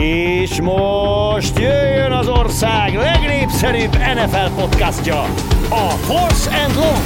És 0.00 0.60
most 0.60 1.58
jöjjön 1.58 2.12
az 2.12 2.28
ország 2.28 2.94
legnépszerűbb 2.94 3.92
NFL 3.92 4.60
podcastja, 4.60 5.20
a 5.68 5.90
Force 5.90 6.50
and 6.50 6.74
Long. 6.74 6.96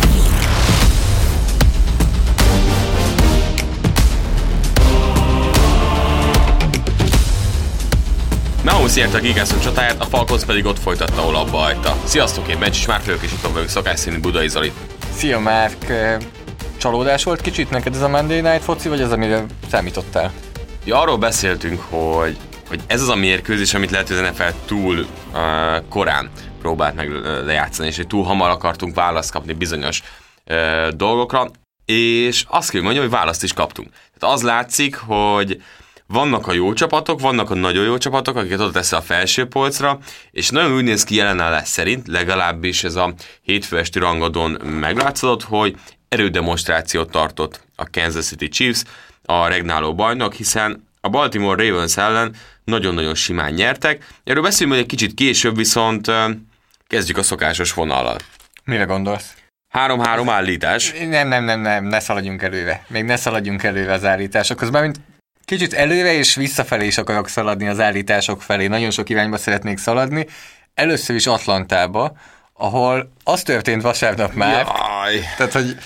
Mahomes 8.65 8.95
nyerte 8.95 9.17
a 9.17 9.21
Gigászok 9.21 9.61
csatáját, 9.61 10.01
a 10.01 10.05
Falcons 10.05 10.45
pedig 10.45 10.65
ott 10.65 10.79
folytatta, 10.79 11.21
ahol 11.21 11.37
abba 11.37 11.57
hagyta. 11.57 11.97
Sziasztok, 12.05 12.49
én 12.49 12.59
Mencsis 12.59 12.87
Márk 12.87 13.05
vagyok, 13.05 13.23
és 13.23 13.33
itt 13.33 13.53
vagyok 13.53 13.69
szokás 13.69 13.99
szerint 13.99 14.23
Budai 14.23 14.49
Zoli. 14.49 14.73
Szia 15.17 15.39
Márk, 15.39 15.93
csalódás 16.77 17.25
volt 17.25 17.41
kicsit 17.41 17.71
neked 17.71 17.95
ez 17.95 18.03
a 18.03 18.09
Monday 18.09 18.41
Night 18.41 18.63
foci, 18.63 18.89
vagy 18.89 19.01
az, 19.01 19.13
amire 19.13 19.45
számítottál? 19.71 20.33
Ja, 20.85 21.01
arról 21.01 21.17
beszéltünk, 21.17 21.81
hogy, 21.91 22.37
hogy 22.69 22.81
ez 22.87 23.03
az 23.03 23.09
a 23.09 23.15
mérkőzés, 23.15 23.75
amit 23.75 23.91
lehet, 23.91 24.09
hogy 24.09 24.17
az 24.17 24.31
NFL 24.31 24.59
túl 24.67 24.99
uh, 24.99 25.89
korán 25.89 26.31
próbált 26.61 26.95
meg 26.95 27.11
lejátszani, 27.45 27.89
és 27.89 27.97
hogy 27.97 28.07
túl 28.07 28.25
hamar 28.25 28.51
akartunk 28.51 28.95
választ 28.95 29.33
kapni 29.33 29.53
bizonyos 29.53 30.03
uh, 30.47 30.89
dolgokra, 30.89 31.51
és 31.85 32.45
azt 32.49 32.71
kell 32.71 32.83
mondjam, 32.83 33.05
hogy 33.05 33.13
választ 33.13 33.43
is 33.43 33.53
kaptunk. 33.53 33.89
Tehát 34.19 34.37
az 34.37 34.43
látszik, 34.43 34.97
hogy 34.97 35.63
vannak 36.07 36.47
a 36.47 36.53
jó 36.53 36.73
csapatok, 36.73 37.21
vannak 37.21 37.51
a 37.51 37.55
nagyon 37.55 37.85
jó 37.85 37.99
csapatok, 37.99 38.37
akiket 38.37 38.61
oda 38.61 38.71
teszi 38.71 38.95
a 38.95 39.01
felső 39.01 39.47
polcra, 39.47 39.99
és 40.31 40.51
nagyon 40.51 40.73
úgy 40.73 40.85
néz 40.85 41.05
ki 41.05 41.15
jelen 41.15 41.37
lesz 41.37 41.71
szerint, 41.71 42.09
legalábbis 42.09 42.85
ez 42.85 42.95
a 42.95 43.15
hétfő 43.43 43.79
esti 43.79 43.99
rangadón 43.99 44.51
meglátszott, 44.65 45.43
hogy 45.43 45.77
erődemonstrációt 46.09 47.11
tartott 47.11 47.61
a 47.77 47.91
Kansas 47.91 48.25
City 48.25 48.49
Chiefs, 48.49 48.83
a 49.25 49.47
regnáló 49.47 49.95
bajnok, 49.95 50.35
hiszen 50.35 50.89
a 51.07 51.09
Baltimore 51.09 51.69
Ravens 51.69 51.97
ellen 51.97 52.35
nagyon-nagyon 52.65 53.15
simán 53.15 53.53
nyertek. 53.53 54.07
Erről 54.25 54.43
beszélünk 54.43 54.71
majd 54.71 54.83
egy 54.83 54.91
kicsit 54.91 55.15
később, 55.15 55.57
viszont 55.57 56.11
kezdjük 56.87 57.17
a 57.19 57.23
szokásos 57.23 57.73
vonallal. 57.73 58.17
Mire 58.65 58.85
gondolsz? 58.85 59.35
3-3 59.73 60.27
állítás. 60.29 60.93
Nem, 60.93 61.29
nem, 61.29 61.45
nem, 61.45 61.61
nem, 61.61 61.85
ne 61.85 62.01
szaladjunk 62.01 62.43
előre. 62.43 62.85
Még 62.89 63.05
ne 63.05 63.17
szaladjunk 63.17 63.63
előre 63.63 63.93
az 63.93 64.05
állításokhoz, 64.05 64.71
mert 64.71 64.85
mint 64.85 65.01
kicsit 65.45 65.73
előre 65.73 66.13
és 66.13 66.35
visszafelé 66.35 66.87
is 66.87 66.99
akarok 66.99 67.29
szaladni 67.29 67.69
az 67.69 67.81
állítások 67.81 68.43
felé. 68.43 68.67
Nagyon 68.67 68.91
sok 68.91 69.09
irányba 69.09 69.37
szeretnék 69.37 69.79
szaladni. 69.79 70.27
Először 70.75 71.17
is 71.17 71.27
Atlantába, 71.27 72.17
ahol 72.53 73.13
az 73.25 73.43
történt 73.43 73.83
vasárnap 73.83 74.33
már, 74.33 74.67
Jaj. 74.67 75.21
tehát, 75.37 75.53
hogy 75.53 75.77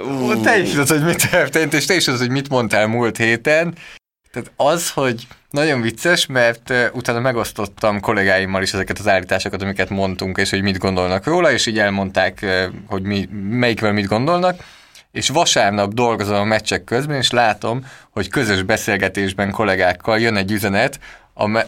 Uh. 0.00 0.42
Te 0.42 0.58
is 0.58 0.70
tudod, 0.70 0.88
hogy 0.88 1.04
mi 1.04 1.14
történt, 1.14 1.72
és 1.72 1.84
te 1.84 1.94
is 1.94 2.04
tudod, 2.04 2.20
hogy 2.20 2.30
mit 2.30 2.48
mondtál 2.48 2.86
múlt 2.86 3.16
héten. 3.16 3.74
Tehát 4.32 4.52
az, 4.56 4.90
hogy 4.90 5.26
nagyon 5.50 5.80
vicces, 5.80 6.26
mert 6.26 6.72
utána 6.92 7.20
megosztottam 7.20 8.00
kollégáimmal 8.00 8.62
is 8.62 8.72
ezeket 8.72 8.98
az 8.98 9.08
állításokat, 9.08 9.62
amiket 9.62 9.88
mondtunk, 9.88 10.38
és 10.38 10.50
hogy 10.50 10.62
mit 10.62 10.78
gondolnak 10.78 11.24
róla, 11.24 11.52
és 11.52 11.66
így 11.66 11.78
elmondták, 11.78 12.46
hogy 12.86 13.02
mi, 13.02 13.28
melyikvel 13.50 13.92
mit 13.92 14.06
gondolnak. 14.06 14.64
És 15.10 15.28
vasárnap 15.28 15.92
dolgozom 15.92 16.34
a 16.34 16.44
meccsek 16.44 16.84
közben, 16.84 17.16
és 17.16 17.30
látom, 17.30 17.86
hogy 18.10 18.28
közös 18.28 18.62
beszélgetésben 18.62 19.50
kollégákkal 19.50 20.18
jön 20.18 20.36
egy 20.36 20.52
üzenet, 20.52 20.98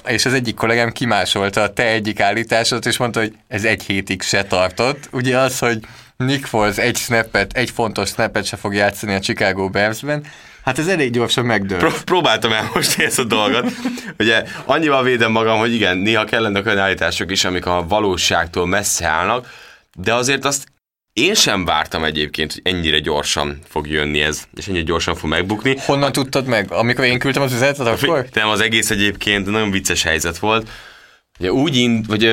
és 0.06 0.26
az 0.26 0.32
egyik 0.32 0.54
kollégám 0.54 0.92
kimásolta 0.92 1.62
a 1.62 1.72
te 1.72 1.86
egyik 1.86 2.20
állításot, 2.20 2.86
és 2.86 2.96
mondta, 2.96 3.20
hogy 3.20 3.36
ez 3.48 3.64
egy 3.64 3.82
hétig 3.82 4.22
se 4.22 4.44
tartott. 4.44 5.08
Ugye 5.12 5.38
az, 5.38 5.58
hogy 5.58 5.80
Nick 6.16 6.44
Foles 6.46 6.76
egy 6.76 6.96
snappet, 6.96 7.52
egy 7.52 7.70
fontos 7.70 8.08
snappet 8.08 8.44
se 8.44 8.56
fog 8.56 8.74
játszani 8.74 9.14
a 9.14 9.20
Chicago 9.20 9.68
Bears-ben, 9.68 10.24
Hát 10.64 10.78
ez 10.78 10.86
elég 10.86 11.12
gyorsan 11.12 11.44
megdőlt. 11.44 11.80
Pró- 11.80 12.02
próbáltam 12.04 12.52
most 12.74 13.00
ezt 13.00 13.18
a 13.18 13.24
dolgot. 13.24 13.72
Ugye 14.18 14.44
annyival 14.64 15.02
védem 15.02 15.30
magam, 15.30 15.58
hogy 15.58 15.74
igen, 15.74 15.96
néha 15.96 16.24
kellenek 16.24 16.66
olyan 16.66 16.78
állítások 16.78 17.30
is, 17.30 17.44
amik 17.44 17.66
a 17.66 17.84
valóságtól 17.88 18.66
messze 18.66 19.06
állnak, 19.06 19.50
de 19.94 20.14
azért 20.14 20.44
azt 20.44 20.66
én 21.12 21.34
sem 21.34 21.64
vártam 21.64 22.04
egyébként, 22.04 22.52
hogy 22.52 22.60
ennyire 22.64 22.98
gyorsan 22.98 23.58
fog 23.68 23.86
jönni 23.86 24.20
ez, 24.20 24.42
és 24.56 24.66
ennyire 24.66 24.84
gyorsan 24.84 25.14
fog 25.14 25.30
megbukni. 25.30 25.76
Honnan 25.78 26.12
tudtad 26.12 26.46
meg? 26.46 26.72
Amikor 26.72 27.04
én 27.04 27.18
küldtem 27.18 27.42
az 27.42 27.52
üzenetet, 27.52 27.86
akkor? 27.86 28.26
Nem, 28.32 28.48
az 28.48 28.60
egész 28.60 28.90
egyébként 28.90 29.46
nagyon 29.46 29.70
vicces 29.70 30.02
helyzet 30.02 30.38
volt. 30.38 30.68
Ugye 31.38 31.52
úgy, 31.52 31.76
ind, 31.76 32.06
vagy, 32.06 32.24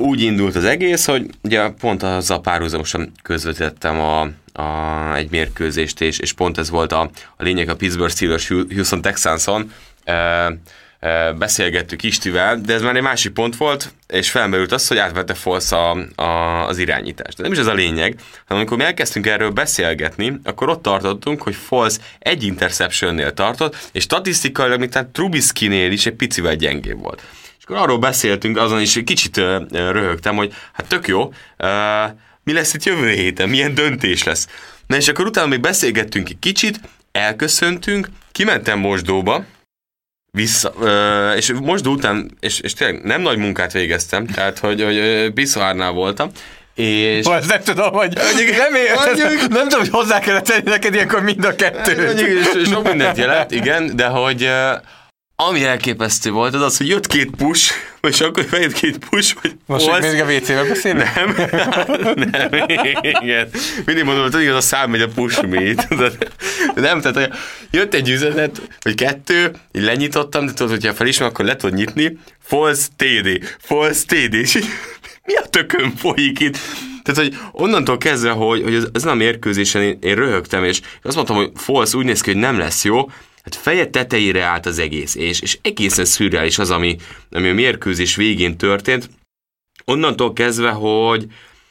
úgy 0.00 0.20
indult 0.20 0.56
az 0.56 0.64
egész, 0.64 1.06
hogy 1.06 1.26
ugye 1.42 1.68
pont 1.68 2.02
az 2.02 2.30
a 2.30 2.40
párhuzamosan 2.40 3.12
közvetítettem 3.22 4.00
a, 4.00 4.20
a, 4.52 5.14
egy 5.14 5.30
mérkőzést, 5.30 6.00
és, 6.00 6.18
és 6.18 6.32
pont 6.32 6.58
ez 6.58 6.70
volt 6.70 6.92
a, 6.92 7.10
a 7.36 7.42
lényeg 7.42 7.68
a 7.68 7.76
Pittsburgh 7.76 8.12
Steelers 8.12 8.48
Houston 8.48 9.00
Texanson. 9.00 9.72
E, 10.04 10.52
beszélgettük 11.38 12.02
Istivel, 12.02 12.60
de 12.60 12.74
ez 12.74 12.82
már 12.82 12.96
egy 12.96 13.02
másik 13.02 13.32
pont 13.32 13.56
volt, 13.56 13.94
és 14.06 14.30
felmerült 14.30 14.72
az, 14.72 14.88
hogy 14.88 14.96
átvette 14.96 15.34
Foles 15.34 15.72
a, 15.72 15.90
a, 16.22 16.66
az 16.66 16.78
irányítást. 16.78 17.36
De 17.36 17.42
nem 17.42 17.52
is 17.52 17.58
ez 17.58 17.66
a 17.66 17.74
lényeg, 17.74 18.14
hanem 18.46 18.62
amikor 18.62 18.76
mi 18.76 18.84
elkezdtünk 18.84 19.26
erről 19.26 19.50
beszélgetni, 19.50 20.40
akkor 20.44 20.68
ott 20.68 20.82
tartottunk, 20.82 21.42
hogy 21.42 21.54
Foles 21.54 21.96
egy 22.18 22.42
interceptionnél 22.42 23.32
tartott, 23.32 23.88
és 23.92 24.02
statisztikailag, 24.02 24.78
mint 24.78 25.06
Trubisky-nél 25.12 25.92
is 25.92 26.06
egy 26.06 26.14
picivel 26.14 26.54
gyengébb 26.54 27.00
volt. 27.00 27.22
És 27.70 27.76
akkor 27.76 27.88
arról 27.88 27.98
beszéltünk, 27.98 28.56
azon 28.56 28.80
is 28.80 29.00
kicsit 29.04 29.36
röhögtem, 29.70 30.36
hogy 30.36 30.52
hát 30.72 30.86
tök 30.86 31.08
jó, 31.08 31.32
mi 32.44 32.52
lesz 32.52 32.74
itt 32.74 32.84
jövő 32.84 33.10
héten, 33.10 33.48
milyen 33.48 33.74
döntés 33.74 34.24
lesz. 34.24 34.46
Na 34.86 34.96
és 34.96 35.08
akkor 35.08 35.26
utána 35.26 35.46
még 35.46 35.60
beszélgettünk 35.60 36.28
egy 36.28 36.38
kicsit, 36.38 36.80
elköszöntünk, 37.12 38.08
kimentem 38.32 38.78
mosdóba, 38.78 39.44
vissza, 40.32 40.72
ö, 40.80 41.32
és 41.32 41.52
most 41.62 41.86
után, 41.86 42.30
és, 42.40 42.60
és 42.60 42.72
tényleg 42.72 43.02
nem 43.02 43.20
nagy 43.20 43.38
munkát 43.38 43.72
végeztem, 43.72 44.26
tehát 44.26 44.58
hogy, 44.58 44.82
hogy 44.82 45.32
Biszoárnál 45.32 45.92
voltam, 45.92 46.30
és... 46.74 47.26
Most 47.26 47.48
nem 47.48 47.62
tudom, 47.62 47.92
hogy 47.92 48.18
mondjuk, 48.32 48.56
nem, 48.56 48.72
mondjuk, 49.04 49.48
nem 49.48 49.62
tudom, 49.62 49.80
hogy 49.80 49.88
hozzá 49.90 50.18
kellett 50.18 50.44
tenni 50.44 50.70
neked 50.70 50.94
ilyenkor 50.94 51.22
mind 51.22 51.44
a 51.44 51.54
kettő. 51.54 52.04
Mondjuk, 52.04 52.66
sok 52.66 52.88
mindent 52.88 53.16
jelent, 53.16 53.50
igen, 53.50 53.96
de 53.96 54.06
hogy 54.06 54.50
ami 55.48 55.64
elképesztő 55.64 56.30
volt, 56.30 56.54
az 56.54 56.62
az, 56.62 56.76
hogy 56.76 56.88
jött 56.88 57.06
két 57.06 57.30
push, 57.36 57.72
és 58.02 58.20
akkor 58.20 58.44
fejött 58.44 58.72
két 58.72 58.98
push, 58.98 59.36
hogy 59.40 59.56
Most 59.66 59.86
hogy 59.86 60.02
még 60.02 60.20
a 60.20 60.24
WC-vel 60.24 60.64
beszélünk? 60.64 61.14
Nem, 61.14 61.34
nem, 62.30 62.64
igen. 63.22 63.48
Mindig 63.84 64.04
mondom, 64.04 64.30
hogy 64.32 64.46
az 64.46 64.54
a 64.56 64.60
szám 64.60 64.90
megy 64.90 65.00
a 65.00 65.08
push 65.08 65.46
me 65.46 65.74
Nem, 66.74 67.00
tehát 67.00 67.14
hogy 67.14 67.28
jött 67.70 67.94
egy 67.94 68.08
üzenet, 68.08 68.62
vagy 68.82 68.94
kettő, 68.94 69.52
így 69.72 69.82
lenyitottam, 69.82 70.46
de 70.46 70.52
tudod, 70.52 70.72
hogyha 70.72 70.94
felismer, 70.94 71.28
akkor 71.28 71.44
le 71.44 71.56
tudod 71.56 71.76
nyitni, 71.76 72.18
false 72.42 72.86
TD, 72.96 73.56
false 73.58 74.02
TD, 74.06 74.34
és 74.34 74.54
így, 74.54 74.66
mi 75.24 75.34
a 75.34 75.42
tökön 75.50 75.96
folyik 75.96 76.40
itt? 76.40 76.58
Tehát, 77.02 77.20
hogy 77.20 77.38
onnantól 77.52 77.98
kezdve, 77.98 78.30
hogy, 78.30 78.62
hogy 78.62 78.88
ez 78.92 79.04
a 79.04 79.14
mérkőzésen 79.14 79.82
én, 79.82 79.98
én 80.00 80.14
röhögtem, 80.14 80.64
és 80.64 80.80
azt 81.02 81.14
mondtam, 81.14 81.36
hogy 81.36 81.50
false 81.54 81.96
úgy 81.96 82.04
néz 82.04 82.20
ki, 82.20 82.30
hogy 82.30 82.40
nem 82.40 82.58
lesz 82.58 82.84
jó, 82.84 83.08
hát 83.42 83.54
feje 83.54 83.86
tetejére 83.86 84.42
állt 84.42 84.66
az 84.66 84.78
egész, 84.78 85.14
és, 85.14 85.40
és 85.40 85.58
egészen 85.62 86.04
szürreális 86.04 86.58
az, 86.58 86.70
ami, 86.70 86.96
ami 87.30 87.48
a 87.48 87.54
mérkőzés 87.54 88.16
végén 88.16 88.56
történt. 88.56 89.10
Onnantól 89.84 90.32
kezdve, 90.32 90.70
hogy, 90.70 91.26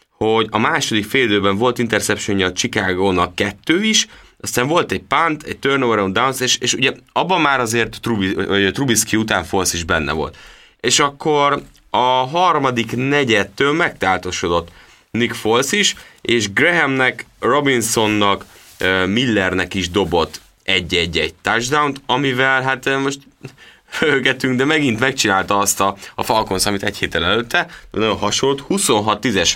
hogy 0.09 0.47
a 0.50 0.57
második 0.57 1.06
félidőben 1.06 1.57
volt 1.57 1.78
interceptionja 1.78 2.47
a 2.47 2.52
Chicago-nak 2.52 3.35
kettő 3.35 3.84
is, 3.84 4.07
aztán 4.41 4.68
volt 4.68 4.91
egy 4.91 5.03
punt, 5.07 5.44
egy 5.44 5.57
turnover 5.57 6.00
on 6.00 6.13
downs, 6.13 6.40
és, 6.40 6.57
és 6.57 6.74
ugye 6.74 6.91
abban 7.12 7.41
már 7.41 7.59
azért 7.59 8.01
Trubi, 8.01 8.34
Trubisky 8.72 9.18
után 9.18 9.44
Falsz 9.44 9.74
is 9.74 9.84
benne 9.84 10.12
volt. 10.12 10.38
És 10.80 11.00
akkor 11.00 11.63
a 11.90 12.28
harmadik 12.28 12.96
negyedtől 12.96 13.74
megtáltosodott 13.74 14.72
Nick 15.12 15.36
Foles 15.36 15.72
is, 15.72 15.96
és 16.22 16.53
Grahamnek, 16.53 17.25
Robinsonnak, 17.40 18.46
Millernek 19.06 19.74
is 19.74 19.90
dobott 19.90 20.41
egy-egy-egy 20.69 21.35
touchdown 21.41 21.96
amivel 22.06 22.62
hát 22.62 23.00
most 23.00 23.19
hölgetünk, 24.00 24.57
de 24.57 24.66
megint 24.66 25.00
megcsinálta 25.00 25.57
azt 25.57 25.80
a, 25.80 25.95
a 26.16 26.24
Falcons, 26.24 26.66
amit 26.66 26.83
egy 26.83 26.98
héttel 26.98 27.25
előtte, 27.25 27.69
nagyon 27.92 28.18
hasonlót, 28.18 28.66
26-10-es 28.69 29.56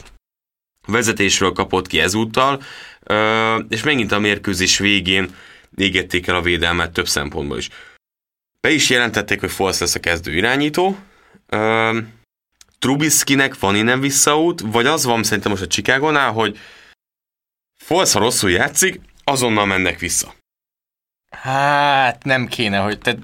vezetésről 0.88 1.52
kapott 1.52 1.88
ki 1.88 2.00
ezúttal, 2.00 2.62
és 3.70 3.84
megint 3.84 4.12
a 4.12 4.20
mérkőzés 4.20 4.78
végén 4.78 5.36
égették 5.76 6.28
el 6.28 6.36
a 6.36 6.42
védelmet 6.42 6.92
több 6.92 7.08
szempontból 7.08 7.58
is. 7.58 7.70
Be 8.62 8.72
is 8.72 8.90
jelentették, 8.90 9.40
hogy 9.40 9.52
Falsz 9.52 9.80
lesz 9.80 9.96
a 9.96 10.00
kezdő 10.00 10.36
irányító, 10.36 10.98
Trubiskynek 12.80 13.60
van 13.60 13.76
innen 13.76 14.00
visszaút, 14.00 14.62
vagy 14.62 14.86
az 14.86 15.06
van 15.06 15.24
szerintem 15.24 15.52
most 15.52 15.64
a 15.64 15.68
Chicagónál, 15.68 16.32
hogy 16.32 16.60
Falsz, 17.76 18.14
ha 18.14 18.20
rosszul 18.20 18.52
játszik, 18.52 19.00
azonnal 19.24 19.66
mennek 19.66 20.00
vissza. 20.00 20.34
Hát 21.42 22.24
nem 22.24 22.48
kéne, 22.48 22.78
hogy 22.78 23.00
te 23.00 23.16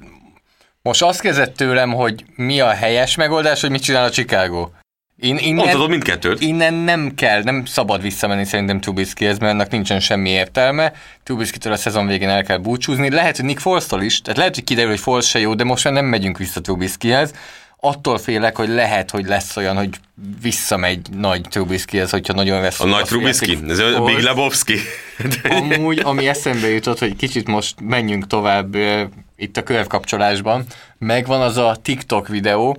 most 0.82 1.02
azt 1.02 1.22
kezdett 1.22 1.56
tőlem, 1.56 1.94
hogy 1.94 2.26
mi 2.36 2.60
a 2.60 2.70
helyes 2.70 3.16
megoldás, 3.16 3.62
hogy 3.62 3.70
mit 3.70 3.82
csinál 3.84 4.04
a 4.04 4.10
Chicago. 4.10 4.70
Én, 5.18 5.38
innen, 5.38 5.56
Mondhatod 5.56 5.90
mindkettőt. 5.90 6.42
innen 6.42 6.74
nem 6.74 7.16
kell, 7.16 7.44
nem 7.44 7.66
szabad 7.66 8.02
visszamenni 8.02 8.46
szerintem 8.46 8.80
Trubiskyhez, 8.80 9.38
mert 9.40 9.52
ennek 9.54 9.72
nincsen 9.72 10.00
semmi 10.00 10.30
értelme. 10.30 10.94
Trubiskytől 11.24 11.74
a 11.74 11.76
szezon 11.76 12.08
végén 12.08 12.30
el 12.30 12.44
kell 12.44 12.58
búcsúzni. 12.58 13.10
Lehet, 13.10 13.36
hogy 13.36 13.46
Nick 13.46 13.60
Foles-tól 13.60 14.02
is, 14.02 14.22
tehát 14.22 14.38
lehet, 14.38 14.56
hogy 14.56 14.64
kiderül, 14.64 14.90
hogy 14.90 15.00
Foles 15.00 15.28
se 15.30 15.40
jó, 15.40 15.54
de 15.54 15.64
most 15.64 15.84
már 15.84 15.94
nem 15.94 16.06
megyünk 16.06 16.38
vissza 16.38 16.62
Trubiskyhez. 16.62 17.34
Attól 17.82 18.18
félek, 18.18 18.56
hogy 18.58 18.70
lehet, 18.70 19.12
hogy 19.12 19.26
lesz 19.26 19.58
olyan, 19.58 19.78
hogy 19.78 19.90
visszamegy 20.42 21.10
nagy 21.12 21.42
Trubiskyhez, 21.42 22.10
hogyha 22.10 22.34
nagyon 22.34 22.62
lesz. 22.62 22.80
A 22.80 22.86
nagy 22.86 23.04
Trubisky? 23.04 23.58
Ez 23.68 23.80
a 23.80 24.02
Big 24.02 24.20
Lebowski? 24.20 24.78
Amúgy, 25.50 26.00
ami 26.00 26.28
eszembe 26.28 26.68
jutott, 26.68 27.00
hogy 27.00 27.16
kicsit 27.16 27.48
most 27.48 27.76
menjünk 27.82 28.28
tovább 28.28 28.76
itt 29.36 29.58
a 29.58 29.64
körkapcsolásban, 29.64 30.66
megvan 30.98 31.42
az 31.42 31.58
a 31.58 31.78
TikTok 31.82 32.28
videó, 32.28 32.78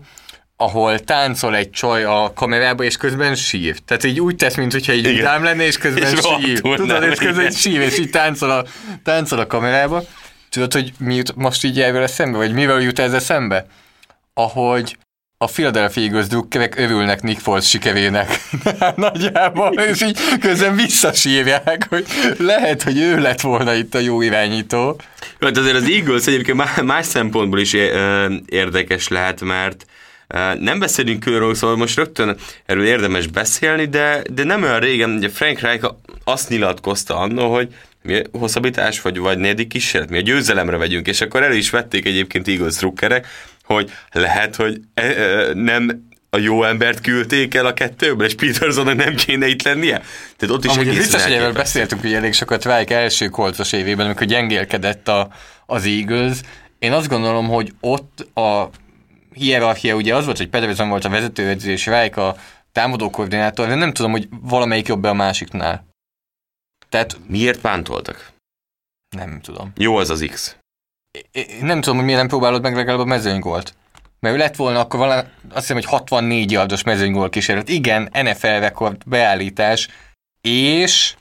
ahol 0.56 0.98
táncol 0.98 1.56
egy 1.56 1.70
csaj 1.70 2.04
a 2.04 2.32
kamerába, 2.34 2.84
és 2.84 2.96
közben 2.96 3.34
sír. 3.34 3.78
Tehát 3.78 4.04
így 4.04 4.20
úgy 4.20 4.36
tesz, 4.36 4.56
mintha 4.56 4.92
így 4.92 5.06
vidám 5.06 5.42
lenne, 5.42 5.64
és 5.64 5.78
közben 5.78 6.02
És 6.02 6.20
sír. 6.38 6.60
Tudod, 6.60 7.02
és 7.02 7.18
közben 7.18 7.44
így 7.44 7.56
sír, 7.56 7.80
és 7.80 7.98
így 7.98 8.10
táncol 8.10 8.50
a, 8.50 8.64
táncol 9.04 9.38
a 9.38 9.46
kamerába. 9.46 10.02
Tudod, 10.50 10.72
hogy 10.72 10.92
mi 10.98 11.14
jut 11.14 11.36
most 11.36 11.64
így 11.64 11.80
erről 11.80 12.02
eszembe, 12.02 12.38
vagy 12.38 12.52
mivel 12.52 12.80
jut 12.80 12.98
ez 12.98 13.12
eszembe? 13.12 13.66
Ahogy 14.34 14.96
a 15.42 15.46
Philadelphia 15.46 16.02
Eagles 16.02 16.26
drukkerek 16.26 16.78
örülnek 16.78 17.22
Nick 17.22 17.40
Foles 17.40 17.68
sikerének. 17.68 18.40
Nagyjából, 18.96 19.72
és 19.72 20.02
így 20.02 20.18
közben 20.40 20.76
visszasírják, 20.76 21.86
hogy 21.88 22.06
lehet, 22.38 22.82
hogy 22.82 22.98
ő 22.98 23.20
lett 23.20 23.40
volna 23.40 23.74
itt 23.74 23.94
a 23.94 23.98
jó 23.98 24.20
irányító. 24.22 25.00
Hát 25.40 25.56
azért 25.56 25.76
az 25.76 25.88
Eagles 25.88 26.26
egyébként 26.26 26.56
má- 26.56 26.82
más 26.82 27.06
szempontból 27.06 27.58
is 27.58 27.74
ö, 27.74 28.34
érdekes 28.46 29.08
lehet, 29.08 29.40
mert 29.40 29.86
ö, 30.26 30.54
nem 30.54 30.78
beszélünk 30.78 31.20
körül, 31.20 31.54
szóval 31.54 31.76
most 31.76 31.96
rögtön 31.96 32.36
erről 32.66 32.86
érdemes 32.86 33.26
beszélni, 33.26 33.84
de, 33.84 34.22
de 34.32 34.44
nem 34.44 34.62
olyan 34.62 34.80
régen, 34.80 35.10
ugye 35.10 35.28
Frank 35.28 35.60
Reich 35.60 35.94
azt 36.24 36.48
nyilatkozta 36.48 37.16
annó, 37.16 37.52
hogy 37.54 37.74
mi 38.02 38.22
hosszabbítás, 38.32 39.00
vagy, 39.00 39.18
vagy 39.18 39.38
negyedik 39.38 39.68
kísérlet, 39.68 40.10
mi 40.10 40.18
a 40.18 40.20
győzelemre 40.20 40.76
vegyünk, 40.76 41.06
és 41.06 41.20
akkor 41.20 41.42
el 41.42 41.52
is 41.52 41.70
vették 41.70 42.06
egyébként 42.06 42.48
Eagles 42.48 42.76
drukkerek, 42.76 43.26
hogy 43.74 43.90
lehet, 44.10 44.56
hogy 44.56 44.80
e, 44.94 45.02
e, 45.02 45.52
nem 45.54 46.08
a 46.30 46.38
jó 46.38 46.64
embert 46.64 47.00
küldték 47.00 47.54
el 47.54 47.66
a 47.66 47.74
kettőből, 47.74 48.26
és 48.26 48.34
Petersonnak 48.34 48.96
nem 48.96 49.14
kéne 49.14 49.46
itt 49.46 49.62
lennie? 49.62 50.02
Tehát 50.36 50.54
ott 50.54 50.64
is 50.64 50.70
Amúgy 50.70 50.88
egészen 50.88 51.02
biztos, 51.02 51.44
hogy 51.44 51.52
beszéltünk 51.52 52.04
ugye 52.04 52.16
elég 52.16 52.32
sokat 52.32 52.64
Reich 52.64 52.92
első 52.92 53.28
kolcos 53.28 53.72
évében, 53.72 54.06
amikor 54.06 54.26
gyengélkedett 54.26 55.08
a, 55.08 55.28
az 55.66 55.84
Eagles. 55.84 56.38
Én 56.78 56.92
azt 56.92 57.08
gondolom, 57.08 57.48
hogy 57.48 57.72
ott 57.80 58.26
a 58.34 58.70
hierarchia 59.34 59.94
ugye 59.94 60.14
az 60.14 60.24
volt, 60.24 60.36
hogy 60.36 60.48
Pedersen 60.48 60.88
volt 60.88 61.04
a 61.04 61.08
vezetőedző, 61.08 61.70
és 61.70 61.86
Reich 61.86 62.18
a 62.18 62.36
támadó 62.72 63.10
koordinátor, 63.10 63.68
de 63.68 63.74
nem 63.74 63.92
tudom, 63.92 64.10
hogy 64.10 64.28
valamelyik 64.42 64.86
jobb 64.86 65.04
a 65.04 65.12
másiknál. 65.12 65.88
Tehát 66.88 67.18
Miért 67.26 67.60
pántoltak? 67.60 68.32
nem 69.16 69.40
tudom. 69.40 69.72
Jó 69.76 69.96
az 69.96 70.10
az 70.10 70.26
X. 70.30 70.56
Én 71.32 71.44
nem 71.60 71.80
tudom, 71.80 71.96
hogy 71.96 72.04
miért 72.04 72.20
nem 72.20 72.28
próbálod 72.28 72.62
meg 72.62 72.74
legalább 72.74 73.00
a 73.00 73.04
mezőnygolt. 73.04 73.74
Mert 74.20 74.34
ő 74.34 74.38
lett 74.38 74.56
volna 74.56 74.80
akkor 74.80 74.98
valami, 74.98 75.20
azt 75.48 75.60
hiszem, 75.60 75.76
hogy 75.76 75.84
64 75.84 76.50
yardos 76.50 76.82
mezőnygól 76.82 77.30
kísérlet. 77.30 77.68
Igen, 77.68 78.08
NFL 78.22 78.46
rekord 78.46 78.96
beállítás, 79.06 79.88
és 80.40 81.14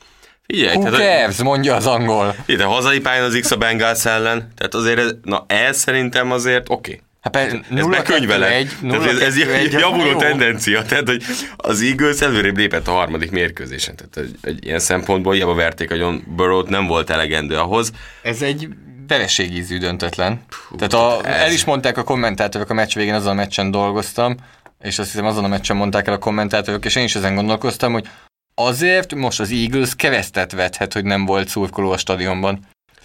Figyelj, 0.45 0.77
who 0.77 0.89
cares, 0.89 1.37
mondja 1.37 1.75
az 1.75 1.85
angol. 1.85 2.35
Ide 2.45 2.63
hazai 2.63 2.99
pályán 2.99 3.23
az 3.23 3.37
X 3.41 3.51
a 3.51 3.57
Bengals 3.57 4.05
ellen, 4.05 4.51
tehát 4.55 4.73
azért, 4.73 4.99
ez, 4.99 5.11
na 5.23 5.45
ez 5.47 5.77
szerintem 5.77 6.31
azért 6.31 6.69
oké. 6.69 6.91
Okay. 6.91 7.03
Hát 7.21 7.33
persze, 7.33 7.55
Ez 7.55 7.83
0 7.83 7.89
bekönyveled. 7.89 8.69
Tehát 8.89 9.05
ez, 9.05 9.37
ez 9.37 9.37
javuló 9.71 10.19
tendencia, 10.19 10.81
tehát 10.81 11.07
hogy 11.07 11.23
az 11.57 11.81
Eagles 11.81 12.21
előrébb 12.21 12.57
lépett 12.57 12.87
a 12.87 12.91
harmadik 12.91 13.31
mérkőzésen. 13.31 13.95
Tehát 13.95 14.17
egy, 14.17 14.37
egy 14.41 14.65
ilyen 14.65 14.79
szempontból 14.79 15.33
hiába 15.33 15.53
verték 15.53 15.91
a 15.91 15.95
John 15.95 16.15
Burrow-t, 16.35 16.69
nem 16.69 16.87
volt 16.87 17.09
elegendő 17.09 17.55
ahhoz. 17.55 17.91
Ez 18.21 18.41
egy 18.41 18.67
vereségízű 19.09 19.77
döntetlen. 19.77 20.41
Tehát 20.77 20.93
a, 20.93 21.27
ez- 21.27 21.41
el 21.41 21.51
is 21.51 21.65
mondták 21.65 21.97
a 21.97 22.03
kommentátorok 22.03 22.69
a 22.69 22.73
meccs 22.73 22.93
végén, 22.95 23.13
azon 23.13 23.31
a 23.31 23.33
meccsen 23.33 23.71
dolgoztam, 23.71 24.35
és 24.81 24.99
azt 24.99 25.11
hiszem 25.11 25.25
azon 25.25 25.43
a 25.43 25.47
meccsen 25.47 25.75
mondták 25.75 26.07
el 26.07 26.13
a 26.13 26.17
kommentátorok, 26.17 26.85
és 26.85 26.95
én 26.95 27.03
is 27.03 27.15
ezen 27.15 27.35
gondolkoztam, 27.35 27.93
hogy 27.93 28.07
azért 28.55 29.15
most 29.15 29.39
az 29.39 29.51
Eagles 29.51 29.95
keresztet 29.95 30.51
vethet, 30.51 30.93
hogy 30.93 31.03
nem 31.03 31.25
volt 31.25 31.47
szurkoló 31.47 31.91
a 31.91 31.97
stadionban. 31.97 32.59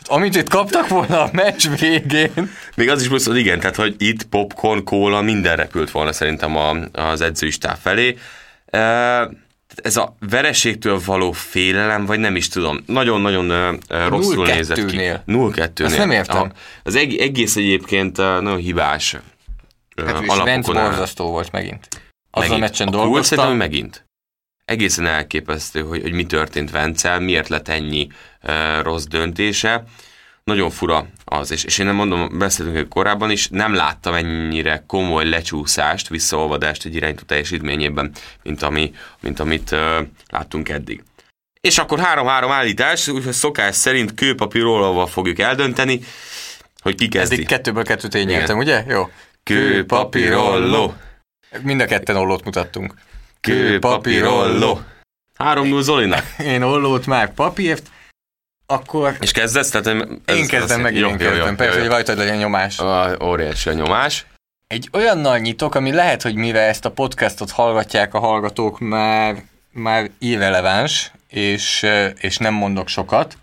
Amit 0.06 0.36
itt 0.36 0.48
kaptak 0.48 0.88
volna 0.88 1.22
a 1.22 1.28
meccs 1.32 1.68
végén, 1.78 2.50
Még 2.76 2.90
az 2.90 3.00
is 3.02 3.08
plusz, 3.08 3.26
hogy 3.26 3.36
igen, 3.36 3.60
tehát 3.60 3.76
hogy 3.76 3.94
itt 3.98 4.22
popcorn, 4.22 4.84
kóla, 4.84 5.20
minden 5.20 5.56
repült 5.56 5.90
volna 5.90 6.12
szerintem 6.12 6.56
a, 6.56 6.70
az 6.92 7.20
edzői 7.20 7.50
stáb 7.50 7.76
felé. 7.82 8.18
E, 8.66 9.28
ez 9.82 9.96
a 9.96 10.16
vereségtől 10.30 11.00
való 11.04 11.32
félelem, 11.32 12.06
vagy 12.06 12.18
nem 12.18 12.36
is 12.36 12.48
tudom, 12.48 12.78
nagyon-nagyon 12.86 13.78
rosszul 14.08 14.46
nézett 14.46 14.84
ki. 14.86 14.96
0-2-nél. 14.98 15.20
0-2-nél. 15.26 15.84
Azt 15.84 15.96
nem 15.98 16.10
értem. 16.10 16.42
A- 16.42 16.52
Az 16.82 16.94
eg- 16.94 17.20
egész 17.20 17.56
egyébként 17.56 18.16
nagyon 18.16 18.56
hibás 18.56 19.16
hát 20.06 20.22
és 20.22 20.28
áll. 20.30 20.62
borzasztó 20.62 21.30
volt 21.30 21.52
megint. 21.52 21.88
Azon 21.90 22.00
a 22.30 22.38
Megint. 22.40 22.60
meccsen 22.60 22.88
a 22.88 22.90
dolgoztam. 22.90 23.46
hogy 23.46 23.56
megint. 23.56 24.04
Egészen 24.64 25.06
elképesztő, 25.06 25.80
hogy, 25.80 26.02
hogy 26.02 26.12
mi 26.12 26.26
történt 26.26 26.70
Vencel, 26.70 27.20
miért 27.20 27.48
lett 27.48 27.68
ennyi 27.68 28.08
uh, 28.42 28.82
rossz 28.82 29.04
döntése. 29.04 29.84
Nagyon 30.44 30.70
fura 30.70 31.06
az, 31.24 31.50
és, 31.50 31.64
és 31.64 31.78
én 31.78 31.86
nem 31.86 31.94
mondom, 31.94 32.38
beszéltünk 32.38 32.76
hogy 32.76 32.88
korábban 32.88 33.30
is, 33.30 33.48
nem 33.48 33.74
láttam 33.74 34.14
ennyire 34.14 34.84
komoly 34.86 35.28
lecsúszást, 35.28 36.08
visszaolvadást 36.08 36.84
egy 36.84 36.94
irányító 36.94 37.22
teljesítményében, 37.22 38.10
mint, 38.42 38.62
ami, 38.62 38.94
mint 39.20 39.40
amit 39.40 39.70
uh, 39.70 40.06
láttunk 40.30 40.68
eddig. 40.68 41.02
És 41.60 41.78
akkor 41.78 42.00
3-3 42.02 42.24
állítás, 42.50 43.08
úgyhogy 43.08 43.32
szokás 43.32 43.76
szerint 43.76 44.14
kőpapírólóval 44.14 45.06
fogjuk 45.06 45.38
eldönteni, 45.38 46.00
hogy 46.80 46.94
ki 46.94 47.08
kezdi. 47.08 47.34
Eddig 47.34 47.46
kettőből 47.46 47.84
kettőt 47.84 48.14
én 48.14 48.26
nyertem, 48.26 48.58
ugye? 48.58 48.84
Jó. 48.88 49.10
Kőpapírolló. 49.42 50.94
Mind 51.62 51.80
a 51.80 51.84
ketten 51.84 52.16
ollót 52.16 52.44
mutattunk. 52.44 52.94
Kőpapírolló. 53.40 54.80
3-0 55.38 55.80
Zolinak. 55.80 56.24
Én 56.54 56.62
ollót, 56.62 57.06
már 57.06 57.34
papírt, 57.34 57.90
akkor 58.66 59.16
És 59.20 59.32
kezdesz? 59.32 59.70
Tehát 59.70 59.86
ez, 60.24 60.36
én 60.36 60.46
kezdem 60.46 60.80
meg, 60.80 60.94
én 60.94 61.16
kezdem. 61.16 61.56
Persze, 61.56 61.78
hogy 61.78 61.88
rajtad 61.88 62.18
legyen 62.18 62.36
nyomás. 62.36 62.78
A, 62.78 63.16
óriási 63.22 63.68
a 63.68 63.72
nyomás. 63.72 64.26
Egy 64.66 64.88
olyannal 64.92 65.38
nyitok, 65.38 65.74
ami 65.74 65.92
lehet, 65.92 66.22
hogy 66.22 66.34
mivel 66.34 66.68
ezt 66.68 66.84
a 66.84 66.90
podcastot 66.90 67.50
hallgatják 67.50 68.14
a 68.14 68.18
hallgatók, 68.18 68.78
már, 68.78 69.42
már 69.72 70.10
irreleváns, 70.18 71.12
és, 71.28 71.86
és 72.18 72.36
nem 72.36 72.54
mondok 72.54 72.88
sokat, 72.88 73.36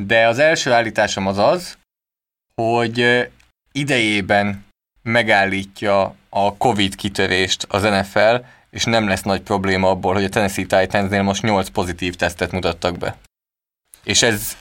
de 0.00 0.26
az 0.26 0.38
első 0.38 0.72
állításom 0.72 1.26
az 1.26 1.38
az, 1.38 1.78
hogy 2.54 3.28
idejében 3.72 4.64
megállítja 5.02 6.14
a 6.28 6.56
Covid 6.56 6.94
kitörést 6.94 7.66
az 7.68 7.82
NFL, 7.82 8.34
és 8.70 8.84
nem 8.84 9.08
lesz 9.08 9.22
nagy 9.22 9.40
probléma 9.40 9.88
abból, 9.88 10.14
hogy 10.14 10.24
a 10.24 10.28
Tennessee 10.28 10.64
Titansnél 10.64 11.22
most 11.22 11.42
8 11.42 11.68
pozitív 11.68 12.14
tesztet 12.14 12.52
mutattak 12.52 12.98
be. 12.98 13.16
És 14.04 14.22
ez 14.22 14.56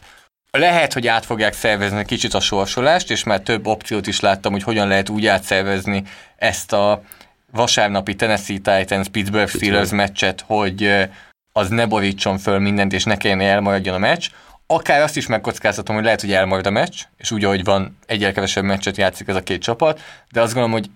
lehet, 0.51 0.93
hogy 0.93 1.07
át 1.07 1.25
fogják 1.25 1.53
szervezni 1.53 2.05
kicsit 2.05 2.33
a 2.33 2.39
sorsolást, 2.39 3.11
és 3.11 3.23
már 3.23 3.39
több 3.39 3.67
opciót 3.67 4.07
is 4.07 4.19
láttam, 4.19 4.51
hogy 4.51 4.63
hogyan 4.63 4.87
lehet 4.87 5.09
úgy 5.09 5.25
átszervezni 5.25 6.03
ezt 6.35 6.73
a 6.73 7.03
vasárnapi 7.51 8.15
Tennessee 8.15 8.57
Titans 8.57 9.07
Pittsburgh 9.07 9.49
Steelers 9.49 9.89
meccset, 9.89 10.43
hogy 10.47 11.09
az 11.51 11.69
ne 11.69 11.85
borítson 11.85 12.37
föl 12.37 12.59
mindent, 12.59 12.93
és 12.93 13.03
ne 13.03 13.17
kelljen 13.17 13.41
elmaradjon 13.41 13.95
a 13.95 13.97
meccs. 13.97 14.29
Akár 14.67 15.01
azt 15.01 15.17
is 15.17 15.27
megkockáztatom, 15.27 15.95
hogy 15.95 16.03
lehet, 16.03 16.21
hogy 16.21 16.33
elmarad 16.33 16.67
a 16.67 16.69
meccs, 16.69 17.01
és 17.17 17.31
úgy, 17.31 17.43
ahogy 17.43 17.63
van, 17.63 17.97
egyre 18.05 18.31
kevesebb 18.31 18.63
meccset 18.63 18.97
játszik 18.97 19.27
ez 19.27 19.35
a 19.35 19.43
két 19.43 19.61
csapat, 19.61 20.01
de 20.31 20.41
azt 20.41 20.53
gondolom, 20.53 20.79
hogy 20.79 20.89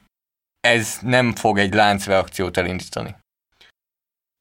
ez 0.60 0.98
nem 1.02 1.36
fog 1.36 1.58
egy 1.60 1.74
láncreakciót 1.74 2.58
elindítani. 2.58 3.16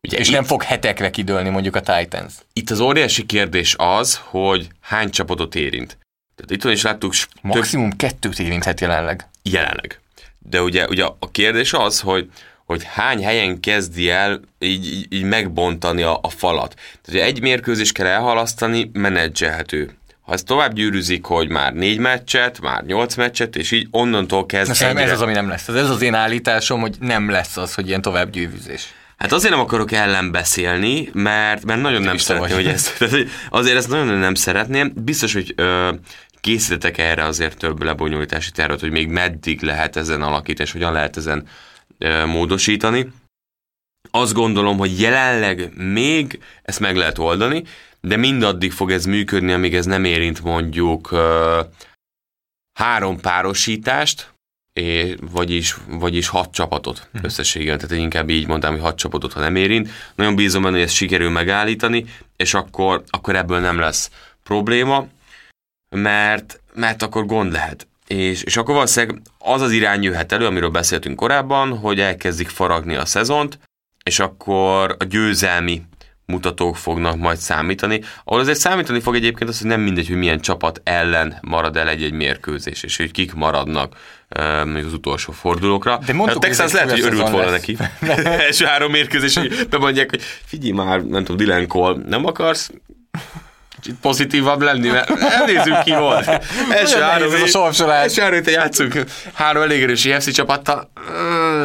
Ugye 0.06 0.18
És 0.18 0.26
itt, 0.28 0.34
nem 0.34 0.44
fog 0.44 0.62
hetekre 0.62 1.10
kidőlni 1.10 1.48
mondjuk 1.48 1.76
a 1.76 1.80
Titans. 1.80 2.32
itt 2.52 2.70
az 2.70 2.80
óriási 2.80 3.26
kérdés 3.26 3.74
az, 3.78 4.20
hogy 4.24 4.68
hány 4.80 5.10
csapatot 5.10 5.54
érint. 5.54 5.98
Tehát 6.34 6.50
itt 6.50 6.62
van 6.62 6.72
is 6.72 6.82
láttuk 6.82 7.12
s- 7.12 7.26
több 7.42 7.54
Maximum 7.54 7.96
kettőt 7.96 8.38
érinthet 8.38 8.80
jelenleg. 8.80 9.26
jelenleg. 9.42 10.00
De 10.38 10.62
ugye, 10.62 10.86
ugye 10.86 11.04
a 11.04 11.30
kérdés 11.30 11.72
az, 11.72 12.00
hogy, 12.00 12.30
hogy 12.64 12.82
hány 12.84 13.24
helyen 13.24 13.60
kezdi 13.60 14.10
el 14.10 14.40
így, 14.58 14.86
így, 14.86 15.06
így 15.12 15.22
megbontani 15.22 16.02
a, 16.02 16.18
a 16.22 16.28
falat. 16.28 16.74
Tehát 17.02 17.28
egy 17.28 17.40
mérkőzés 17.40 17.92
kell 17.92 18.06
elhalasztani, 18.06 18.90
menedzselhető. 18.92 19.90
Ha 20.20 20.32
ez 20.32 20.42
tovább 20.42 20.72
gyűrűzik, 20.72 21.24
hogy 21.24 21.48
már 21.48 21.72
négy 21.72 21.98
meccset, 21.98 22.60
már 22.60 22.84
nyolc 22.84 23.14
meccset, 23.14 23.56
és 23.56 23.70
így 23.70 23.88
onnantól 23.90 24.46
kezd 24.46 24.80
Na 24.80 24.88
egyre- 24.88 25.04
ez 25.04 25.10
az, 25.10 25.20
ami 25.20 25.32
nem 25.32 25.48
lesz. 25.48 25.68
Ez 25.68 25.90
az 25.90 26.02
én 26.02 26.14
állításom, 26.14 26.80
hogy 26.80 26.96
nem 27.00 27.30
lesz 27.30 27.56
az, 27.56 27.74
hogy 27.74 27.88
ilyen 27.88 28.02
tovább 28.02 28.30
gyűvűzés. 28.30 28.94
Hát 29.16 29.32
azért 29.32 29.52
nem 29.52 29.62
akarok 29.62 29.92
ellen 29.92 30.30
beszélni, 30.30 31.08
mert, 31.12 31.64
mert 31.64 31.80
nagyon 31.80 32.02
nem 32.02 32.16
szeretném, 32.16 32.54
hogy 32.54 32.66
ezt, 32.66 32.98
tehát, 32.98 33.26
azért 33.50 33.76
ezt 33.76 33.88
nagyon 33.88 34.18
nem 34.18 34.34
szeretném. 34.34 34.92
Biztos, 34.96 35.32
hogy 35.32 35.52
ö, 35.56 35.92
készítetek 36.40 36.98
erre 36.98 37.24
azért 37.24 37.58
több 37.58 37.82
lebonyolítási 37.82 38.50
tervet, 38.50 38.80
hogy 38.80 38.90
még 38.90 39.08
meddig 39.08 39.62
lehet 39.62 39.96
ezen 39.96 40.22
alakítani, 40.22 40.68
és 40.68 40.72
hogyan 40.72 40.92
lehet 40.92 41.16
ezen 41.16 41.48
ö, 41.98 42.26
módosítani. 42.26 43.08
azt 44.10 44.32
gondolom, 44.32 44.78
hogy 44.78 45.00
jelenleg 45.00 45.76
még 45.76 46.40
ezt 46.62 46.80
meg 46.80 46.96
lehet 46.96 47.18
oldani, 47.18 47.62
de 48.00 48.16
mindaddig 48.16 48.72
fog 48.72 48.90
ez 48.90 49.04
működni, 49.04 49.52
amíg 49.52 49.74
ez 49.74 49.86
nem 49.86 50.04
érint 50.04 50.42
mondjuk 50.42 51.12
uh, 51.12 51.20
három 52.78 53.20
párosítást, 53.20 54.34
és, 54.76 55.14
vagyis, 55.30 55.76
vagyis 55.88 56.28
hat 56.28 56.52
csapatot 56.52 56.98
uh-huh. 57.06 57.24
összességében, 57.24 57.78
tehát 57.78 57.96
én 57.96 58.02
inkább 58.02 58.30
így 58.30 58.46
mondtam, 58.46 58.72
hogy 58.72 58.80
hat 58.80 58.96
csapatot, 58.96 59.32
ha 59.32 59.40
nem 59.40 59.56
érint. 59.56 59.90
Nagyon 60.14 60.34
bízom 60.34 60.62
benne, 60.62 60.74
hogy 60.74 60.84
ezt 60.84 60.94
sikerül 60.94 61.30
megállítani, 61.30 62.04
és 62.36 62.54
akkor, 62.54 63.02
akkor 63.10 63.36
ebből 63.36 63.60
nem 63.60 63.78
lesz 63.78 64.10
probléma, 64.42 65.06
mert, 65.90 66.60
mert 66.74 67.02
akkor 67.02 67.26
gond 67.26 67.52
lehet. 67.52 67.86
És, 68.06 68.42
és 68.42 68.56
akkor 68.56 68.74
valószínűleg 68.74 69.20
az 69.38 69.60
az 69.60 69.70
irány 69.70 70.02
jöhet 70.02 70.32
elő, 70.32 70.46
amiről 70.46 70.70
beszéltünk 70.70 71.16
korábban, 71.16 71.78
hogy 71.78 72.00
elkezdik 72.00 72.48
faragni 72.48 72.94
a 72.94 73.04
szezont, 73.04 73.58
és 74.04 74.18
akkor 74.18 74.96
a 74.98 75.04
győzelmi 75.04 75.82
mutatók 76.26 76.76
fognak 76.76 77.16
majd 77.16 77.38
számítani. 77.38 78.00
Ahol 78.24 78.40
azért 78.40 78.58
számítani 78.58 79.00
fog 79.00 79.14
egyébként 79.14 79.50
az, 79.50 79.58
hogy 79.58 79.68
nem 79.68 79.80
mindegy, 79.80 80.08
hogy 80.08 80.16
milyen 80.16 80.40
csapat 80.40 80.80
ellen 80.84 81.38
marad 81.40 81.76
el 81.76 81.88
egy-egy 81.88 82.12
mérkőzés, 82.12 82.82
és 82.82 82.96
hogy 82.96 83.10
kik 83.10 83.34
maradnak 83.34 83.96
um, 84.38 84.74
az 84.74 84.92
utolsó 84.92 85.32
fordulókra. 85.32 85.98
De 86.06 86.12
mondtuk, 86.12 86.44
a 86.44 86.46
Texas 86.46 86.72
lehet, 86.72 86.90
hogy 86.90 87.00
örült 87.00 87.28
volna 87.28 87.50
neki. 87.50 87.76
Első 88.48 88.64
három 88.64 88.90
mérkőzés, 88.90 89.36
hogy 89.36 89.66
bemondják, 89.70 90.10
hogy 90.10 90.22
figyelj 90.44 90.72
már, 90.72 91.04
nem 91.04 91.24
tudom, 91.24 91.36
Dylan 91.36 91.66
Cole, 91.66 91.96
nem 92.06 92.26
akarsz 92.26 92.70
kicsit 93.80 94.00
pozitívabb 94.00 94.60
lenni, 94.60 94.88
mert 94.88 95.10
elnézzük 95.10 95.82
ki 95.82 95.90
volt. 95.94 96.28
Első 96.70 97.00
három, 97.00 97.32
ez 97.32 97.40
a 97.40 97.46
sorsolás. 97.46 98.02
Első 98.02 98.22
három 98.22 98.40
játszunk 98.44 99.04
három 99.32 99.62
elég 99.62 99.82
erős 99.82 100.04
IFC 100.04 100.32
csapattal, 100.32 100.90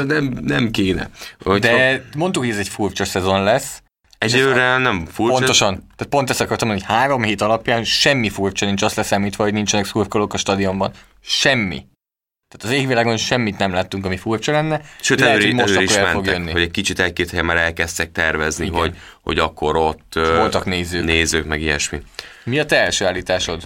nem, 0.08 0.38
nem 0.42 0.72
kéne. 0.72 1.10
Hogyha... 1.44 1.60
De 1.60 2.04
mondtuk, 2.18 2.44
hogy 2.44 2.52
ez 2.52 2.58
egy 2.58 2.70
furcsa 2.70 3.06
szezon 3.06 3.44
lesz. 3.44 3.82
Egyelőre 4.18 4.78
nem 4.78 5.06
furcsa. 5.12 5.38
Pontosan. 5.38 5.74
Tehát 5.96 6.14
pont 6.14 6.30
ezt 6.30 6.42
akartam 6.42 6.68
mondani, 6.68 6.90
hogy 6.90 6.98
három 6.98 7.24
hét 7.24 7.42
alapján 7.42 7.84
semmi 7.84 8.30
furcsa 8.30 8.66
nincs 8.66 8.82
azt 8.82 8.96
leszámítva, 8.96 9.44
hogy 9.44 9.54
nincsenek 9.54 9.86
szurkolók 9.86 10.34
a 10.34 10.38
stadionban. 10.38 10.92
Semmi. 11.22 11.86
Tehát 12.52 12.76
az 12.76 12.82
égvilágon 12.82 13.18
semmit 13.18 13.58
nem 13.58 13.74
láttunk, 13.74 14.06
ami 14.06 14.18
furcsa 14.18 14.52
lenne. 14.52 14.82
Sőt, 15.02 15.20
Lehet, 15.20 15.36
előre, 15.36 15.48
hogy 15.50 15.60
most 15.60 15.70
előre 15.70 15.84
is 15.84 15.96
mentek, 15.96 16.34
jönni. 16.34 16.52
hogy 16.52 16.62
egy 16.62 16.72
kicsit 16.72 17.00
egy-két 17.00 17.30
helyen 17.30 17.46
már 17.46 17.58
elkezdtek 17.58 18.12
tervezni, 18.12 18.70
hogy, 18.70 18.98
hogy 19.22 19.40
akkor 19.40 19.76
ott 19.76 20.14
voltak 20.14 20.66
nézők. 20.66 21.04
nézők, 21.04 21.46
meg 21.46 21.62
ilyesmi. 21.62 22.02
Mi 22.44 22.60
a 22.60 22.66
te 22.66 22.80
első 22.80 23.06
állításod? 23.06 23.64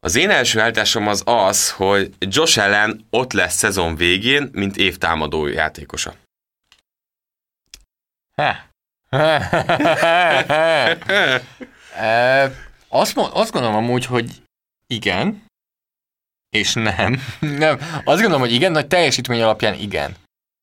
Az 0.00 0.16
én 0.16 0.30
első 0.30 0.60
állításom 0.60 1.06
az 1.06 1.22
az, 1.24 1.70
hogy 1.70 2.10
Josh 2.18 2.58
Allen 2.58 3.06
ott 3.10 3.32
lesz 3.32 3.56
szezon 3.56 3.96
végén, 3.96 4.48
mint 4.52 4.76
évtámadó 4.76 5.46
játékosa. 5.46 6.14
Ha. 8.34 8.56
azt, 12.88 13.16
azt 13.16 13.52
gondolom 13.52 13.76
amúgy, 13.76 14.06
hogy 14.06 14.30
igen, 14.86 15.46
és 16.50 16.74
nem. 16.74 17.22
nem. 17.64 17.78
Azt 18.04 18.20
gondolom, 18.20 18.40
hogy 18.40 18.52
igen, 18.52 18.72
nagy 18.72 18.86
teljesítmény 18.86 19.42
alapján 19.42 19.74
igen. 19.74 20.14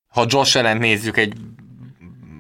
Ha 0.08 0.26
Josh 0.28 0.58
allen 0.58 0.78
nézzük 0.78 1.18
egy 1.18 1.34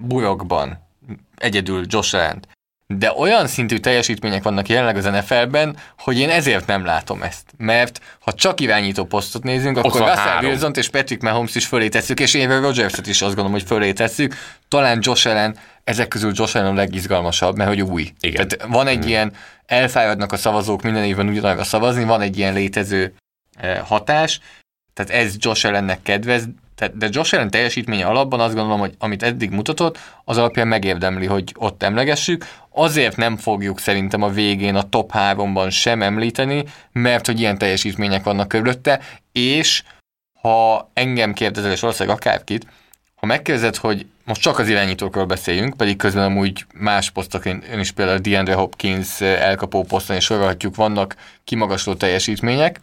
bujokban, 0.02 0.88
egyedül 1.36 1.86
Josh 1.88 2.16
allen 2.16 2.44
de 2.88 3.14
olyan 3.18 3.48
szintű 3.48 3.78
teljesítmények 3.78 4.44
vannak 4.44 4.70
jelenleg 4.70 4.96
az 4.96 5.04
NFL-ben, 5.04 5.78
hogy 6.00 6.20
én 6.20 6.30
ezért 6.30 6.68
nem 6.68 6.86
látom 6.86 7.22
ezt. 7.22 7.44
Mert 7.58 8.02
ha 8.20 8.34
csak 8.34 8.60
irányító 8.60 9.06
posztot 9.06 9.44
nézünk, 9.44 9.78
akkor 9.78 10.02
Russell 10.02 10.44
wilson 10.44 10.72
és 10.76 10.90
Patrick 10.90 11.22
Mahomes 11.22 11.56
is 11.56 11.66
fölé 11.66 11.90
tesszük, 11.90 12.20
és 12.20 12.34
én 12.34 12.62
Rodgers-et 12.62 13.08
is 13.08 13.22
azt 13.22 13.36
gondolom, 13.36 13.52
hogy 13.52 13.64
fölé 13.64 13.94
tesszük. 13.94 14.36
Talán 14.68 15.00
Josh 15.02 15.28
Allen, 15.28 15.58
ezek 15.84 16.08
közül 16.08 16.32
Josh 16.36 16.56
Allen 16.56 16.72
a 16.72 16.76
legizgalmasabb, 16.76 17.56
mert 17.56 17.70
hogy 17.70 17.82
új. 17.82 18.12
Igen. 18.20 18.48
Tehát 18.48 18.74
van 18.74 18.88
egy 18.88 19.06
mm. 19.06 19.08
ilyen, 19.08 19.34
elfáradnak 19.66 20.32
a 20.32 20.38
szavazók 20.38 20.82
minden 20.82 21.04
évben 21.04 21.28
ugyanarra 21.28 21.64
szavazni, 21.64 22.04
van 22.04 22.22
egy 22.22 22.38
ilyen 22.38 22.54
létező 22.54 23.14
hatás, 23.84 24.40
tehát 24.94 25.24
ez 25.24 25.36
Josh 25.40 25.66
Allennek 25.66 26.02
kedvez, 26.02 26.48
tehát, 26.76 26.98
de 26.98 27.08
Josh 27.12 27.34
Allen 27.34 27.50
teljesítménye 27.50 28.06
alapban 28.06 28.40
azt 28.40 28.54
gondolom, 28.54 28.80
hogy 28.80 28.96
amit 29.00 29.24
eddig 29.24 29.52
mutatott, 29.52 30.00
az 30.24 30.38
alapján 30.38 30.68
megérdemli, 30.68 31.26
hogy 31.26 31.54
ott 31.58 31.84
emlegessük. 31.84 32.46
Azért 32.70 33.16
nem 33.16 33.38
fogjuk 33.38 33.80
szerintem 33.80 34.22
a 34.22 34.30
végén 34.30 34.76
a 34.76 34.90
top 34.90 35.12
3-ban 35.14 35.72
sem 35.72 36.02
említeni, 36.02 36.64
mert 36.92 37.26
hogy 37.26 37.40
ilyen 37.40 37.58
teljesítmények 37.58 38.24
vannak 38.24 38.48
körülötte, 38.48 39.02
és 39.32 39.84
ha 40.42 40.90
engem 40.94 41.34
kérdezel, 41.34 41.72
és 41.72 41.80
valószínűleg 41.80 42.18
akárkit, 42.18 42.68
ha 43.16 43.26
megkérdezed, 43.26 43.76
hogy 43.76 44.06
most 44.26 44.42
csak 44.42 44.60
az 44.60 44.70
irányítókról 44.70 45.26
beszéljünk, 45.26 45.78
pedig 45.78 45.98
közben 45.98 46.24
amúgy 46.24 46.66
más 46.74 47.12
posztokon 47.12 47.64
is 47.80 47.92
például 47.92 48.18
DeAndre 48.18 48.54
Hopkins 48.54 49.22
elkapó 49.22 49.84
poszton 49.84 50.16
is 50.16 50.24
sorolhatjuk, 50.24 50.76
vannak 50.76 51.16
kimagasló 51.44 51.94
teljesítmények, 51.94 52.80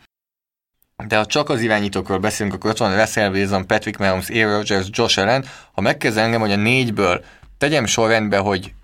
de 1.07 1.17
ha 1.17 1.27
csak 1.27 1.49
az 1.49 1.61
irányítókról 1.61 2.19
beszélünk, 2.19 2.55
akkor 2.55 2.71
ott 2.71 2.79
van 2.79 2.97
Russell 2.97 3.31
Wilson, 3.31 3.67
Patrick 3.67 3.99
Mahomes, 3.99 4.29
Aaron 4.29 4.53
Rodgers, 4.53 4.87
Josh 4.91 5.19
Allen. 5.19 5.45
Ha 5.73 5.81
megkezd 5.81 6.17
engem, 6.17 6.41
hogy 6.41 6.53
a 6.53 6.57
négyből 6.57 7.25
tegyem 7.59 7.87
sorrendbe, 7.87 8.39
hogy 8.39 8.75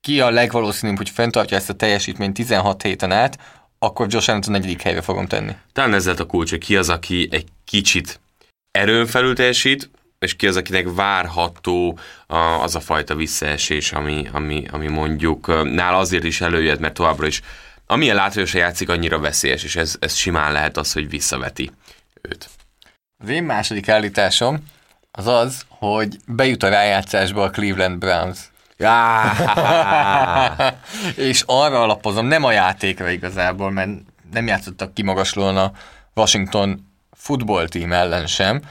ki 0.00 0.20
a 0.20 0.30
legvalószínűbb, 0.30 0.96
hogy 0.96 1.10
fenntartja 1.10 1.56
ezt 1.56 1.70
a 1.70 1.74
teljesítményt 1.74 2.34
16 2.34 2.82
héten 2.82 3.12
át, 3.12 3.38
akkor 3.78 4.06
Josh 4.10 4.28
Allen 4.28 4.42
a 4.46 4.50
negyedik 4.50 4.82
helyre 4.82 5.00
fogom 5.00 5.26
tenni. 5.26 5.52
Talán 5.72 5.94
ez 5.94 6.06
lett 6.06 6.20
a 6.20 6.26
kulcs, 6.26 6.50
hogy 6.50 6.64
ki 6.64 6.76
az, 6.76 6.88
aki 6.88 7.28
egy 7.30 7.46
kicsit 7.64 8.20
erőn 8.70 9.06
felül 9.06 9.34
teljesít, 9.34 9.90
és 10.18 10.36
ki 10.36 10.46
az, 10.46 10.56
akinek 10.56 10.86
várható 10.94 11.98
az 12.62 12.74
a 12.74 12.80
fajta 12.80 13.14
visszaesés, 13.14 13.92
ami, 13.92 14.28
ami, 14.32 14.64
ami 14.70 14.88
mondjuk 14.88 15.46
nála 15.74 15.98
azért 15.98 16.24
is 16.24 16.40
előjött, 16.40 16.78
mert 16.78 16.94
továbbra 16.94 17.26
is 17.26 17.40
amilyen 17.86 18.16
látványosan 18.16 18.60
játszik, 18.60 18.88
annyira 18.88 19.18
veszélyes, 19.18 19.64
és 19.64 19.76
ez, 19.76 19.96
ez 19.98 20.14
simán 20.14 20.52
lehet 20.52 20.76
az, 20.76 20.92
hogy 20.92 21.08
visszaveti 21.08 21.70
őt. 22.22 22.48
Az 23.22 23.28
én 23.28 23.42
második 23.42 23.88
állításom 23.88 24.64
az 25.10 25.26
az, 25.26 25.64
hogy 25.68 26.16
bejut 26.26 26.62
a 26.62 26.68
rájátszásba 26.68 27.42
a 27.42 27.50
Cleveland 27.50 27.98
Browns. 27.98 28.38
és 31.30 31.42
arra 31.46 31.82
alapozom, 31.82 32.26
nem 32.26 32.44
a 32.44 32.52
játékra 32.52 33.08
igazából, 33.08 33.70
mert 33.70 33.90
nem 34.32 34.46
játszottak 34.46 34.94
kimagaslóan 34.94 35.56
a 35.56 35.72
Washington 36.14 36.92
football 37.12 37.68
team 37.68 37.92
ellen 37.92 38.26
sem, 38.26 38.62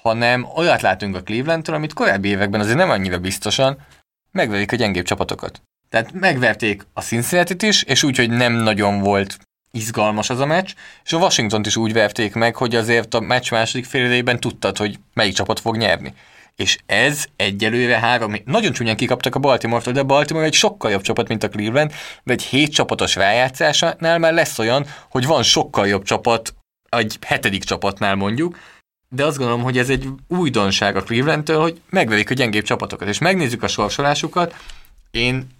hanem 0.00 0.46
olyat 0.54 0.80
látunk 0.80 1.16
a 1.16 1.22
Clevelandtől, 1.22 1.74
amit 1.74 1.92
korábbi 1.92 2.28
években 2.28 2.60
azért 2.60 2.76
nem 2.76 2.90
annyira 2.90 3.18
biztosan 3.18 3.78
megverik 4.30 4.72
a 4.72 4.76
gyengébb 4.76 5.04
csapatokat. 5.04 5.62
Tehát 5.88 6.12
megverték 6.12 6.86
a 6.92 7.00
cincinnati 7.00 7.66
is, 7.66 7.82
és 7.82 8.02
úgy, 8.02 8.16
hogy 8.16 8.30
nem 8.30 8.52
nagyon 8.52 9.00
volt 9.00 9.38
izgalmas 9.70 10.30
az 10.30 10.40
a 10.40 10.46
meccs, 10.46 10.72
és 11.04 11.12
a 11.12 11.18
washington 11.18 11.64
is 11.64 11.76
úgy 11.76 11.92
verték 11.92 12.34
meg, 12.34 12.56
hogy 12.56 12.74
azért 12.74 13.14
a 13.14 13.20
meccs 13.20 13.50
második 13.50 13.84
fél 13.84 14.38
tudtad, 14.38 14.76
hogy 14.76 14.98
melyik 15.14 15.34
csapat 15.34 15.60
fog 15.60 15.76
nyerni. 15.76 16.14
És 16.56 16.78
ez 16.86 17.24
egyelőre 17.36 17.98
három, 17.98 18.34
nagyon 18.44 18.72
csúnyán 18.72 18.96
kikaptak 18.96 19.34
a 19.34 19.38
Baltimore-tól, 19.38 19.92
de 19.92 20.02
Baltimore 20.02 20.44
egy 20.44 20.52
sokkal 20.52 20.90
jobb 20.90 21.00
csapat, 21.00 21.28
mint 21.28 21.42
a 21.42 21.48
Cleveland, 21.48 21.92
de 22.22 22.32
egy 22.32 22.42
hét 22.42 22.72
csapatos 22.72 23.14
rájátszásánál 23.14 24.18
már 24.18 24.32
lesz 24.32 24.58
olyan, 24.58 24.86
hogy 25.10 25.26
van 25.26 25.42
sokkal 25.42 25.86
jobb 25.86 26.02
csapat, 26.02 26.54
egy 26.88 27.16
hetedik 27.20 27.64
csapatnál 27.64 28.14
mondjuk, 28.14 28.58
de 29.08 29.24
azt 29.24 29.36
gondolom, 29.36 29.62
hogy 29.62 29.78
ez 29.78 29.90
egy 29.90 30.08
újdonság 30.28 30.96
a 30.96 31.02
Cleveland-től, 31.02 31.60
hogy 31.60 31.80
megverik 31.90 32.30
a 32.30 32.34
gyengébb 32.34 32.64
csapatokat, 32.64 33.08
és 33.08 33.18
megnézzük 33.18 33.62
a 33.62 33.68
sorsolásukat, 33.68 34.54
én 35.10 35.55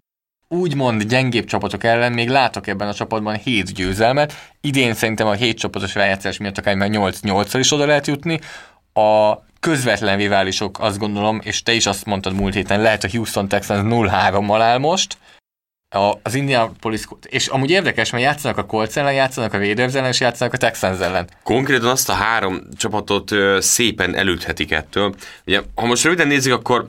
úgymond 0.48 1.02
gyengébb 1.02 1.44
csapatok 1.44 1.84
ellen 1.84 2.12
még 2.12 2.28
látok 2.28 2.66
ebben 2.66 2.88
a 2.88 2.94
csapatban 2.94 3.36
7 3.36 3.72
győzelmet. 3.72 4.32
Idén 4.60 4.94
szerintem 4.94 5.26
a 5.26 5.32
7 5.32 5.58
csapatos 5.58 5.94
rájátszás 5.94 6.38
miatt 6.38 6.58
akár 6.58 6.74
már 6.74 6.88
8-8-szor 6.92 7.56
is 7.58 7.72
oda 7.72 7.86
lehet 7.86 8.06
jutni. 8.06 8.40
A 8.92 9.34
közvetlen 9.60 10.16
riválisok 10.16 10.80
azt 10.80 10.98
gondolom, 10.98 11.40
és 11.42 11.62
te 11.62 11.72
is 11.72 11.86
azt 11.86 12.04
mondtad 12.04 12.34
múlt 12.34 12.54
héten, 12.54 12.80
lehet 12.80 13.04
a 13.04 13.08
Houston 13.12 13.48
Texans 13.48 13.82
0-3-mal 13.84 14.58
áll 14.60 14.78
most, 14.78 15.18
a, 15.88 16.18
az 16.22 16.34
Indianapolis, 16.34 17.02
és 17.28 17.46
amúgy 17.46 17.70
érdekes, 17.70 18.10
mert 18.10 18.24
játszanak 18.24 18.58
a 18.58 18.66
Colts 18.66 18.96
ellen, 18.96 19.12
játszanak 19.12 19.52
a 19.52 19.58
Raiders 19.58 19.94
ellen, 19.94 20.10
és 20.10 20.20
játszanak 20.20 20.52
a 20.52 20.56
Texans 20.56 21.00
ellen. 21.00 21.28
Konkrétan 21.42 21.88
azt 21.88 22.08
a 22.08 22.12
három 22.12 22.60
csapatot 22.76 23.30
ö, 23.30 23.58
szépen 23.60 24.14
elüthetik 24.14 24.70
ettől. 24.70 25.14
Ugye, 25.46 25.60
ha 25.74 25.86
most 25.86 26.04
röviden 26.04 26.26
nézzük, 26.26 26.52
akkor 26.52 26.88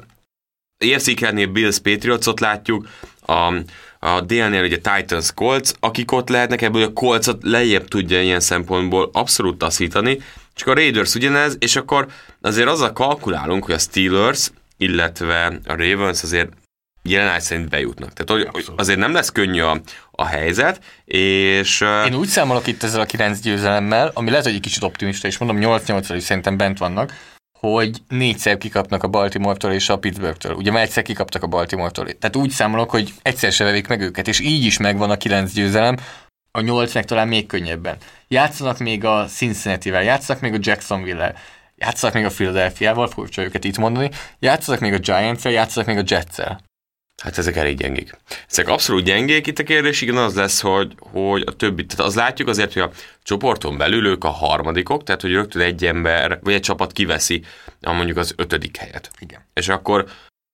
EFC-kernél 0.77 1.47
Bills 1.47 1.79
Patriotsot 1.79 2.39
látjuk, 2.39 2.87
a, 3.27 3.53
a 4.00 4.22
DL-nél 4.22 4.63
ugye 4.63 4.77
Titans 4.77 5.31
Colts, 5.34 5.72
akik 5.79 6.12
ott 6.12 6.29
lehetnek, 6.29 6.62
ebből 6.62 6.84
a 6.84 6.93
Coltsot 6.93 7.43
lejjebb 7.43 7.88
tudja 7.88 8.22
ilyen 8.22 8.39
szempontból 8.39 9.10
abszolút 9.13 9.57
taszítani, 9.57 10.19
csak 10.53 10.67
a 10.67 10.74
Raiders 10.74 11.15
ugyanez, 11.15 11.55
és 11.60 11.75
akkor 11.75 12.07
azért 12.41 12.67
azzal 12.67 12.93
kalkulálunk, 12.93 13.65
hogy 13.65 13.74
a 13.74 13.77
Steelers, 13.77 14.51
illetve 14.77 15.46
a 15.65 15.75
Ravens 15.75 16.24
azért 16.24 16.50
jelenány 17.03 17.39
szerint 17.39 17.69
bejutnak. 17.69 18.13
Tehát 18.13 18.51
azért 18.75 19.00
nem 19.00 19.13
lesz 19.13 19.31
könnyű 19.31 19.62
a, 19.62 19.81
a 20.12 20.25
helyzet, 20.25 20.79
és... 21.05 21.84
Én 22.05 22.15
úgy 22.15 22.27
számolok 22.27 22.67
itt 22.67 22.84
ezzel 22.84 23.01
a 23.01 23.05
9 23.05 23.39
győzelemmel, 23.39 24.12
ami 24.13 24.29
lehet, 24.29 24.46
hogy 24.46 24.55
egy 24.55 24.60
kicsit 24.60 24.84
optimista, 24.84 25.27
és 25.27 25.38
mondom 25.38 25.57
8 25.57 25.88
8 25.88 26.10
is 26.10 26.24
szerintem 26.24 26.57
bent 26.57 26.77
vannak, 26.77 27.13
hogy 27.59 27.97
négyszer 28.07 28.57
kikapnak 28.57 29.03
a 29.03 29.07
Baltimore-tól 29.07 29.71
és 29.71 29.89
a 29.89 29.97
Pittsburgh-től. 29.97 30.53
Ugye 30.53 30.71
már 30.71 30.83
egyszer 30.83 31.03
kikaptak 31.03 31.43
a 31.43 31.47
Baltimore-tól. 31.47 32.05
Tehát 32.05 32.35
úgy 32.35 32.49
számolok, 32.49 32.89
hogy 32.89 33.13
egyszer 33.21 33.51
se 33.51 33.63
vevik 33.63 33.87
meg 33.87 34.01
őket, 34.01 34.27
és 34.27 34.39
így 34.39 34.63
is 34.63 34.77
megvan 34.77 35.09
a 35.09 35.17
kilenc 35.17 35.53
győzelem, 35.53 35.97
a 36.51 36.61
nyolc 36.61 36.93
meg 36.93 37.05
talán 37.05 37.27
még 37.27 37.45
könnyebben. 37.45 37.97
Játszanak 38.27 38.77
még 38.77 39.05
a 39.05 39.25
Cincinnati-vel, 39.25 40.03
játszanak 40.03 40.41
még 40.41 40.53
a 40.53 40.57
Jacksonville-vel, 40.61 41.35
játszanak 41.75 42.15
még 42.15 42.25
a 42.25 42.29
Philadelphia-val, 42.29 43.07
furcsa 43.07 43.41
őket 43.41 43.63
itt 43.63 43.77
mondani, 43.77 44.09
játszanak 44.39 44.79
még 44.79 44.93
a 44.93 44.97
Giants-el, 44.97 45.51
játszanak 45.51 45.87
még 45.87 45.97
a 45.97 46.03
Jets-el. 46.05 46.59
Hát 47.24 47.38
ezek 47.38 47.55
elég 47.55 47.77
gyengék. 47.77 48.17
Ezek 48.50 48.67
abszolút 48.67 49.03
gyengék, 49.03 49.47
itt 49.47 49.59
a 49.59 49.63
kérdés 49.63 50.01
igen 50.01 50.17
az 50.17 50.36
lesz, 50.36 50.62
hogy, 50.62 50.95
hogy 51.00 51.43
a 51.45 51.55
többi, 51.55 51.86
tehát 51.86 52.05
az 52.05 52.15
látjuk 52.15 52.47
azért, 52.47 52.74
hogy 52.74 52.81
a 52.81 52.91
csoporton 53.24 53.77
belül 53.77 54.05
ők 54.07 54.24
a 54.24 54.29
harmadikok, 54.29 55.03
tehát 55.03 55.21
hogy 55.21 55.31
rögtön 55.31 55.62
egy 55.62 55.86
ember, 55.86 56.39
vagy 56.41 56.53
egy 56.53 56.62
csapat 56.62 56.91
kiveszi 56.91 57.43
a 57.81 57.91
mondjuk 57.91 58.17
az 58.17 58.33
ötödik 58.36 58.77
helyet. 58.77 59.09
Igen. 59.19 59.39
És 59.53 59.67
akkor 59.69 60.05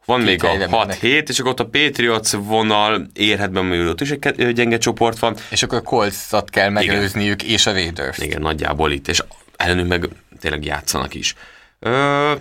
van 0.05 0.17
Két 0.17 0.27
még 0.27 0.43
a 0.43 0.47
helyre 0.47 0.67
6 0.67 0.85
mennek. 0.85 1.01
hét, 1.01 1.29
és 1.29 1.39
akkor 1.39 1.51
ott 1.51 1.59
a 1.59 1.65
Patriots 1.65 2.31
vonal 2.31 3.07
érhet 3.13 3.51
be, 3.51 3.59
ott 3.89 4.01
is 4.01 4.11
egy 4.11 4.53
gyenge 4.53 4.77
csoport 4.77 5.19
van. 5.19 5.35
És 5.49 5.63
akkor 5.63 5.77
a 5.77 5.81
Colts-ot 5.81 6.49
kell 6.49 6.69
megelőzniük, 6.69 7.43
és 7.43 7.65
a 7.65 7.71
raiders 7.71 8.17
Igen, 8.17 8.41
nagyjából 8.41 8.91
itt, 8.91 9.07
és 9.07 9.23
ellenük 9.55 9.87
meg 9.87 10.09
tényleg 10.39 10.65
játszanak 10.65 11.13
is. 11.13 11.35
Ö, 11.79 12.33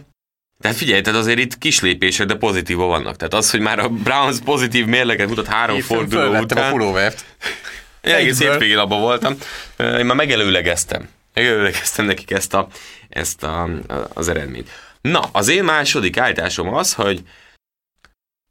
tehát 0.62 0.76
figyelj, 0.76 1.00
tehát 1.00 1.20
azért 1.20 1.38
itt 1.38 1.58
kis 1.58 1.80
lépések, 1.80 2.26
de 2.26 2.34
pozitívak 2.34 2.86
vannak. 2.86 3.16
Tehát 3.16 3.34
az, 3.34 3.50
hogy 3.50 3.60
már 3.60 3.78
a 3.78 3.88
Browns 3.88 4.38
pozitív 4.44 4.86
mérleget 4.86 5.28
mutat 5.28 5.46
három 5.46 5.80
forduló 5.80 6.32
a 6.32 6.40
után. 6.40 6.70
pulóvert. 6.70 7.24
Én 8.00 8.14
egész 8.14 8.38
hétvégén 8.38 8.78
abban 8.78 9.00
voltam. 9.00 9.36
Én 9.78 10.06
már 10.06 10.16
megelőlegeztem. 10.16 11.08
Megelőlegeztem 11.34 12.04
nekik 12.04 12.30
ezt, 12.30 12.54
a, 12.54 12.68
ezt 13.08 13.42
a, 13.42 13.68
az 14.14 14.28
eredményt. 14.28 14.70
Na, 15.00 15.20
az 15.32 15.48
én 15.48 15.64
második 15.64 16.16
állításom 16.16 16.74
az, 16.74 16.92
hogy 16.92 17.22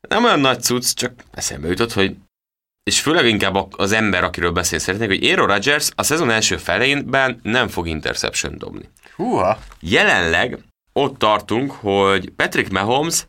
nem 0.10 0.24
olyan 0.24 0.39
nagy 0.39 0.62
cucc, 0.62 0.94
csak 0.94 1.13
eszembe 1.32 1.68
jutott, 1.68 1.94
hogy 1.94 2.15
és 2.84 3.01
főleg 3.01 3.25
inkább 3.25 3.80
az 3.80 3.91
ember, 3.91 4.24
akiről 4.24 4.51
beszél 4.51 4.80
szeretnék, 4.80 5.10
hogy 5.10 5.30
Aaron 5.30 5.48
Rodgers 5.48 5.89
a 5.96 6.03
szezon 6.03 6.30
első 6.30 6.58
feleinben 6.58 7.39
nem 7.44 7.68
fog 7.68 7.88
interception 7.88 8.58
dobni. 8.58 8.89
Húha. 9.15 9.60
Jelenleg 9.80 10.58
ott 10.94 11.18
tartunk, 11.18 11.72
hogy 11.72 12.30
Patrick 12.36 12.72
Mahomes 12.72 13.28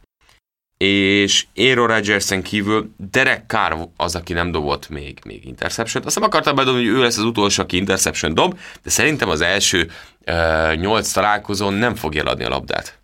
és 0.76 1.46
Aaron 1.56 1.86
Rodgersen 1.86 2.42
kívül 2.42 2.94
Derek 3.10 3.44
Carr 3.46 3.88
az, 3.96 4.14
aki 4.14 4.32
nem 4.32 4.50
dobott 4.50 4.88
még, 4.88 5.18
még 5.24 5.44
interception 5.44 6.04
Azt 6.04 6.14
nem 6.14 6.24
akartam 6.24 6.54
bedobni, 6.54 6.86
hogy 6.86 6.98
ő 6.98 7.00
lesz 7.00 7.16
az 7.16 7.24
utolsó, 7.24 7.62
aki 7.62 7.76
interception 7.76 8.34
dob, 8.34 8.58
de 8.82 8.90
szerintem 8.90 9.28
az 9.28 9.40
első 9.40 9.90
uh, 10.26 10.74
nyolc 10.74 11.12
találkozón 11.12 11.74
nem 11.74 11.94
fogja 11.94 12.20
eladni 12.20 12.44
a 12.44 12.48
labdát. 12.48 13.00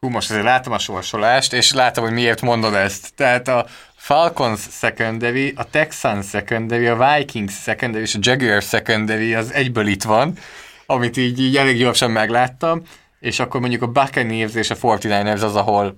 Hú, 0.00 0.08
most 0.08 0.30
azért 0.30 0.44
látom 0.44 0.72
a 0.72 0.78
sorsolást, 0.78 1.52
és 1.52 1.72
látom, 1.72 2.04
hogy 2.04 2.12
miért 2.12 2.40
mondod 2.40 2.74
ezt. 2.74 3.14
Tehát 3.14 3.48
a 3.48 3.66
Falcons 3.96 4.60
secondary, 4.70 5.52
a 5.56 5.64
Texans 5.64 6.28
secondary, 6.28 6.86
a 6.86 7.16
Vikings 7.16 7.54
secondary 7.62 8.02
és 8.02 8.14
a 8.14 8.18
Jaguars 8.22 8.68
secondary 8.68 9.34
az 9.34 9.52
egyből 9.52 9.86
itt 9.86 10.02
van, 10.02 10.38
amit 10.86 11.16
így, 11.16 11.40
így 11.40 11.56
elég 11.56 11.78
gyorsan 11.78 12.10
megláttam, 12.10 12.82
és 13.20 13.38
akkor 13.38 13.60
mondjuk 13.60 13.82
a 13.82 13.86
Buccaneers 13.86 14.54
és 14.54 14.70
a 14.70 14.76
49ers 14.76 15.42
az, 15.42 15.56
ahol 15.56 15.96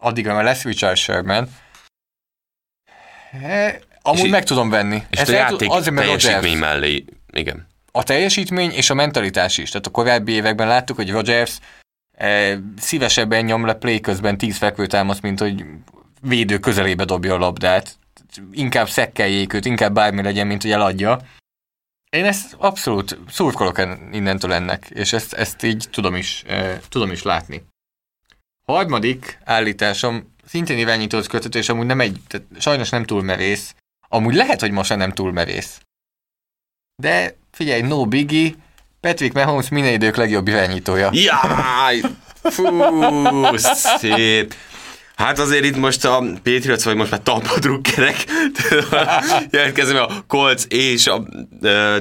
addigra 0.00 0.34
már 0.34 0.44
lesz 0.44 0.62
Richard 0.62 0.96
Sherman. 0.96 1.48
E, 3.42 3.80
amúgy 4.02 4.24
És- 4.24 4.30
meg 4.30 4.44
tudom 4.44 4.70
venni. 4.70 5.02
És 5.10 5.18
Ez 5.18 5.28
a 5.28 5.32
játék 5.32 5.70
azért, 5.70 5.94
mert 5.94 6.06
teljesítmény 6.06 6.42
Rodgers. 6.42 6.60
mellé, 6.60 7.04
igen. 7.32 7.66
A 7.92 8.02
teljesítmény 8.02 8.70
és 8.70 8.90
a 8.90 8.94
mentalitás 8.94 9.58
is. 9.58 9.70
Tehát 9.70 9.86
a 9.86 9.90
korábbi 9.90 10.32
években 10.32 10.66
láttuk, 10.66 10.96
hogy 10.96 11.10
Rodgers 11.10 11.58
eh, 12.16 12.58
szívesebben 12.78 13.44
nyom 13.44 13.66
le 13.66 13.74
play 13.74 14.00
közben 14.00 14.38
10 14.38 14.56
fekvőtámaszt, 14.56 15.22
mint 15.22 15.38
hogy 15.40 15.64
védő 16.20 16.58
közelébe 16.58 17.04
dobja 17.04 17.34
a 17.34 17.38
labdát. 17.38 17.98
Inkább 18.52 18.88
szekkeljék 18.88 19.52
őt, 19.52 19.64
inkább 19.64 19.94
bármi 19.94 20.22
legyen, 20.22 20.46
mint 20.46 20.62
hogy 20.62 20.70
eladja. 20.70 21.18
Én 22.10 22.24
ezt 22.24 22.54
abszolút 22.58 23.18
szurkolok 23.30 23.78
en- 23.78 24.08
innentől 24.12 24.52
ennek, 24.52 24.86
és 24.90 25.12
ezt, 25.12 25.32
ezt 25.32 25.62
így 25.62 25.88
tudom 25.90 26.14
is, 26.14 26.42
eh, 26.46 26.80
tudom 26.88 27.10
is 27.10 27.22
látni. 27.22 27.64
Harmadik 28.66 29.38
állításom 29.44 30.34
szintén 30.46 30.78
irányítóhoz 30.78 31.26
köthető, 31.26 31.58
és 31.58 31.68
amúgy 31.68 31.86
nem 31.86 32.00
egy, 32.00 32.20
tehát 32.26 32.46
sajnos 32.58 32.88
nem 32.88 33.04
túl 33.04 33.22
merész. 33.22 33.74
Amúgy 34.08 34.34
lehet, 34.34 34.60
hogy 34.60 34.70
most 34.70 34.96
nem 34.96 35.12
túl 35.12 35.32
merész. 35.32 35.80
De 37.02 37.36
figyelj, 37.50 37.80
no 37.80 38.06
biggie, 38.06 38.54
Patrick 39.00 39.34
Mahomes 39.34 39.68
minden 39.68 39.92
idők 39.92 40.16
legjobb 40.16 40.48
irányítója. 40.48 41.10
Jaj! 41.12 42.00
Fú, 42.42 43.56
szép! 43.56 44.54
Hát 45.16 45.38
azért 45.38 45.64
itt 45.64 45.76
most 45.76 46.04
a 46.04 46.18
Patriots, 46.42 46.82
vagy 46.82 46.94
most 46.94 47.10
már 47.10 47.20
Tampa 47.20 47.58
drukkerek, 47.58 48.24
jelentkezem 49.50 49.96
a 49.96 50.08
Colts 50.26 50.64
és 50.68 51.06
a 51.06 51.22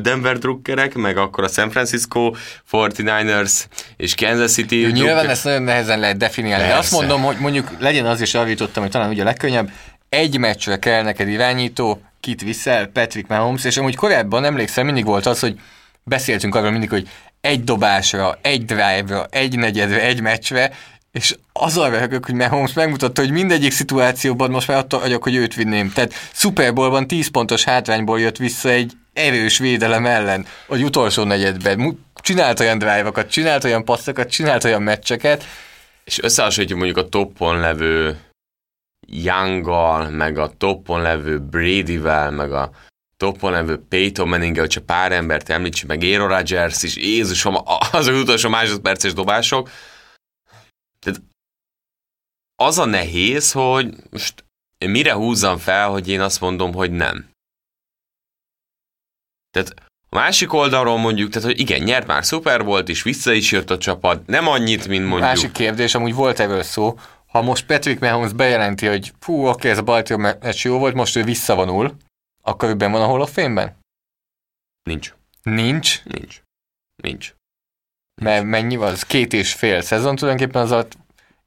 Denver 0.02 0.38
drukkerek, 0.38 0.94
meg 0.94 1.18
akkor 1.18 1.44
a 1.44 1.48
San 1.48 1.70
Francisco 1.70 2.32
49ers 2.72 3.64
és 3.98 4.16
Kansas 4.16 4.52
City 4.52 4.82
Jó, 4.82 4.88
nyilván 4.88 5.30
ezt 5.30 5.44
nagyon 5.44 5.62
nehezen 5.62 6.00
lehet 6.00 6.18
definiálni. 6.18 6.64
De 6.64 6.74
Persze. 6.74 6.80
azt 6.80 6.92
mondom, 6.92 7.22
hogy 7.22 7.38
mondjuk 7.40 7.72
legyen 7.80 8.06
az 8.06 8.22
is 8.22 8.34
javítottam, 8.34 8.84
hogy 8.84 8.92
talán 8.92 9.10
ugye 9.10 9.22
a 9.22 9.26
legkönnyebb, 9.26 9.70
egy 10.10 10.38
meccsre 10.38 10.80
kell 10.80 11.04
neked 11.04 11.28
irányító, 11.28 12.02
kit 12.20 12.42
viszel, 12.42 12.86
Patrick 12.86 13.28
Mahomes, 13.28 13.64
és 13.64 13.78
amúgy 13.78 13.96
korábban 13.96 14.46
emlékszem, 14.46 14.86
mindig 14.86 15.06
volt 15.06 15.26
az, 15.26 15.40
hogy 15.40 15.60
beszéltünk 16.04 16.56
arról 16.56 16.72
mindig, 16.72 16.90
hogy 16.90 17.08
egy 17.42 17.64
dobásra, 17.64 18.38
egy 18.42 18.66
drive-ra, 18.66 19.26
egy 19.30 19.58
negyedre, 19.58 20.02
egy 20.02 20.22
meccsre, 20.22 20.72
és 21.16 21.36
azzal 21.54 21.90
röhögök, 21.90 22.26
hogy 22.26 22.36
Mahomes 22.36 22.74
megmutatta, 22.74 23.22
hogy 23.22 23.32
mindegyik 23.32 23.72
szituációban 23.72 24.52
most 24.52 24.68
már 24.68 24.78
attól 24.78 25.00
vagyok, 25.00 25.24
hogy 25.24 25.36
őt 25.36 25.54
vinném. 25.54 25.92
Tehát 25.92 26.14
Super 26.34 26.74
Bowlban 26.74 27.08
10 27.08 27.28
pontos 27.28 27.64
hátrányból 27.64 28.20
jött 28.20 28.38
vissza 28.38 28.70
egy 28.70 28.94
erős 29.14 29.58
védelem 29.58 30.06
ellen, 30.06 30.46
vagy 30.68 30.84
utolsó 30.84 31.24
negyedben. 31.24 32.06
Csinált 32.16 32.60
olyan 32.60 32.78
drive-okat, 32.78 33.30
csinált 33.30 33.64
olyan 33.64 33.86
passzokat, 33.86 34.30
csinált 34.30 34.64
olyan 34.64 34.82
meccseket, 34.82 35.44
És 36.04 36.24
összehasonlítjuk 36.24 36.80
mondjuk 36.80 37.06
a 37.06 37.10
toppon 37.10 37.60
levő 37.60 38.20
Younggal, 39.08 40.10
meg 40.10 40.38
a 40.38 40.52
toppon 40.58 41.02
levő 41.02 41.40
Bradyvel, 41.40 42.32
meg 42.32 42.54
a 42.54 42.72
toppon 43.18 43.52
levő 43.52 43.82
Peyton 43.90 44.28
manning 44.28 44.58
hogyha 44.58 44.82
pár 44.82 45.12
embert 45.12 45.50
említsük, 45.50 45.88
meg 45.88 46.04
Aaron 46.04 46.28
Rodgers 46.28 46.84
is, 46.84 46.96
Jézusom, 46.96 47.56
azok 47.92 48.14
az 48.14 48.22
utolsó 48.22 48.50
másodperces 48.50 49.14
dobások. 49.14 49.70
Tehát 51.06 51.22
az 52.56 52.78
a 52.78 52.86
nehéz, 52.86 53.52
hogy 53.52 53.96
most 54.10 54.46
mire 54.86 55.14
húzzam 55.14 55.58
fel, 55.58 55.90
hogy 55.90 56.08
én 56.08 56.22
azt 56.22 56.40
mondom, 56.40 56.74
hogy 56.74 56.92
nem. 56.92 57.30
Tehát 59.52 59.74
a 60.10 60.16
másik 60.16 60.54
oldalról 60.54 60.98
mondjuk, 60.98 61.30
tehát 61.30 61.48
hogy 61.48 61.60
igen, 61.60 61.82
nyert 61.82 62.08
már 62.08 62.26
szuper 62.26 62.64
volt, 62.64 62.90
és 62.90 63.04
vissza 63.04 63.32
is 63.32 63.52
jött 63.52 63.70
a 63.70 63.78
csapat, 63.78 64.26
nem 64.28 64.48
annyit, 64.48 64.88
mint 64.88 65.04
mondjuk. 65.04 65.22
Másik 65.22 65.52
kérdés, 65.52 65.96
amúgy 65.96 66.14
volt 66.14 66.40
erről 66.40 66.64
szó, 66.64 67.00
ha 67.28 67.42
most 67.42 67.66
Patrick 67.66 68.00
Mahomes 68.00 68.34
bejelenti, 68.34 68.86
hogy 68.88 69.14
fú, 69.20 69.48
oké, 69.48 69.70
ez 69.70 69.78
a 69.78 69.84
Baltimore 69.84 70.38
meccs 70.42 70.64
jó 70.66 70.78
volt, 70.78 70.94
most 70.94 71.16
ő 71.16 71.24
visszavonul, 71.24 71.98
akkor 72.44 72.70
ő 72.70 72.76
benn 72.76 72.92
van 72.92 73.02
a 73.02 73.06
Hall 73.06 73.22
of 73.22 73.34
Fame-ben? 73.34 73.78
Nincs. 74.84 75.14
Nincs, 75.44 76.04
Nincs. 76.04 76.42
Nincs. 77.04 77.34
Mert 78.22 78.44
mennyi 78.44 78.76
van? 78.76 78.92
Az 78.92 79.04
két 79.04 79.34
és 79.34 79.54
fél 79.54 79.82
szezon 79.82 80.16
tulajdonképpen 80.16 80.62
az 80.62 80.72
alatt 80.72 80.92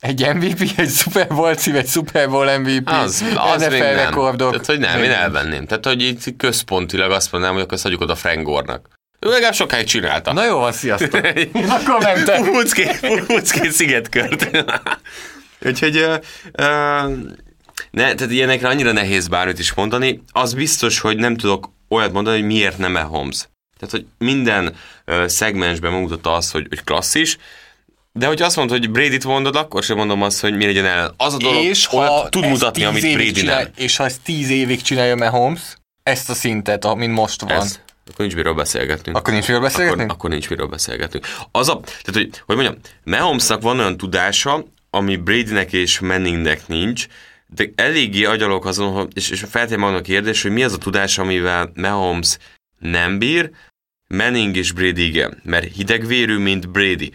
egy 0.00 0.34
MVP, 0.34 0.60
egy 0.76 0.90
Super 0.90 1.28
Bowl 1.28 1.54
cím, 1.54 1.74
egy 1.74 1.88
Super 1.88 2.28
Bowl 2.28 2.58
MVP, 2.58 2.88
Az, 2.88 3.24
az 3.34 3.62
NFL 3.62 3.76
nem. 3.76 3.94
rekordok. 3.94 4.50
Tehát, 4.50 4.66
hogy 4.66 4.78
nem, 4.78 5.02
én 5.02 5.10
elvenném. 5.10 5.66
Tehát, 5.66 5.84
hogy 5.84 6.02
itt 6.02 6.36
központilag 6.36 7.10
azt 7.10 7.32
mondanám, 7.32 7.54
hogy 7.54 7.64
akkor 7.64 7.76
ezt 7.76 7.84
adjuk 7.86 8.00
oda 8.00 8.14
Frank 8.14 8.42
Gore-nak. 8.42 8.88
Ő 9.20 9.28
legalább 9.28 9.54
sokáig 9.54 9.86
csinálta. 9.86 10.32
Na 10.32 10.44
jó 10.44 10.58
van, 10.58 10.72
sziasztok. 10.72 11.24
akkor 11.76 12.02
mentem. 12.02 12.44
Puckét, 12.44 13.24
puckét 13.26 13.72
szigetkört. 13.72 14.50
Úgyhogy 15.66 15.96
ö, 15.96 16.14
ne, 17.90 18.14
tehát 18.14 18.30
ilyenekre 18.30 18.68
annyira 18.68 18.92
nehéz 18.92 19.28
bármit 19.28 19.58
is 19.58 19.74
mondani. 19.74 20.22
Az 20.32 20.54
biztos, 20.54 21.00
hogy 21.00 21.16
nem 21.16 21.36
tudok 21.36 21.70
olyat 21.88 22.12
mondani, 22.12 22.38
hogy 22.38 22.46
miért 22.46 22.78
nem 22.78 22.94
Holmes. 22.94 23.48
Tehát, 23.78 23.94
hogy 23.94 24.06
minden 24.18 24.74
ö, 25.04 25.24
szegmensben 25.28 25.92
megmutatta 25.92 26.34
azt, 26.34 26.52
hogy, 26.52 26.66
hogy 26.68 26.84
klasszis, 26.84 27.38
de 28.12 28.26
hogy 28.26 28.42
azt 28.42 28.56
mondod, 28.56 28.78
hogy 28.78 28.90
Brady-t 28.90 29.24
mondod, 29.24 29.56
akkor 29.56 29.82
sem 29.82 29.96
mondom 29.96 30.22
azt, 30.22 30.40
hogy 30.40 30.56
mi 30.56 30.64
legyen 30.64 30.84
ellen. 30.84 31.14
Az 31.16 31.34
a 31.34 31.36
dolog, 31.36 31.64
és 31.64 31.86
ha 31.86 32.28
tud 32.28 32.46
mutatni, 32.46 32.80
10 32.80 32.88
amit 32.88 33.14
Brady 33.14 33.30
csinál, 33.30 33.62
nem. 33.62 33.72
És 33.76 33.96
ha 33.96 34.04
ezt 34.04 34.20
tíz 34.20 34.50
évig 34.50 34.82
csinálja 34.82 35.16
Mahomes, 35.16 35.76
ezt 36.02 36.30
a 36.30 36.34
szintet, 36.34 36.84
amin 36.84 37.10
most 37.10 37.40
van, 37.40 37.50
Ez. 37.50 37.80
Akkor 38.06 38.20
nincs 38.20 38.34
miről 38.34 38.54
beszélgetnünk. 38.54 39.16
akkor 39.16 39.32
nincs 39.32 39.46
miről 39.46 39.62
beszélgetni? 39.62 40.02
Akkor, 40.02 40.14
akkor 40.14 40.30
nincs 40.30 40.48
miről 40.48 40.66
beszélgetünk. 40.66 41.26
Az 41.50 41.68
a, 41.68 41.80
tehát, 41.80 42.12
hogy, 42.12 42.42
hogy 42.46 42.56
mondjam, 42.56 42.76
Mahomesnak 43.04 43.62
van 43.62 43.78
olyan 43.78 43.96
tudása, 43.96 44.64
ami 44.90 45.16
Bradynek 45.16 45.72
és 45.72 45.98
Manningnek 45.98 46.66
nincs, 46.66 47.06
de 47.46 47.64
eléggé 47.74 48.24
agyalok 48.24 48.64
azon, 48.64 49.08
és, 49.14 49.30
és 49.30 49.44
feltétlenül 49.50 49.90
van 49.90 49.94
a 49.94 50.00
kérdés, 50.00 50.42
hogy 50.42 50.50
mi 50.50 50.62
az 50.62 50.72
a 50.72 50.78
tudás, 50.78 51.18
amivel 51.18 51.70
Mahomes 51.74 52.38
nem 52.78 53.18
bír, 53.18 53.50
Manning 54.14 54.56
és 54.56 54.72
Brady 54.72 55.06
igen, 55.06 55.40
mert 55.44 55.72
hidegvérű, 55.74 56.38
mint 56.38 56.70
Brady. 56.70 57.12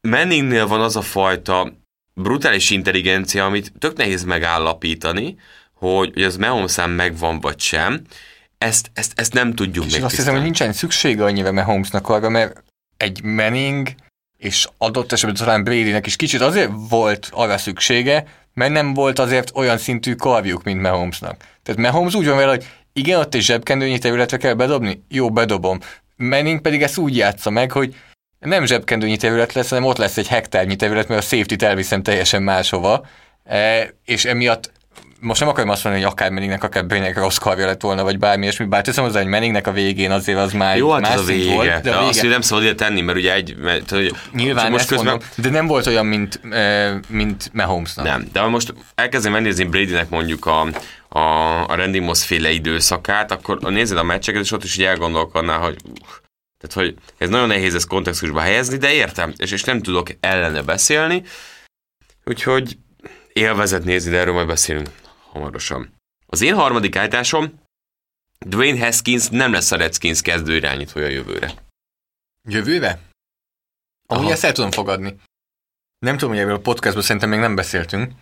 Manningnél 0.00 0.66
van 0.66 0.80
az 0.80 0.96
a 0.96 1.02
fajta 1.02 1.72
brutális 2.14 2.70
intelligencia, 2.70 3.44
amit 3.44 3.72
tök 3.78 3.96
nehéz 3.96 4.24
megállapítani, 4.24 5.36
hogy, 5.74 6.10
hogy 6.14 6.22
az 6.22 6.36
Mahomeszán 6.36 6.90
megvan 6.90 7.40
vagy 7.40 7.60
sem. 7.60 8.00
Ezt, 8.58 8.90
ezt, 8.94 9.12
ezt 9.14 9.32
nem 9.32 9.54
tudjuk 9.54 9.86
És 9.86 9.92
még 9.92 10.02
azt 10.02 10.16
hiszem, 10.16 10.34
hogy 10.34 10.42
nincsen 10.42 10.72
szüksége 10.72 11.24
annyira 11.24 11.52
Mahomesnak 11.52 12.08
arra, 12.08 12.28
mert 12.28 12.62
egy 12.96 13.22
Manning 13.22 13.88
és 14.36 14.68
adott 14.78 15.12
esetben 15.12 15.38
talán 15.38 15.64
Bradynek 15.64 16.06
is 16.06 16.16
kicsit 16.16 16.40
azért 16.40 16.70
volt 16.88 17.28
arra 17.32 17.58
szüksége, 17.58 18.24
mert 18.54 18.72
nem 18.72 18.94
volt 18.94 19.18
azért 19.18 19.50
olyan 19.54 19.78
szintű 19.78 20.14
karjuk, 20.14 20.62
mint 20.62 20.80
Mahomesnak. 20.80 21.36
Tehát 21.62 21.80
Mahomes 21.80 22.14
úgy 22.14 22.26
van 22.26 22.36
vele, 22.36 22.50
hogy 22.50 22.66
igen, 22.92 23.18
ott 23.18 23.34
egy 23.34 23.42
zsebkendőnyi 23.42 23.98
területre 23.98 24.36
kell 24.36 24.54
bedobni? 24.54 25.02
Jó, 25.08 25.30
bedobom. 25.30 25.78
Manning 26.20 26.60
pedig 26.60 26.82
ezt 26.82 26.98
úgy 26.98 27.16
játsza 27.16 27.50
meg, 27.50 27.72
hogy 27.72 27.94
nem 28.38 28.64
zsebkendőnyi 28.64 29.16
terület 29.16 29.52
lesz, 29.52 29.68
hanem 29.68 29.84
ott 29.84 29.96
lesz 29.96 30.16
egy 30.16 30.28
hektárnyi 30.28 30.76
terület, 30.76 31.08
mert 31.08 31.20
a 31.20 31.26
safety-t 31.26 31.62
elviszem 31.62 32.02
teljesen 32.02 32.42
máshova, 32.42 33.06
e, 33.44 33.90
és 34.04 34.24
emiatt 34.24 34.72
most 35.20 35.40
nem 35.40 35.48
akarom 35.48 35.70
azt 35.70 35.84
mondani, 35.84 36.04
hogy 36.04 36.12
akár 36.12 36.30
Manningnek, 36.30 36.64
akár 36.64 36.86
Brainek 36.86 37.16
rossz 37.18 37.36
karja 37.36 37.66
lett 37.66 37.80
volna, 37.80 38.02
vagy 38.02 38.18
bármi 38.18 38.42
ilyesmi, 38.42 38.64
bár 38.64 38.82
teszem 38.82 39.04
hozzá, 39.04 39.20
hogy 39.20 39.28
Manningnek 39.28 39.66
a 39.66 39.72
végén 39.72 40.10
azért 40.10 40.38
az 40.38 40.52
már 40.52 40.76
Jó, 40.76 40.90
hát 40.90 41.00
más 41.00 41.12
ez 41.12 41.20
a 41.20 41.24
vége. 41.24 41.54
volt, 41.54 41.68
de, 41.68 41.80
de 41.80 41.94
a 41.94 42.00
azt, 42.00 42.08
vége 42.08 42.20
hogy 42.20 42.30
nem 42.30 42.40
szabad 42.40 42.64
ide 42.64 42.74
tenni, 42.74 43.00
mert 43.00 43.18
ugye 43.18 43.34
egy... 43.34 43.56
Mert, 43.56 43.90
hogy 43.90 44.14
Nyilván 44.32 44.70
most 44.70 44.86
közben... 44.86 45.06
mondom, 45.06 45.28
de 45.36 45.50
nem 45.50 45.66
volt 45.66 45.86
olyan, 45.86 46.06
mint, 46.06 46.40
mint 47.08 47.50
Mahomesnak. 47.52 48.04
Nem, 48.04 48.28
de 48.32 48.40
ha 48.40 48.48
most 48.48 48.74
elkezdem 48.94 49.32
megnézni 49.32 49.64
Bradynek 49.64 50.08
mondjuk 50.08 50.46
a, 50.46 50.66
a, 51.08 51.20
a 51.68 51.74
Randy 51.74 51.98
Moss 51.98 52.24
féle 52.24 52.50
időszakát, 52.50 53.32
akkor 53.32 53.60
nézed 53.60 53.98
a 53.98 54.02
meccseket, 54.02 54.42
és 54.42 54.52
ott 54.52 54.64
is 54.64 54.76
így 54.76 54.84
elgondolkodnál, 54.84 55.58
hogy 55.58 55.76
tehát, 56.58 56.86
hogy 56.86 56.94
ez 57.18 57.28
nagyon 57.28 57.48
nehéz 57.48 57.74
ezt 57.74 57.88
kontextusba 57.88 58.40
helyezni, 58.40 58.76
de 58.76 58.92
értem, 58.92 59.32
és, 59.36 59.50
és 59.50 59.62
nem 59.62 59.82
tudok 59.82 60.08
ellene 60.20 60.62
beszélni, 60.62 61.22
úgyhogy 62.24 62.76
élvezet 63.32 63.84
nézni, 63.84 64.10
de 64.10 64.18
erről 64.18 64.34
majd 64.34 64.46
beszélünk 64.46 64.88
hamarosan. 65.32 65.94
Az 66.26 66.40
én 66.40 66.54
harmadik 66.54 66.96
állításom, 66.96 67.60
Dwayne 68.38 68.84
Haskins 68.84 69.28
nem 69.28 69.52
lesz 69.52 69.70
a 69.70 69.76
Redskins 69.76 70.22
kezdő 70.22 70.54
irányítója 70.56 71.08
jövőre. 71.08 71.52
Jövőre? 72.48 72.98
Amúgy 74.08 74.24
Aha. 74.24 74.32
ezt 74.32 74.44
el 74.44 74.52
tudom 74.52 74.70
fogadni. 74.70 75.16
Nem 75.98 76.16
tudom, 76.16 76.34
hogy 76.34 76.42
erről 76.42 76.54
a 76.54 76.58
podcastban 76.60 77.02
szerintem 77.02 77.30
még 77.30 77.38
nem 77.38 77.54
beszéltünk, 77.54 78.12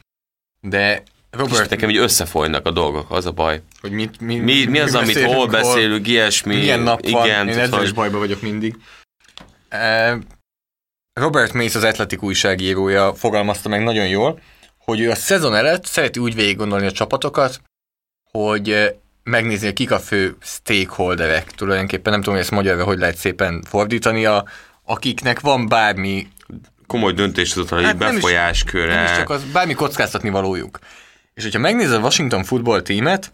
de 0.60 1.02
Robert, 1.30 1.50
Robert, 1.50 1.70
nekem 1.70 1.90
így 1.90 1.96
összefolynak 1.96 2.66
a 2.66 2.70
dolgok, 2.70 3.10
az 3.10 3.26
a 3.26 3.32
baj. 3.32 3.62
hogy 3.80 3.90
mit, 3.92 4.20
mi, 4.20 4.36
Mi, 4.38 4.64
mi 4.64 4.78
az, 4.78 4.94
amit 4.94 5.22
hol 5.24 5.46
beszélünk, 5.46 6.06
ilyesmi. 6.06 6.56
milyen 6.56 6.80
nap 6.80 7.00
igen, 7.00 7.12
van, 7.12 7.48
én 7.48 7.58
ezzel 7.58 7.80
is 7.82 7.86
hogy- 7.86 7.94
bajba 7.94 8.18
vagyok 8.18 8.40
mindig. 8.40 8.76
Eh, 9.68 10.18
Robert 11.12 11.52
Mace, 11.52 11.78
az 11.78 11.84
Atletik 11.84 12.22
újságírója 12.22 13.14
fogalmazta 13.14 13.68
meg 13.68 13.82
nagyon 13.82 14.08
jól, 14.08 14.40
hogy 14.88 15.00
ő 15.00 15.10
a 15.10 15.14
szezon 15.14 15.54
előtt 15.54 15.86
szereti 15.86 16.18
úgy 16.18 16.34
végig 16.34 16.56
gondolni 16.56 16.86
a 16.86 16.92
csapatokat, 16.92 17.60
hogy 18.30 18.94
megnézni, 19.22 19.66
hogy 19.66 19.74
kik 19.74 19.90
a 19.90 19.98
fő 19.98 20.36
stakeholderek. 20.40 21.50
Tulajdonképpen 21.50 22.12
nem 22.12 22.20
tudom, 22.20 22.34
hogy 22.34 22.44
ezt 22.44 22.52
magyarra 22.54 22.84
hogy 22.84 22.98
lehet 22.98 23.16
szépen 23.16 23.62
fordítani, 23.62 24.24
a, 24.24 24.44
akiknek 24.84 25.40
van 25.40 25.68
bármi 25.68 26.28
komoly 26.86 27.12
döntéshozatali 27.12 27.82
Hát 27.82 27.90
hát 27.90 28.00
nem 28.00 28.08
is- 28.08 28.14
befolyásköre. 28.14 28.94
Nem 28.94 29.04
is 29.04 29.10
csak 29.10 29.30
az, 29.30 29.44
bármi 29.52 29.74
kockáztatni 29.74 30.30
valójuk. 30.30 30.78
És 31.34 31.42
hogyha 31.42 31.58
megnézed 31.58 31.94
a 31.94 32.00
Washington 32.00 32.44
football 32.44 32.82
tímet, 32.82 33.32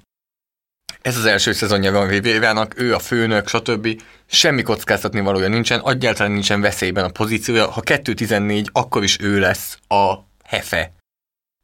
ez 1.03 1.17
az 1.17 1.25
első 1.25 1.53
szezonja 1.53 1.93
van 1.93 2.09
Rivérának, 2.09 2.81
ő 2.81 2.95
a 2.95 2.99
főnök, 2.99 3.49
stb. 3.49 4.03
Semmi 4.27 4.63
kockáztatni 4.63 5.21
valója 5.21 5.49
nincsen, 5.49 5.83
egyáltalán 5.89 6.33
nincsen 6.33 6.61
veszélyben 6.61 7.05
a 7.05 7.09
pozíciója. 7.09 7.71
Ha 7.71 7.81
2-14, 7.85 8.65
akkor 8.73 9.03
is 9.03 9.17
ő 9.21 9.39
lesz 9.39 9.79
a 9.89 10.15
hefe 10.45 10.93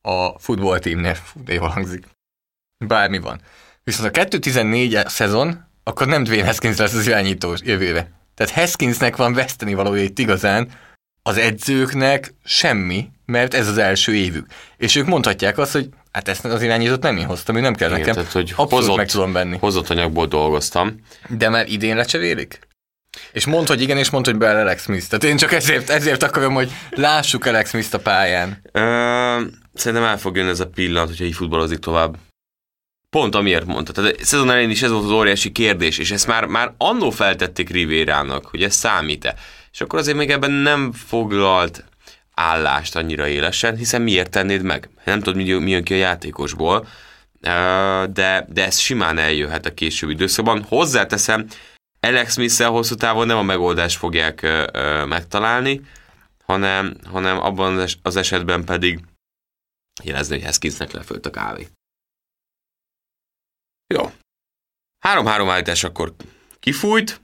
a 0.03 0.39
football 0.39 0.79
teamnél. 0.79 1.15
Fú, 1.15 1.43
de 1.45 1.53
jól 1.55 1.69
hangzik. 1.69 2.05
Bármi 2.87 3.19
van. 3.19 3.41
Viszont 3.85 4.17
a 4.17 4.21
2-14 4.25 5.07
szezon, 5.07 5.65
akkor 5.85 6.07
nem 6.07 6.23
Dwayne 6.25 6.45
Haskins 6.47 6.77
lesz 6.77 6.95
az 6.95 7.07
irányító 7.07 7.55
jövőre. 7.63 8.11
Tehát 8.35 8.53
Haskinsnek 8.53 9.17
van 9.17 9.33
veszteni 9.35 9.75
valója 9.75 10.03
itt 10.03 10.19
igazán, 10.19 10.69
az 11.23 11.37
edzőknek 11.37 12.35
semmi, 12.45 13.09
mert 13.27 13.55
ez 13.55 13.69
az 13.69 13.79
első 13.79 14.15
évük. 14.15 14.47
És 14.77 14.97
ők 14.97 15.07
mondhatják 15.07 15.59
azt, 15.59 15.73
hogy 15.73 15.89
hát 16.13 16.29
ezt 16.29 16.45
az 16.45 16.63
irányítót 16.63 17.03
nem 17.03 17.17
én 17.17 17.27
hoztam, 17.27 17.57
ő 17.57 17.61
nem 17.61 17.75
kell 17.75 17.89
Igen, 17.89 18.01
nekem. 18.01 18.15
tehát, 18.15 18.33
hogy 18.33 18.49
Abszolút 18.51 18.71
hozott- 18.73 18.97
meg 18.97 19.09
tudom 19.11 19.33
venni. 19.33 19.57
Hozott 19.59 19.91
anyagból 19.91 20.27
dolgoztam. 20.27 21.01
De 21.29 21.49
már 21.49 21.69
idén 21.69 21.97
lecserélik? 21.97 22.59
És 23.33 23.47
mondd, 23.47 23.67
hogy 23.67 23.81
igen, 23.81 23.97
és 23.97 24.11
mondd, 24.11 24.25
hogy 24.25 24.37
bele 24.37 24.61
Alex 24.61 24.83
Smith. 24.83 25.07
Tehát 25.07 25.25
én 25.25 25.37
csak 25.37 25.53
ezért, 25.53 25.91
ezért 25.91 26.23
akarom, 26.23 26.55
hogy 26.55 26.71
lássuk 26.91 27.45
Alex 27.45 27.69
Smith 27.69 27.95
a 27.95 27.99
pályán. 27.99 28.63
Ö, 28.73 28.81
szerintem 29.75 30.09
el 30.09 30.19
fog 30.19 30.37
jönni 30.37 30.49
ez 30.49 30.61
a 30.61 30.67
pillanat, 30.67 31.09
hogyha 31.09 31.25
így 31.25 31.35
futballozik 31.35 31.79
tovább. 31.79 32.17
Pont 33.11 33.35
amiért 33.35 33.67
mondta. 33.67 33.93
Tehát 33.93 34.25
szezon 34.25 34.51
elején 34.51 34.71
is 34.71 34.83
ez 34.83 34.91
volt 34.91 35.05
az 35.05 35.11
óriási 35.11 35.53
kérdés, 35.53 35.99
és 35.99 36.11
ezt 36.11 36.27
már, 36.27 36.45
már 36.45 36.75
annó 36.79 37.11
feltették 37.11 37.71
Rivérának, 37.71 38.47
hogy 38.47 38.63
ez 38.63 38.75
számít-e. 38.75 39.35
És 39.73 39.81
akkor 39.81 39.99
azért 39.99 40.17
még 40.17 40.31
ebben 40.31 40.51
nem 40.51 40.93
foglalt 40.93 41.85
állást 42.35 42.97
annyira 42.97 43.29
élesen, 43.29 43.77
hiszen 43.77 44.03
miért 44.03 44.31
tennéd 44.31 44.63
meg? 44.63 44.89
Nem 45.05 45.21
tudod, 45.21 45.37
mi 45.37 45.53
mi 45.53 45.71
jön 45.71 45.85
ki 45.85 45.95
a 45.95 45.97
játékosból, 45.97 46.87
de, 48.13 48.47
de 48.49 48.65
ez 48.65 48.79
simán 48.79 49.19
eljöhet 49.19 49.67
a 49.67 49.75
későbbi 49.75 50.13
időszakban. 50.13 50.65
Hozzáteszem, 50.69 51.47
Alex 52.01 52.33
smith 52.33 52.63
hosszú 52.65 52.95
távon 52.95 53.27
nem 53.27 53.37
a 53.37 53.43
megoldást 53.43 53.99
fogják 53.99 54.43
ö, 54.43 54.67
ö, 54.73 55.05
megtalálni, 55.05 55.81
hanem, 56.45 56.97
hanem 57.05 57.39
abban 57.39 57.77
az 57.77 57.83
es- 57.83 57.99
az 58.03 58.17
esetben 58.17 58.65
pedig 58.65 59.01
jelezni, 60.03 60.35
hogy 60.35 60.45
Haskinsnek 60.45 60.91
lefőtt 60.93 61.27
a 61.27 61.31
kávé. 61.31 61.69
Jó. 63.95 64.13
Három-három 64.99 65.51
állítás 65.51 65.85
akkor 65.85 66.15
kifújt. 66.61 67.21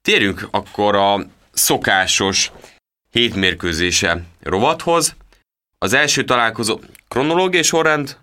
Térjünk 0.00 0.48
akkor 0.50 0.94
a 0.94 1.26
szokásos 1.52 2.52
hétmérkőzése 3.10 4.24
rovathoz. 4.40 5.16
Az 5.78 5.92
első 5.92 6.24
találkozó 6.24 6.80
kronológiai 7.08 7.62
sorrend, 7.62 8.20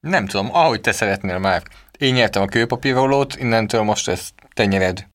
Nem 0.00 0.26
tudom, 0.26 0.54
ahogy 0.54 0.80
te 0.80 0.92
szeretnél 0.92 1.38
már. 1.38 1.62
Én 1.98 2.14
nyertem 2.14 2.42
a 2.42 2.46
kőpapírolót, 2.46 3.36
innentől 3.36 3.82
most 3.82 4.08
ezt 4.08 4.32
te 4.54 4.64
nyered. 4.64 5.06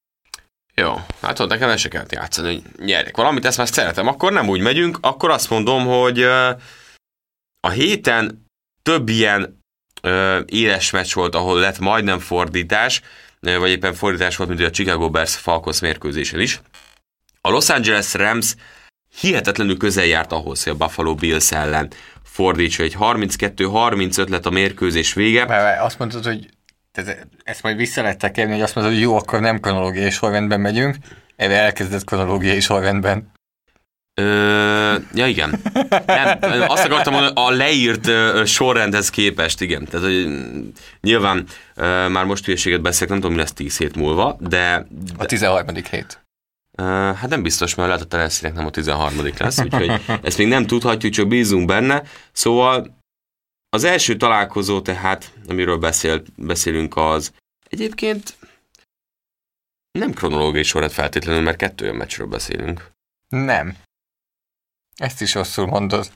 Jó, 0.74 0.94
hát 1.22 1.36
tudod, 1.36 1.50
nekem 1.52 1.70
el 1.70 1.78
se 1.78 1.90
kellett 1.90 2.12
játszani, 2.12 2.48
hogy 2.54 2.86
nyerjek 2.86 3.18
valamit, 3.18 3.46
ezt 3.46 3.58
már 3.58 3.68
szeretem. 3.68 4.08
Akkor 4.08 4.32
nem 4.32 4.50
úgy 4.50 4.62
megyünk, 4.62 4.98
akkor 5.02 5.30
azt 5.30 5.50
mondom, 5.50 5.86
hogy 5.86 6.22
a 7.60 7.70
héten 7.74 8.46
több 8.82 9.10
ilyen 9.10 9.60
éles 10.46 10.92
meccs 10.92 11.14
volt, 11.14 11.36
ahol 11.36 11.60
lett 11.60 11.80
majdnem 11.80 12.20
fordítás, 12.20 13.02
vagy 13.40 13.70
éppen 13.70 13.94
fordítás 13.94 14.36
volt, 14.36 14.50
mint 14.50 14.62
a 14.62 14.70
Chicago 14.70 15.10
Bears 15.10 15.36
Falcons 15.36 15.80
mérkőzésen 15.80 16.40
is. 16.40 16.62
A 17.42 17.50
Los 17.50 17.70
Angeles 17.70 18.14
Rams 18.14 18.56
hihetetlenül 19.20 19.78
közel 19.78 20.06
járt 20.06 20.32
ahhoz, 20.32 20.64
hogy 20.64 20.74
a 20.74 20.86
Buffalo 20.86 21.16
Bills 21.16 21.52
ellen 21.52 21.92
fordítsa. 22.24 22.84
Egy 22.84 22.96
32-35 23.00 24.30
lett 24.30 24.46
a 24.46 24.50
mérkőzés 24.50 25.14
vége. 25.14 25.46
Már 25.46 25.82
azt 25.82 26.00
mondtad, 26.00 26.26
hogy 26.26 26.50
te- 27.04 27.28
ezt 27.44 27.64
majd 27.64 27.78
vissza 27.78 28.02
lehet 28.02 28.18
tekerni, 28.18 28.52
hogy 28.54 28.62
azt 28.62 28.76
mondod, 28.76 28.94
hogy 28.94 29.02
jó, 29.02 29.16
akkor 29.18 29.40
nem 29.40 29.60
kronológiai 29.60 30.10
sorrendben 30.10 30.60
megyünk. 30.60 30.96
Erre 31.36 31.56
elkezdett 31.60 32.04
kronológiai 32.04 32.60
sorrendben. 32.60 33.32
Ö, 34.22 34.96
ja, 35.14 35.26
igen. 35.28 35.60
Nem, 36.06 36.64
azt 36.68 36.86
akartam 36.86 37.14
mondani, 37.14 37.34
a 37.36 37.50
leírt 37.52 38.08
ö, 38.08 38.42
sorrendhez 38.46 39.10
képest, 39.10 39.62
igen. 39.62 39.86
Tehát, 39.86 40.06
hogy 40.06 40.28
nyilván 41.02 41.46
ö, 41.76 42.08
már 42.08 42.26
most 42.26 42.46
hülyeséget 42.46 42.82
beszélek, 42.82 43.10
nem 43.10 43.20
tudom, 43.20 43.36
mi 43.36 43.42
lesz 43.42 43.54
10 43.54 43.78
hét 43.78 43.96
múlva, 43.96 44.38
de, 44.40 44.86
A 45.18 45.26
13. 45.26 45.76
hét. 45.92 46.22
ö, 46.78 46.84
hát 47.16 47.30
nem 47.30 47.42
biztos, 47.42 47.76
mert 47.76 47.88
lehet 47.90 48.04
a 48.04 48.08
tennessee 48.08 48.52
nem 48.52 48.66
a 48.66 48.70
13 48.70 49.32
lesz, 49.38 49.60
úgyhogy 49.60 50.02
ezt 50.24 50.38
még 50.38 50.48
nem 50.48 50.66
tudhatjuk, 50.68 51.14
csak 51.14 51.28
bízunk 51.28 51.66
benne. 51.68 52.02
Szóval 52.32 52.97
az 53.70 53.84
első 53.84 54.18
találkozó 54.18 54.82
tehát, 54.82 55.34
amiről 55.48 55.78
beszél, 55.78 56.24
beszélünk, 56.36 56.96
az 56.96 57.32
egyébként 57.70 58.38
nem 59.92 60.14
kronológiai 60.14 60.64
sorrend 60.64 60.92
feltétlenül, 60.92 61.42
mert 61.42 61.58
kettő 61.58 61.84
olyan 61.84 61.96
meccsről 61.98 62.28
beszélünk. 62.28 62.92
Nem. 63.28 63.76
Ezt 64.96 65.22
is 65.22 65.34
rosszul 65.34 65.66
mondod. 65.66 66.12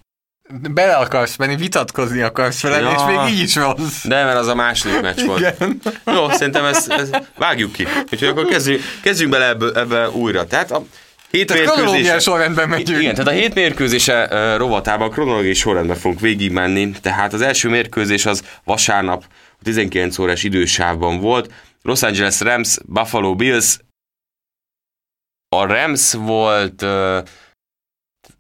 Bele 0.50 0.96
akarsz 0.96 1.36
menni, 1.36 1.56
vitatkozni 1.56 2.22
akarsz 2.22 2.62
velem, 2.62 2.84
Ja. 2.84 2.92
és 2.92 3.02
még 3.06 3.34
így 3.34 3.44
is 3.44 3.56
rossz. 3.56 4.06
De 4.06 4.24
mert 4.24 4.38
az 4.38 4.48
a 4.48 4.56
második 4.56 5.02
meccs 5.02 5.26
volt. 5.26 5.40
Igen. 5.40 5.82
Jó, 6.06 6.30
szerintem 6.30 6.66
ezt, 6.66 6.90
ezt 6.90 7.32
vágjuk 7.38 7.72
ki. 7.72 7.86
Úgyhogy 8.12 8.28
akkor 8.28 8.46
kezdjünk, 8.46 8.82
kezdjünk 9.02 9.32
bele 9.32 9.48
ebbe, 9.48 9.80
ebbe 9.80 10.10
újra. 10.10 10.48
Tehát 10.48 10.72
a 10.72 10.84
hét 11.32 11.48
Tehát 11.48 11.72
kronológiai 11.72 12.20
sorrendben 12.20 12.70
megyünk. 12.70 13.02
Igen, 13.02 13.14
tehát 13.16 13.32
a 13.32 13.36
hét 13.36 13.54
mérkőzése 13.54 14.28
uh, 14.32 14.58
rovatában 14.58 15.10
kronológiai 15.10 15.54
sorrendben 15.54 15.98
fogunk 15.98 16.20
végigmenni. 16.20 16.90
Tehát 17.02 17.34
az 17.34 17.42
első 17.42 17.70
mérkőzés 17.70 18.26
az 18.26 18.44
vasárnap 18.64 19.24
a 19.32 19.64
19 19.64 20.18
órás 20.18 20.44
idősávban 20.44 21.20
volt. 21.20 21.54
Los 21.82 22.02
Angeles 22.02 22.40
Rams, 22.40 22.78
Buffalo 22.86 23.36
Bills. 23.36 23.78
A 25.56 25.66
Rams 25.66 26.14
volt 26.14 26.82
uh, 26.82 27.18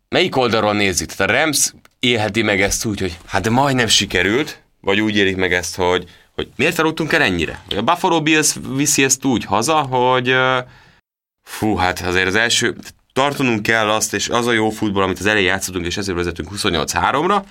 melyik 0.09 0.35
oldalról 0.35 0.73
nézzük? 0.73 1.11
Tehát 1.11 1.33
a 1.33 1.35
Rams 1.39 1.73
élheti 1.99 2.41
meg 2.41 2.61
ezt 2.61 2.85
úgy, 2.85 2.99
hogy 2.99 3.17
hát 3.25 3.41
de 3.41 3.49
majdnem 3.49 3.87
sikerült, 3.87 4.61
vagy 4.81 4.99
úgy 4.99 5.17
élik 5.17 5.35
meg 5.35 5.53
ezt, 5.53 5.75
hogy, 5.75 6.09
hogy 6.35 6.49
miért 6.55 6.79
aludtunk 6.79 7.13
el 7.13 7.21
ennyire? 7.21 7.63
A 7.77 7.81
Buffalo 7.81 8.21
Bills 8.21 8.55
viszi 8.75 9.03
ezt 9.03 9.25
úgy 9.25 9.45
haza, 9.45 9.75
hogy 9.75 10.35
fú, 11.51 11.75
hát 11.75 11.99
azért 11.99 12.27
az 12.27 12.35
első, 12.35 12.75
tartanunk 13.13 13.61
kell 13.61 13.89
azt, 13.89 14.13
és 14.13 14.29
az 14.29 14.47
a 14.47 14.51
jó 14.51 14.69
futball, 14.69 15.03
amit 15.03 15.19
az 15.19 15.25
elején 15.25 15.47
játszottunk, 15.47 15.85
és 15.85 15.97
ezért 15.97 16.17
vezetünk 16.17 16.49
28-3-ra, 16.51 17.43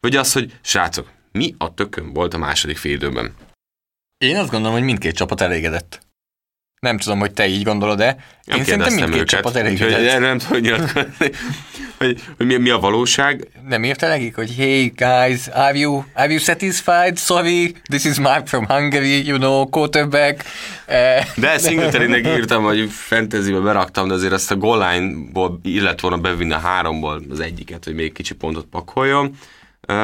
vagy 0.00 0.16
az, 0.16 0.32
hogy 0.32 0.52
srácok, 0.62 1.10
mi 1.32 1.54
a 1.58 1.74
tökön 1.74 2.12
volt 2.12 2.34
a 2.34 2.38
második 2.38 2.76
fél 2.76 2.92
időben? 2.92 3.34
Én 4.18 4.36
azt 4.36 4.50
gondolom, 4.50 4.76
hogy 4.76 4.84
mindkét 4.84 5.16
csapat 5.16 5.40
elégedett. 5.40 6.03
Nem 6.84 6.98
tudom, 6.98 7.18
hogy 7.18 7.32
te 7.32 7.46
így 7.46 7.62
gondolod-e. 7.62 8.16
Nem 8.44 8.58
Én 8.58 8.64
szerintem 8.64 8.94
mindkét 8.94 9.14
őket, 9.14 9.28
csapat 9.28 9.56
elégedett. 9.56 9.98
erre 9.98 10.18
nem 10.18 10.38
tudom 10.38 10.60
nyilatkozni, 10.60 11.30
hogy, 11.98 12.20
hogy 12.36 12.46
mi, 12.46 12.56
mi, 12.56 12.70
a 12.70 12.78
valóság. 12.78 13.48
Nem 13.68 13.84
írta 13.84 14.08
nekik, 14.08 14.34
hogy 14.34 14.54
hey 14.56 14.92
guys, 14.96 15.46
are 15.48 15.78
you, 15.78 16.02
are 16.14 16.28
you 16.30 16.38
satisfied? 16.38 17.18
Sorry, 17.18 17.74
this 17.88 18.04
is 18.04 18.18
Mark 18.18 18.46
from 18.46 18.64
Hungary, 18.66 19.26
you 19.26 19.36
know, 19.38 19.68
quarterback. 19.68 20.44
Eh, 20.86 21.26
De 21.36 21.58
Singletarynek 21.58 22.26
írtam, 22.26 22.62
hogy 22.62 22.90
fantasybe 22.90 23.58
beraktam, 23.58 24.08
de 24.08 24.14
azért 24.14 24.32
azt 24.32 24.50
a 24.50 24.56
goal 24.56 24.90
line-ból 24.90 25.60
illet 25.62 26.00
volna 26.00 26.16
bevinni 26.16 26.52
a 26.52 26.58
háromból 26.58 27.22
az 27.30 27.40
egyiket, 27.40 27.84
hogy 27.84 27.94
még 27.94 28.12
kicsi 28.12 28.34
pontot 28.34 28.66
pakoljon. 28.70 29.26
Uh, 29.88 29.96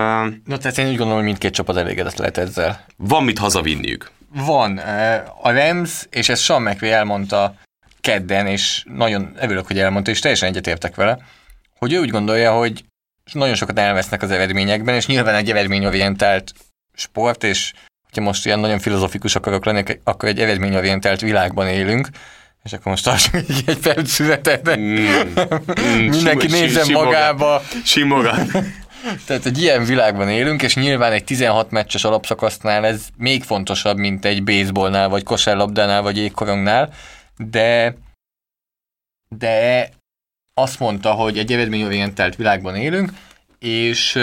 Na, 0.45 0.57
tehát 0.61 0.79
én 0.79 0.85
úgy 0.87 0.91
gondolom, 0.97 1.15
hogy 1.15 1.25
mindkét 1.25 1.53
csapat 1.55 1.77
elégedett 1.77 2.17
lehet 2.17 2.39
ezzel. 2.39 2.85
van 2.97 3.25
mit 3.25 3.39
hazavinniük. 3.39 4.11
Van. 4.35 4.79
eh, 4.81 5.23
A 5.43 5.51
Rams, 5.53 6.07
és 6.11 6.29
ezt 6.29 6.43
Sean 6.43 6.63
McVay 6.63 6.91
elmondta 6.91 7.55
kedden, 8.01 8.47
és 8.47 8.85
nagyon 8.95 9.33
örülök, 9.41 9.67
hogy 9.67 9.79
elmondta, 9.79 10.11
és 10.11 10.19
teljesen 10.21 10.49
egyetértek 10.49 10.95
vele, 10.95 11.19
hogy 11.79 11.93
ő 11.93 11.99
úgy 12.01 12.11
gondolja, 12.11 12.53
hogy 12.53 12.85
nagyon 13.33 13.55
sokat 13.55 13.79
elvesznek 13.79 14.23
az 14.23 14.31
eredményekben, 14.31 14.95
és 14.95 15.07
nyilván 15.07 15.35
egy 15.35 15.51
eredményorientált 15.51 16.53
sport, 16.95 17.45
és 17.45 17.73
hogyha 18.05 18.23
most 18.23 18.47
ilyen 18.47 18.59
nagyon 18.59 18.79
filozofikus 18.79 19.35
akarok 19.35 19.65
lenni, 19.65 19.83
akkor 20.05 20.29
egy 20.29 20.41
eredményorientált 20.41 21.21
világban 21.21 21.69
élünk, 21.69 22.09
és 22.63 22.73
akkor 22.73 22.87
most 22.87 23.05
tartsunk 23.05 23.45
egy, 23.49 23.63
egy 23.67 23.79
perc 23.79 24.11
szünetet, 24.11 24.77
Mm, 24.77 24.83
mm, 25.81 26.09
mindenki 26.09 26.49
sim- 26.49 26.61
nézzen 26.61 26.85
simogat. 26.85 27.05
magába. 27.05 27.63
Simogat. 27.85 28.41
Tehát 29.27 29.47
egy 29.47 29.63
ilyen 29.63 29.85
világban 29.85 30.29
élünk, 30.29 30.63
és 30.63 30.75
nyilván 30.75 31.13
egy 31.13 31.25
16 31.25 31.71
meccses 31.71 32.05
alapszakasznál 32.05 32.87
ez 32.87 33.09
még 33.17 33.43
fontosabb, 33.43 33.97
mint 33.97 34.25
egy 34.25 34.45
baseballnál, 34.45 35.09
vagy 35.09 35.23
kosárlabdánál, 35.23 36.03
vagy 36.03 36.17
jégkorongnál, 36.17 36.93
de 37.37 37.97
de 39.37 39.89
azt 40.55 40.79
mondta, 40.79 41.13
hogy 41.13 41.39
egy 41.39 41.53
eredményorientált 41.53 42.37
világban 42.37 42.77
élünk, 42.77 43.13
és 43.59 44.15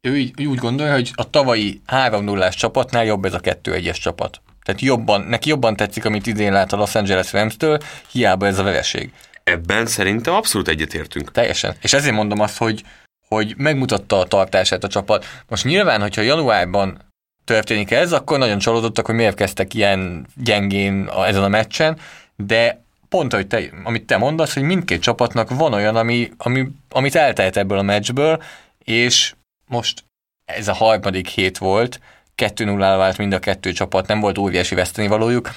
ő 0.00 0.16
így, 0.16 0.46
úgy 0.46 0.58
gondolja, 0.58 0.92
hogy 0.92 1.10
a 1.14 1.30
tavalyi 1.30 1.80
3 1.86 2.24
0 2.24 2.48
csapatnál 2.48 3.04
jobb 3.04 3.24
ez 3.24 3.34
a 3.34 3.40
2-1-es 3.40 4.00
csapat. 4.00 4.40
Tehát 4.62 4.80
jobban, 4.80 5.20
neki 5.20 5.48
jobban 5.48 5.76
tetszik, 5.76 6.04
amit 6.04 6.26
idén 6.26 6.52
lát 6.52 6.72
a 6.72 6.76
Los 6.76 6.94
Angeles 6.94 7.32
Rams-től, 7.32 7.78
hiába 8.10 8.46
ez 8.46 8.58
a 8.58 8.62
vereség. 8.62 9.12
Ebben 9.44 9.86
szerintem 9.86 10.34
abszolút 10.34 10.68
egyetértünk. 10.68 11.30
Teljesen. 11.30 11.74
És 11.80 11.92
ezért 11.92 12.14
mondom 12.14 12.40
azt, 12.40 12.56
hogy, 12.56 12.82
hogy 13.28 13.54
megmutatta 13.56 14.18
a 14.18 14.26
tartását 14.26 14.84
a 14.84 14.88
csapat. 14.88 15.24
Most 15.48 15.64
nyilván, 15.64 16.00
hogyha 16.00 16.22
januárban 16.22 16.98
történik 17.44 17.90
ez, 17.90 18.12
akkor 18.12 18.38
nagyon 18.38 18.58
csalódottak, 18.58 19.06
hogy 19.06 19.14
miért 19.14 19.36
kezdtek 19.36 19.74
ilyen 19.74 20.26
gyengén 20.34 21.06
a, 21.06 21.26
ezen 21.26 21.42
a 21.42 21.48
meccsen, 21.48 21.98
de 22.36 22.82
pont, 23.08 23.32
hogy 23.32 23.46
te, 23.46 23.62
amit 23.84 24.06
te 24.06 24.16
mondasz, 24.16 24.54
hogy 24.54 24.62
mindkét 24.62 25.02
csapatnak 25.02 25.50
van 25.50 25.72
olyan, 25.72 25.96
ami, 25.96 26.30
ami, 26.36 26.68
amit 26.88 27.14
eltehet 27.14 27.56
ebből 27.56 27.78
a 27.78 27.82
meccsből, 27.82 28.42
és 28.84 29.34
most 29.66 30.04
ez 30.44 30.68
a 30.68 30.74
harmadik 30.74 31.28
hét 31.28 31.58
volt, 31.58 32.00
2-0 32.36 32.76
vált 32.78 33.18
mind 33.18 33.32
a 33.32 33.38
kettő 33.38 33.72
csapat, 33.72 34.06
nem 34.06 34.20
volt 34.20 34.38
óriási 34.38 34.74
vesztenivalójuk, 34.74 35.50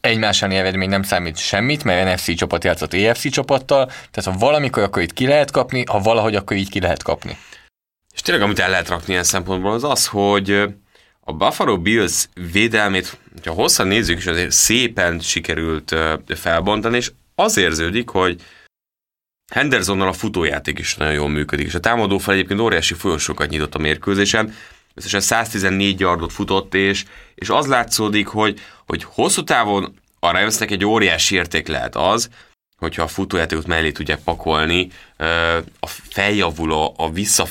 egymás 0.00 0.42
elleni 0.42 0.58
eredmény 0.58 0.88
nem 0.88 1.02
számít 1.02 1.36
semmit, 1.36 1.84
mert 1.84 2.14
NFC 2.14 2.36
csapat 2.36 2.64
játszott 2.64 2.94
EFC 2.94 3.30
csapattal, 3.30 3.86
tehát 3.86 4.24
ha 4.24 4.46
valamikor, 4.46 4.82
akkor 4.82 5.02
itt 5.02 5.12
ki 5.12 5.26
lehet 5.26 5.50
kapni, 5.50 5.84
ha 5.86 5.98
valahogy, 6.00 6.34
akkor 6.34 6.56
így 6.56 6.70
ki 6.70 6.80
lehet 6.80 7.02
kapni. 7.02 7.38
És 8.14 8.20
tényleg, 8.20 8.44
amit 8.44 8.58
el 8.58 8.70
lehet 8.70 8.88
rakni 8.88 9.12
ilyen 9.12 9.24
szempontból, 9.24 9.72
az 9.72 9.84
az, 9.84 10.06
hogy 10.06 10.50
a 11.20 11.32
Buffalo 11.32 11.78
Bills 11.78 12.28
védelmét, 12.52 13.18
ha 13.44 13.52
hosszan 13.52 13.86
nézzük, 13.86 14.18
és 14.18 14.26
azért 14.26 14.50
szépen 14.50 15.18
sikerült 15.20 15.94
felbontani, 16.26 16.96
és 16.96 17.12
az 17.34 17.56
érződik, 17.56 18.08
hogy 18.08 18.42
Hendersonnal 19.52 20.08
a 20.08 20.12
futójáték 20.12 20.78
is 20.78 20.96
nagyon 20.96 21.12
jól 21.12 21.28
működik, 21.28 21.66
és 21.66 21.74
a 21.74 21.80
támadó 21.80 22.18
fel 22.18 22.34
egyébként 22.34 22.60
óriási 22.60 22.94
folyosókat 22.94 23.50
nyitott 23.50 23.74
a 23.74 23.78
mérkőzésen, 23.78 24.54
összesen 24.98 25.20
114 25.20 26.00
yardot 26.00 26.32
futott, 26.32 26.74
és, 26.74 27.04
és 27.34 27.48
az 27.48 27.66
látszódik, 27.66 28.26
hogy, 28.26 28.60
hogy 28.86 29.04
hosszú 29.04 29.44
távon 29.44 29.94
a 30.18 30.30
Ramsnek 30.30 30.70
egy 30.70 30.84
óriási 30.84 31.34
érték 31.34 31.68
lehet 31.68 31.96
az, 31.96 32.28
hogyha 32.76 33.02
a 33.02 33.08
futójátékot 33.08 33.66
mellé 33.66 33.92
tudják 33.92 34.20
pakolni, 34.20 34.88
a 35.80 35.86
feljavuló, 35.86 36.94
a 36.96 37.10
vissza, 37.10 37.46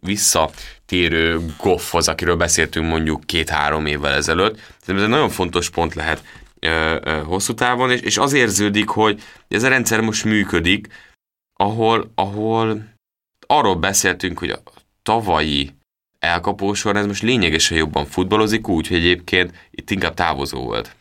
visszatérő 0.00 1.54
goffhoz, 1.58 2.08
akiről 2.08 2.36
beszéltünk 2.36 2.86
mondjuk 2.86 3.24
két-három 3.26 3.86
évvel 3.86 4.12
ezelőtt. 4.12 4.56
Szerintem 4.56 4.96
ez 4.96 5.02
egy 5.02 5.08
nagyon 5.08 5.30
fontos 5.30 5.70
pont 5.70 5.94
lehet 5.94 6.22
hosszú 7.24 7.54
távon, 7.54 7.90
és, 7.90 8.00
és 8.00 8.18
az 8.18 8.32
érződik, 8.32 8.88
hogy 8.88 9.22
ez 9.48 9.62
a 9.62 9.68
rendszer 9.68 10.00
most 10.00 10.24
működik, 10.24 10.86
ahol, 11.54 12.12
ahol 12.14 12.84
arról 13.46 13.76
beszéltünk, 13.76 14.38
hogy 14.38 14.50
a 14.50 14.62
tavalyi 15.02 15.70
elkapósor 16.22 16.96
ez 16.96 17.06
most 17.06 17.22
lényegesen 17.22 17.76
jobban 17.76 18.06
futballozik, 18.06 18.68
úgy, 18.68 18.86
hogy 18.86 18.96
egyébként 18.96 19.52
itt 19.70 19.90
inkább 19.90 20.14
távozó 20.14 20.62
volt. 20.62 20.96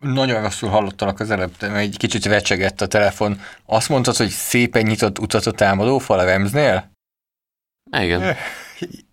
Nagyon 0.00 0.42
rosszul 0.42 0.68
hallottalak 0.68 1.20
az 1.20 1.30
előbb, 1.30 1.52
mert 1.60 1.76
egy 1.76 1.96
kicsit 1.96 2.24
recsegett 2.24 2.80
a 2.80 2.86
telefon. 2.86 3.40
Azt 3.66 3.88
mondtad, 3.88 4.16
hogy 4.16 4.28
szépen 4.28 4.86
nyitott 4.86 5.18
utat 5.18 5.46
a 5.46 5.50
támadó 5.50 5.98
fal 5.98 6.18
a 6.18 6.24
Ramsnél? 6.24 6.90
Igen. 7.98 8.36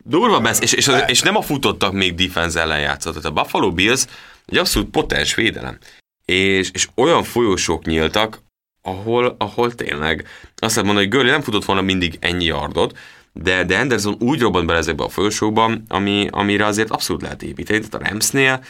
Durva 0.04 0.40
besz, 0.40 0.60
és, 0.60 0.74
és, 0.74 0.92
és, 1.08 1.22
nem 1.22 1.36
a 1.36 1.42
futottak 1.42 1.94
még 1.94 2.16
defense 2.16 2.60
ellen 2.60 2.80
játszott. 2.80 3.26
A 3.26 3.32
Buffalo 3.32 3.72
Bills 3.72 4.06
egy 4.46 4.58
abszolút 4.58 4.90
potens 4.90 5.36
védelem. 5.36 5.78
És, 6.26 6.70
és 6.74 6.88
olyan 6.96 7.24
folyósok 7.24 7.86
nyíltak, 7.86 8.42
ahol, 8.82 9.36
ahol 9.40 9.76
tényleg 9.76 10.28
azt 10.56 10.76
lehet 10.76 10.84
mondani, 10.84 11.08
hogy 11.08 11.10
Gurley 11.10 11.32
nem 11.32 11.42
futott 11.42 11.66
volna 11.66 11.82
mindig 11.82 12.18
ennyi 12.20 12.46
yardot, 12.46 12.98
de, 13.34 13.64
de 13.64 13.78
Anderson 13.78 14.16
úgy 14.20 14.40
robbant 14.40 14.66
bele 14.66 14.80
ezekbe 14.80 15.04
a 15.04 15.10
folyosókban, 15.10 15.84
ami, 15.88 16.28
amire 16.32 16.66
azért 16.66 16.90
abszolút 16.90 17.22
lehet 17.22 17.44
építeni. 17.44 17.80
Tehát 17.80 18.06
a 18.06 18.10
Ramsnél 18.10 18.64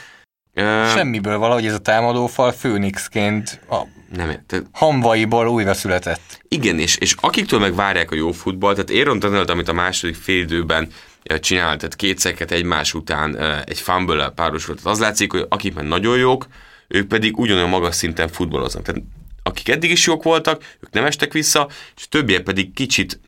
ö, 0.54 0.86
Semmiből 0.96 1.38
valahogy 1.38 1.66
ez 1.66 1.74
a 1.74 1.80
támadó 1.80 2.28
fal 2.28 2.52
főnixként 2.52 3.60
a 3.70 3.82
nem, 4.16 4.44
tehát 4.48 4.66
hamvaiból 4.72 5.48
újra 5.48 5.74
született. 5.74 6.42
Igen, 6.48 6.80
és, 6.80 6.96
és 6.96 7.16
akiktől 7.22 7.60
meg 7.60 7.76
várják 7.76 8.12
a 8.12 8.16
jó 8.16 8.32
futball, 8.32 8.74
tehát 8.74 8.90
Aaron 8.90 9.20
Donald, 9.20 9.50
amit 9.50 9.68
a 9.68 9.74
második 9.74 10.16
fél 10.16 10.42
időben 10.42 10.88
csinált, 11.40 11.78
tehát 11.78 11.96
két 11.96 12.20
szeket 12.20 12.52
egymás 12.52 12.94
után 12.94 13.38
egy 13.66 13.80
fumble 13.80 14.30
párosul. 14.30 14.76
Tehát 14.76 14.92
az 14.92 15.00
látszik, 15.00 15.32
hogy 15.32 15.46
akik 15.50 15.74
meg 15.74 15.86
nagyon 15.86 16.18
jók, 16.18 16.48
ők 16.88 17.08
pedig 17.08 17.38
ugyanolyan 17.38 17.70
magas 17.70 17.96
szinten 17.96 18.28
futballoznak. 18.28 18.84
Tehát 18.84 19.02
akik 19.44 19.70
eddig 19.70 19.92
is 19.92 20.06
jók 20.06 20.24
voltak, 20.24 20.64
ők 20.80 20.92
nem 20.92 21.06
estek 21.06 21.34
vissza, 21.34 21.70
és 21.96 22.08
többiek 22.08 22.44
pedig 22.44 22.74
kicsit 22.74 23.20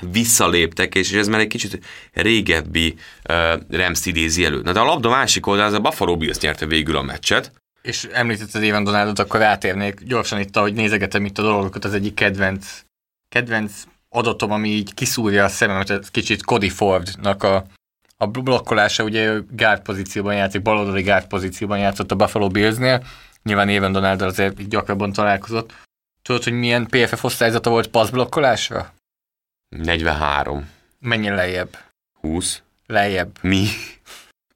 visszaléptek, 0.00 0.94
és 0.94 1.12
ez 1.12 1.28
már 1.28 1.40
egy 1.40 1.46
kicsit 1.46 1.78
régebbi 2.12 2.94
uh, 3.28 3.60
Rams 3.70 4.06
idézi 4.06 4.44
elő. 4.44 4.60
Na 4.62 4.72
de 4.72 4.80
a 4.80 4.84
labda 4.84 5.08
másik 5.08 5.46
oldalán 5.46 5.70
az 5.70 5.78
a 5.78 5.80
Buffalo 5.80 6.16
Bills 6.16 6.38
nyerte 6.38 6.66
végül 6.66 6.96
a 6.96 7.02
meccset, 7.02 7.52
És 7.82 8.08
említetted 8.12 8.62
Évan 8.62 8.84
Donaldot, 8.84 9.18
akkor 9.18 9.40
rátérnék 9.40 10.00
gyorsan 10.04 10.40
itt, 10.40 10.56
ahogy 10.56 10.74
nézegetem 10.74 11.24
itt 11.24 11.38
a 11.38 11.42
dolgokat, 11.42 11.84
az 11.84 11.94
egyik 11.94 12.14
kedvenc, 12.14 12.80
kedvenc 13.28 13.72
adatom, 14.08 14.50
ami 14.50 14.68
így 14.68 14.94
kiszúrja 14.94 15.44
a 15.44 15.48
szememet, 15.48 15.90
ez 15.90 16.10
kicsit 16.10 16.44
Cody 16.44 16.68
Fordnak 16.68 17.42
a, 17.42 17.64
a 18.16 18.26
blokkolása, 18.26 19.04
ugye 19.04 19.38
guard 19.50 19.82
pozícióban 19.82 20.34
játszik, 20.34 20.62
baloldali 20.62 21.02
guard 21.02 21.26
pozícióban 21.26 21.78
játszott 21.78 22.10
a 22.10 22.14
Buffalo 22.14 22.48
Billsnél, 22.48 23.04
nyilván 23.42 23.68
Évan 23.68 23.92
Donald 23.92 24.22
azért 24.22 24.68
gyakrabban 24.68 25.12
találkozott. 25.12 25.72
Tudod, 26.22 26.44
hogy 26.44 26.52
milyen 26.52 26.86
PFF 26.86 27.24
osztályzata 27.24 27.70
volt 27.70 27.88
passzblokkolásra? 27.88 28.92
43, 29.82 30.68
Menjen 31.00 31.34
lejjebb. 31.34 31.76
20, 32.20 32.62
Lejjebb. 32.86 33.30
mi? 33.40 33.68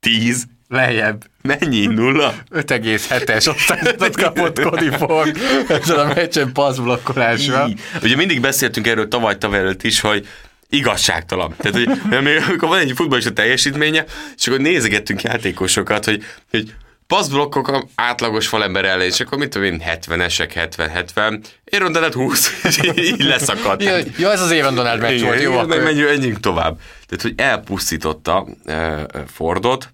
10, 0.00 0.44
Lejjebb. 0.68 1.24
Mennyi? 1.42 1.87
Nulla? 1.87 2.35
5,7-es 2.50 3.48
osztályzatot 3.48 4.16
kapott 4.16 4.61
Cody 4.61 4.90
Ford 4.90 5.37
ezen 5.68 5.98
a 5.98 6.14
meccsen 6.14 6.52
passzblokkolásra. 6.52 7.68
Ugye 8.02 8.16
mindig 8.16 8.40
beszéltünk 8.40 8.87
erről 8.87 9.09
tavaly 9.09 9.38
tavaly 9.38 9.59
előtt 9.59 9.83
is, 9.83 10.00
hogy 10.00 10.26
igazságtalan. 10.68 11.54
Tehát, 11.57 11.76
hogy 11.76 12.16
amikor 12.48 12.68
van 12.68 12.78
egy 12.78 12.92
futballista 12.94 13.33
teljesítménye, 13.33 14.04
és 14.37 14.46
akkor 14.46 14.61
nézegettünk 14.61 15.22
játékosokat, 15.22 16.04
hogy, 16.04 16.24
hogy 16.50 16.74
passzblokkok 17.09 17.85
átlagos 17.94 18.49
falember 18.49 18.85
ellen, 18.85 19.07
és 19.07 19.21
akkor 19.21 19.38
mit 19.38 19.49
tudom 19.49 19.66
én, 19.66 19.83
70-esek, 19.87 20.68
70-70, 21.14 21.44
Aaron 21.73 21.92
Donald 21.92 22.12
20, 22.12 22.64
és 22.64 22.81
így, 22.97 23.21
leszakadt. 23.21 23.83
Ja, 23.83 23.97
ja, 24.18 24.33
ez 24.33 24.40
az 24.40 24.51
Aaron 24.51 24.75
Donald 24.75 25.01
meccs 25.01 25.23
volt, 25.23 25.42
jó, 25.42 25.53
akkor... 25.53 25.83
menjünk, 25.83 26.09
menjünk 26.09 26.40
tovább. 26.40 26.81
Tehát, 27.07 27.23
hogy 27.23 27.35
elpusztította 27.37 28.47
uh, 28.64 29.03
Fordot, 29.27 29.92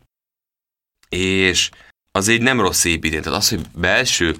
és 1.09 1.70
az 2.12 2.29
egy 2.29 2.42
nem 2.42 2.61
rossz 2.61 2.85
építés. 2.85 3.20
Tehát 3.20 3.38
az, 3.38 3.48
hogy 3.48 3.61
belső 3.74 4.37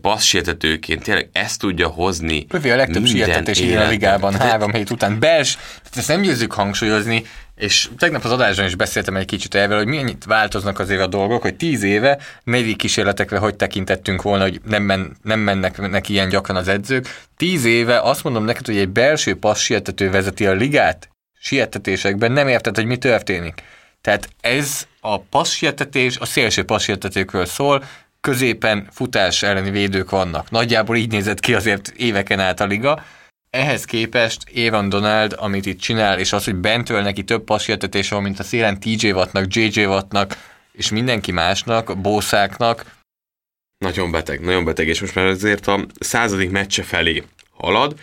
passzsietetőként 0.00 1.02
tényleg 1.02 1.28
ezt 1.32 1.60
tudja 1.60 1.88
hozni. 1.88 2.46
Lövi 2.50 2.70
a 2.70 2.76
legtöbb 2.76 3.02
minden 3.02 3.26
sietetés 3.26 3.60
idén 3.60 3.78
a 3.78 3.88
ligában 3.88 4.34
három 4.34 4.72
hét 4.72 4.90
után. 4.90 5.18
Bels, 5.18 5.54
tehát 5.54 5.96
ezt 5.96 6.08
nem 6.08 6.20
győzzük 6.20 6.52
hangsúlyozni, 6.52 7.24
és 7.54 7.88
tegnap 7.98 8.24
az 8.24 8.30
adásban 8.30 8.66
is 8.66 8.74
beszéltem 8.74 9.16
egy 9.16 9.26
kicsit 9.26 9.54
erről, 9.54 9.76
hogy 9.76 9.86
mennyit 9.86 10.24
változnak 10.24 10.78
azért 10.78 11.00
a 11.00 11.06
dolgok, 11.06 11.42
hogy 11.42 11.54
tíz 11.54 11.82
éve 11.82 12.18
meddig 12.44 12.76
kísérletekre 12.76 13.38
hogy 13.38 13.56
tekintettünk 13.56 14.22
volna, 14.22 14.42
hogy 14.42 14.60
nem, 14.64 14.82
men, 14.82 15.16
nem 15.22 15.40
mennek 15.40 15.90
neki 15.90 16.12
ilyen 16.12 16.28
gyakran 16.28 16.56
az 16.56 16.68
edzők. 16.68 17.24
Tíz 17.36 17.64
éve 17.64 18.00
azt 18.00 18.24
mondom 18.24 18.44
neked, 18.44 18.66
hogy 18.66 18.76
egy 18.76 18.88
belső 18.88 19.34
passz 19.34 19.60
sietető 19.60 20.10
vezeti 20.10 20.46
a 20.46 20.52
ligát 20.52 21.08
sietetésekben, 21.38 22.32
nem 22.32 22.48
érted, 22.48 22.76
hogy 22.76 22.86
mi 22.86 22.96
történik. 22.96 23.62
Tehát 24.00 24.28
ez 24.40 24.86
a 25.00 25.20
passzsietetés 25.20 26.16
a 26.18 26.24
szélső 26.24 26.64
passzsietetőkről 26.64 27.46
szól, 27.46 27.84
középen 28.22 28.88
futás 28.90 29.42
elleni 29.42 29.70
védők 29.70 30.10
vannak. 30.10 30.50
Nagyjából 30.50 30.96
így 30.96 31.10
nézett 31.10 31.40
ki 31.40 31.54
azért 31.54 31.88
éveken 31.88 32.40
át 32.40 32.60
a 32.60 32.66
liga. 32.66 33.04
Ehhez 33.50 33.84
képest 33.84 34.42
Aaron 34.54 34.88
Donald, 34.88 35.34
amit 35.38 35.66
itt 35.66 35.80
csinál, 35.80 36.18
és 36.18 36.32
az, 36.32 36.44
hogy 36.44 36.54
bentől 36.54 37.02
neki 37.02 37.24
több 37.24 37.44
passzsietetés 37.44 38.08
van, 38.08 38.22
mint 38.22 38.38
a 38.38 38.42
szélen 38.42 38.80
TJ 38.80 39.10
Wattnak, 39.10 39.54
JJ 39.54 39.84
Wattnak, 39.84 40.36
és 40.72 40.90
mindenki 40.90 41.32
másnak, 41.32 42.00
bószáknak, 42.00 42.84
Nagyon 43.78 44.10
beteg, 44.10 44.40
nagyon 44.40 44.64
beteg, 44.64 44.88
és 44.88 45.00
most 45.00 45.14
már 45.14 45.26
azért 45.26 45.66
a 45.66 45.86
századik 46.00 46.50
meccse 46.50 46.82
felé 46.82 47.22
halad, 47.50 48.00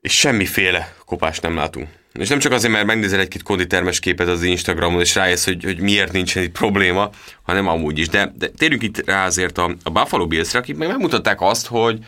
és 0.00 0.18
semmiféle 0.18 0.94
kopást 1.04 1.42
nem 1.42 1.56
látunk. 1.56 1.88
És 2.18 2.28
nem 2.28 2.38
csak 2.38 2.52
azért, 2.52 2.72
mert 2.72 2.86
megnézel 2.86 3.20
egy-két 3.20 3.42
konditermes 3.42 4.00
képet 4.00 4.28
az 4.28 4.42
Instagramon, 4.42 5.00
és 5.00 5.14
rájössz, 5.14 5.44
hogy, 5.44 5.64
hogy 5.64 5.80
miért 5.80 6.12
nincsen 6.12 6.42
itt 6.42 6.52
probléma, 6.52 7.10
hanem 7.42 7.68
amúgy 7.68 7.98
is. 7.98 8.08
De, 8.08 8.32
de 8.38 8.48
térjünk 8.48 8.82
itt 8.82 9.06
rá 9.06 9.26
azért 9.26 9.58
a, 9.58 9.74
a 9.82 9.90
Buffalo 9.90 10.26
Bills-re, 10.26 10.58
akik 10.58 10.76
meg 10.76 10.88
megmutatták 10.88 11.40
azt, 11.40 11.66
hogy, 11.66 11.98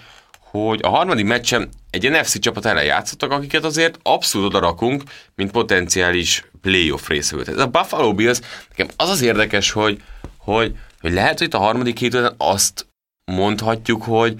hogy 0.51 0.81
a 0.83 0.89
harmadik 0.89 1.25
meccsen 1.25 1.69
egy 1.91 2.11
NFC 2.11 2.39
csapat 2.39 2.67
ellen 2.67 2.85
játszottak, 2.85 3.31
akiket 3.31 3.65
azért 3.65 3.99
abszolút 4.03 4.47
oda 4.47 4.59
rakunk, 4.59 5.03
mint 5.35 5.51
potenciális 5.51 6.45
playoff 6.61 7.09
részvevőt. 7.09 7.49
Ez 7.49 7.59
a 7.59 7.67
Buffalo 7.67 8.15
Bills, 8.15 8.39
nekem 8.69 8.89
az 8.97 9.09
az 9.09 9.23
érdekes, 9.23 9.71
hogy, 9.71 10.03
hogy, 10.37 10.75
hogy 11.01 11.13
lehet, 11.13 11.39
hogy 11.39 11.47
itt 11.47 11.55
a 11.55 11.59
harmadik 11.59 11.99
hét 11.99 12.15
után 12.15 12.35
azt 12.37 12.87
mondhatjuk, 13.25 14.03
hogy, 14.03 14.35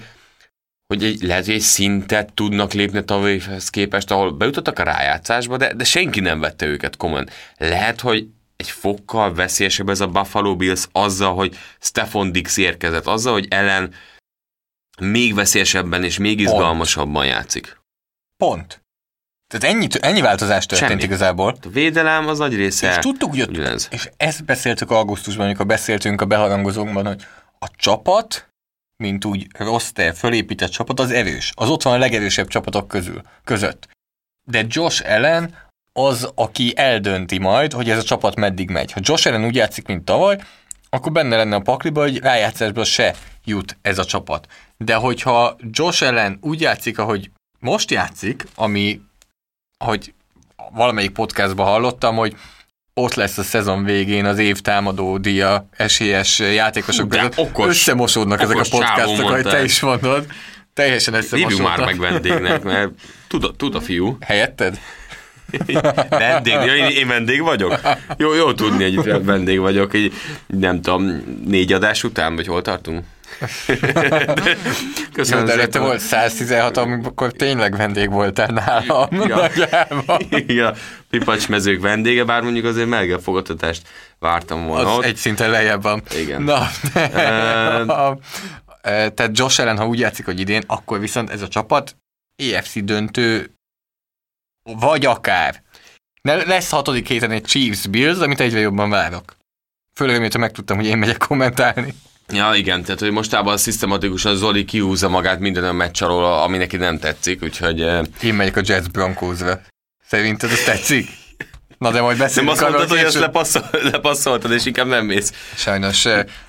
hogy 0.93 1.03
egy, 1.03 1.21
lehet, 1.21 1.45
hogy 1.45 1.53
egy 1.53 1.61
szintet 1.61 2.33
tudnak 2.33 2.73
lépni 2.73 2.97
a 2.97 3.03
tavalyihez 3.03 3.69
képest, 3.69 4.11
ahol 4.11 4.31
bejutottak 4.31 4.79
a 4.79 4.83
rájátszásba, 4.83 5.57
de, 5.57 5.73
de 5.73 5.83
senki 5.83 6.19
nem 6.19 6.39
vette 6.39 6.65
őket 6.65 6.97
komolyan. 6.97 7.29
Lehet, 7.57 7.99
hogy 7.99 8.27
egy 8.55 8.69
fokkal 8.69 9.33
veszélyesebb 9.33 9.89
ez 9.89 9.99
a 9.99 10.07
Buffalo 10.07 10.55
Bills 10.55 10.87
azzal, 10.91 11.33
hogy 11.35 11.57
Stefan 11.79 12.31
Dix 12.31 12.57
érkezett, 12.57 13.05
azzal, 13.05 13.33
hogy 13.33 13.47
ellen 13.49 13.93
még 15.01 15.33
veszélyesebben 15.35 16.03
és 16.03 16.17
még 16.17 16.39
izgalmasabban 16.39 17.25
játszik. 17.25 17.77
pont. 18.37 18.81
Tehát 19.47 19.75
ennyi, 19.75 19.87
ennyi 19.99 20.21
változás 20.21 20.65
történt 20.65 20.89
Semmi. 20.89 21.03
igazából. 21.03 21.57
A 21.61 21.69
védelem 21.69 22.27
az 22.27 22.37
nagy 22.37 22.55
része 22.55 22.89
És 22.89 22.97
tudtuk, 22.97 23.29
hogy 23.29 23.41
ott, 23.41 23.87
és 23.91 24.09
ezt 24.17 24.45
beszéltük 24.45 24.91
augusztusban, 24.91 25.45
amikor 25.45 25.65
beszéltünk 25.65 26.21
a 26.21 26.25
beharangozókban, 26.25 27.05
hogy 27.05 27.25
a 27.59 27.67
csapat, 27.75 28.49
mint 28.99 29.25
úgy 29.25 29.47
roster, 29.57 30.15
fölépített 30.15 30.69
csapat, 30.69 30.99
az 30.99 31.11
erős. 31.11 31.51
Az 31.55 31.69
ott 31.69 31.83
van 31.83 31.93
a 31.93 31.97
legerősebb 31.97 32.47
csapatok 32.47 32.87
közül, 32.87 33.21
között. 33.43 33.87
De 34.45 34.65
Josh 34.67 35.11
Allen 35.11 35.55
az, 35.93 36.31
aki 36.35 36.73
eldönti 36.75 37.37
majd, 37.37 37.73
hogy 37.73 37.89
ez 37.89 37.97
a 37.97 38.03
csapat 38.03 38.35
meddig 38.35 38.69
megy. 38.69 38.91
Ha 38.91 38.99
Josh 39.03 39.27
Allen 39.27 39.45
úgy 39.45 39.55
játszik, 39.55 39.87
mint 39.87 40.05
tavaly, 40.05 40.37
akkor 40.89 41.11
benne 41.11 41.35
lenne 41.35 41.55
a 41.55 41.59
pakliba, 41.59 42.01
hogy 42.01 42.17
rájátszásba 42.17 42.83
se 42.83 43.15
jut 43.45 43.77
ez 43.81 43.97
a 43.97 44.05
csapat. 44.05 44.47
De 44.77 44.95
hogyha 44.95 45.55
Josh 45.71 46.03
Allen 46.03 46.37
úgy 46.41 46.61
játszik, 46.61 46.99
ahogy 46.99 47.31
most 47.59 47.91
játszik, 47.91 48.47
ami, 48.55 49.01
hogy 49.83 50.13
valamelyik 50.71 51.11
podcastban 51.11 51.65
hallottam, 51.65 52.15
hogy 52.15 52.35
ott 52.99 53.13
lesz 53.13 53.37
a 53.37 53.43
szezon 53.43 53.83
végén 53.83 54.25
az 54.25 54.37
év 54.37 54.59
támadó 54.59 55.17
díja 55.17 55.67
esélyes 55.77 56.39
játékosok 56.39 57.09
között. 57.09 57.37
okos- 57.37 57.67
összemosódnak 57.69 58.41
ezek 58.41 58.55
a 58.55 58.59
okos 58.59 58.69
podcastok, 58.69 59.29
ahogy 59.29 59.43
te 59.43 59.63
is 59.63 59.79
mondod. 59.79 60.25
Teljesen 60.73 61.13
Hívjuk 61.13 61.33
összemosódnak. 61.33 61.77
már 61.77 61.85
meg 61.85 61.99
vendégnek, 61.99 62.63
mert 62.63 62.89
tud 63.27 63.43
a, 63.43 63.51
tud 63.57 63.75
a 63.75 63.81
fiú. 63.81 64.17
Helyetted? 64.19 64.79
Vendég, 66.09 66.53
ja, 66.53 66.75
én, 66.75 66.89
én 66.89 67.07
vendég 67.07 67.41
vagyok? 67.41 67.79
Jó, 68.17 68.33
jó 68.33 68.53
tudni, 68.53 68.95
hogy 68.95 69.25
vendég 69.25 69.59
vagyok, 69.59 69.93
egy, 69.93 70.13
nem 70.47 70.81
tudom, 70.81 71.23
négy 71.45 71.73
adás 71.73 72.03
után, 72.03 72.35
vagy 72.35 72.47
hol 72.47 72.61
tartunk? 72.61 73.03
Jó, 75.15 75.43
de 75.43 75.51
előtte 75.51 75.79
volt 75.79 75.99
116, 75.99 76.77
amikor 76.77 77.31
tényleg 77.31 77.75
vendég 77.77 78.09
voltál 78.09 78.47
nálam. 78.47 79.07
Ja. 79.11 79.35
Nagyjából. 79.35 80.19
Igen, 80.29 80.75
a 81.11 81.17
pipacs 81.17 81.47
mezők 81.49 81.81
vendége, 81.81 82.23
bár 82.23 82.41
mondjuk 82.41 82.65
azért 82.65 82.87
melge 82.87 83.19
fogadtatást 83.19 83.87
vártam 84.19 84.65
volna 84.67 84.89
Az 84.91 84.97
ott. 84.97 85.03
egy 85.03 85.15
szinten 85.15 85.49
lejjebb 85.49 85.81
van. 85.81 86.01
Igen. 86.15 86.41
Na, 86.41 86.67
Ehm. 86.93 87.89
a, 87.89 88.17
e, 88.81 89.09
tehát 89.09 89.37
Josh 89.37 89.59
Allen, 89.61 89.77
ha 89.77 89.87
úgy 89.87 89.99
játszik, 89.99 90.25
hogy 90.25 90.39
idén, 90.39 90.63
akkor 90.67 90.99
viszont 90.99 91.29
ez 91.29 91.41
a 91.41 91.47
csapat 91.47 91.95
EFC 92.35 92.83
döntő, 92.83 93.53
vagy 94.79 95.05
akár. 95.05 95.61
Ne, 96.21 96.35
lesz 96.35 96.69
hatodik 96.69 97.07
héten 97.07 97.31
egy 97.31 97.43
Chiefs 97.43 97.87
Bills, 97.87 98.19
amit 98.19 98.39
egyre 98.39 98.59
jobban 98.59 98.89
várok. 98.89 99.35
Főleg, 99.95 100.15
amióta 100.15 100.37
megtudtam, 100.37 100.77
hogy 100.77 100.85
én 100.85 100.97
megyek 100.97 101.17
kommentálni. 101.17 101.93
Ja, 102.27 102.53
igen, 102.55 102.83
tehát 102.83 102.99
hogy 102.99 103.11
mostában 103.11 103.57
szisztematikusan 103.57 104.35
Zoli 104.35 104.65
kiúzza 104.65 105.09
magát 105.09 105.39
minden 105.39 105.63
olyan 105.63 105.75
meccs 105.75 106.01
alól, 106.03 106.23
ami 106.41 106.57
neki 106.57 106.77
nem 106.77 106.99
tetszik, 106.99 107.43
úgyhogy 107.43 107.79
Én 108.21 108.33
megyek 108.33 108.57
a 108.57 108.61
Jets 108.65 108.89
Broncosra. 108.89 109.61
Szerinted 110.09 110.51
ez 110.51 110.63
tetszik? 110.63 111.09
Na 111.77 111.91
de 111.91 112.01
majd 112.01 112.17
nem 112.17 112.25
beszélünk 112.27 112.51
azt 112.51 112.61
mondtad, 112.61 112.89
hogy 112.89 112.97
ezt 112.97 113.19
lepasszol, 113.19 113.69
lepasszoltad, 113.71 114.51
és 114.51 114.65
inkább 114.65 114.87
nem 114.87 115.05
mész. 115.05 115.31
Sajnos 115.55 116.05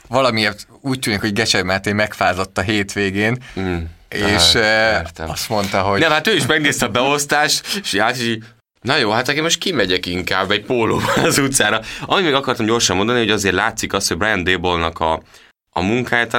valamiért 0.09 0.67
úgy 0.81 0.99
tűnik, 0.99 1.21
hogy 1.21 1.33
Gecser 1.33 1.63
Máté 1.63 1.93
megfázott 1.93 2.59
a 2.59 2.61
hétvégén, 2.61 3.39
Mm. 3.61 3.79
és 4.09 4.55
Ah, 4.55 5.31
azt 5.31 5.49
mondta, 5.49 5.83
hogy 5.83 6.01
Nem, 6.01 6.11
hát 6.11 6.27
ő 6.27 6.35
is 6.35 6.47
megnézte 6.47 6.87
a 6.87 6.89
beosztást, 6.89 7.81
és 7.83 8.03
így, 8.21 8.45
na 8.81 8.97
jó, 8.97 9.11
hát 9.11 9.29
akkor 9.29 9.43
most 9.43 9.59
kimegyek 9.59 10.07
inkább 10.07 10.51
egy 10.51 10.65
pólóban 10.65 11.25
az 11.25 11.39
utcára. 11.39 11.81
Ami 12.01 12.23
még 12.23 12.35
akartam 12.35 12.67
gyorsan 12.67 12.97
mondani, 12.97 13.19
hogy 13.19 13.31
azért 13.31 13.55
látszik 13.55 13.93
az, 13.93 14.09
hogy 14.09 14.17
Brian 14.17 14.45
Dable-nak 14.45 15.01
a, 15.01 15.23
a 15.71 15.83
munkáját, 15.83 16.37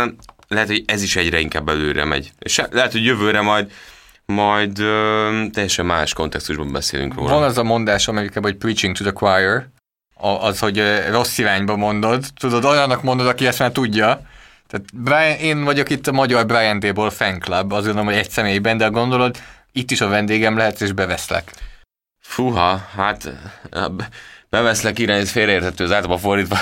lehet, 0.47 0.67
hogy 0.67 0.83
ez 0.85 1.01
is 1.03 1.15
egyre 1.15 1.39
inkább 1.39 1.69
előre 1.69 2.05
megy. 2.05 2.31
És 2.39 2.61
lehet, 2.71 2.91
hogy 2.91 3.05
jövőre 3.05 3.41
majd 3.41 3.71
majd 4.31 4.79
ö, 4.79 5.29
teljesen 5.53 5.85
más 5.85 6.13
kontextusban 6.13 6.71
beszélünk 6.71 7.13
róla. 7.13 7.33
Van 7.33 7.43
az 7.43 7.57
a 7.57 7.63
mondás 7.63 8.07
Amerikában, 8.07 8.51
hogy 8.51 8.59
preaching 8.59 8.95
to 8.95 9.03
the 9.03 9.13
choir, 9.13 9.65
az, 10.41 10.59
hogy 10.59 10.83
rossz 11.09 11.37
irányba 11.37 11.75
mondod. 11.75 12.25
Tudod, 12.39 12.65
olyannak 12.65 13.03
mondod, 13.03 13.27
aki 13.27 13.47
ezt 13.47 13.59
már 13.59 13.71
tudja. 13.71 14.21
Tehát 14.67 14.85
Brian, 14.93 15.37
én 15.37 15.63
vagyok 15.63 15.89
itt 15.89 16.07
a 16.07 16.11
magyar 16.11 16.45
Brian 16.45 16.79
Dable 16.79 17.09
fan 17.09 17.39
club, 17.39 17.73
azt 17.73 17.85
gondolom, 17.85 18.05
hogy 18.07 18.17
egy 18.17 18.29
személyben, 18.29 18.77
de 18.77 18.87
gondolod, 18.87 19.37
itt 19.71 19.91
is 19.91 20.01
a 20.01 20.07
vendégem 20.07 20.57
lehetsz, 20.57 20.81
és 20.81 20.91
beveszlek. 20.91 21.51
Fúha, 22.19 22.87
hát 22.95 23.33
beveszlek 24.49 24.99
irányt 24.99 25.29
félreérthető, 25.29 25.83
az 25.83 25.91
általában 25.91 26.21
fordítva 26.21 26.57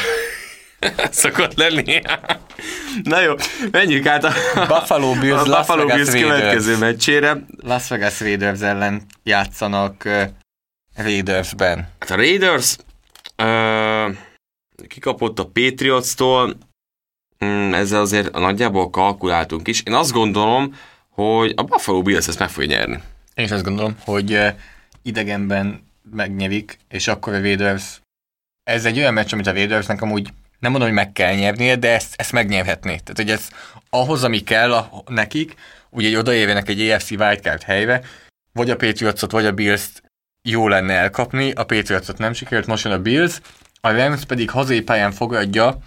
szokott 1.12 1.54
lenni. 1.54 2.02
Na 3.04 3.22
jó, 3.22 3.34
menjünk 3.72 4.06
át 4.06 4.24
a, 4.24 4.34
Buffalo 4.68 5.14
Bills, 5.14 5.42
a 5.42 5.46
Las 5.46 5.58
Buffalo 5.58 5.88
Vegas 5.88 5.96
Bills 5.96 6.12
Raiders. 6.12 6.40
következő 6.40 6.78
meccsére. 6.78 7.46
Las 7.62 7.88
Vegas 7.88 8.20
Raiders 8.20 8.62
ellen 8.62 9.02
játszanak 9.24 10.06
ö, 10.06 10.24
Raidersben. 10.96 11.88
Hát 12.00 12.10
a 12.10 12.16
Raiders 12.16 12.76
ö, 13.36 14.10
kikapott 14.88 15.40
a 15.40 15.46
Patriots-tól, 15.46 16.58
mm, 17.46 17.74
ezzel 17.74 18.02
azért 18.02 18.32
nagyjából 18.32 18.90
kalkuláltunk 18.90 19.68
is. 19.68 19.84
Én 19.86 19.94
azt 19.94 20.12
gondolom, 20.12 20.76
hogy 21.10 21.54
a 21.56 21.64
Buffalo 21.64 22.02
Bills 22.02 22.28
ezt 22.28 22.40
meg 22.40 22.50
fogja 22.50 22.78
nyerni. 22.78 23.00
Én 23.34 23.46
is 23.46 23.52
azt 23.52 23.64
gondolom, 23.64 23.96
hogy 24.06 24.34
ö, 24.34 24.48
idegenben 25.02 25.88
megnyerik, 26.12 26.78
és 26.90 27.08
akkor 27.08 27.34
a 27.34 27.42
Raiders... 27.42 28.02
Ez 28.64 28.86
egy 28.86 28.98
olyan 28.98 29.14
meccs, 29.14 29.34
amit 29.34 29.48
a 29.48 29.52
Raidersnek 29.52 30.02
amúgy 30.02 30.30
nem 30.60 30.72
mondom, 30.72 30.90
hogy 30.90 30.98
meg 30.98 31.12
kell 31.12 31.36
nyernie, 31.36 31.76
de 31.76 31.94
ezt, 31.94 32.14
ezt 32.18 32.32
megnyerhetné. 32.32 32.96
Tehát, 32.96 33.16
hogy 33.16 33.32
ez 33.32 33.50
ahhoz, 33.90 34.24
ami 34.24 34.40
kell 34.40 34.74
a, 34.74 35.04
nekik, 35.08 35.56
ugye 35.90 36.08
egy 36.08 36.16
odaérjenek 36.16 36.70
egy 36.70 36.82
EFC 36.82 37.12
wildcard 37.12 37.64
helyre, 37.64 38.02
vagy 38.54 38.70
a 38.70 38.76
Patriotsot, 38.76 39.32
vagy 39.32 39.46
a 39.46 39.52
Bills-t 39.52 40.04
jó 40.42 40.68
lenne 40.68 40.94
elkapni, 40.94 41.52
a 41.52 41.64
Patriotsot 41.64 42.18
nem 42.18 42.34
sikerült, 42.34 42.68
most 42.68 42.84
jön 42.84 42.94
a 42.94 43.02
Bills, 43.02 43.42
a 43.82 43.92
Rams 43.92 44.26
pedig 44.26 44.50
hazai 44.50 44.82
pályán 44.82 45.12
fogadja 45.12 45.78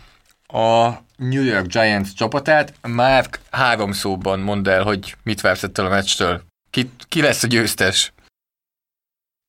a 0.47 0.91
New 1.17 1.43
York 1.43 1.67
Giants 1.67 2.15
csapatát. 2.15 2.75
Már 2.81 3.29
három 3.51 3.93
szóban 3.93 4.41
mondd 4.41 4.69
el, 4.69 4.83
hogy 4.83 5.17
mit 5.23 5.41
vársz 5.41 5.63
ettől 5.63 5.87
a 5.87 5.89
meccstől. 5.89 6.43
Ki, 6.71 6.91
ki 7.09 7.21
lesz 7.21 7.43
a 7.43 7.47
győztes? 7.47 8.13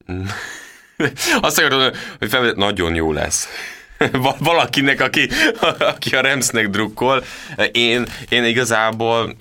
Azt 1.42 1.60
akarom, 1.60 1.92
hogy 2.20 2.30
fel, 2.30 2.52
nagyon 2.52 2.96
jó 2.96 3.12
lesz. 3.12 3.48
Valakinek, 4.40 5.02
aki, 5.02 5.30
aki 5.80 6.16
a 6.16 6.22
Remsznek 6.22 6.70
drukkol. 6.70 7.24
Én, 7.72 8.06
én 8.30 8.44
igazából 8.44 9.36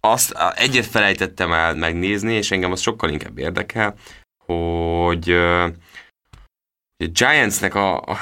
azt 0.00 0.34
egyet 0.54 0.86
felejtettem 0.86 1.52
el 1.52 1.74
megnézni, 1.74 2.34
és 2.34 2.50
engem 2.50 2.72
az 2.72 2.80
sokkal 2.80 3.10
inkább 3.10 3.38
érdekel, 3.38 3.94
hogy 4.44 5.30
a 5.30 7.06
Giantsnek 7.06 7.74
a, 7.74 8.00
a, 8.00 8.16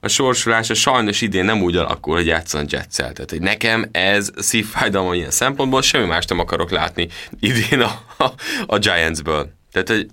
a 0.00 0.08
sorsolása 0.08 0.74
sajnos 0.74 1.20
idén 1.20 1.44
nem 1.44 1.62
úgy 1.62 1.76
alakul, 1.76 2.14
hogy 2.14 2.26
játszan 2.26 2.66
Jetszel. 2.68 3.12
Tehát, 3.12 3.30
hogy 3.30 3.40
nekem 3.40 3.88
ez 3.92 4.30
szívfájdalom 4.36 5.12
ilyen 5.12 5.30
szempontból, 5.30 5.82
semmi 5.82 6.06
mást 6.06 6.28
nem 6.28 6.38
akarok 6.38 6.70
látni 6.70 7.08
idén 7.40 7.80
a, 7.80 8.00
a, 8.18 8.32
a 8.66 8.78
Giantsből. 8.78 9.52
Tehát, 9.72 9.88
hogy 9.88 10.06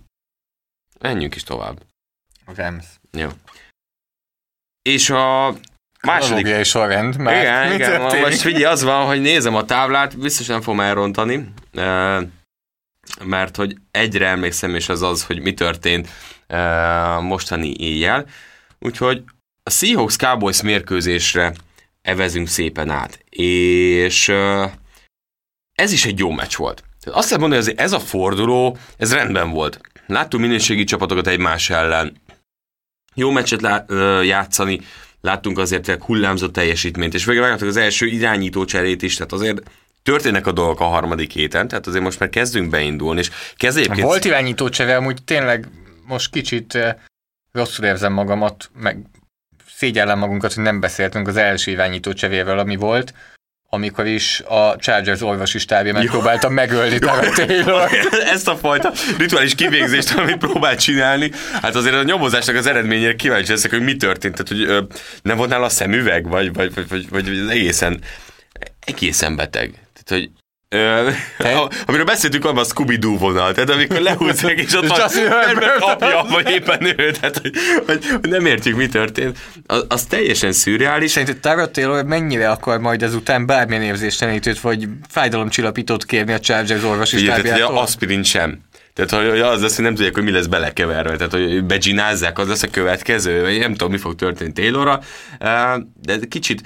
menjünk 0.99 1.35
is 1.35 1.43
tovább. 1.43 1.81
Rams. 2.55 2.85
Jó. 3.11 3.29
És 4.89 5.09
a 5.09 5.55
második... 6.01 6.47
is 6.59 6.67
sorrend, 6.67 7.17
mert 7.17 7.41
igen, 7.41 7.73
igen, 7.73 8.19
most 8.21 8.41
figyelj, 8.41 8.63
az 8.63 8.83
van, 8.83 9.05
hogy 9.05 9.21
nézem 9.21 9.55
a 9.55 9.65
táblát, 9.65 10.19
biztos 10.19 10.47
nem 10.47 10.61
fogom 10.61 10.79
elrontani, 10.79 11.53
mert 13.23 13.55
hogy 13.55 13.75
egyre 13.91 14.27
emlékszem, 14.27 14.75
és 14.75 14.89
az 14.89 15.01
az, 15.01 15.25
hogy 15.25 15.41
mi 15.41 15.53
történt 15.53 16.09
mostani 17.21 17.73
éjjel. 17.77 18.25
Úgyhogy 18.79 19.23
a 19.63 19.69
Seahawks 19.69 20.15
Cowboys 20.15 20.61
mérkőzésre 20.61 21.53
evezünk 22.01 22.47
szépen 22.47 22.89
át. 22.89 23.23
És 23.29 24.29
ez 25.73 25.91
is 25.91 26.05
egy 26.05 26.19
jó 26.19 26.31
meccs 26.31 26.55
volt. 26.55 26.83
Azt 27.05 27.29
lehet 27.29 27.39
mondani, 27.39 27.63
hogy 27.63 27.73
ez 27.77 27.91
a 27.91 27.99
forduló, 27.99 28.77
ez 28.97 29.13
rendben 29.13 29.49
volt. 29.49 29.81
Láttunk 30.07 30.43
minőségi 30.43 30.83
csapatokat 30.83 31.27
egymás 31.27 31.69
ellen. 31.69 32.21
Jó 33.13 33.31
meccset 33.31 33.61
lá- 33.61 33.91
játszani, 34.23 34.79
láttunk 35.21 35.57
azért 35.57 35.89
egy 35.89 36.01
hullámzott 36.01 36.53
teljesítményt, 36.53 37.13
és 37.13 37.25
végre 37.25 37.53
az 37.53 37.77
első 37.77 38.05
irányító 38.05 38.65
cserét 38.65 39.01
is, 39.01 39.15
tehát 39.15 39.31
azért 39.31 39.61
történnek 40.03 40.47
a 40.47 40.51
dolgok 40.51 40.79
a 40.79 40.85
harmadik 40.85 41.31
héten, 41.31 41.67
tehát 41.67 41.87
azért 41.87 42.03
most 42.03 42.19
már 42.19 42.29
kezdünk 42.29 42.69
beindulni, 42.69 43.19
és 43.19 43.31
kezd 43.55 43.77
egyébként... 43.77 44.07
Volt 44.07 44.25
irányító 44.25 44.69
csere, 44.69 44.95
amúgy 44.95 45.23
tényleg 45.23 45.67
most 46.07 46.31
kicsit 46.31 46.77
rosszul 47.51 47.85
érzem 47.85 48.13
magamat, 48.13 48.69
meg 48.79 48.97
szégyellem 49.75 50.19
magunkat, 50.19 50.53
hogy 50.53 50.63
nem 50.63 50.79
beszéltünk 50.79 51.27
az 51.27 51.37
első 51.37 51.71
irányító 51.71 52.13
csevével, 52.13 52.59
ami 52.59 52.75
volt, 52.75 53.13
amikor 53.73 54.05
is 54.05 54.41
a 54.47 54.75
Chargers 54.75 55.21
orvosi 55.21 55.59
stábja 55.59 55.93
megpróbálta 55.93 56.49
megölni 56.49 56.99
Taylor. 56.99 57.89
Ezt 58.33 58.47
a 58.47 58.55
fajta 58.55 58.91
rituális 59.17 59.55
kivégzést, 59.55 60.17
amit 60.17 60.37
próbált 60.37 60.79
csinálni, 60.79 61.31
hát 61.61 61.75
azért 61.75 61.95
a 61.95 62.03
nyomozásnak 62.03 62.55
az 62.55 62.65
eredményére 62.65 63.15
kíváncsi 63.15 63.51
leszek, 63.51 63.71
hogy 63.71 63.81
mi 63.83 63.95
történt. 63.95 64.35
Tehát, 64.35 64.47
hogy 64.47 64.61
ö, 64.61 64.81
nem 65.21 65.37
volt 65.37 65.49
nála 65.49 65.65
a 65.65 65.69
szemüveg, 65.69 66.27
vagy, 66.27 66.53
vagy, 66.53 66.73
vagy, 66.73 66.89
vagy, 66.89 67.09
vagy 67.09 67.45
egészen, 67.49 68.01
egészen 68.85 69.35
beteg. 69.35 69.71
Tehát, 69.71 70.21
hogy 70.21 70.29
amiről 71.85 72.05
beszéltünk, 72.05 72.45
abban 72.45 72.63
a 72.63 72.63
Scooby-Doo 72.63 73.17
vonal, 73.17 73.53
tehát 73.53 73.69
amikor 73.69 73.99
lehúzzák, 73.99 74.59
és 74.59 74.73
ott 74.73 74.87
van 74.87 74.99
Herbert 75.09 75.81
apja, 75.81 76.25
vagy 76.29 76.49
éppen 76.49 76.85
ő, 76.85 77.11
tehát 77.11 77.37
hogy, 77.37 77.53
hogy, 77.85 78.05
hogy, 78.21 78.29
nem 78.29 78.45
értjük, 78.45 78.75
mi 78.75 78.87
történt. 78.87 79.37
Az, 79.65 79.85
az 79.87 80.03
teljesen 80.03 80.51
szürreális. 80.51 81.11
Szerinted 81.11 81.37
Tyrod 81.39 81.71
Taylor 81.71 82.03
mennyire 82.03 82.49
akar 82.49 82.79
majd 82.79 83.03
ezután 83.03 83.45
bármilyen 83.45 83.83
érzéstelenítőt, 83.83 84.59
vagy 84.59 84.87
fájdalomcsillapítót 85.09 86.05
kérni 86.05 86.33
a 86.33 86.39
Chargers 86.39 86.83
orvosi 86.83 87.17
stábjától? 87.17 87.77
aspirin 87.77 88.23
sem. 88.23 88.59
Tehát 88.93 89.29
hogy 89.29 89.39
az 89.39 89.61
lesz, 89.61 89.75
hogy 89.75 89.85
nem 89.85 89.95
tudják, 89.95 90.13
hogy 90.13 90.23
mi 90.23 90.31
lesz 90.31 90.45
belekeverve, 90.45 91.15
tehát 91.15 91.31
hogy 91.31 91.63
becsinázzák, 91.63 92.39
az 92.39 92.47
lesz 92.47 92.63
a 92.63 92.69
következő, 92.71 93.41
vagy 93.41 93.59
nem 93.59 93.71
tudom, 93.71 93.91
mi 93.91 93.97
fog 93.97 94.15
történni 94.15 94.51
Taylorra, 94.51 94.99
de 96.01 96.19
kicsit 96.29 96.61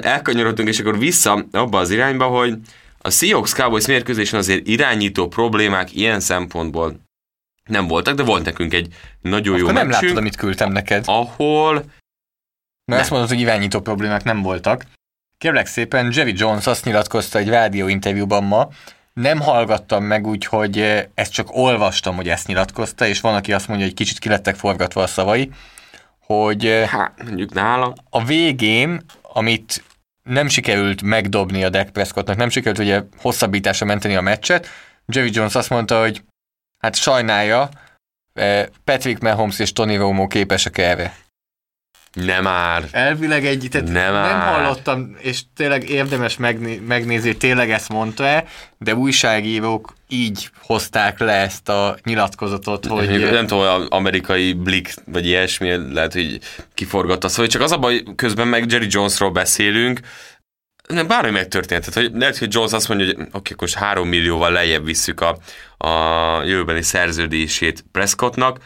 elkanyarodtunk, 0.00 0.68
és 0.68 0.78
akkor 0.78 0.98
vissza 0.98 1.46
abba 1.52 1.78
az 1.78 1.90
irányba, 1.90 2.24
hogy 2.24 2.54
a 3.06 3.10
Seahawks 3.10 3.52
Cowboys 3.52 3.86
mérkőzésen 3.86 4.38
azért 4.38 4.66
irányító 4.68 5.28
problémák 5.28 5.94
ilyen 5.94 6.20
szempontból 6.20 7.00
nem 7.64 7.86
voltak, 7.86 8.14
de 8.14 8.22
volt 8.22 8.44
nekünk 8.44 8.74
egy 8.74 8.94
nagyon 9.20 9.54
Akkor 9.54 9.66
jó 9.66 9.72
nem 9.74 9.90
láttad, 9.90 10.16
amit 10.16 10.36
küldtem 10.36 10.72
neked. 10.72 11.04
Ahol... 11.06 11.72
Mert 11.74 11.88
nem. 12.84 12.98
azt 12.98 13.10
mondod, 13.10 13.28
hogy 13.28 13.40
irányító 13.40 13.80
problémák 13.80 14.24
nem 14.24 14.42
voltak. 14.42 14.84
Kérlek 15.38 15.66
szépen, 15.66 16.12
Jerry 16.14 16.32
Jones 16.36 16.66
azt 16.66 16.84
nyilatkozta 16.84 17.38
egy 17.38 17.48
rádió 17.48 17.88
interjúban 17.88 18.44
ma, 18.44 18.68
nem 19.12 19.40
hallgattam 19.40 20.04
meg 20.04 20.26
úgy, 20.26 20.44
hogy 20.44 20.78
ezt 21.14 21.32
csak 21.32 21.56
olvastam, 21.56 22.16
hogy 22.16 22.28
ezt 22.28 22.46
nyilatkozta, 22.46 23.06
és 23.06 23.20
van, 23.20 23.34
aki 23.34 23.52
azt 23.52 23.68
mondja, 23.68 23.86
hogy 23.86 23.94
kicsit 23.94 24.18
kilettek 24.18 24.56
forgatva 24.56 25.02
a 25.02 25.06
szavai, 25.06 25.50
hogy 26.18 26.84
hát, 26.86 27.22
mondjuk 27.24 27.52
nála. 27.52 27.94
a 28.10 28.24
végén, 28.24 29.04
amit 29.22 29.84
nem 30.24 30.48
sikerült 30.48 31.02
megdobni 31.02 31.64
a 31.64 31.68
Dak 31.68 31.88
Prescottnak, 31.88 32.36
nem 32.36 32.48
sikerült 32.48 32.78
ugye 32.78 33.02
hosszabbításra 33.16 33.86
menteni 33.86 34.16
a 34.16 34.20
meccset. 34.20 34.68
Jerry 35.06 35.30
Jones 35.32 35.54
azt 35.54 35.70
mondta, 35.70 36.00
hogy 36.00 36.24
hát 36.78 36.96
sajnálja, 36.96 37.68
eh, 38.32 38.66
Patrick 38.84 39.20
Mahomes 39.20 39.58
és 39.58 39.72
Tony 39.72 39.96
Romo 39.96 40.26
képesek 40.26 40.78
erre. 40.78 41.16
Nem 42.12 42.42
már. 42.42 42.84
Elvileg 42.90 43.46
egy, 43.46 43.68
tehát 43.70 43.88
nem, 43.88 44.12
nem 44.12 44.40
hallottam, 44.40 45.16
és 45.18 45.42
tényleg 45.54 45.88
érdemes 45.88 46.36
megné- 46.36 46.86
megnézni, 46.86 47.36
tényleg 47.36 47.70
ezt 47.70 47.88
mondta-e, 47.88 48.44
de 48.78 48.94
újságírók 48.94 49.94
így 50.14 50.50
hozták 50.62 51.18
le 51.18 51.32
ezt 51.32 51.68
a 51.68 51.96
nyilatkozatot, 52.04 52.86
hogy... 52.86 53.08
Nem, 53.08 53.32
nem 53.32 53.46
tudom, 53.46 53.86
amerikai 53.88 54.52
blik, 54.52 54.94
vagy 55.06 55.26
ilyesmi, 55.26 55.92
lehet, 55.92 56.12
hogy 56.12 56.38
kiforgatta. 56.74 57.28
Szóval 57.28 57.46
csak 57.46 57.62
az 57.62 57.72
a 57.72 57.78
baj, 57.78 58.02
közben 58.16 58.48
meg 58.48 58.70
Jerry 58.70 58.86
Jonesról 58.90 59.30
beszélünk, 59.30 60.00
nem, 60.88 61.06
bármi 61.06 61.30
megtörtént. 61.30 61.84
Tehát, 61.84 62.10
hogy 62.10 62.20
lehet, 62.20 62.38
hogy 62.38 62.54
Jones 62.54 62.72
azt 62.72 62.88
mondja, 62.88 63.06
hogy 63.06 63.14
oké, 63.14 63.26
okay, 63.26 63.38
akkor 63.38 63.56
most 63.60 63.74
három 63.74 64.08
millióval 64.08 64.52
lejjebb 64.52 64.84
visszük 64.84 65.20
a, 65.20 65.38
a 65.86 66.42
jövőbeni 66.42 66.82
szerződését 66.82 67.84
Prescottnak, 67.92 68.58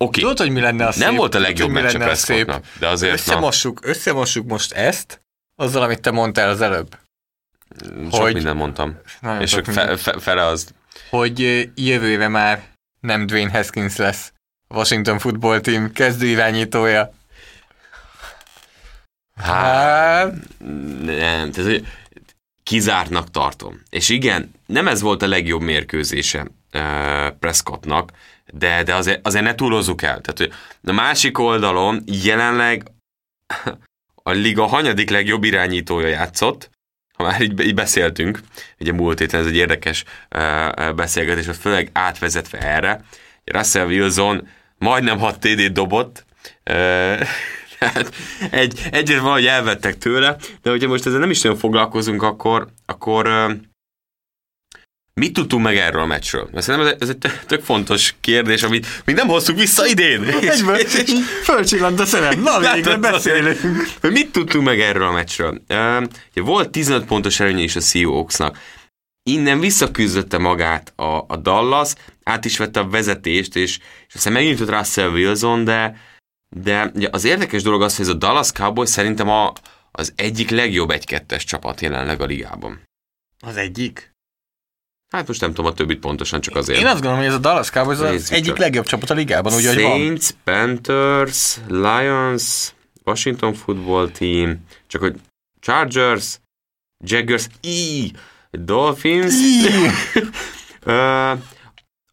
Okay. 0.00 0.22
Tudod, 0.22 0.38
hogy 0.38 0.50
mi 0.50 0.60
lenne 0.60 0.86
a 0.86 0.92
szép? 0.92 1.04
Nem 1.04 1.14
volt 1.14 1.34
a 1.34 1.38
legjobb 1.38 1.70
meccs 1.70 1.94
a 1.94 2.14
szép. 2.14 2.60
de 2.78 2.88
azért 2.88 3.12
összemossuk, 3.12 3.80
na. 3.80 3.88
összemossuk 3.88 4.46
most 4.46 4.72
ezt, 4.72 5.22
azzal, 5.54 5.82
amit 5.82 6.00
te 6.00 6.10
mondtál 6.10 6.48
az 6.48 6.60
előbb. 6.60 6.98
Sok 8.10 8.20
hogy, 8.20 8.34
minden 8.34 8.56
mondtam. 8.56 8.98
És 9.40 9.50
sok 9.50 9.64
fe, 9.64 9.96
fe, 9.96 10.18
fele 10.18 10.44
az. 10.44 10.74
Hogy 11.10 11.70
jövőre 11.74 12.28
már 12.28 12.66
nem 13.00 13.26
Dwayne 13.26 13.50
Haskins 13.50 13.96
lesz 13.96 14.32
Washington 14.68 15.18
Football 15.18 15.60
Team 15.60 15.92
kezdő 15.92 16.26
irányítója. 16.26 17.12
Hát, 19.36 20.32
nem, 21.02 21.50
tehát, 21.50 21.82
kizártnak 22.62 23.30
tartom. 23.30 23.82
És 23.90 24.08
igen, 24.08 24.50
nem 24.66 24.88
ez 24.88 25.00
volt 25.00 25.22
a 25.22 25.26
legjobb 25.26 25.60
mérkőzése 25.60 26.46
uh, 26.72 27.28
Prescottnak, 27.38 28.12
de, 28.52 28.82
de 28.82 28.94
azért, 28.94 29.26
azért 29.26 29.44
ne 29.44 29.54
túlozzuk 29.54 30.02
el. 30.02 30.20
Tehát, 30.20 30.38
hogy 30.38 30.52
a 30.90 30.92
másik 30.92 31.38
oldalon 31.38 32.02
jelenleg 32.06 32.82
a 34.22 34.30
liga 34.30 34.66
hanyadik 34.66 35.10
legjobb 35.10 35.44
irányítója 35.44 36.08
játszott, 36.08 36.70
ha 37.18 37.24
már 37.24 37.40
így, 37.40 37.60
így 37.60 37.74
beszéltünk, 37.74 38.40
ugye 38.80 38.92
múlt 38.92 39.18
héten 39.18 39.40
ez 39.40 39.46
egy 39.46 39.56
érdekes 39.56 40.04
uh, 40.36 40.94
beszélgetés, 40.94 41.46
főleg 41.60 41.90
átvezetve 41.92 42.58
erre, 42.58 43.04
Russell 43.44 43.86
Wilson 43.86 44.48
majdnem 44.78 45.18
6 45.18 45.38
TD 45.38 45.66
dobott, 45.72 46.24
uh, 46.70 47.20
egy, 48.50 48.88
egyre 48.90 49.20
valahogy 49.20 49.46
elvettek 49.46 49.98
tőle, 49.98 50.36
de 50.62 50.70
hogyha 50.70 50.88
most 50.88 51.06
ezzel 51.06 51.18
nem 51.18 51.30
is 51.30 51.40
nagyon 51.40 51.58
foglalkozunk, 51.58 52.22
akkor, 52.22 52.68
akkor 52.86 53.26
uh, 53.26 53.52
Mit 55.18 55.32
tudtunk 55.32 55.62
meg 55.62 55.76
erről 55.76 56.00
a 56.02 56.06
meccsről? 56.06 56.50
Szerintem 56.54 56.96
ez 57.00 57.08
egy 57.08 57.18
tök 57.46 57.62
fontos 57.62 58.14
kérdés, 58.20 58.62
amit 58.62 58.86
még 59.04 59.16
nem 59.16 59.26
hoztuk 59.26 59.58
vissza 59.58 59.86
idén. 59.86 60.22
Egyből 60.40 60.76
fölcsillant 61.42 62.00
a 62.00 62.04
szemem. 62.04 62.40
Na, 62.40 62.74
végre 62.74 62.96
beszélünk. 62.96 63.60
Mit 64.00 64.32
tudtunk 64.32 64.64
meg 64.64 64.80
erről 64.80 65.06
a 65.06 65.12
meccsről? 65.12 65.62
Uh, 65.68 66.04
volt 66.34 66.70
15 66.70 67.04
pontos 67.04 67.40
előnye 67.40 67.62
is 67.62 67.76
a 67.76 67.80
Seahawksnak. 67.80 68.58
Innen 69.22 69.60
visszaküzdötte 69.60 70.38
magát 70.38 70.92
a, 70.96 71.24
a 71.28 71.36
Dallas, 71.36 71.92
át 72.22 72.44
is 72.44 72.58
vette 72.58 72.80
a 72.80 72.88
vezetést, 72.88 73.56
és, 73.56 73.78
és 74.08 74.14
aztán 74.14 74.32
megint 74.32 74.60
Russell 74.60 75.10
Wilson, 75.10 75.64
de, 75.64 75.96
de 76.56 76.92
az 77.10 77.24
érdekes 77.24 77.62
dolog 77.62 77.82
az, 77.82 77.96
hogy 77.96 78.04
ez 78.04 78.12
a 78.12 78.16
Dallas 78.16 78.52
Cowboys 78.52 78.88
szerintem 78.88 79.28
a, 79.28 79.52
az 79.90 80.12
egyik 80.16 80.50
legjobb 80.50 80.90
egy-kettes 80.90 81.44
csapat 81.44 81.80
jelenleg 81.80 82.20
a 82.20 82.24
ligában. 82.24 82.80
Az 83.40 83.56
egyik? 83.56 84.16
Hát 85.08 85.26
most 85.26 85.40
nem 85.40 85.52
tudom 85.52 85.70
a 85.70 85.74
többit 85.74 85.98
pontosan, 85.98 86.40
csak 86.40 86.56
azért. 86.56 86.78
Én 86.78 86.86
azt 86.86 86.94
gondolom, 86.94 87.18
hogy 87.18 87.26
ez 87.26 87.34
a 87.34 87.38
Dallas 87.38 87.70
Cowboys 87.70 87.98
az 87.98 88.32
egyik 88.32 88.46
csak. 88.46 88.58
legjobb 88.58 88.86
csapat 88.86 89.10
a 89.10 89.14
ligában, 89.14 89.54
úgy, 89.54 89.62
Saints, 89.62 90.26
van. 90.44 90.56
Panthers, 90.66 91.56
Lions, 91.68 92.72
Washington 93.04 93.54
Football 93.54 94.10
Team, 94.10 94.64
csak 94.86 95.00
hogy 95.00 95.14
Chargers, 95.60 96.40
Jaguars, 97.04 97.46
í, 97.60 98.10
Dolphins, 98.50 99.34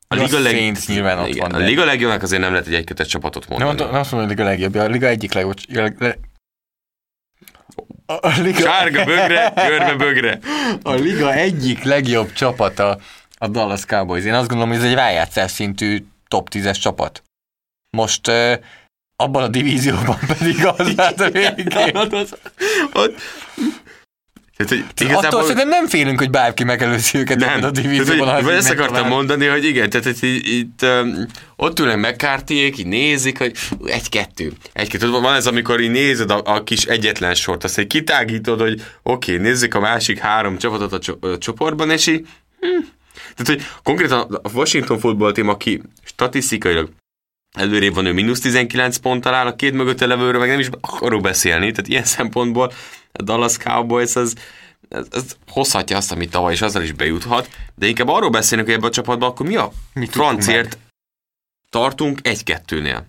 a 0.07 0.15
liga, 0.15 0.39
leg... 0.39 0.53
Saints 0.53 0.87
nyilván 0.87 1.19
ott 1.19 1.27
igen, 1.27 1.51
van, 1.51 1.61
a 1.61 1.65
liga 1.65 1.85
legjobbnak 1.85 2.23
azért 2.23 2.41
nem 2.41 2.51
lehet 2.51 2.67
egy 2.67 2.73
egykötet 2.73 3.07
csapatot 3.07 3.47
Nem, 3.47 3.57
mondani. 3.57 3.77
mondom, 3.77 3.91
nem 3.91 4.01
azt 4.01 4.11
mondom, 4.11 4.29
hogy 4.29 4.39
a 4.39 4.43
liga 4.43 4.55
legjobb, 4.55 4.89
a 4.89 4.91
liga 4.91 5.07
egyik 5.07 5.33
legjobb. 5.33 5.57
A, 8.05 8.13
a, 8.13 8.41
liga, 8.41 8.59
Sárga 8.59 9.03
bögre, 9.03 9.53
görbe 9.55 9.95
bögre. 9.95 10.39
a 10.83 10.93
liga 10.93 11.33
egyik 11.33 11.83
legjobb 11.83 12.33
csapata 12.33 12.99
a 13.37 13.47
Dallas 13.47 13.85
Cowboys. 13.85 14.23
Én 14.23 14.33
azt 14.33 14.47
gondolom, 14.47 14.73
hogy 14.73 14.83
ez 14.83 14.89
egy 14.89 14.95
rájátszás 14.95 15.51
szintű 15.51 16.05
top 16.27 16.47
10-es 16.51 16.81
csapat. 16.81 17.23
Most 17.97 18.27
uh, 18.27 18.53
abban 19.15 19.43
a 19.43 19.47
divízióban 19.47 20.17
pedig 20.37 20.65
az 20.65 20.95
lát 20.95 21.21
a 21.21 21.29
végén. 21.29 21.95
Ott. 22.93 23.21
Tehát, 24.57 24.71
hogy 24.71 24.83
Attól 24.89 25.07
igazából... 25.07 25.41
szerintem 25.41 25.67
nem 25.67 25.87
félünk, 25.87 26.19
hogy 26.19 26.29
bárki 26.29 26.63
megelőzi 26.63 27.17
őket 27.17 27.37
Nem, 27.39 27.49
a 27.49 27.55
tehát, 27.59 27.71
divízióban. 27.71 28.33
hogy, 28.33 28.43
vagy 28.43 28.53
így 28.53 28.59
ezt 28.59 28.69
akartam 28.69 29.07
mondani, 29.07 29.45
hogy 29.45 29.65
igen, 29.65 29.89
tehát 29.89 30.05
hogy 30.05 30.17
itt, 30.21 30.45
itt 30.45 30.81
um, 30.81 31.25
ott 31.55 31.79
ülnek 31.79 31.97
megkártiék, 31.97 32.77
így 32.77 32.87
nézik, 32.87 33.37
hogy 33.37 33.51
egy-kettő, 33.85 34.51
egy-kettő. 34.73 35.09
Van 35.09 35.33
ez, 35.33 35.47
amikor 35.47 35.79
így 35.79 35.91
nézed 35.91 36.31
a, 36.31 36.41
a 36.45 36.63
kis 36.63 36.83
egyetlen 36.83 37.33
sort, 37.33 37.63
azt 37.63 37.77
egy 37.77 37.87
kitágítod, 37.87 38.59
hogy 38.59 38.81
oké, 39.03 39.31
okay, 39.31 39.43
nézzük 39.43 39.73
a 39.73 39.79
másik 39.79 40.17
három 40.17 40.57
csapatot 40.57 40.93
a, 40.93 40.99
cso- 40.99 41.23
a 41.23 41.37
csoportban, 41.37 41.89
és 41.89 42.07
így, 42.07 42.27
hm. 42.59 42.85
Tehát, 43.35 43.47
hogy 43.47 43.63
konkrétan 43.83 44.39
a 44.43 44.49
Washington 44.53 44.99
Football 44.99 45.31
Team, 45.31 45.49
aki 45.49 45.81
statisztikailag 46.03 46.89
előrébb 47.55 47.93
van, 47.93 48.05
ő 48.05 48.13
mínusz 48.13 48.39
19 48.39 48.97
ponttal 48.97 49.33
áll, 49.33 49.45
a 49.45 49.55
két 49.55 49.73
mögött 49.73 49.99
levőről 49.99 50.39
meg 50.39 50.49
nem 50.49 50.59
is 50.59 50.69
akarok 50.81 51.21
beszélni, 51.21 51.71
tehát 51.71 51.87
ilyen 51.87 52.03
szempontból 52.17 52.71
a 53.11 53.21
Dallas 53.21 53.57
Cowboys 53.57 54.15
az, 54.15 54.33
ez, 54.89 55.05
ez 55.11 55.35
hozhatja 55.47 55.97
azt, 55.97 56.11
amit 56.11 56.31
tavaly, 56.31 56.53
és 56.53 56.61
azzal 56.61 56.83
is 56.83 56.91
bejuthat, 56.91 57.49
de 57.75 57.87
inkább 57.87 58.07
arról 58.07 58.29
beszélünk, 58.29 58.67
hogy 58.67 58.77
ebben 58.77 58.89
a 58.89 58.93
csapatban 58.93 59.29
akkor 59.29 59.45
mi 59.45 59.55
a 59.55 59.71
Mit 59.93 60.11
francért 60.11 60.77
tartunk 61.69 62.19
egy-kettőnél. 62.23 63.05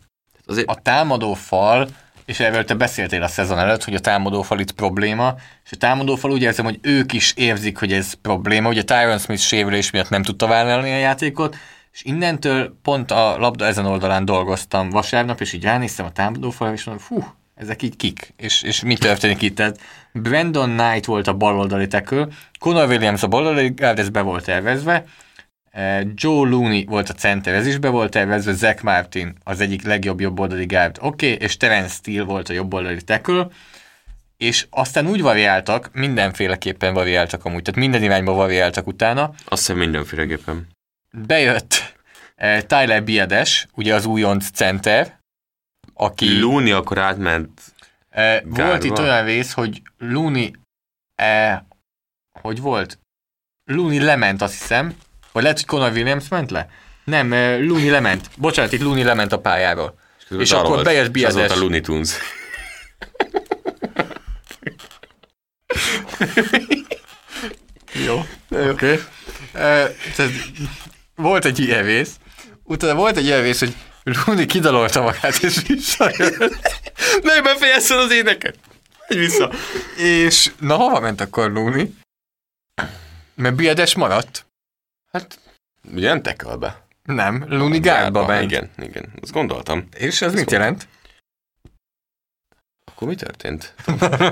Azért, 0.47 0.69
a 0.69 0.75
támadó 0.83 1.35
fal, 1.35 1.89
és 2.25 2.41
erről 2.41 2.65
te 2.65 2.75
beszéltél 2.75 3.23
a 3.23 3.29
szezon 3.29 3.59
előtt, 3.59 3.85
hogy 3.85 3.95
a 3.95 4.01
támadó 4.01 4.43
fal 4.43 4.61
itt 4.61 4.73
probléma, 4.73 5.35
és 5.65 5.71
a 5.73 5.77
támadó 5.77 6.15
fal 6.15 6.31
úgy 6.31 6.43
érzem, 6.43 6.65
hogy 6.65 6.79
ők 6.83 7.13
is 7.13 7.33
érzik, 7.37 7.79
hogy 7.79 7.93
ez 7.93 8.13
probléma. 8.13 8.69
Ugye 8.69 8.83
Tyron 8.83 9.19
Smith 9.19 9.43
sérülés 9.43 9.91
miatt 9.91 10.09
nem 10.09 10.23
tudta 10.23 10.47
vállalni 10.47 10.93
a 10.93 10.97
játékot, 10.97 11.57
és 11.97 12.03
innentől 12.05 12.79
pont 12.83 13.11
a 13.11 13.39
labda 13.39 13.65
ezen 13.65 13.87
oldalán 13.87 14.25
dolgoztam 14.25 14.91
vasárnap, 14.91 15.41
és 15.41 15.53
így 15.53 15.63
ránéztem 15.63 16.07
a 16.07 16.13
támadó 16.13 16.51
falra, 16.51 16.75
és 16.75 16.85
mondom, 16.85 17.05
fú, 17.05 17.25
ezek 17.55 17.83
így 17.83 17.97
kik, 17.97 18.33
és, 18.37 18.63
és 18.63 18.83
mi 18.83 18.97
történik 18.97 19.43
itt? 19.43 19.57
Tehát 19.57 19.81
Brandon 20.13 20.77
Knight 20.77 21.05
volt 21.05 21.27
a 21.27 21.35
baloldali 21.35 21.87
tekő, 21.87 22.29
Conor 22.59 22.89
Williams 22.89 23.23
a 23.23 23.29
baloldali 23.29 23.69
guard, 23.69 23.99
ez 23.99 24.09
be 24.09 24.21
volt 24.21 24.45
tervezve, 24.45 25.05
Eh, 25.77 26.07
Joe 26.15 26.49
Looney 26.49 26.85
volt 26.85 27.09
a 27.09 27.13
center, 27.13 27.55
ez 27.55 27.67
is 27.67 27.79
be 27.79 27.89
volt 27.89 28.11
tervezve, 28.11 28.53
Zach 28.53 28.83
Martin 28.83 29.35
az 29.45 29.61
egyik 29.61 29.83
legjobb 29.83 30.21
jobboldali 30.21 30.67
guard, 30.67 30.99
oké, 31.01 31.33
okay, 31.33 31.47
és 31.47 31.57
Terence 31.57 31.95
Steele 31.95 32.25
volt 32.25 32.49
a 32.49 32.53
jobboldali 32.53 33.03
tackle, 33.03 33.49
és 34.37 34.67
aztán 34.71 35.07
úgy 35.07 35.23
variáltak, 35.23 35.91
mindenféleképpen 35.93 36.95
variáltak 36.95 37.45
amúgy, 37.45 37.63
tehát 37.63 37.81
minden 37.81 38.03
irányba 38.03 38.33
variáltak 38.33 38.87
utána, 38.87 39.31
azt 39.45 39.61
hiszem 39.61 39.77
mindenféleképpen. 39.77 40.76
Bejött 41.27 41.95
eh, 42.35 42.63
Tyler 42.63 43.05
Biades, 43.05 43.67
ugye 43.75 43.95
az 43.95 44.07
újonc 44.07 44.51
center, 44.51 45.19
aki... 45.95 46.41
Looney 46.41 46.73
akkor 46.73 46.99
átment, 46.99 47.61
Eh, 48.17 48.41
volt 48.45 48.85
itt 48.85 48.99
olyan 48.99 49.25
rész, 49.25 49.53
hogy 49.53 49.83
Looney, 49.99 50.53
eh, 51.15 51.59
hogy 52.41 52.61
volt? 52.61 52.99
Looney 53.65 53.99
lement, 53.99 54.43
azt 54.43 54.59
hiszem, 54.59 54.95
vagy 55.33 55.43
lehet, 55.43 55.59
hogy 55.59 55.67
Conor 55.67 55.91
Williams 55.91 56.29
ment 56.29 56.51
le? 56.51 56.69
Nem, 57.05 57.33
eh, 57.33 57.59
Looney 57.61 57.91
lement. 57.91 58.31
Bocsánat, 58.37 58.73
itt 58.73 58.81
Looney 58.81 59.03
lement 59.03 59.33
a 59.33 59.39
pályáról. 59.39 59.99
És 60.39 60.49
dalolt. 60.49 60.69
akkor 60.69 60.85
bejött 60.85 61.17
És 61.17 61.25
az 61.25 61.35
volt 61.35 61.47
Biades. 61.47 61.57
a 61.57 61.61
Looney 61.61 61.81
Tunes. 61.81 62.17
Jó, 68.07 68.19
oké. 68.51 68.69
Okay. 68.69 69.01
Eh, 69.53 69.95
tehát 70.17 70.33
volt 71.17 71.45
egy 71.45 71.59
ilyen 71.59 71.83
rész, 71.83 72.17
utána 72.63 72.95
volt 72.95 73.17
egy 73.17 73.25
ilyen 73.25 73.43
rész, 73.43 73.59
hogy 73.59 73.77
Looney 74.03 74.47
kidalolta 74.47 75.03
magát, 75.03 75.43
és 75.43 75.63
visszajött. 75.67 76.39
Ne 77.23 77.43
befejezzen 77.43 77.99
az 77.99 78.13
éneket! 78.13 78.59
Megy 79.09 79.19
vissza. 79.19 79.53
És 79.97 80.53
na 80.61 80.75
hova 80.77 81.01
ment 81.01 81.21
akkor 81.21 81.53
Looney? 81.53 81.95
Mert 83.35 83.55
Biades 83.55 83.95
maradt. 83.95 84.47
Hát, 85.13 85.39
ugye 85.95 86.09
nem 86.09 86.23
tekölbe. 86.23 86.87
Nem, 87.03 87.45
Looney 87.49 87.79
gárdba 87.79 88.27
ment. 88.27 88.51
Igen, 88.51 88.71
igen, 88.79 89.13
azt 89.23 89.33
gondoltam. 89.33 89.89
És 89.97 90.23
ez 90.23 90.35
mit 90.35 90.51
jelent? 90.51 90.89
Akkor 92.97 93.09
mi 93.09 93.15
történt? 93.15 93.75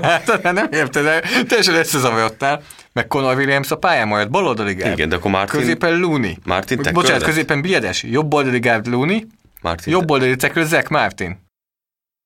hát 0.01 0.41
nem 0.43 0.67
érted, 0.71 1.23
teljesen 1.47 1.75
összezavarodtál. 1.75 2.61
Meg 2.93 3.07
Conor 3.07 3.35
Williams 3.35 3.71
a 3.71 3.75
pályán 3.75 4.07
maradt, 4.07 4.29
baloldali 4.29 4.73
gárd. 4.73 4.93
Igen, 4.93 5.09
de 5.09 5.15
akkor 5.15 5.31
Martin, 5.31 5.59
Középen 5.59 5.99
Looney. 5.99 6.37
Martin 6.43 6.77
tackle 6.77 6.91
Bocsánat, 6.91 7.21
lett? 7.21 7.29
középen 7.29 7.61
Biedes, 7.61 8.03
jobb 8.03 8.33
oldali 8.33 8.59
gárd 8.59 8.87
Looney, 8.87 9.27
Martin 9.61 9.93
jobb 9.93 10.11
oldali 10.11 10.35
tackle 10.35 10.65
Zach 10.65 10.89
Martin. 10.89 11.43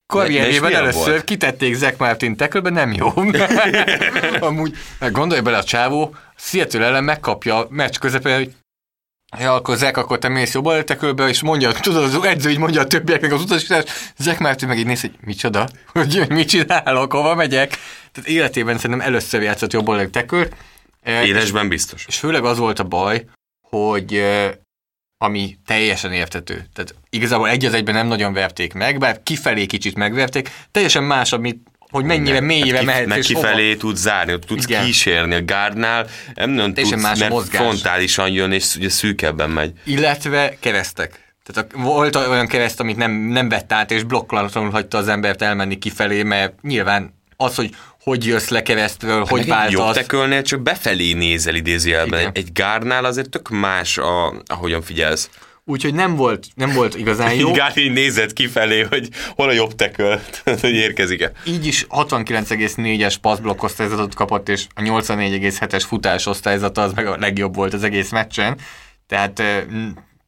Karrierjében 0.06 0.74
először 0.74 1.10
volt? 1.10 1.24
kitették 1.24 1.76
Zach 1.76 2.00
Martin 2.00 2.36
tackle 2.36 2.70
nem 2.70 2.94
jó. 2.94 3.14
Amúgy, 4.48 4.78
gondolj 5.12 5.42
bele 5.42 5.58
a 5.58 5.64
csávó, 5.64 6.16
Seattle 6.36 6.86
ellen 6.86 7.04
megkapja 7.04 7.58
a 7.58 7.68
meccs 7.70 7.98
közepén, 7.98 8.36
hogy 8.36 8.54
Ja, 9.38 9.54
akkor 9.54 9.78
Zach, 9.78 9.98
akkor 9.98 10.20
te 10.20 10.28
mész 10.28 10.54
jobb 10.54 10.84
tackle 10.84 11.28
és 11.28 11.42
mondja, 11.42 11.72
tudod, 11.72 12.04
az 12.04 12.24
edző 12.24 12.50
így 12.50 12.58
mondja 12.58 12.82
a 12.82 12.88
többieknek 12.88 13.34
az 13.34 13.42
utasítást, 13.42 14.14
Zach 14.18 14.40
Martin 14.40 14.68
meg 14.68 14.78
így 14.78 14.86
néz, 14.86 15.02
hogy 15.02 15.14
micsoda, 15.22 15.70
hogy 15.94 16.26
mit 16.30 16.50
csinálok, 16.50 17.14
hova 17.14 17.36
megyek. 17.36 17.70
Tehát 18.12 18.30
életében 18.30 18.78
szerintem 18.78 19.08
először 19.08 19.42
játszott 19.42 19.74
jobb 19.74 19.88
oldali 19.88 20.10
tackle 20.10 20.48
Élesben 21.04 21.70
biztos. 21.70 22.06
és 22.08 22.18
főleg 22.20 22.44
az 22.44 22.58
volt 22.58 22.80
a 22.80 22.84
baj, 22.84 23.26
hogy 23.70 24.14
eh, 24.14 24.52
ami 25.18 25.58
teljesen 25.66 26.12
értető. 26.12 26.68
Tehát 26.74 26.96
igazából 27.10 27.50
egy 27.50 27.66
az 27.66 27.74
egyben 27.74 27.94
nem 27.94 28.08
nagyon 28.08 28.34
verték 28.34 28.74
meg, 28.74 28.98
bár 28.98 29.24
kifelé 29.24 29.66
kicsit 29.66 29.96
megverték, 29.96 30.50
teljesen 30.72 31.04
más, 31.04 31.34
amit, 31.34 31.68
hogy 31.92 32.04
mennyire 32.06 32.40
mélyre 32.40 32.76
Hát 32.78 32.86
mehetsz, 32.86 33.08
Meg 33.08 33.18
és 33.18 33.28
hova. 33.32 33.40
kifelé 33.46 33.76
tudsz 33.76 34.00
zárni, 34.00 34.40
tudsz 34.48 34.64
Igen. 34.66 34.86
kísérni. 34.86 35.36
A 35.36 35.46
gárdnál 35.46 36.08
nem 36.36 36.56
Teljesen 36.56 36.74
tudsz, 36.84 37.02
más 37.02 37.20
mert 37.20 37.32
mozgás. 37.32 37.62
frontálisan 37.62 38.30
jön, 38.30 38.52
és 38.52 38.76
ugye 38.76 38.90
szűkebben 38.90 39.50
megy. 39.50 39.72
Illetve 39.84 40.58
keresztek. 40.60 41.34
Tehát 41.46 41.74
a, 41.74 41.78
volt 41.82 42.16
olyan 42.16 42.48
kereszt, 42.48 42.80
amit 42.80 42.98
nem, 42.98 43.12
nem 43.12 43.50
vett 43.50 43.72
át, 43.74 43.92
és 43.92 44.04
blokkolatlanul 44.04 44.70
hagyta 44.72 44.98
az 44.98 45.08
embert 45.08 45.42
elmenni 45.42 45.78
kifelé, 45.78 46.24
mert 46.24 46.54
nyilván 46.62 47.14
az, 47.38 47.56
hogy 47.56 47.76
hogy 48.04 48.26
jössz 48.26 48.48
le 48.48 48.62
keresztről, 48.62 49.26
hogy 49.26 49.46
Meg 49.48 49.66
egy 49.66 49.72
jobb 49.72 49.82
váltasz. 49.82 50.02
tekölnél 50.02 50.42
csak 50.42 50.62
befelé 50.62 51.14
nézel 51.14 51.56
idézőjelben. 51.56 52.20
Egy, 52.20 52.30
egy 52.38 52.52
gárnál 52.54 53.06
azért 53.06 53.30
tök 53.30 53.50
más, 53.50 53.98
a, 53.98 54.34
ahogyan 54.46 54.82
figyelsz. 54.82 55.30
Úgyhogy 55.70 55.94
nem 55.94 56.16
volt, 56.16 56.48
nem 56.56 56.74
volt 56.74 56.96
igazán 56.96 57.34
jó. 57.34 57.52
Gár 57.52 57.78
így 57.78 57.92
nézed 57.92 58.34
kifelé, 58.34 58.82
hogy 58.82 59.10
hol 59.36 59.50
a 59.50 59.52
jobb 59.52 59.76
teköl, 59.76 60.20
hogy 60.62 60.74
érkezik-e. 60.74 61.32
így 61.46 61.66
is 61.66 61.86
69,4-es 61.90 63.16
passzblokk 63.22 63.64
osztályzatot 63.64 64.16
kapott, 64.16 64.50
és 64.50 64.66
a 64.76 64.82
84,7-es 64.82 65.84
futás 65.88 66.26
osztályzata 66.26 66.82
az 66.82 66.94
meg 66.94 67.08
a 67.08 67.18
legjobb 67.20 67.56
volt 67.56 67.74
az 67.74 67.84
egész 67.84 68.12
meccsen. 68.12 68.58
Tehát 69.08 69.40
eh, 69.40 69.64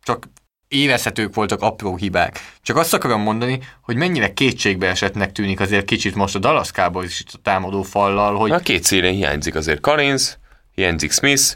csak 0.04 0.28
érezhetők 0.68 1.36
voltak 1.36 1.62
apró 1.62 1.96
hibák. 1.96 2.40
Csak 2.62 2.78
azt 2.78 2.94
akarom 2.94 3.22
mondani, 3.22 3.60
hogy 3.82 3.96
mennyire 3.96 4.34
kétségbe 4.34 4.88
esetnek 4.88 5.32
tűnik 5.32 5.60
azért 5.60 5.86
kicsit 5.86 6.16
most 6.16 6.36
a 6.36 6.40
Dallas 6.40 6.72
Cowboys 6.72 7.20
is 7.20 7.34
a 7.34 7.38
támadó 7.44 7.82
fallal, 7.82 8.36
hogy 8.36 8.52
A 8.52 8.60
két 8.60 8.84
szélén 8.84 9.14
hiányzik 9.14 9.56
azért 9.56 9.80
Collins, 9.80 10.38
hiányzik 10.76 11.12
Smith, 11.12 11.56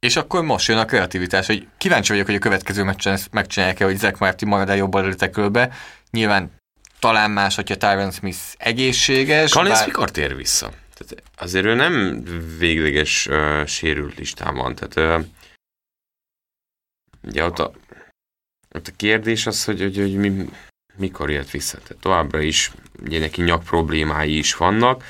és 0.00 0.16
akkor 0.16 0.42
most 0.42 0.68
jön 0.68 0.78
a 0.78 0.84
kreativitás, 0.84 1.46
hogy 1.46 1.66
kíváncsi 1.78 2.12
vagyok, 2.12 2.26
hogy 2.26 2.34
a 2.34 2.38
következő 2.38 2.82
meccsen 2.82 3.12
ezt 3.12 3.32
megcsinálják-e, 3.32 3.84
hogy 3.84 3.96
Zach 3.96 4.20
Martin 4.20 4.48
marad-e 4.48 4.76
jobb 4.76 4.94
oldali 4.94 5.14
Nyilván 6.10 6.50
talán 6.98 7.30
más, 7.30 7.54
hogyha 7.54 7.76
Tyron 7.76 8.10
Smith 8.10 8.38
egészséges. 8.56 9.52
Collins 9.52 9.78
bár- 9.78 9.86
mikor 9.86 10.10
tér 10.10 10.36
vissza? 10.36 10.72
Tehát 10.94 11.22
azért 11.36 11.64
ő 11.64 11.74
nem 11.74 12.24
végleges 12.58 13.26
uh, 13.26 13.66
sérült 13.66 14.18
listán 14.18 14.54
van. 14.54 14.74
Tehát 14.74 15.20
uh, 15.20 15.26
ugye 17.22 17.44
ott 17.44 17.58
a, 17.58 17.72
ott 18.74 18.88
a 18.88 18.92
kérdés 18.96 19.46
az, 19.46 19.64
hogy, 19.64 19.80
hogy, 19.80 19.96
hogy 19.96 20.14
mi, 20.14 20.48
mikor 20.96 21.30
jött 21.30 21.50
vissza. 21.50 21.78
Tehát 21.78 22.02
továbbra 22.02 22.40
is 22.40 22.72
ugye 23.02 23.18
neki 23.18 23.42
nyak 23.42 23.64
problémái 23.64 24.38
is 24.38 24.56
vannak. 24.56 25.04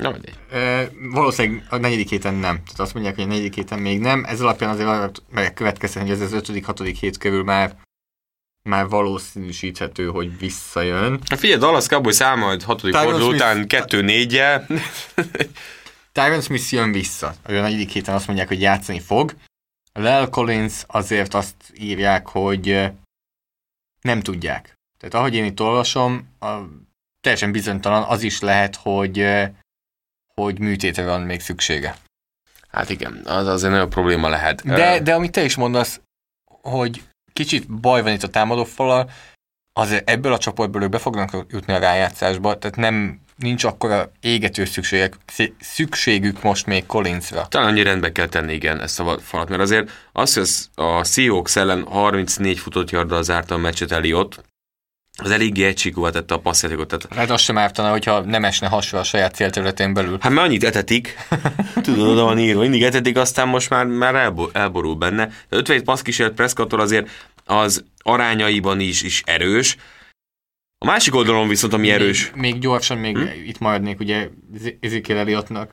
Na 0.00 0.10
mindegy. 0.10 0.34
Ö, 0.50 0.82
valószínűleg 1.12 1.66
a 1.68 1.76
negyedik 1.76 2.08
héten 2.08 2.34
nem. 2.34 2.54
Tehát 2.54 2.80
azt 2.80 2.94
mondják, 2.94 3.14
hogy 3.14 3.24
a 3.24 3.26
negyedik 3.26 3.54
héten 3.54 3.78
még 3.78 4.00
nem. 4.00 4.24
Ez 4.24 4.40
alapján 4.40 4.70
azért 4.70 4.88
arra 4.88 5.10
megkövetkezhet, 5.30 6.02
hogy 6.02 6.10
ez 6.12 6.20
az 6.20 6.32
ötödik, 6.32 6.64
hatodik 6.64 6.96
hét 6.96 7.18
körül 7.18 7.44
már 7.44 7.76
már 8.62 8.88
valószínűsíthető, 8.88 10.06
hogy 10.06 10.38
visszajön. 10.38 11.20
Hát 11.28 11.38
figyelj, 11.38 11.58
Dallas 11.58 11.86
Cowboy 11.86 12.12
szám 12.12 12.38
majd 12.38 12.62
hatodik 12.62 12.94
Tyron 12.94 13.10
forduló 13.10 13.28
Smith- 13.28 13.64
után 13.64 13.86
2-4-jel. 13.88 14.80
Tyron 16.12 16.40
Smith 16.40 16.72
jön 16.72 16.92
vissza. 16.92 17.34
A 17.42 17.52
negyedik 17.52 17.90
héten 17.90 18.14
azt 18.14 18.26
mondják, 18.26 18.48
hogy 18.48 18.60
játszani 18.60 19.00
fog. 19.00 19.34
Lel 19.92 20.28
Collins 20.28 20.82
azért 20.86 21.34
azt 21.34 21.54
írják, 21.78 22.26
hogy 22.26 22.90
nem 24.00 24.20
tudják. 24.20 24.78
Tehát 24.98 25.14
ahogy 25.14 25.34
én 25.34 25.44
itt 25.44 25.60
olvasom, 25.60 26.28
a, 26.40 26.46
teljesen 27.20 27.52
bizonytalan 27.52 28.02
az 28.02 28.22
is 28.22 28.40
lehet, 28.40 28.76
hogy, 28.76 29.26
hogy 30.42 30.58
műtétre 30.58 31.04
van 31.04 31.20
még 31.20 31.40
szüksége. 31.40 31.96
Hát 32.68 32.90
igen, 32.90 33.20
az 33.24 33.46
azért 33.46 33.72
nagyon 33.72 33.90
probléma 33.90 34.28
lehet. 34.28 34.64
De, 34.64 35.00
de 35.00 35.14
amit 35.14 35.32
te 35.32 35.44
is 35.44 35.56
mondasz, 35.56 36.00
hogy 36.62 37.02
kicsit 37.32 37.80
baj 37.80 38.02
van 38.02 38.12
itt 38.12 38.22
a 38.22 38.28
támadófalal, 38.28 39.10
azért 39.72 40.10
ebből 40.10 40.32
a 40.32 40.38
csoportból 40.38 40.82
ők 40.82 40.88
be 40.88 40.98
fognak 40.98 41.46
jutni 41.48 41.72
a 41.72 41.78
rájátszásba, 41.78 42.58
tehát 42.58 42.76
nem, 42.76 43.20
nincs 43.36 43.64
akkora 43.64 44.10
égető 44.20 44.64
szükségek, 44.64 45.16
szükségük 45.60 46.42
most 46.42 46.66
még 46.66 46.86
Collinsra. 46.86 47.46
Talán 47.48 47.68
annyi 47.68 47.82
rendbe 47.82 48.12
kell 48.12 48.28
tenni, 48.28 48.52
igen, 48.52 48.80
ezt 48.80 49.00
a 49.00 49.18
falat, 49.18 49.48
mert 49.48 49.60
azért 49.60 49.90
az, 50.12 50.34
hogy 50.34 50.84
a 50.84 51.04
Seahawks 51.04 51.56
ellen 51.56 51.84
34 51.84 52.58
futott 52.58 52.90
yarddal 52.90 53.22
zárta 53.22 53.54
a 53.54 53.58
meccset 53.58 53.92
Eliott, 53.92 54.44
az 55.22 55.30
eléggé 55.30 55.64
egysíkúvá 55.64 56.10
tette 56.10 56.34
a 56.34 56.38
passzjátékot. 56.38 56.86
Tehát, 56.88 57.14
Hát 57.18 57.30
az 57.30 57.40
sem 57.40 57.58
ártana, 57.58 57.90
hogyha 57.90 58.20
nem 58.20 58.44
esne 58.44 58.68
hasra 58.68 58.98
a 58.98 59.02
saját 59.04 59.34
célterületén 59.34 59.94
belül. 59.94 60.18
hát 60.20 60.32
már 60.32 60.44
annyit 60.44 60.64
etetik, 60.64 61.14
tudod, 61.82 62.08
oda 62.08 62.22
van 62.24 62.38
írva, 62.38 62.60
mindig 62.60 62.82
etetik, 62.82 63.16
aztán 63.16 63.48
most 63.48 63.70
már, 63.70 63.86
már 63.86 64.14
elbo- 64.14 64.56
elborul 64.56 64.94
benne. 64.94 65.26
De 65.26 65.56
57 65.56 65.82
passz 65.84 66.00
kísérlet 66.02 66.34
Prescotttól 66.34 66.80
azért 66.80 67.10
az 67.44 67.84
arányaiban 68.02 68.80
is, 68.80 69.02
is 69.02 69.22
erős. 69.26 69.76
A 70.78 70.86
másik 70.86 71.14
oldalon 71.14 71.48
viszont, 71.48 71.72
ami 71.72 71.90
erős, 71.90 72.30
Még, 72.30 72.40
még 72.40 72.58
gyorsan, 72.60 72.98
még 72.98 73.16
Hm? 73.16 73.26
itt 73.46 73.58
maradnék, 73.58 74.00
ugye 74.00 74.28
Ez- 74.54 74.70
Ezekiel 74.80 75.18
Elliottnak 75.18 75.70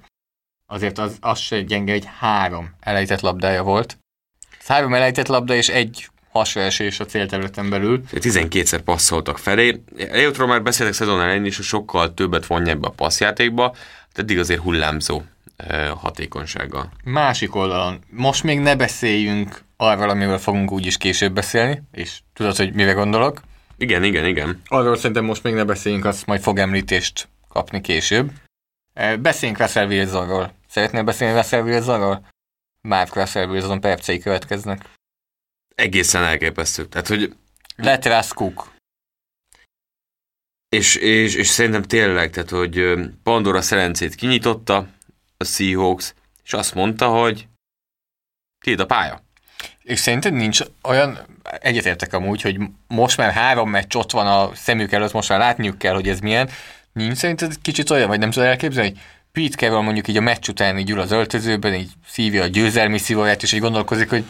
azért 0.66 0.98
az, 0.98 1.18
az 1.20 1.40
se 1.40 1.62
gyenge, 1.62 1.92
hogy 1.92 2.08
három 2.20 2.70
elejtett 2.80 3.20
labdája 3.20 3.64
volt. 3.64 3.98
Három 4.66 4.94
elejtett 4.94 5.28
labda 5.28 5.56
és 5.56 5.70
egy 5.70 6.08
hasraesés 6.38 7.00
a 7.00 7.06
célterületen 7.06 7.70
belül. 7.70 8.02
12-szer 8.12 8.80
passzoltak 8.86 9.38
felé. 9.38 9.82
Eliottról 9.98 10.48
már 10.48 10.64
beszéltek 10.64 10.94
szezon 10.96 11.22
elején 11.22 11.46
is, 11.46 11.56
hogy 11.56 11.66
sokkal 11.66 12.14
többet 12.14 12.46
vonja 12.46 12.72
ebbe 12.72 12.88
a 12.88 12.92
passzjátékba, 12.92 13.76
de 14.14 14.22
eddig 14.22 14.40
azért 14.40 14.60
hullámzó 14.62 15.22
eh, 15.58 15.90
hatékonysággal. 15.90 16.92
Másik 17.04 17.56
oldalon, 17.56 18.00
most 18.10 18.44
még 18.44 18.60
ne 18.60 18.76
beszéljünk 18.76 19.62
arról, 19.78 20.10
amiről 20.10 20.38
fogunk 20.38 20.72
úgyis 20.72 20.98
később 20.98 21.34
beszélni, 21.34 21.82
és 21.92 22.20
tudod, 22.34 22.56
hogy 22.56 22.74
mire 22.74 22.92
gondolok. 22.92 23.42
Igen, 23.78 24.04
igen, 24.04 24.26
igen. 24.26 24.62
Arról 24.68 24.96
szerintem 24.96 25.26
most 25.26 25.44
még 25.44 25.54
ne 25.54 25.64
beszéljünk, 25.64 26.06
azt 26.06 26.26
majd 26.26 26.42
fog 26.42 26.58
említést 26.58 27.28
kapni 27.50 27.82
később. 27.82 28.32
Eh, 28.94 29.18
Beszéljünk 29.18 29.62
Russell 29.62 29.88
Wilsonról. 29.88 30.54
Szeretnél 30.70 31.04
beszélni 31.04 31.36
Russell 31.36 31.62
Wilsonról? 31.62 32.26
Mark 32.82 33.16
Russell 33.16 33.48
Wilson 33.48 33.82
percei 33.82 34.20
következnek. 34.20 34.82
Egészen 35.82 36.24
elképesztő. 36.24 36.86
Tehát, 36.86 37.08
hogy 37.08 37.36
Lett 37.76 38.06
Russ 38.06 38.34
Cook. 38.34 38.76
és, 40.70 40.96
és, 40.96 41.36
és 41.36 41.48
szerintem 41.48 41.82
tényleg, 41.82 42.30
tehát, 42.30 42.50
hogy 42.50 42.94
Pandora 43.24 43.62
szerencét 43.62 44.16
kinyitotta 44.16 44.88
a 45.38 45.44
Seahawks, 45.44 46.14
és 46.44 46.54
azt 46.54 46.74
mondta, 46.74 47.08
hogy 47.08 47.48
tiéd 48.66 48.80
a 48.80 48.86
pálya. 48.86 49.22
És 49.84 50.00
szerinted 50.00 50.34
nincs 50.34 50.60
olyan, 50.84 51.20
egyetértek 51.60 52.14
amúgy, 52.14 52.42
hogy 52.42 52.60
most 52.88 53.18
már 53.18 53.32
három 53.32 53.70
meccs 53.70 53.96
ott 53.96 54.12
van 54.12 54.28
a 54.28 54.56
szemük 54.56 54.92
előtt, 54.92 55.12
most 55.14 55.30
már 55.30 55.40
látniuk 55.40 55.78
kell, 55.78 55.94
hogy 55.94 56.10
ez 56.10 56.20
milyen. 56.20 56.50
Nincs 56.94 57.18
szerinted 57.18 57.62
kicsit 57.62 57.90
olyan, 57.90 58.08
vagy 58.08 58.20
nem 58.20 58.32
tudod 58.32 58.48
elképzelni, 58.50 58.90
hogy 58.90 59.00
Pete 59.32 59.58
Carroll 59.58 59.82
mondjuk 59.82 60.08
így 60.08 60.18
a 60.18 60.22
meccs 60.22 60.50
után 60.50 60.78
így 60.78 60.90
ül 60.90 61.00
az 61.00 61.12
öltözőben, 61.12 61.74
így 61.74 61.92
szívja 62.08 62.44
a 62.44 62.48
győzelmi 62.48 62.98
szívóját, 62.98 63.44
és 63.44 63.52
így 63.54 63.60
gondolkozik, 63.60 64.10
hogy 64.10 64.26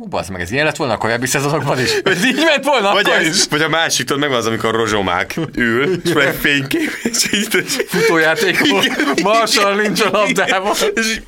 hú, 0.00 0.06
bazd 0.06 0.30
meg, 0.30 0.40
ez 0.40 0.50
ilyen 0.50 0.64
lett 0.64 0.76
volna 0.76 0.92
a 0.92 0.96
korábbi 0.96 1.26
szezonokban 1.26 1.80
is. 1.80 1.92
Ez 2.04 2.24
így 2.24 2.34
ment 2.34 2.64
volna 2.64 2.92
Vagy, 2.92 3.08
akkor 3.08 3.20
is. 3.22 3.44
vagy 3.50 3.62
a 3.62 3.68
másik, 3.68 4.06
tudod, 4.06 4.22
meg 4.22 4.32
az, 4.32 4.46
amikor 4.46 4.74
rozsomák 4.74 5.34
ül, 5.54 6.00
és 6.04 6.12
meg 6.12 6.34
fénykép, 6.34 6.90
és 7.02 7.32
így, 7.32 7.64
Futójátékból 7.88 8.84
Marshall 9.22 9.74
nincs 9.74 10.00
a 10.00 10.10
labdában. 10.10 10.74
És 10.94 11.20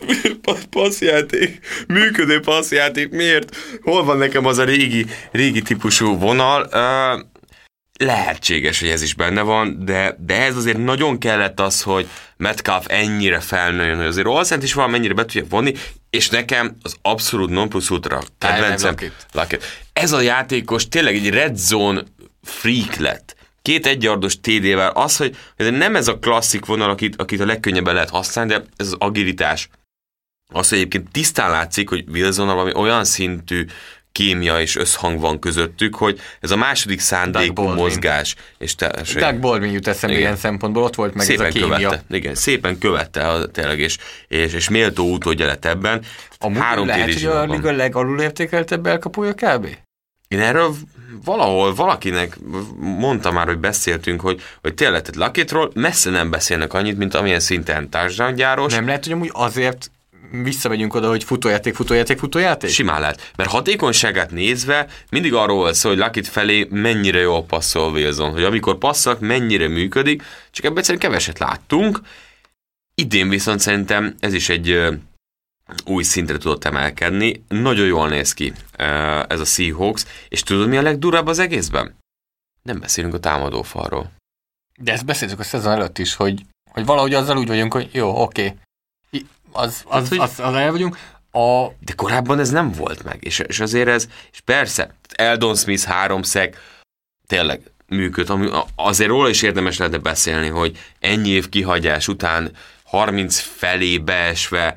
passzjáték, 0.70 1.59
működő 1.87 2.41
passzjáték, 2.41 3.11
miért? 3.11 3.57
Hol 3.83 4.05
van 4.05 4.18
nekem 4.18 4.47
az 4.47 4.59
a 4.59 4.64
régi, 4.64 5.07
régi 5.33 5.62
típusú 5.62 6.18
vonal? 6.18 6.68
Uh, 6.73 7.20
lehetséges, 7.99 8.81
hogy 8.81 8.89
ez 8.89 9.03
is 9.03 9.14
benne 9.14 9.41
van, 9.41 9.85
de, 9.85 10.16
de 10.27 10.43
ez 10.43 10.57
azért 10.57 10.85
nagyon 10.85 11.18
kellett 11.18 11.61
az, 11.61 11.83
hogy 11.83 12.09
Metcalf 12.37 12.85
ennyire 12.89 13.41
felnőjön, 13.41 13.97
hogy 13.97 14.07
azért 14.07 14.27
Olszent 14.27 14.62
is 14.62 14.75
valamennyire 14.75 15.14
be 15.14 15.25
tudja 15.25 15.45
vonni, 15.49 15.73
és 16.17 16.29
nekem 16.29 16.77
az 16.83 16.97
abszolút 17.03 17.51
non 17.51 17.69
plus 17.69 17.91
ultra 17.91 18.23
kedvencem. 18.39 18.95
Ez 19.93 20.13
a 20.13 20.21
játékos 20.21 20.89
tényleg 20.89 21.15
egy 21.15 21.29
red 21.29 21.57
zone 21.57 22.03
freak 22.43 22.95
lett. 22.95 23.37
Két 23.63 23.87
egyardos 23.87 24.41
TD-vel. 24.41 24.91
Az, 24.91 25.17
hogy 25.17 25.37
ez 25.57 25.69
nem 25.71 25.97
ez 25.97 26.09
a 26.09 26.19
klasszik 26.19 26.65
vonal, 26.65 26.91
akit, 26.91 27.21
akit 27.21 27.41
a 27.41 27.47
legkönnyebben 27.47 27.95
lehet 27.95 28.11
használni, 28.11 28.53
de 28.53 28.65
ez 28.77 28.87
az 28.87 28.97
agilitás. 28.99 29.69
Az, 30.53 30.69
hogy 30.69 30.79
egyébként 30.79 31.11
tisztán 31.11 31.51
látszik, 31.51 31.89
hogy 31.89 32.05
wilson 32.09 32.47
valami 32.47 32.75
olyan 32.75 33.05
szintű 33.05 33.67
kémia 34.13 34.61
és 34.61 34.77
összhang 34.77 35.21
van 35.21 35.39
közöttük, 35.39 35.95
hogy 35.95 36.21
ez 36.41 36.51
a 36.51 36.57
második 36.57 37.01
szándékú 37.01 37.63
mozgás, 37.63 38.35
és 38.59 38.75
teljesen 38.75 39.21
Doug 39.21 39.41
Baldwin 39.41 39.73
jut 39.73 39.87
eszembe 39.87 40.17
Igen. 40.17 40.27
ilyen 40.29 40.41
szempontból, 40.41 40.83
ott 40.83 40.95
volt 40.95 41.15
meg 41.15 41.27
szépen 41.27 41.47
ez 41.47 41.55
a 41.55 41.59
kémia. 41.59 41.77
követte. 41.77 42.17
Igen, 42.17 42.35
szépen 42.35 42.79
követte 42.79 43.29
a- 43.29 43.47
tényleg, 43.47 43.79
és, 43.79 43.99
és, 44.29 44.53
és 44.53 44.69
méltó 44.69 45.11
útódja 45.11 45.47
lett 45.47 45.65
ebben. 45.65 46.03
Amúgy 46.39 46.59
Három 46.61 46.87
lehet, 46.87 47.13
hogy 47.13 47.25
a 47.25 47.45
liga 47.45 47.73
legalul 47.73 48.21
értékeltebb 48.21 48.87
elkapója 48.87 49.33
kb. 49.35 49.67
Én 50.29 50.41
erről 50.41 50.75
valahol 51.25 51.75
valakinek 51.75 52.37
mondta 52.79 53.33
már, 53.33 53.47
hogy 53.47 53.59
beszéltünk, 53.59 54.21
hogy, 54.21 54.41
hogy 54.63 54.75
tényleg, 54.75 55.01
tehát 55.01 55.17
Lakitról 55.17 55.71
messze 55.75 56.11
nem 56.11 56.31
beszélnek 56.31 56.73
annyit, 56.73 56.99
mint 56.99 57.15
amilyen 57.15 57.41
szinten 57.41 57.91
társadalomgyáros. 57.91 58.73
Nem 58.73 58.87
lehet, 58.87 59.05
hogy 59.05 59.13
amúgy 59.13 59.31
azért 59.33 59.91
visszamegyünk 60.31 60.95
oda, 60.95 61.09
hogy 61.09 61.25
futójáték, 61.25 61.75
futójáték, 61.75 62.18
futójáték? 62.18 62.70
Simán 62.70 63.01
lehet. 63.01 63.33
Mert 63.37 63.51
hatékonyságát 63.51 64.31
nézve 64.31 64.87
mindig 65.11 65.35
arról 65.35 65.57
volt 65.57 65.75
szó, 65.75 65.89
hogy 65.89 65.99
Lakit 65.99 66.29
felé 66.29 66.66
mennyire 66.70 67.18
jól 67.18 67.45
passzol 67.45 67.93
Wilson, 67.93 68.31
hogy 68.31 68.45
amikor 68.45 68.79
passzak, 68.79 69.20
mennyire 69.20 69.68
működik, 69.68 70.23
csak 70.51 70.64
ebben 70.64 70.79
egyszerűen 70.79 71.03
keveset 71.03 71.39
láttunk. 71.39 72.01
Idén 72.95 73.29
viszont 73.29 73.61
szerintem 73.61 74.14
ez 74.20 74.33
is 74.33 74.49
egy 74.49 74.70
ö, 74.70 74.95
új 75.85 76.03
szintre 76.03 76.37
tudott 76.39 76.64
emelkedni. 76.64 77.45
Nagyon 77.49 77.87
jól 77.87 78.09
néz 78.09 78.33
ki 78.33 78.53
ö, 78.77 78.85
ez 79.29 79.41
a 79.41 79.45
Seahawks, 79.45 80.05
és 80.29 80.43
tudod 80.43 80.68
mi 80.68 80.77
a 80.77 80.83
legdurább 80.83 81.27
az 81.27 81.39
egészben? 81.39 81.97
Nem 82.62 82.81
beszélünk 82.81 83.14
a 83.14 83.20
támadófalról. 83.20 84.12
De 84.79 84.93
ezt 84.93 85.05
beszéltük 85.05 85.39
a 85.39 85.43
szezon 85.43 85.73
előtt 85.73 85.99
is, 85.99 86.14
hogy, 86.14 86.43
hogy 86.70 86.85
valahogy 86.85 87.14
azzal 87.14 87.37
úgy 87.37 87.49
vagyunk, 87.49 87.73
hogy 87.73 87.89
jó, 87.93 88.23
oké. 88.23 88.55
Az, 89.53 89.85
az, 89.87 90.09
hogy- 90.09 90.19
az, 90.19 90.41
az 90.41 90.55
el 90.55 90.71
vagyunk. 90.71 90.99
A, 91.31 91.67
De 91.81 91.93
korábban 91.97 92.39
ez 92.39 92.51
nem 92.51 92.73
volt 92.73 93.05
meg, 93.05 93.25
és, 93.25 93.39
és 93.39 93.61
azért 93.61 93.89
ez, 93.89 94.09
és 94.33 94.41
persze, 94.41 94.95
Eldon 95.15 95.57
Smith 95.57 95.85
három 95.85 96.23
szeg, 96.23 96.57
tényleg 97.27 97.61
működ, 97.87 98.31
ami, 98.31 98.49
azért 98.75 99.11
róla 99.11 99.29
is 99.29 99.43
érdemes 99.43 99.79
lehetne 99.79 99.99
beszélni, 99.99 100.49
hogy 100.49 100.79
ennyi 101.01 101.29
év 101.29 101.49
kihagyás 101.49 102.09
után 102.09 102.53
30 102.85 103.39
felé 103.39 103.99
beesve 103.99 104.77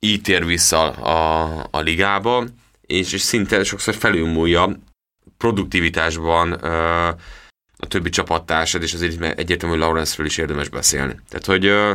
így 0.00 0.20
tér 0.20 0.44
vissza 0.44 0.90
a, 0.90 1.66
a 1.70 1.80
ligába, 1.80 2.44
és, 2.80 3.12
és 3.12 3.20
szinte 3.20 3.64
sokszor 3.64 3.94
felülmúlja 3.94 4.70
produktivitásban 5.36 6.64
ö, 6.64 7.08
a 7.76 7.86
többi 7.88 8.08
csapattársad, 8.10 8.82
és 8.82 8.94
azért 8.94 9.38
egyértelmű, 9.38 9.74
hogy 9.76 9.84
Lawrence-ről 9.84 10.26
is 10.26 10.36
érdemes 10.36 10.68
beszélni. 10.68 11.14
Tehát, 11.28 11.46
hogy 11.46 11.66
ö, 11.66 11.94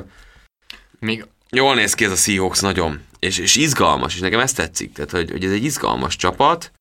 még 0.99 1.25
Jól 1.55 1.75
néz 1.75 1.93
ki 1.93 2.05
ez 2.05 2.11
a 2.11 2.15
Seahawks 2.15 2.59
nagyon, 2.59 3.01
és, 3.19 3.37
és 3.37 3.55
izgalmas, 3.55 4.13
és 4.13 4.19
nekem 4.19 4.39
ezt 4.39 4.55
tetszik, 4.55 4.93
tehát 4.93 5.11
hogy, 5.11 5.31
hogy 5.31 5.43
ez 5.43 5.51
egy 5.51 5.63
izgalmas 5.63 6.15
csapat, 6.15 6.71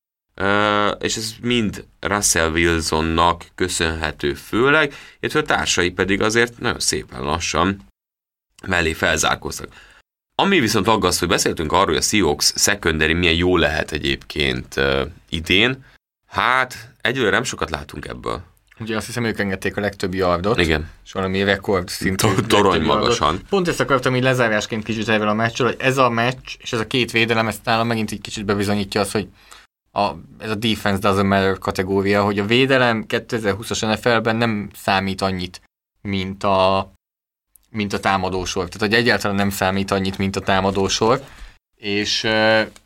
és 0.99 1.17
ez 1.17 1.35
mind 1.41 1.85
Russell 2.01 2.51
Wilsonnak 2.51 3.47
köszönhető 3.55 4.35
főleg, 4.35 4.95
illetve 5.21 5.43
társai 5.43 5.91
pedig 5.91 6.21
azért 6.21 6.59
nagyon 6.59 6.81
szépen 6.81 7.23
lassan 7.23 7.87
mellé 8.67 8.93
felzárkóztak. 8.93 9.69
Ami 10.35 10.61
viszont 10.61 10.89
aggaszt, 10.89 11.19
hogy 11.19 11.29
beszéltünk 11.29 11.73
arról, 11.73 11.87
hogy 11.87 11.97
a 11.97 12.01
Seahawks 12.01 12.53
secondary 12.57 13.13
milyen 13.13 13.35
jó 13.35 13.57
lehet 13.57 13.93
egyébként 13.93 14.81
idén, 15.29 15.85
hát 16.27 16.93
egyőre 17.01 17.31
nem 17.31 17.45
sokat 17.45 17.71
látunk 17.71 18.07
ebből. 18.07 18.43
Ugye 18.83 18.97
azt 18.97 19.07
hiszem 19.07 19.25
ők 19.25 19.39
engedték 19.39 19.77
a 19.77 19.81
legtöbb 19.81 20.15
yardot. 20.15 20.61
Igen. 20.61 20.91
És 21.05 21.13
valami 21.13 21.45
rekord 21.45 21.89
szintű. 21.89 22.27
To- 22.27 22.47
torony 22.47 22.71
legtöbb 22.71 22.87
yardot. 22.87 23.03
magasan. 23.03 23.41
Pont 23.49 23.69
ezt 23.69 23.81
akartam 23.81 24.17
így 24.17 24.23
lezárásként 24.23 24.85
kicsit 24.85 25.09
ezzel 25.09 25.29
a 25.29 25.35
meccsről, 25.35 25.67
hogy 25.67 25.77
ez 25.81 25.99
a 25.99 26.09
meccs 26.09 26.57
és 26.59 26.73
ez 26.73 26.81
a 26.81 26.87
két 26.87 27.11
védelem, 27.11 27.49
ezt 27.49 27.65
nálam 27.65 27.87
megint 27.87 28.11
egy 28.11 28.21
kicsit 28.21 28.45
bebizonyítja 28.45 29.01
azt, 29.01 29.13
hogy 29.13 29.29
a, 29.93 30.11
ez 30.39 30.51
a 30.51 30.55
defense 30.55 31.09
doesn't 31.09 31.27
matter 31.27 31.59
kategória, 31.59 32.25
hogy 32.25 32.39
a 32.39 32.45
védelem 32.45 33.05
2020-as 33.09 33.93
NFL-ben 33.93 34.37
nem 34.37 34.71
számít 34.75 35.21
annyit, 35.21 35.61
mint 36.01 36.45
a, 36.45 36.93
mint 37.71 37.93
a 37.93 38.01
támadósor. 38.01 38.69
Tehát, 38.69 38.89
hogy 38.89 39.01
egyáltalán 39.01 39.37
nem 39.37 39.51
számít 39.51 39.91
annyit, 39.91 40.19
mint 40.19 40.37
a 40.37 40.41
támadósor, 40.41 41.23
és 41.77 42.25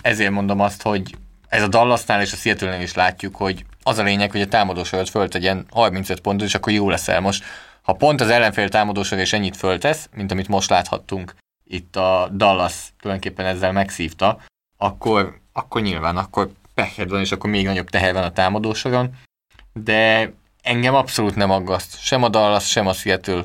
ezért 0.01 0.31
mondom 0.31 0.61
azt, 0.61 0.83
hogy 0.83 1.15
ez 1.49 1.63
a 1.63 1.69
Dallasnál 1.69 2.23
és 2.23 2.33
a 2.33 2.37
seattle 2.37 2.83
is 2.83 2.95
látjuk, 2.95 3.37
hogy 3.37 3.65
az 3.87 3.99
a 3.99 4.03
lényeg, 4.03 4.30
hogy 4.30 4.41
a 4.41 4.49
támadósor 4.49 5.09
föltegyen 5.09 5.66
35 5.70 6.20
pontot, 6.20 6.47
és 6.47 6.55
akkor 6.55 6.72
jó 6.72 6.91
leszel 6.91 7.20
most. 7.20 7.45
Ha 7.82 7.93
pont 7.93 8.20
az 8.20 8.30
ellenfél 8.30 8.68
támadósor 8.68 9.18
és 9.18 9.32
ennyit 9.32 9.57
föltesz, 9.57 10.09
mint 10.14 10.30
amit 10.30 10.49
most 10.49 10.70
láthattunk, 10.70 11.34
itt 11.64 11.97
a 11.97 12.28
Dallas 12.32 12.93
tulajdonképpen 13.01 13.47
ezzel 13.47 13.72
megszívta, 13.72 14.39
akkor, 14.76 15.41
akkor 15.53 15.80
nyilván, 15.80 16.16
akkor 16.16 16.51
pehed 16.74 17.11
van, 17.11 17.20
és 17.20 17.32
akkor 17.32 17.51
még 17.51 17.66
nagyobb 17.66 17.89
teher 17.89 18.12
van 18.12 18.22
a 18.22 18.32
támadósoron, 18.32 19.11
de 19.72 20.32
engem 20.62 20.95
abszolút 20.95 21.37
nem 21.37 21.51
aggaszt, 21.51 22.01
sem 22.01 22.22
a 22.22 22.28
Dallas, 22.28 22.68
sem 22.68 22.87
a 22.87 22.93
Seattle 22.93 23.45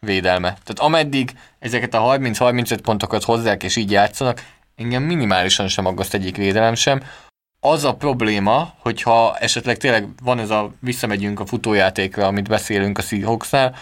védelme. 0.00 0.48
Tehát 0.48 0.78
ameddig 0.78 1.32
ezeket 1.58 1.94
a 1.94 1.98
30-35 1.98 2.78
pontokat 2.82 3.24
hozzák 3.24 3.62
és 3.62 3.76
így 3.76 3.90
játszanak, 3.90 4.46
engem 4.76 5.02
minimálisan 5.02 5.68
sem 5.68 5.86
aggaszt 5.86 6.14
egyik 6.14 6.36
védelem 6.36 6.74
sem. 6.74 7.02
Az 7.64 7.84
a 7.84 7.94
probléma, 7.94 8.74
hogyha 8.78 9.36
esetleg 9.36 9.76
tényleg 9.76 10.08
van 10.22 10.38
ez 10.38 10.50
a, 10.50 10.72
visszamegyünk 10.80 11.40
a 11.40 11.46
futójátékra, 11.46 12.26
amit 12.26 12.48
beszélünk 12.48 12.98
a 12.98 13.02
Seahawksnál, 13.02 13.76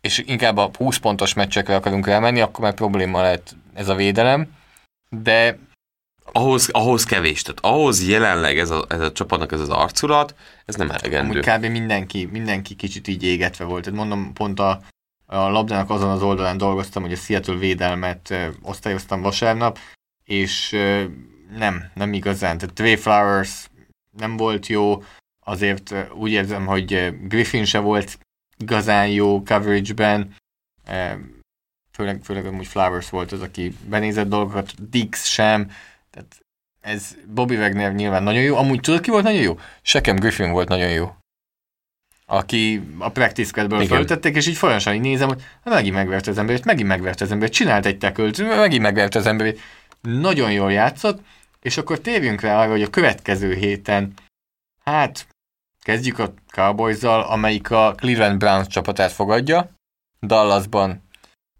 és 0.00 0.22
inkább 0.26 0.56
a 0.56 0.70
20 0.76 0.96
pontos 0.96 1.34
meccsekre 1.34 1.74
akarunk 1.74 2.06
elmenni, 2.06 2.40
akkor 2.40 2.60
már 2.60 2.74
probléma 2.74 3.20
lehet 3.20 3.56
ez 3.74 3.88
a 3.88 3.94
védelem, 3.94 4.54
de 5.08 5.58
ahhoz, 6.32 6.68
ahhoz 6.72 7.04
kevés, 7.04 7.42
tehát 7.42 7.64
ahhoz 7.64 8.08
jelenleg 8.08 8.58
ez 8.58 8.70
a, 8.70 8.84
ez 8.88 9.00
a 9.00 9.12
csapatnak 9.12 9.52
ez 9.52 9.60
az 9.60 9.68
arculat, 9.68 10.34
ez 10.64 10.74
nem 10.74 10.90
elegendő. 10.90 11.40
Amúgy 11.40 11.66
kb. 11.66 11.72
mindenki, 11.72 12.28
mindenki 12.32 12.74
kicsit 12.74 13.08
így 13.08 13.22
égetve 13.22 13.64
volt. 13.64 13.84
Tehát 13.84 13.98
mondom, 13.98 14.32
pont 14.32 14.60
a, 14.60 14.80
a 15.26 15.36
labdának 15.36 15.90
azon 15.90 16.10
az 16.10 16.22
oldalán 16.22 16.56
dolgoztam, 16.56 17.02
hogy 17.02 17.12
a 17.12 17.16
Seattle 17.16 17.56
védelmet 17.56 18.30
ö, 18.30 18.46
osztályoztam 18.62 19.20
vasárnap, 19.20 19.78
és 20.24 20.72
ö, 20.72 21.04
nem, 21.56 21.90
nem 21.94 22.12
igazán. 22.12 22.58
Tehát 22.58 22.74
Trey 22.74 22.96
Flowers 22.96 23.68
nem 24.18 24.36
volt 24.36 24.66
jó, 24.66 25.02
azért 25.44 25.94
úgy 26.14 26.30
érzem, 26.30 26.66
hogy 26.66 27.14
Griffin 27.28 27.64
se 27.64 27.78
volt 27.78 28.18
igazán 28.56 29.08
jó 29.08 29.42
coverage-ben, 29.42 30.34
főleg, 31.92 32.20
főleg 32.22 32.46
amúgy 32.46 32.66
Flowers 32.66 33.10
volt 33.10 33.32
az, 33.32 33.40
aki 33.40 33.76
benézett 33.88 34.28
dolgokat, 34.28 34.88
Dix 34.90 35.26
sem, 35.26 35.70
tehát 36.10 36.40
ez 36.80 37.16
Bobby 37.26 37.56
Wagner 37.56 37.94
nyilván 37.94 38.22
nagyon 38.22 38.42
jó. 38.42 38.56
Amúgy 38.56 38.80
tudod, 38.80 39.00
ki 39.00 39.10
volt 39.10 39.24
nagyon 39.24 39.42
jó? 39.42 39.58
Sekem 39.82 40.16
Griffin 40.16 40.50
volt 40.50 40.68
nagyon 40.68 40.90
jó. 40.90 41.14
Aki 42.26 42.82
a 42.98 43.08
practice 43.08 43.48
squadből 43.48 43.86
föltették, 43.86 44.36
és 44.36 44.46
így 44.46 44.56
folyamatosan 44.56 44.94
így 44.94 45.00
nézem, 45.00 45.28
hogy 45.28 45.42
hát 45.64 45.74
megint 45.74 45.94
megverte 45.94 46.30
az 46.30 46.38
emberét, 46.38 46.64
megint 46.64 46.88
megverte 46.88 47.24
az 47.24 47.30
emberét, 47.30 47.54
csinált 47.54 47.86
egy 47.86 47.98
tekölt, 47.98 48.38
megint 48.38 48.82
megverte 48.82 49.18
az 49.18 49.26
emberét. 49.26 49.60
Nagyon 50.00 50.52
jól 50.52 50.72
játszott, 50.72 51.20
és 51.66 51.76
akkor 51.76 51.98
térjünk 51.98 52.40
rá 52.40 52.60
arra, 52.60 52.70
hogy 52.70 52.82
a 52.82 52.90
következő 52.90 53.54
héten, 53.54 54.12
hát 54.84 55.26
kezdjük 55.82 56.18
a 56.18 56.32
cowboys 56.50 57.02
amelyik 57.02 57.70
a 57.70 57.94
Cleveland 57.96 58.38
Browns 58.38 58.66
csapatát 58.66 59.12
fogadja. 59.12 59.70
Dallasban 60.22 61.02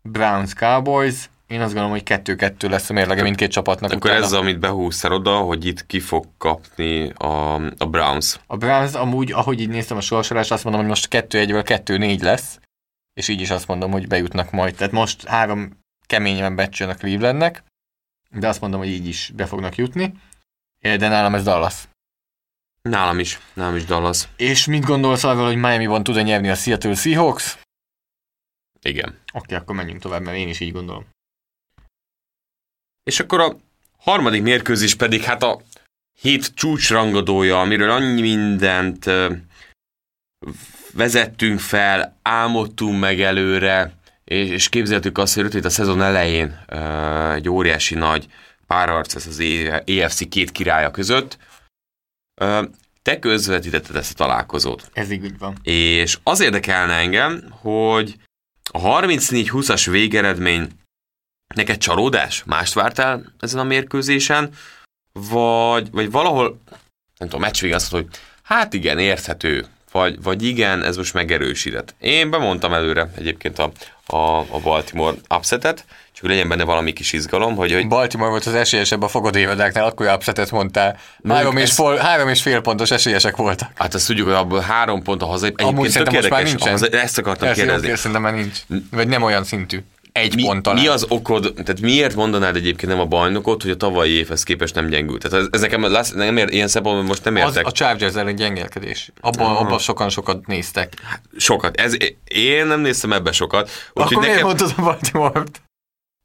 Browns 0.02 0.54
Cowboys, 0.54 1.30
én 1.46 1.61
azt 1.61 1.66
gondolom, 1.66 1.90
hogy 1.90 2.02
kettő-kettő 2.02 2.68
lesz 2.68 2.90
a 2.90 2.92
mérlege 2.92 3.22
mindkét 3.22 3.50
csapatnak. 3.50 3.92
Akkor 3.92 4.11
utána. 4.11 4.24
ez, 4.24 4.32
amit 4.32 4.59
behúztál 4.59 5.12
oda, 5.12 5.36
hogy 5.36 5.64
itt 5.64 5.86
ki 5.86 6.00
fog 6.00 6.26
kapni 6.38 7.11
a, 7.11 7.54
a 7.54 7.86
Browns. 7.86 8.40
A 8.46 8.57
Browns 8.57 8.94
amúgy, 8.94 9.32
ahogy 9.32 9.61
így 9.61 9.68
néztem 9.68 9.96
a 9.96 10.00
sorsolást, 10.00 10.52
azt 10.52 10.64
mondom, 10.64 10.80
hogy 10.80 10.90
most 10.90 11.09
2-1-vel 11.11 11.82
2-4 11.84 12.22
lesz, 12.22 12.59
és 13.14 13.28
így 13.28 13.40
is 13.40 13.50
azt 13.50 13.66
mondom, 13.66 13.90
hogy 13.90 14.07
bejutnak 14.07 14.50
majd. 14.50 14.74
Tehát 14.74 14.92
most 14.92 15.26
három 15.26 15.78
keményen 16.07 16.57
becsön 16.57 16.88
a 16.88 16.94
Clevelandnek, 16.94 17.64
de 18.31 18.49
azt 18.49 18.61
mondom, 18.61 18.81
hogy 18.81 18.89
így 18.89 19.07
is 19.07 19.31
be 19.35 19.47
fognak 19.47 19.77
jutni. 19.77 20.12
De 20.81 21.09
nálam 21.09 21.35
ez 21.35 21.45
Dallas. 21.45 21.89
Nálam 22.83 23.18
is, 23.18 23.39
nálam 23.55 23.77
is 23.77 23.85
Dallas. 23.85 24.29
És 24.37 24.66
mit 24.66 24.85
gondolsz 24.85 25.24
arról, 25.24 25.47
hogy 25.47 25.57
Miami-ban 25.57 26.03
tud-e 26.03 26.22
nyerni 26.22 26.49
a 26.49 26.55
Seattle 26.55 26.95
Seahawks? 26.95 27.59
Igen. 28.83 29.09
Oké, 29.09 29.18
okay, 29.33 29.57
akkor 29.57 29.74
menjünk 29.74 30.01
tovább, 30.01 30.22
mert 30.22 30.37
én 30.37 30.49
is 30.49 30.61
így 30.61 30.72
gondolom. 30.72 31.07
És 33.03 33.20
akkor 33.20 33.41
a 33.41 33.57
harmadik 33.99 34.43
mérkőzés 34.43 34.95
pedig 34.95 35.22
hát 35.22 35.43
a 35.43 35.61
hét 36.20 36.55
csúcsrangadója, 36.55 37.61
amiről 37.61 37.91
annyi 37.91 38.20
mindent 38.20 39.11
vezettünk 40.93 41.61
fel, 41.61 42.18
álmodtunk 42.22 43.01
meg 43.01 43.20
előre, 43.20 43.93
és, 44.31 44.49
és 44.49 44.68
képzeltük 44.68 45.18
azt, 45.18 45.35
hogy 45.35 45.55
itt 45.55 45.64
a 45.64 45.70
szezon 45.70 46.03
elején 46.03 46.64
egy 47.35 47.49
óriási 47.49 47.95
nagy 47.95 48.27
párharc 48.66 49.14
ez 49.14 49.27
az 49.27 49.43
EFC 49.85 50.29
két 50.29 50.53
királya 50.53 50.91
között. 50.91 51.39
Te 53.03 53.18
közvetítetted 53.18 53.97
ezt 53.97 54.12
a 54.12 54.24
találkozót. 54.24 54.91
Ez 54.93 55.11
így 55.11 55.39
van. 55.39 55.57
És 55.62 56.18
az 56.22 56.41
érdekelne 56.41 56.95
engem, 56.95 57.45
hogy 57.51 58.16
a 58.70 58.79
34-20-as 58.81 59.87
végeredmény 59.91 60.68
Neked 61.55 61.77
csalódás? 61.77 62.45
Mást 62.45 62.74
vártál 62.74 63.33
ezen 63.41 63.61
a 63.61 63.64
mérkőzésen? 63.64 64.51
Vagy, 65.12 65.91
vagy 65.91 66.11
valahol, 66.11 66.61
nem 67.18 67.29
tudom, 67.29 67.41
meccs 67.41 67.72
azt 67.72 67.91
hogy 67.91 68.07
hát 68.43 68.74
igen, 68.74 68.99
érthető, 68.99 69.66
vagy, 69.93 70.22
vagy 70.22 70.43
igen, 70.43 70.83
ez 70.83 70.97
most 70.97 71.14
megerősített. 71.14 71.95
Én 71.99 72.31
bemondtam 72.31 72.72
előre 72.72 73.11
egyébként 73.14 73.59
a, 73.59 73.72
a, 74.07 74.38
a 74.38 74.61
Baltimore 74.62 75.16
upsetet, 75.36 75.84
csak 76.12 76.20
hogy 76.20 76.30
legyen 76.30 76.48
benne 76.48 76.64
valami 76.64 76.92
kis 76.92 77.12
izgalom, 77.12 77.57
hogy... 77.57 77.72
hogy... 77.72 77.88
Baltimore 77.88 78.30
volt 78.30 78.46
az 78.46 78.54
esélyesebb 78.54 79.02
a 79.02 79.09
fogadévadáknál, 79.09 79.84
akkor 79.84 80.07
upsetet 80.07 80.50
mondtál. 80.50 80.98
Három, 81.28 81.57
és, 81.57 81.72
fol, 81.72 81.96
három 81.96 82.28
és 82.28 82.42
fél 82.42 82.61
pontos 82.61 82.90
esélyesek 82.90 83.36
voltak. 83.36 83.70
Hát 83.74 83.94
azt 83.94 84.07
tudjuk, 84.07 84.26
hogy 84.26 84.36
abból 84.36 84.61
három 84.61 85.02
pont 85.02 85.22
a 85.22 85.26
hazai. 85.26 85.52
Amúgy 85.57 85.88
szerintem 85.88 86.14
most 86.14 86.30
már 86.30 86.42
nincsen. 86.42 86.70
Haza, 86.70 86.86
ezt 86.86 87.18
akartam 87.18 87.46
Persze, 87.46 87.62
kérdezni. 87.62 87.88
Jó, 87.88 87.94
szerintem 87.94 88.22
már 88.22 88.34
nincs. 88.34 88.59
Vagy 88.90 89.09
nem 89.09 89.22
olyan 89.22 89.44
szintű 89.44 89.84
egy 90.17 90.35
mi, 90.35 90.43
ponttal. 90.43 90.75
Mi 90.75 90.87
az 90.87 91.07
okod, 91.09 91.53
tehát 91.55 91.81
miért 91.81 92.14
mondanád 92.14 92.57
egyébként 92.57 92.93
nem 92.93 93.01
a 93.01 93.05
bajnokot, 93.05 93.62
hogy 93.62 93.71
a 93.71 93.77
tavalyi 93.77 94.11
évhez 94.11 94.43
képest 94.43 94.75
nem 94.75 94.87
gyengült? 94.87 95.23
Tehát 95.23 95.39
ez, 95.39 95.49
ez 95.51 95.61
nekem 95.61 95.83
lesz, 95.83 96.12
nem 96.12 96.37
ér, 96.37 96.49
ilyen 96.51 96.69
szempontból 96.69 97.05
most 97.07 97.25
nem 97.25 97.37
értek. 97.37 97.67
Az 97.67 97.73
a 97.73 97.75
Chargers 97.75 98.14
ellen 98.14 98.35
gyengélkedés. 98.35 99.11
Abban, 99.21 99.47
uh-huh. 99.47 99.61
abban 99.61 99.79
sokan 99.79 100.09
sokat 100.09 100.47
néztek. 100.47 100.93
Hát, 101.03 101.21
sokat. 101.37 101.81
Ez, 101.81 101.97
én 102.25 102.67
nem 102.67 102.81
néztem 102.81 103.12
ebbe 103.12 103.33
sokat. 103.33 103.71
Akkor 103.93 104.17
miért 104.17 104.27
nekem... 104.27 104.47
mondtad 104.47 104.75
a 104.77 104.83
Baltimore-t? 104.83 105.62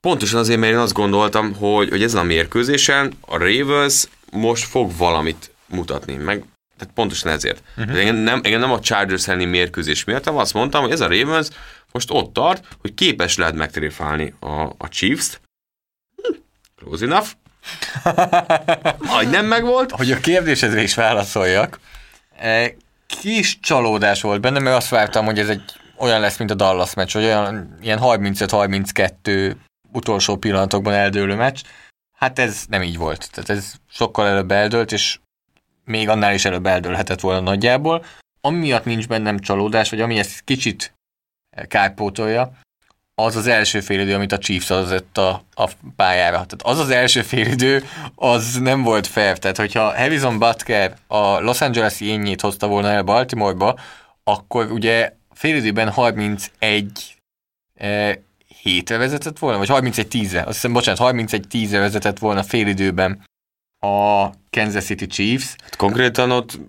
Pontosan 0.07 0.39
azért, 0.39 0.59
mert 0.59 0.73
én 0.73 0.77
azt 0.77 0.93
gondoltam, 0.93 1.53
hogy, 1.53 1.89
hogy 1.89 2.03
ezen 2.03 2.19
a 2.19 2.23
mérkőzésen 2.23 3.13
a 3.21 3.37
Ravens 3.37 4.07
most 4.31 4.63
fog 4.63 4.91
valamit 4.97 5.51
mutatni, 5.67 6.15
meg 6.15 6.43
tehát 6.77 6.95
pontosan 6.95 7.31
ezért. 7.31 7.63
Uh-huh. 7.77 7.99
Engem, 7.99 8.15
nem, 8.15 8.39
engem 8.43 8.59
nem 8.59 8.71
a 8.71 8.79
Chargers 8.79 9.27
elleni 9.27 9.45
mérkőzés 9.45 10.03
miatt, 10.03 10.23
hanem 10.23 10.39
azt 10.39 10.53
mondtam, 10.53 10.81
hogy 10.81 10.91
ez 10.91 11.01
a 11.01 11.07
Ravens 11.07 11.47
most 11.91 12.11
ott 12.11 12.33
tart, 12.33 12.67
hogy 12.81 12.93
képes 12.93 13.37
lehet 13.37 13.55
megtréfálni 13.55 14.33
a, 14.39 14.61
a 14.61 14.87
Chiefs-t. 14.89 15.41
Hm, 16.15 16.35
close 16.75 17.05
enough. 17.05 17.27
Majd 19.13 19.29
nem 19.29 19.45
megvolt. 19.45 19.91
Hogy 19.91 20.11
a 20.11 20.19
kérdésedre 20.19 20.81
is 20.81 20.95
válaszoljak. 20.95 21.79
E, 22.37 22.73
kis 23.07 23.59
csalódás 23.59 24.21
volt 24.21 24.41
benne, 24.41 24.59
mert 24.59 24.75
azt 24.75 24.89
vártam, 24.89 25.25
hogy 25.25 25.39
ez 25.39 25.49
egy 25.49 25.63
olyan 25.97 26.19
lesz, 26.19 26.37
mint 26.37 26.51
a 26.51 26.55
Dallas 26.55 26.93
meccs, 26.93 27.13
hogy 27.13 27.23
olyan 27.23 27.77
ilyen 27.81 27.99
35-32 28.01 29.55
utolsó 29.91 30.37
pillanatokban 30.37 30.93
eldőlő 30.93 31.35
meccs. 31.35 31.61
Hát 32.17 32.39
ez 32.39 32.65
nem 32.69 32.81
így 32.81 32.97
volt. 32.97 33.29
Tehát 33.31 33.49
ez 33.49 33.73
sokkal 33.89 34.27
előbb 34.27 34.51
eldőlt, 34.51 34.91
és 34.91 35.19
még 35.85 36.09
annál 36.09 36.33
is 36.33 36.45
előbb 36.45 36.65
eldőlhetett 36.65 37.19
volna 37.19 37.39
nagyjából. 37.39 38.05
Amiatt 38.41 38.85
nincs 38.85 39.07
bennem 39.07 39.39
csalódás, 39.39 39.89
vagy 39.89 40.01
ami 40.01 40.19
ezt 40.19 40.41
kicsit 40.43 40.93
kárpótolja, 41.67 42.51
az 43.15 43.35
az 43.35 43.47
első 43.47 43.79
félidő, 43.79 44.13
amit 44.13 44.31
a 44.31 44.37
Chiefs 44.37 44.69
adott 44.69 45.17
a, 45.17 45.43
a 45.53 45.69
pályára. 45.95 46.35
Tehát 46.35 46.61
az 46.63 46.79
az 46.79 46.89
első 46.89 47.21
félidő, 47.21 47.83
az 48.15 48.57
nem 48.59 48.81
volt 48.83 49.07
fair. 49.07 49.37
Tehát, 49.37 49.57
hogyha 49.57 49.97
Harrison 49.97 50.39
Butker 50.39 50.95
a 51.07 51.39
Los 51.39 51.61
Angeles 51.61 52.01
énjét 52.01 52.41
hozta 52.41 52.67
volna 52.67 52.87
el 52.87 53.03
Baltimoreba, 53.03 53.79
akkor 54.23 54.71
ugye 54.71 55.13
félidőben 55.33 55.89
31 55.89 57.15
eh, 57.73 58.15
hétre 58.61 58.97
vezetett 58.97 59.39
volna, 59.39 59.57
vagy 59.57 59.69
31 59.69 60.07
10 60.07 60.33
azt 60.33 60.45
hiszem, 60.45 60.73
bocsánat, 60.73 60.99
31 60.99 61.47
10 61.47 61.71
vezetett 61.71 62.19
volna 62.19 62.43
félidőben 62.43 63.23
a 63.79 64.29
Kansas 64.49 64.83
City 64.83 65.07
Chiefs. 65.07 65.55
Hát 65.63 65.75
konkrétan 65.75 66.31
ott 66.31 66.59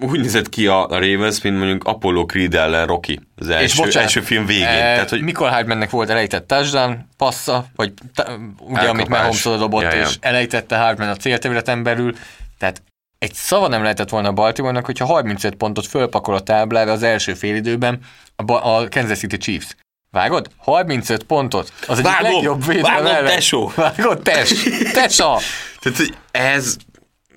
úgy 0.00 0.20
nézett 0.20 0.48
ki 0.48 0.66
a, 0.66 0.86
Ravens, 0.88 1.40
mint 1.42 1.58
mondjuk 1.58 1.84
Apollo 1.84 2.26
Creed 2.26 2.54
ellen 2.54 2.86
Rocky 2.86 3.20
az 3.36 3.48
első, 3.48 3.64
és 3.64 3.74
bocsánat, 3.74 3.96
első 3.96 4.20
film 4.20 4.46
végén. 4.46 4.66
E, 4.66 4.78
Tehát, 4.78 5.10
hogy... 5.10 5.22
Mikor 5.22 5.48
Hardmannek 5.48 5.90
volt 5.90 6.10
elejtett 6.10 6.46
touchdown, 6.46 7.08
passza, 7.16 7.66
vagy 7.76 7.92
t- 8.14 8.28
ugye, 8.58 8.78
Elkapás. 8.80 8.88
amit 8.88 9.08
Mahomes 9.08 9.42
dobott, 9.42 9.82
ja, 9.82 9.94
ja. 9.94 10.02
és 10.02 10.16
elejtette 10.20 10.76
Hardman 10.76 11.08
a 11.08 11.16
célterületen 11.16 11.82
belül, 11.82 12.14
tehát 12.58 12.82
egy 13.18 13.34
szava 13.34 13.68
nem 13.68 13.82
lehetett 13.82 14.08
volna 14.08 14.28
a 14.28 14.32
Baltimore-nak, 14.32 14.84
hogyha 14.84 15.04
35 15.04 15.54
pontot 15.54 15.86
fölpakol 15.86 16.34
a 16.34 16.40
táblára 16.40 16.92
az 16.92 17.02
első 17.02 17.34
félidőben 17.34 17.98
a, 18.36 18.52
a 18.52 18.88
Kansas 18.88 19.18
City 19.18 19.36
Chiefs. 19.36 19.76
Vágod? 20.10 20.50
35 20.56 21.22
pontot. 21.22 21.72
Az 21.86 21.98
egyik 21.98 22.10
Vágom! 22.10 22.32
legjobb 22.32 22.66
védelem 22.66 23.06
ellen. 23.06 23.24
tesó! 23.24 23.72
Vágod, 23.74 24.22
tes! 24.22 24.52
Tesa! 24.92 25.38
Tehát, 25.80 25.98
ez... 26.30 26.76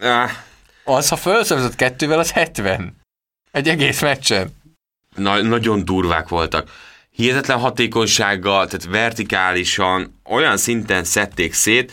Ah, 0.02 0.30
Az, 0.90 1.10
ha 1.10 1.16
felszörzött 1.16 1.76
kettővel, 1.76 2.20
az 2.20 2.32
70. 2.32 2.96
Egy 3.52 3.68
egész 3.68 4.02
meccsen. 4.02 4.50
na, 5.16 5.42
nagyon 5.42 5.86
durvák 5.86 6.28
voltak. 6.28 6.72
Hihetetlen 7.12 7.60
hatékonysággal, 7.60 8.68
tehát 8.68 8.86
vertikálisan, 8.86 10.20
olyan 10.26 10.58
szinten 10.58 11.04
szedték 11.04 11.54
szét 11.54 11.92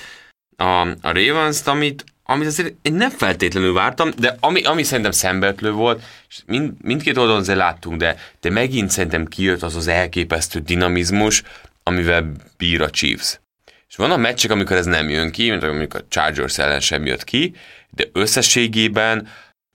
a, 0.57 0.81
a 0.81 1.13
ravens 1.13 1.67
amit, 1.67 2.05
amit 2.25 2.47
azért 2.47 2.75
én 2.83 2.95
nem 2.95 3.11
feltétlenül 3.11 3.73
vártam, 3.73 4.11
de 4.19 4.37
ami, 4.41 4.63
ami 4.63 4.83
szerintem 4.83 5.13
szembeötlő 5.13 5.73
volt, 5.73 6.03
és 6.29 6.43
mind, 6.47 6.73
mindkét 6.83 7.17
oldalon 7.17 7.41
azért 7.41 7.59
láttunk, 7.59 7.99
de, 7.99 8.17
de 8.41 8.51
megint 8.51 8.91
szerintem 8.91 9.27
kijött 9.27 9.63
az 9.63 9.77
az 9.77 9.87
elképesztő 9.87 10.59
dinamizmus, 10.59 11.43
amivel 11.83 12.33
bír 12.57 12.83
a 12.83 12.91
Chiefs. 12.91 13.41
És 13.89 13.97
van 13.97 14.11
a 14.11 14.17
meccsek, 14.17 14.51
amikor 14.51 14.77
ez 14.77 14.87
nem 14.87 15.09
jön 15.09 15.31
ki, 15.31 15.51
mint 15.51 15.63
amikor 15.63 16.01
a 16.01 16.09
Chargers 16.09 16.59
ellen 16.59 16.81
sem 16.81 17.07
jött 17.07 17.25
ki, 17.25 17.55
de 17.97 18.09
összességében 18.13 19.29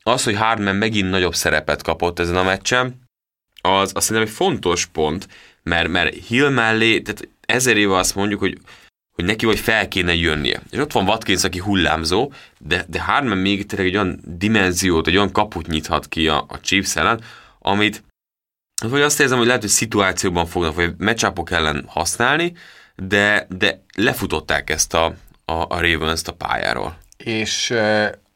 az, 0.03 0.23
hogy 0.23 0.35
Hardman 0.35 0.75
megint 0.75 1.09
nagyobb 1.09 1.35
szerepet 1.35 1.81
kapott 1.81 2.19
ezen 2.19 2.35
a 2.35 2.43
meccsen, 2.43 3.01
az, 3.61 3.91
az 3.95 4.03
szerintem 4.03 4.31
egy 4.31 4.35
fontos 4.35 4.85
pont, 4.85 5.27
mert, 5.63 5.87
mert 5.87 6.25
Hill 6.25 6.49
mellé, 6.49 7.01
tehát 7.01 7.27
ezer 7.41 7.77
éve 7.77 7.95
azt 7.95 8.15
mondjuk, 8.15 8.39
hogy, 8.39 8.57
hogy 9.15 9.25
neki 9.25 9.45
vagy 9.45 9.59
fel 9.59 9.87
kéne 9.87 10.15
jönnie. 10.15 10.61
És 10.69 10.77
ott 10.77 10.91
van 10.91 11.07
Watkins, 11.07 11.43
aki 11.43 11.59
hullámzó, 11.59 12.31
de, 12.59 12.85
de 12.87 13.01
Hardman 13.01 13.37
még 13.37 13.65
tényleg 13.65 13.87
egy 13.87 13.95
olyan 13.95 14.19
dimenziót, 14.23 15.07
egy 15.07 15.15
olyan 15.15 15.31
kaput 15.31 15.67
nyithat 15.67 16.07
ki 16.07 16.27
a, 16.27 16.45
a 16.47 16.59
Chiefs 16.59 16.95
ellen, 16.95 17.21
amit 17.59 18.03
vagy 18.87 19.01
azt 19.01 19.19
érzem, 19.19 19.37
hogy 19.37 19.47
lehet, 19.47 19.61
hogy 19.61 19.69
szituációban 19.69 20.45
fognak, 20.45 20.75
vagy 20.75 20.93
matchupok 20.97 21.51
ellen 21.51 21.85
használni, 21.87 22.53
de, 22.95 23.47
de 23.49 23.83
lefutották 23.95 24.69
ezt 24.69 24.93
a, 24.93 25.05
a, 25.45 25.53
a 25.53 25.79
Ravens-t 25.81 26.27
a 26.27 26.33
pályáról. 26.33 26.97
És 27.23 27.73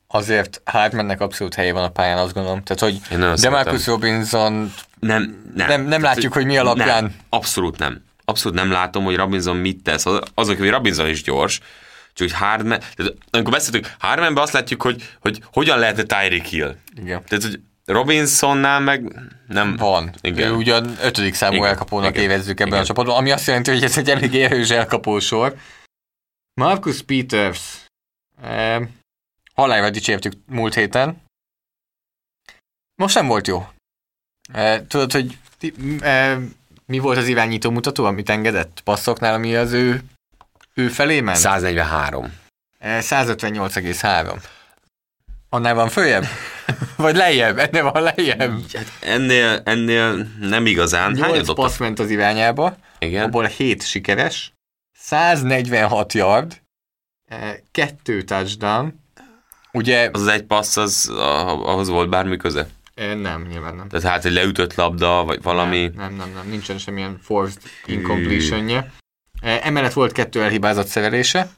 azért 0.07 0.61
Hardmannek 0.65 1.21
abszolút 1.21 1.53
helye 1.53 1.73
van 1.73 1.83
a 1.83 1.89
pályán, 1.89 2.17
azt 2.17 2.33
gondolom. 2.33 2.63
Tehát, 2.63 2.81
hogy 2.93 3.17
Demarcus. 3.41 3.87
Robinson 3.87 4.73
Nem, 4.99 5.43
nem. 5.55 5.67
Nem- 5.67 5.85
nem 5.87 6.01
látjuk, 6.01 6.33
hogy 6.33 6.45
mi 6.45 6.57
alapján. 6.57 7.03
Nem, 7.03 7.15
abszolút 7.29 7.77
nem. 7.77 8.03
Abszolút 8.25 8.57
nem 8.57 8.71
látom, 8.71 9.03
hogy 9.03 9.15
Robinson 9.15 9.57
mit 9.57 9.83
tesz. 9.83 10.05
Az, 10.05 10.19
azok, 10.33 10.57
hogy 10.57 10.69
Robinson 10.69 11.07
is 11.07 11.23
gyors, 11.23 11.59
csak 12.13 12.29
hogy 12.29 12.33
Hardman, 12.33 12.79
tehát 12.95 13.13
amikor 13.31 13.53
beszéltünk, 13.53 13.91
Hardmanben 13.99 14.43
azt 14.43 14.53
látjuk, 14.53 14.81
hogy, 14.81 15.09
hogy 15.19 15.41
hogyan 15.53 15.79
lehet 15.79 15.99
a 15.99 16.03
Tyreek 16.03 16.45
Hill. 16.45 16.75
igen. 16.95 17.21
Tehát, 17.27 17.43
hogy 17.43 17.59
Robinsonnál 17.85 18.79
meg 18.79 19.19
nem... 19.47 19.75
van. 19.75 20.13
Igen. 20.21 20.49
Ő 20.51 20.53
ugyan 20.53 20.95
ötödik 21.01 21.33
számú 21.33 21.55
Igen. 21.55 21.67
elkapónak 21.67 22.09
Igen. 22.09 22.23
évezzük 22.23 22.59
ebben 22.59 22.67
Igen. 22.67 22.79
a 22.81 22.85
csapatban, 22.85 23.15
ami 23.15 23.31
azt 23.31 23.47
jelenti, 23.47 23.71
hogy 23.71 23.83
ez 23.83 23.97
egy 23.97 24.09
elég 24.09 24.35
erős 24.35 24.69
elkapósor. 24.69 25.55
Marcus 26.61 27.01
Peters. 27.01 27.59
Eh, 28.41 28.81
halálra 29.53 29.89
dicsértük 29.89 30.33
múlt 30.47 30.73
héten. 30.73 31.21
Most 32.95 33.15
nem 33.15 33.27
volt 33.27 33.47
jó. 33.47 33.67
Eh, 34.53 34.81
tudod, 34.87 35.11
hogy 35.11 35.37
ti- 35.57 35.73
eh, 36.01 36.37
mi 36.85 36.99
volt 36.99 37.17
az 37.17 37.27
irányító 37.27 37.69
mutató, 37.71 38.05
amit 38.05 38.29
engedett 38.29 38.81
passzoknál, 38.83 39.33
ami 39.33 39.55
az 39.55 39.71
ő, 39.71 40.03
ő 40.73 40.87
felé 40.87 41.21
ment? 41.21 41.37
143. 41.37 42.33
Eh, 42.79 43.01
158,3. 43.01 44.43
Annál 45.49 45.73
van 45.73 45.89
följebb? 45.89 46.25
Vagy 46.97 47.15
lejjebb? 47.15 47.57
Ennél 47.57 47.91
van 47.91 48.03
lejjebb? 48.03 48.71
Hát 48.73 48.91
ennél, 49.01 49.61
ennél 49.65 50.27
nem 50.39 50.65
igazán. 50.65 51.03
Hányat 51.15 51.27
8 51.35 51.45
dobtak? 51.45 51.65
passz 51.65 51.77
ment 51.77 51.99
az 51.99 52.09
irányába, 52.09 52.77
Igen. 52.99 53.23
abból 53.23 53.45
7 53.45 53.83
sikeres, 53.83 54.53
146 54.97 56.13
yard, 56.13 56.61
2 57.71 58.23
touchdown, 58.23 58.99
ugye 59.73 60.09
Az 60.13 60.27
egy 60.27 60.43
passz, 60.43 60.77
az, 60.77 61.09
ah- 61.09 61.67
ahhoz 61.67 61.87
volt 61.87 62.09
bármi 62.09 62.37
köze? 62.37 62.67
eh, 62.95 63.15
nem, 63.15 63.41
nyilván 63.49 63.75
nem. 63.75 63.87
Tehát 63.87 64.05
hát 64.07 64.25
egy 64.25 64.31
leütött 64.33 64.75
labda, 64.75 65.23
vagy 65.23 65.41
valami... 65.41 65.79
Nem, 65.79 65.93
nem, 65.95 66.15
nem, 66.15 66.31
nem 66.35 66.47
nincsen 66.49 66.77
semmilyen 66.77 67.19
forced 67.21 67.61
incompletionje. 67.85 68.91
Eh, 69.41 69.65
Emellett 69.65 69.93
volt 69.93 70.11
kettő 70.11 70.43
elhibázott 70.43 70.87
szerelése, 70.87 71.49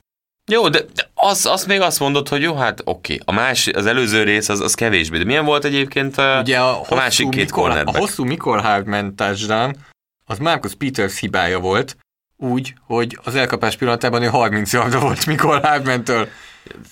Jó, 0.52 0.70
de, 0.70 0.80
az, 1.14 1.46
azt 1.46 1.68
még 1.68 1.82
azt 1.82 2.00
mondod, 2.00 2.28
hogy 2.28 2.42
jó, 2.42 2.56
hát 2.56 2.82
oké. 2.84 3.20
A 3.26 3.32
más, 3.32 3.68
az 3.68 3.86
előző 3.86 4.24
rész 4.24 4.50
az, 4.50 4.60
az 4.60 4.74
kevésbé. 4.74 5.18
De 5.18 5.24
milyen 5.24 5.46
volt 5.46 5.66
egyébként 5.66 6.18
a, 6.18 6.40
Ugye 6.42 6.60
a, 6.60 6.82
a 6.90 6.96
másik 6.96 7.30
két 7.30 7.46
Mikol, 7.46 7.72
a 7.72 7.98
hosszú 7.98 8.24
Mikol 8.24 8.58
Hardman 8.58 9.16
touchdown, 9.16 9.76
az 10.26 10.38
Marcus 10.38 10.76
Peters 10.76 11.20
hibája 11.20 11.60
volt, 11.60 11.98
úgy, 12.38 12.74
hogy 12.82 13.20
az 13.24 13.36
elkapás 13.36 13.76
pillanatában 13.76 14.24
ő 14.24 14.28
30 14.28 14.74
yardra 14.74 15.00
volt 15.00 15.26
Mikol 15.26 15.60
Hardman-től. 15.60 16.28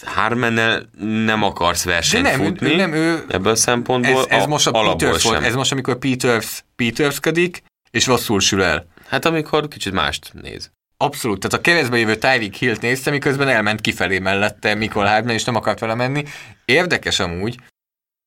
Harmennel 0.04 0.90
nem 1.26 1.44
akarsz 1.44 1.86
De 1.86 1.92
versenyt 1.92 2.24
nem, 2.24 2.42
ő, 2.42 2.44
futni. 2.46 2.72
ő, 2.72 2.76
nem, 2.76 2.94
ő, 2.94 3.26
Ebből 3.28 3.52
a 3.52 3.56
szempontból 3.56 4.26
ez, 4.30 4.38
ez 4.38 4.44
a, 4.44 4.48
most 4.48 4.68
a 4.68 4.72
Peters 4.72 5.24
volt, 5.24 5.44
ez 5.44 5.56
most 5.56 5.72
amikor 5.72 5.98
Peters 5.98 6.64
Petersködik, 6.76 7.64
és 7.92 8.06
rosszul 8.06 8.40
sül 8.40 8.64
el. 8.64 8.88
Hát 9.08 9.26
amikor 9.26 9.68
kicsit 9.68 9.94
mást 9.94 10.32
néz. 10.42 10.72
Abszolút, 10.98 11.40
tehát 11.40 11.58
a 11.58 11.62
keresztbe 11.62 11.98
jövő 11.98 12.16
Tyreek 12.16 12.54
Hill-t 12.54 12.82
nézte, 12.82 13.12
miközben 13.12 13.48
elment 13.48 13.82
kifelé 13.82 14.20
mellette 14.20 14.76
Mikol 14.76 15.06
Hardman, 15.06 15.34
és 15.34 15.44
nem 15.44 15.56
akart 15.56 15.80
vele 15.80 15.96
menni. 15.96 16.24
Érdekes 16.66 17.20
amúgy, 17.20 17.56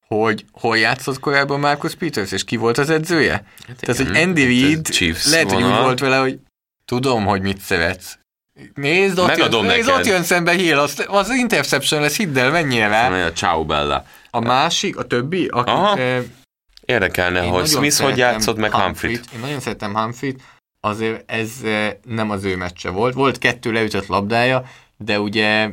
hogy 0.07 0.45
hol 0.53 0.79
játszott 0.79 1.21
korábban 1.21 1.61
Marcus 1.61 1.95
Peters, 1.95 2.33
és 2.33 2.45
ki 2.45 2.57
volt 2.57 2.79
az 2.79 2.91
edzője? 2.91 3.33
Hát 3.66 3.77
Tehát, 3.81 4.01
igen, 4.01 4.12
hogy 4.12 4.23
Andy 4.23 4.41
hát 4.41 4.89
Reid 4.99 5.16
lehet, 5.31 5.53
hogy 5.53 5.62
úgy 5.62 5.77
volt 5.77 5.99
vele, 5.99 6.16
hogy 6.16 6.39
tudom, 6.89 7.24
hogy 7.24 7.43
mit 7.43 7.61
szeretsz. 7.61 8.18
Nézd, 8.74 9.18
ott, 9.18 9.26
Megadom 9.26 9.64
jön, 9.64 9.74
nézd, 9.74 9.89
ott 9.89 10.07
jön 10.07 10.22
szembe 10.22 10.53
Hill, 10.53 10.78
az, 10.78 11.05
az 11.09 11.30
interception 11.30 12.01
lesz, 12.01 12.16
hidd 12.16 12.39
el, 12.39 12.51
menjél 12.51 12.89
rá. 12.89 13.26
A 13.26 13.32
Ciao 13.32 13.64
Bella. 13.64 14.05
A 14.30 14.41
másik, 14.41 14.97
a 14.97 15.03
többi, 15.03 15.47
akik... 15.47 15.74
Aha. 15.74 15.99
eh, 15.99 16.22
Érdekelne, 16.84 17.41
hogy 17.41 17.66
Smith 17.66 18.01
hogy 18.01 18.16
játszott, 18.16 18.57
meg 18.57 18.72
Humphrey. 18.72 19.11
Én 19.12 19.41
nagyon 19.41 19.61
szeretem 19.61 19.95
Humphrey-t, 19.95 20.41
azért 20.80 21.30
ez 21.30 21.51
nem 22.05 22.30
az 22.30 22.45
ő 22.45 22.57
meccse 22.57 22.91
volt. 22.91 23.14
Volt 23.14 23.39
kettő 23.39 23.72
leütött 23.72 24.07
labdája, 24.07 24.64
de 24.97 25.20
ugye 25.20 25.70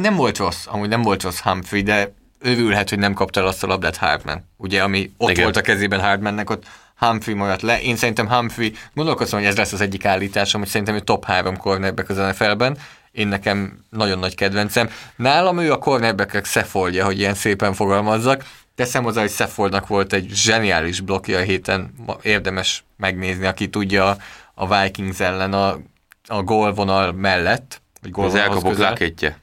nem 0.00 0.16
volt 0.16 0.38
rossz, 0.38 0.66
amúgy 0.66 0.88
nem 0.88 1.02
volt 1.02 1.22
rossz 1.22 1.40
Humphrey, 1.40 1.82
de 1.82 2.14
örülhet, 2.40 2.88
hogy 2.88 2.98
nem 2.98 3.14
kapta 3.14 3.40
el 3.40 3.46
azt 3.46 3.62
a 3.62 3.66
labdát 3.66 3.96
Hardman. 3.96 4.48
Ugye, 4.56 4.82
ami 4.82 5.12
ott 5.16 5.30
Igen. 5.30 5.42
volt 5.42 5.56
a 5.56 5.60
kezében 5.60 6.00
Hardmannek, 6.00 6.50
ott 6.50 6.64
Humphrey 6.96 7.34
maradt 7.34 7.62
le. 7.62 7.80
Én 7.80 7.96
szerintem 7.96 8.28
Humphrey, 8.28 8.72
gondolkozom, 8.94 9.38
hogy 9.38 9.48
ez 9.48 9.56
lesz 9.56 9.72
az 9.72 9.80
egyik 9.80 10.04
állításom, 10.04 10.60
hogy 10.60 10.70
szerintem 10.70 10.94
ő 10.94 11.00
top 11.00 11.24
3 11.24 11.56
cornerback 11.56 12.08
az 12.08 12.16
NFL-ben. 12.16 12.78
Én 13.12 13.28
nekem 13.28 13.84
nagyon 13.90 14.18
nagy 14.18 14.34
kedvencem. 14.34 14.90
Nálam 15.16 15.58
ő 15.58 15.72
a 15.72 15.78
cornerbackek 15.78 16.44
Seffoldja, 16.44 17.04
hogy 17.04 17.18
ilyen 17.18 17.34
szépen 17.34 17.72
fogalmazzak. 17.74 18.44
Teszem 18.74 19.02
hozzá, 19.02 19.20
hogy 19.20 19.30
Seffoldnak 19.30 19.86
volt 19.86 20.12
egy 20.12 20.28
zseniális 20.34 21.00
blokja 21.00 21.38
a 21.38 21.42
héten, 21.42 21.94
érdemes 22.22 22.84
megnézni, 22.96 23.46
aki 23.46 23.68
tudja 23.70 24.16
a- 24.54 24.82
Vikings 24.82 25.20
ellen 25.20 25.52
a, 25.52 25.78
a 26.26 26.42
gólvonal 26.42 27.12
mellett. 27.12 27.80
Vagy 28.00 28.10
Az 28.10 28.16
gólvonalhoz 28.16 28.48
elkapok 28.54 28.70
közel. 28.72 28.88
lákétje. 28.90 29.38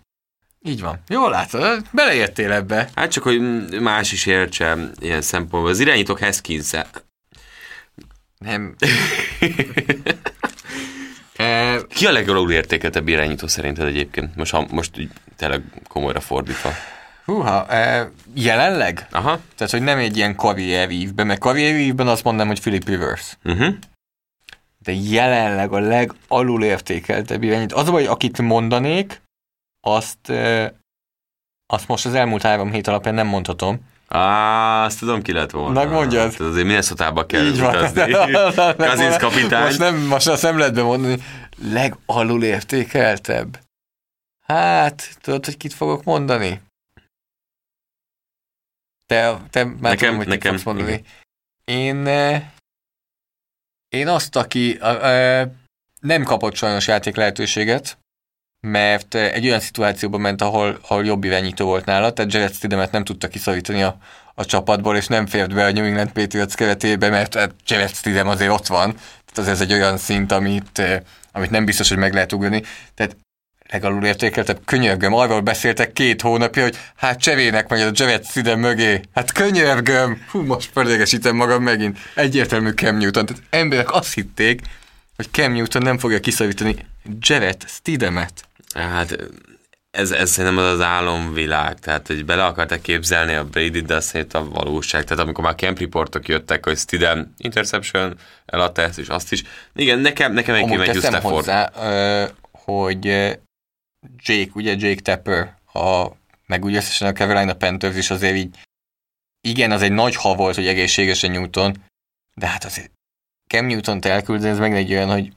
Így 0.66 0.82
van. 0.82 1.00
Jól 1.08 1.30
látod, 1.30 1.82
beleértél 1.92 2.52
ebbe. 2.52 2.90
Hát 2.96 3.12
csak, 3.12 3.24
hogy 3.24 3.40
más 3.82 4.12
is 4.12 4.26
értse 4.26 4.78
ilyen 5.00 5.22
szempontból. 5.22 5.72
Az 5.72 5.80
irányítók 5.80 6.20
haskins 6.20 6.74
Nem. 8.44 8.76
Ki 11.88 12.06
a 12.06 12.12
legalul 12.12 12.52
értékeltebb 12.52 13.08
irányító 13.08 13.48
szerinted 13.48 13.88
egyébként? 13.88 14.36
Most, 14.36 14.52
ha, 14.52 14.68
most 14.72 15.10
tényleg 15.36 15.62
komolyra 15.88 16.20
fordítva. 16.20 16.70
húha, 17.26 17.68
e, 17.68 18.12
jelenleg? 18.34 19.08
Aha. 19.12 19.40
Tehát, 19.56 19.74
hogy 19.74 19.82
nem 19.82 19.98
egy 19.98 20.18
ilyen 20.18 20.36
karrierívben, 20.36 21.28
mert 21.28 21.40
karrierívben 21.40 22.08
azt 22.08 22.24
mondanám, 22.24 22.48
hogy 22.48 22.60
Philip 22.60 22.86
Rivers. 22.88 23.38
Uh-huh. 23.44 23.76
De 24.80 24.92
jelenleg 24.92 25.72
a 25.72 25.80
legalul 25.80 26.64
értékeltebb 26.64 27.44
irányít. 27.44 27.74
Az 27.74 27.88
a 27.88 27.92
baj, 27.92 28.06
akit 28.06 28.42
mondanék, 28.42 29.22
azt, 29.82 30.30
e, 30.30 30.74
azt 31.66 31.88
most 31.88 32.06
az 32.06 32.14
elmúlt 32.14 32.42
három 32.42 32.72
hét 32.72 32.88
alapján 32.88 33.14
nem 33.14 33.28
mondhatom. 33.28 33.92
Á, 34.14 34.86
azt 34.86 35.00
tudom, 35.00 35.22
ki 35.22 35.32
lett 35.32 35.52
volna. 35.52 35.84
Megmondjad. 35.84 36.32
Hát 36.32 36.40
azért 36.40 36.66
minnesota 36.66 37.26
kell 37.26 37.46
Így 37.46 37.60
van. 37.60 37.76
utazni. 37.76 38.12
Nem, 38.56 38.76
Kazinsz 38.78 39.18
kapitány. 39.18 39.64
Most 39.64 39.80
nem, 39.80 39.96
most 39.98 40.28
a 40.28 40.36
szemletbe 40.36 40.82
mondani. 40.82 41.22
Legalul 41.72 42.44
értékeltebb. 42.44 43.60
Hát, 44.46 45.18
tudod, 45.22 45.46
hogy 45.46 45.58
kit 45.58 45.74
fogok 45.74 46.04
mondani? 46.04 46.62
Te, 49.06 49.38
te 49.50 49.64
már 49.64 49.76
Nekem- 49.80 49.98
tudom, 49.98 50.16
hogy 50.16 50.28
nekem, 50.28 50.52
fogsz 50.52 50.64
mondani. 50.66 50.92
igen. 50.92 51.06
Én, 51.66 52.08
eh, 52.08 52.44
én 53.90 54.08
azt, 54.08 54.36
aki 54.36 54.78
eh, 54.82 55.40
eh, 55.42 55.50
nem 56.02 56.24
kapott 56.24 56.56
sajnos 56.56 56.88
játék 56.88 57.16
lehetőséget, 57.16 57.98
mert 58.68 59.16
egy 59.16 59.46
olyan 59.46 59.60
szituációban 59.60 60.22
ment, 60.22 60.42
ahol, 60.42 60.80
ahol 60.88 61.06
jobb 61.06 61.24
irányító 61.24 61.66
volt 61.66 61.86
nála, 61.86 62.14
tehát 62.14 62.34
Jared 62.34 62.54
Stidemet 62.54 62.92
nem 62.92 63.04
tudta 63.04 63.28
kiszorítani 63.28 63.84
a, 63.84 63.98
a 64.36 64.46
csapatból, 64.46 64.96
és 64.96 65.08
nem 65.08 65.26
fért 65.26 65.54
be 65.54 65.66
a 65.66 65.72
New 65.72 65.86
England 65.86 66.12
Patriots 66.12 66.54
keretébe, 66.54 67.10
mert 67.10 67.36
hát 67.36 67.56
Jared 67.68 67.94
Stidem 67.94 68.28
azért 68.28 68.52
ott 68.52 68.68
van, 68.68 68.96
tehát 69.34 69.52
ez 69.52 69.62
egy 69.62 69.74
olyan 69.74 69.98
szint, 69.98 70.32
amit, 70.32 70.82
amit 71.32 71.50
nem 71.50 71.66
biztos, 71.66 71.90
hogy 71.90 71.98
meg 71.98 72.14
lehet 72.14 72.34
ugrani. 72.34 72.64
Tehát 72.96 73.16
legalul 73.70 74.06
értékeltebb, 74.06 74.60
könyörgöm, 74.66 75.14
arról 75.14 75.42
beszéltek 75.42 75.94
két 75.94 76.22
hónapja, 76.22 76.64
hogy 76.64 76.78
hát 76.96 77.20
cserének 77.20 77.70
majd 77.70 77.82
a 77.82 77.92
Jared 77.94 78.26
Stidem 78.26 78.60
mögé. 78.60 79.02
Hát 79.14 79.32
könyörgöm, 79.32 80.26
hú, 80.32 80.42
most 80.42 80.70
földégesítem 80.74 81.36
magam 81.36 81.64
megint. 81.64 81.98
Egyértelmű 82.16 82.70
Cam 82.70 82.98
Newton. 82.98 83.26
Tehát 83.26 83.44
emberek 83.50 83.92
azt 83.92 84.14
hitték, 84.14 84.62
hogy 85.16 85.28
Cam 85.32 85.54
Newton 85.54 85.82
nem 85.82 85.98
fogja 85.98 86.20
kiszavítani 86.20 86.76
Jared 87.20 87.64
Stidemet. 87.68 88.48
Hát 88.74 89.18
ez, 89.98 90.12
ez 90.12 90.30
szerintem 90.30 90.64
az 90.64 90.72
az 90.72 90.82
álomvilág, 90.82 91.80
tehát 91.80 92.08
hogy 92.08 92.26
bele 92.26 92.46
akarták 92.46 92.82
képzelni 92.82 93.34
a 93.34 93.46
Brady, 93.46 93.82
de 93.82 93.96
azt 93.96 94.16
a 94.32 94.50
valóság. 94.50 95.04
Tehát 95.04 95.24
amikor 95.24 95.44
már 95.44 95.56
camp 95.56 95.80
reportok 95.80 96.28
jöttek, 96.28 96.66
hogy 96.66 96.78
Stidem 96.78 97.34
interception, 97.38 98.18
eladta 98.46 98.82
ezt 98.82 99.00
és 99.00 99.08
azt 99.08 99.32
is. 99.32 99.44
Igen, 99.76 100.00
nekem, 100.00 100.34
nekem 100.34 100.56
egy 100.56 100.64
Amúgy 100.64 100.86
teszem 100.86 101.22
hozzá, 101.22 101.72
hogy 102.52 103.06
Jake, 104.18 104.52
ugye 104.54 104.76
Jake 104.78 105.02
Tapper, 105.02 105.56
a, 105.74 106.08
meg 106.46 106.64
ugye 106.64 106.78
összesen 106.78 107.08
a 107.08 107.14
Carolina 107.14 107.54
Panthers 107.54 107.96
is 107.96 108.10
azért 108.10 108.36
így, 108.36 108.60
igen, 109.42 109.72
az 109.72 109.82
egy 109.82 109.92
nagy 109.92 110.16
ha 110.16 110.36
volt, 110.36 110.56
hogy 110.56 110.68
egészségesen 110.68 111.32
Newton, 111.32 111.84
de 112.34 112.48
hát 112.48 112.64
azért 112.64 112.92
Cam 113.48 113.66
Newton-t 113.66 114.06
elküldeni, 114.06 114.50
ez 114.50 114.60
meg 114.60 114.76
egy 114.76 114.94
olyan, 114.94 115.10
hogy 115.10 115.34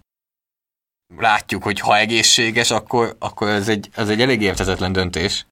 látjuk, 1.19 1.63
hogy 1.63 1.81
ha 1.81 1.97
egészséges, 1.97 2.71
akkor, 2.71 3.17
akkor 3.19 3.49
ez, 3.49 3.69
egy, 3.69 3.89
ez 3.95 4.09
egy 4.09 4.21
elég 4.21 4.43
értetetlen 4.43 4.93
döntés. 4.93 5.47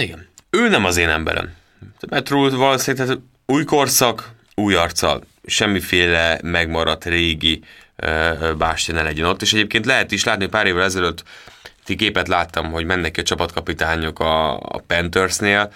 Igen. 0.00 0.28
Ő 0.50 0.68
nem 0.68 0.84
az 0.84 0.96
én 0.96 1.08
emberem. 1.08 1.54
Mert 2.08 2.28
Rule 2.28 2.56
valószínűleg 2.56 3.18
új 3.46 3.64
korszak, 3.64 4.30
új 4.54 4.74
arccal, 4.74 5.24
semmiféle 5.46 6.38
megmaradt 6.42 7.04
régi 7.04 7.62
uh, 8.02 8.54
bástya 8.54 8.92
ne 8.92 9.02
legyen 9.02 9.26
ott, 9.26 9.42
és 9.42 9.52
egyébként 9.52 9.86
lehet 9.86 10.12
is 10.12 10.24
látni, 10.24 10.46
pár 10.46 10.66
évvel 10.66 10.84
ezelőtt 10.84 11.24
ti 11.84 11.96
képet 11.96 12.28
láttam, 12.28 12.70
hogy 12.70 12.84
mennek 12.84 13.12
ki 13.12 13.20
a 13.20 13.22
csapatkapitányok 13.22 14.18
a, 14.18 14.56
a 14.56 14.82
Panthersnél, 14.86 15.72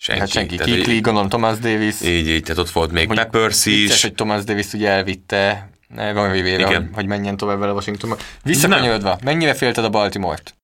Senki. 0.00 0.20
Hát 0.20 0.30
senki. 0.30 0.56
Kikli, 0.56 1.00
gondolom 1.00 1.28
Thomas 1.28 1.58
Davis. 1.58 2.00
Így, 2.00 2.28
így, 2.28 2.42
tehát 2.42 2.58
ott 2.58 2.70
volt 2.70 2.92
még 2.92 3.08
Peppers 3.08 3.66
is. 3.66 3.74
Vicces, 3.74 4.02
hogy 4.02 4.14
Thomas 4.14 4.44
Davis 4.44 4.72
ugye 4.72 4.88
elvitte 4.88 5.70
van 5.94 6.30
véve, 6.30 6.88
hogy 6.92 7.06
menjen 7.06 7.36
tovább 7.36 7.58
vele 7.58 7.72
Washingtonba. 7.72 8.16
Visszakanyarodva, 8.42 9.18
mennyire 9.24 9.54
félted 9.54 9.84
a 9.84 9.88
Baltimore-t? 9.88 10.54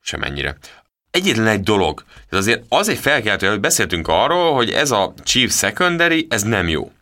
Semennyire. 0.00 0.56
Egyetlen 1.10 1.46
egy 1.46 1.62
dolog, 1.62 2.04
ez 2.30 2.38
azért 2.38 2.64
az 2.68 2.88
egy 2.88 2.98
felkeltő, 2.98 3.48
hogy 3.48 3.60
beszéltünk 3.60 4.08
arról, 4.08 4.54
hogy 4.54 4.70
ez 4.70 4.90
a 4.90 5.14
Chief 5.22 5.52
secondary, 5.52 6.26
ez 6.30 6.42
nem 6.42 6.68
jó. 6.68 6.92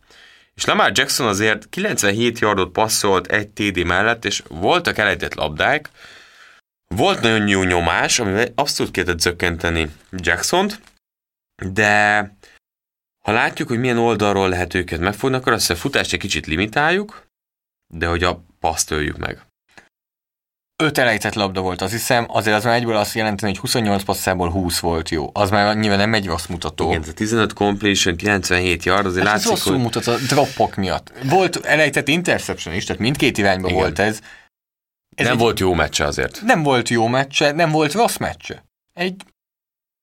És 0.55 0.65
Lamar 0.65 0.91
Jackson 0.93 1.27
azért 1.27 1.69
97 1.69 2.39
yardot 2.39 2.71
passzolt 2.71 3.27
egy 3.27 3.47
TD 3.47 3.85
mellett, 3.85 4.25
és 4.25 4.43
voltak 4.47 4.97
elejtett 4.97 5.33
labdák, 5.33 5.89
volt 6.87 7.21
nagyon 7.21 7.47
jó 7.47 7.63
nyomás, 7.63 8.19
amivel 8.19 8.47
abszolút 8.55 8.91
kellett 8.91 9.19
zökkenteni 9.19 9.91
Jackson-t, 10.11 10.79
de 11.71 12.31
ha 13.19 13.31
látjuk, 13.31 13.67
hogy 13.67 13.79
milyen 13.79 13.97
oldalról 13.97 14.49
lehet 14.49 14.73
őket 14.73 14.99
megfogni, 14.99 15.37
akkor 15.37 15.53
azt 15.53 15.69
a 15.69 15.75
futást 15.75 16.13
egy 16.13 16.19
kicsit 16.19 16.45
limitáljuk, 16.45 17.22
de 17.93 18.07
hogy 18.07 18.23
a 18.23 18.43
paszt 18.59 18.91
öljük 18.91 19.17
meg. 19.17 19.41
Öt 20.83 20.97
elejtett 20.97 21.33
labda 21.33 21.61
volt, 21.61 21.81
azt 21.81 21.91
hiszem, 21.91 22.25
azért 22.27 22.55
az 22.55 22.63
már 22.63 22.75
egyből 22.75 22.95
azt 22.95 23.13
jelenteni, 23.13 23.51
hogy 23.51 23.61
28 23.61 24.03
passzából 24.03 24.49
20 24.49 24.73
20 24.73 24.79
volt 24.79 25.09
jó. 25.09 25.29
Az 25.33 25.49
már 25.49 25.75
nyilván 25.77 25.97
nem 25.97 26.13
egy 26.13 26.25
rossz 26.25 26.45
mutató. 26.45 26.89
Igen, 26.89 27.03
15 27.15 27.53
completion, 27.53 28.15
97 28.15 28.83
yard, 28.83 29.05
azért 29.05 29.25
hát 29.25 29.33
látszik, 29.33 29.49
rosszul 29.49 29.73
hogy... 29.73 29.81
mutat 29.81 30.07
a 30.07 30.17
droppok 30.17 30.75
miatt. 30.75 31.11
Volt 31.23 31.55
elejtett 31.55 32.07
interception 32.07 32.75
is, 32.75 32.85
tehát 32.85 33.01
mindkét 33.01 33.37
irányba 33.37 33.67
Igen. 33.67 33.79
volt 33.79 33.99
ez. 33.99 34.19
ez 35.15 35.25
nem 35.25 35.33
egy... 35.33 35.39
volt 35.39 35.59
jó 35.59 35.73
meccse 35.73 36.05
azért. 36.05 36.41
Nem 36.41 36.63
volt 36.63 36.89
jó 36.89 37.07
meccse, 37.07 37.51
nem 37.51 37.71
volt 37.71 37.93
rossz 37.93 38.17
meccse. 38.17 38.63
Egy 38.93 39.15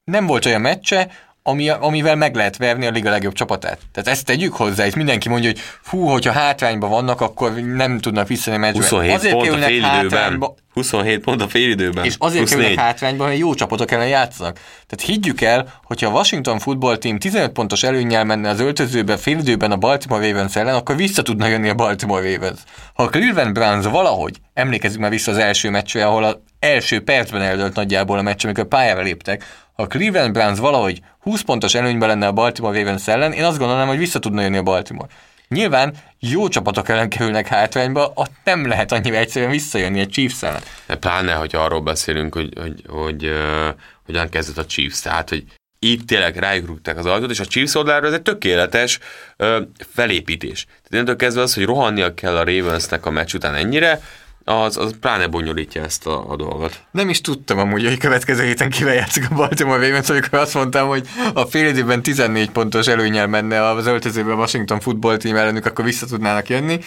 nem 0.04 0.26
volt 0.26 0.46
olyan 0.46 0.60
meccse, 0.60 1.12
ami, 1.42 1.68
amivel 1.68 2.16
meg 2.16 2.34
lehet 2.34 2.56
verni 2.56 2.86
a 2.86 2.90
liga 2.90 3.10
legjobb 3.10 3.32
csapatát. 3.32 3.78
Tehát 3.92 4.08
ezt 4.08 4.24
tegyük 4.24 4.54
hozzá, 4.54 4.86
és 4.86 4.94
mindenki 4.94 5.28
mondja, 5.28 5.50
hogy 5.50 5.60
hú, 5.84 6.06
hogyha 6.06 6.32
hátrányban 6.32 6.90
vannak, 6.90 7.20
akkor 7.20 7.52
nem 7.54 7.98
tudnak 7.98 8.28
visszani 8.28 8.56
a 8.56 8.58
meccsbe. 8.58 8.82
27 8.82 9.14
azért 9.14 9.34
pont 9.34 9.48
a 9.48 9.56
félidőben. 9.56 10.44
27 10.72 11.20
pont 11.20 11.42
a 11.42 11.48
félidőben. 11.48 12.04
És 12.04 12.14
azért 12.18 12.42
24. 12.42 12.64
kerülnek 12.64 12.84
hátrányban, 12.84 13.28
hogy 13.28 13.38
jó 13.38 13.54
csapatok 13.54 13.90
ellen 13.90 14.08
játszanak. 14.08 14.54
Tehát 14.86 15.04
higgyük 15.06 15.40
el, 15.40 15.80
hogyha 15.84 16.08
a 16.08 16.12
Washington 16.12 16.58
Football 16.58 16.96
Team 16.96 17.18
15 17.18 17.50
pontos 17.52 17.82
előnyel 17.82 18.24
menne 18.24 18.48
az 18.48 18.60
öltözőbe 18.60 19.16
félidőben 19.16 19.70
a 19.70 19.76
Baltimore 19.76 20.26
Ravens 20.26 20.56
ellen, 20.56 20.74
akkor 20.74 20.96
vissza 20.96 21.22
tudna 21.22 21.46
jönni 21.46 21.68
a 21.68 21.74
Baltimore 21.74 22.32
Ravens. 22.32 22.60
Ha 22.94 23.02
a 23.02 23.08
Cleveland 23.08 23.52
Browns 23.52 23.86
valahogy, 23.86 24.36
emlékezzük 24.54 25.00
már 25.00 25.10
vissza 25.10 25.30
az 25.30 25.38
első 25.38 25.70
meccsre, 25.70 26.06
ahol 26.06 26.24
az 26.24 26.38
első 26.58 27.00
percben 27.00 27.42
eldőlt 27.42 27.74
nagyjából 27.74 28.18
a 28.18 28.22
meccs, 28.22 28.44
amikor 28.44 28.68
pályára 28.68 29.02
léptek, 29.02 29.44
a 29.80 29.86
Cleveland 29.86 30.32
Browns 30.32 30.58
valahogy 30.58 31.00
20 31.20 31.42
pontos 31.42 31.74
előnyben 31.74 32.08
lenne 32.08 32.26
a 32.26 32.32
Baltimore 32.32 32.78
Ravens 32.78 33.08
ellen, 33.08 33.32
én 33.32 33.44
azt 33.44 33.58
gondolom, 33.58 33.88
hogy 33.88 33.98
vissza 33.98 34.18
tudna 34.18 34.42
jönni 34.42 34.56
a 34.56 34.62
Baltimore. 34.62 35.08
Nyilván 35.48 35.94
jó 36.18 36.48
csapatok 36.48 36.88
ellen 36.88 37.08
kerülnek 37.08 37.46
hátrányba, 37.46 38.12
ott 38.14 38.32
nem 38.44 38.66
lehet 38.66 38.92
annyira 38.92 39.16
egyszerűen 39.16 39.50
visszajönni 39.50 40.00
egy 40.00 40.08
Chiefs 40.08 40.42
ellen. 40.42 40.62
De 40.86 40.96
pláne, 40.96 41.32
hogy 41.32 41.54
arról 41.54 41.80
beszélünk, 41.80 42.34
hogy, 42.34 42.58
hogy, 42.60 42.82
hogy 42.88 43.26
uh, 43.26 43.68
hogyan 44.04 44.28
kezdett 44.28 44.58
a 44.58 44.66
Chiefs, 44.66 45.00
tehát, 45.00 45.28
hogy 45.28 45.44
itt 45.78 46.06
tényleg 46.06 46.36
rájuk 46.36 46.66
rúgták 46.66 46.98
az 46.98 47.06
ajtót, 47.06 47.30
és 47.30 47.40
a 47.40 47.44
Chiefs 47.44 47.74
oldaláról 47.74 48.08
ez 48.08 48.14
egy 48.14 48.22
tökéletes 48.22 48.98
uh, 49.38 49.56
felépítés. 49.92 50.64
Tehát 50.64 50.90
innentől 50.90 51.16
kezdve 51.16 51.42
az, 51.42 51.54
hogy 51.54 51.64
rohannia 51.64 52.14
kell 52.14 52.36
a 52.36 52.44
Ravensnek 52.44 53.06
a 53.06 53.10
meccs 53.10 53.34
után 53.34 53.54
ennyire, 53.54 54.00
az, 54.44 54.76
az 54.76 54.94
pláne 55.00 55.26
bonyolítja 55.26 55.82
ezt 55.82 56.06
a, 56.06 56.30
a 56.30 56.36
dolgot. 56.36 56.82
Nem 56.90 57.08
is 57.08 57.20
tudtam 57.20 57.58
amúgy, 57.58 57.84
hogy 57.84 57.98
következő 57.98 58.44
héten 58.44 58.70
kivel 58.70 58.94
játszik 58.94 59.30
a 59.30 59.34
Baltimore 59.34 59.86
Ravens, 59.86 60.10
amikor 60.10 60.38
azt 60.38 60.54
mondtam, 60.54 60.88
hogy 60.88 61.08
a 61.34 61.44
fél 61.44 61.68
időben 61.68 62.02
14 62.02 62.50
pontos 62.50 62.86
előnyel 62.86 63.26
menne 63.26 63.68
az 63.68 63.86
öltözőben 63.86 64.32
a 64.32 64.36
Washington 64.36 64.80
football 64.80 65.16
team 65.16 65.36
ellenük, 65.36 65.66
akkor 65.66 65.84
vissza 65.84 66.06
tudnának 66.06 66.48
jönni. 66.48 66.78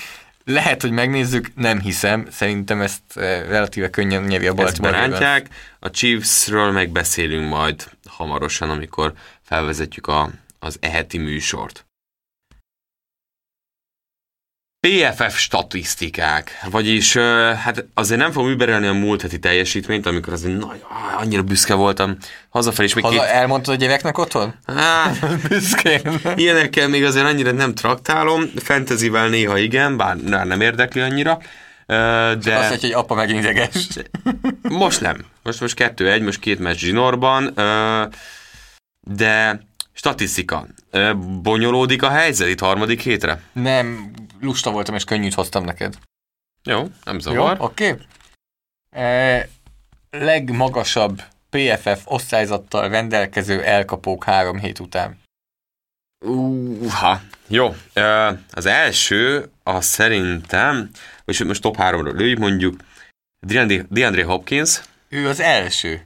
Lehet, 0.45 0.81
hogy 0.81 0.91
megnézzük, 0.91 1.51
nem 1.55 1.79
hiszem. 1.79 2.27
Szerintem 2.31 2.81
ezt 2.81 3.01
eh, 3.15 3.45
relatíve 3.47 3.89
könnyen 3.89 4.23
nyeri 4.23 4.47
a 4.47 4.53
Baltimore 4.53 5.05
Ravens. 5.07 5.43
A 5.79 5.89
Chiefsről 5.89 6.71
megbeszélünk 6.71 7.49
majd 7.49 7.89
hamarosan, 8.07 8.69
amikor 8.69 9.13
felvezetjük 9.41 10.07
a, 10.07 10.29
az 10.59 10.77
eheti 10.79 11.17
műsort. 11.17 11.85
PFF 14.87 15.37
statisztikák, 15.37 16.59
vagyis 16.69 17.17
hát 17.63 17.85
azért 17.93 18.19
nem 18.19 18.31
fogom 18.31 18.49
überelni 18.49 18.87
a 18.87 18.93
múlt 18.93 19.21
heti 19.21 19.39
teljesítményt, 19.39 20.05
amikor 20.05 20.33
azért 20.33 20.59
nagy, 20.59 20.83
annyira 21.17 21.41
büszke 21.41 21.73
voltam 21.73 22.17
hazafelé. 22.49 22.87
És 22.87 22.93
még 22.93 23.03
Haza, 23.03 23.19
két... 23.19 23.29
elmondtad 23.29 23.73
a 23.73 23.77
gyereknek 23.77 24.17
otthon? 24.17 24.53
Hát, 24.65 25.27
Büszkén. 25.47 26.01
Ilyenekkel 26.35 26.87
még 26.87 27.03
azért 27.03 27.25
annyira 27.25 27.51
nem 27.51 27.73
traktálom, 27.73 28.43
fantasyvel 28.55 29.29
néha 29.29 29.57
igen, 29.57 29.97
bár 29.97 30.15
nem 30.17 30.61
érdekli 30.61 31.01
annyira. 31.01 31.39
De... 31.85 32.37
Csak 32.43 32.59
azt 32.59 32.81
hogy 32.81 32.91
apa 32.91 33.15
megint 33.15 33.39
ideges. 33.39 33.87
Most 34.61 35.01
nem. 35.01 35.25
Most 35.43 35.61
most 35.61 35.75
kettő-egy, 35.75 36.21
most 36.21 36.39
két 36.39 36.59
meccs 36.59 36.77
zsinórban, 36.77 37.53
de 39.01 39.59
statisztika. 39.93 40.67
Bonyolódik 41.41 42.03
a 42.03 42.09
helyzet 42.09 42.47
itt 42.47 42.59
harmadik 42.59 43.01
hétre? 43.01 43.41
Nem, 43.53 44.11
lusta 44.43 44.71
voltam, 44.71 44.95
és 44.95 45.03
könnyűt 45.03 45.33
hoztam 45.33 45.63
neked. 45.63 45.97
Jó, 46.63 46.87
nem 47.03 47.19
zavar. 47.19 47.57
Jó, 47.57 47.65
oké. 47.65 47.91
Okay. 47.91 48.05
E, 48.89 49.49
legmagasabb 50.09 51.21
PFF 51.49 52.01
osztályzattal 52.05 52.89
rendelkező 52.89 53.63
elkapók 53.63 54.23
három 54.23 54.59
hét 54.59 54.79
után. 54.79 55.21
Uha, 56.25 57.21
jó. 57.47 57.75
E, 57.93 58.27
az 58.51 58.65
első, 58.65 59.51
a 59.63 59.81
szerintem, 59.81 60.89
és 61.25 61.43
most 61.43 61.61
top 61.61 61.75
háromra 61.75 62.11
lőjük, 62.11 62.39
mondjuk 62.39 62.75
DeAndre, 63.39 63.85
DeAndre 63.89 64.23
Hopkins. 64.23 64.81
Ő 65.09 65.27
az 65.27 65.39
első. 65.39 66.05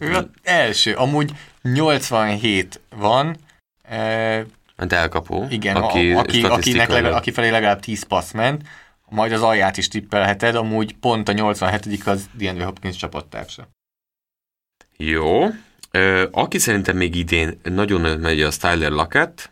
Ő 0.00 0.14
az 0.14 0.26
első. 0.42 0.94
Amúgy 0.94 1.32
87 1.62 2.80
van, 2.88 3.36
e, 4.78 4.82
Hát 4.82 4.92
elkapó. 4.92 5.46
Igen, 5.50 5.76
aki, 5.76 6.12
a, 6.12 6.18
aki, 6.18 6.42
akinek 6.42 6.88
legalább, 6.88 7.16
aki 7.16 7.30
felé 7.30 7.48
legalább 7.48 7.80
10 7.80 8.02
passz 8.02 8.32
ment, 8.32 8.62
majd 9.08 9.32
az 9.32 9.42
alját 9.42 9.76
is 9.76 9.88
tippelheted, 9.88 10.54
amúgy 10.54 10.96
pont 10.96 11.28
a 11.28 11.32
87 11.32 12.06
az 12.06 12.28
DeAndre 12.32 12.64
Hopkins 12.64 12.96
csapattársa. 12.96 13.68
Jó. 14.96 15.46
Aki 16.30 16.58
szerintem 16.58 16.96
még 16.96 17.14
idén 17.14 17.60
nagyon 17.62 18.18
megy 18.18 18.42
a 18.42 18.50
Tyler 18.50 18.90
Lockett. 18.90 19.50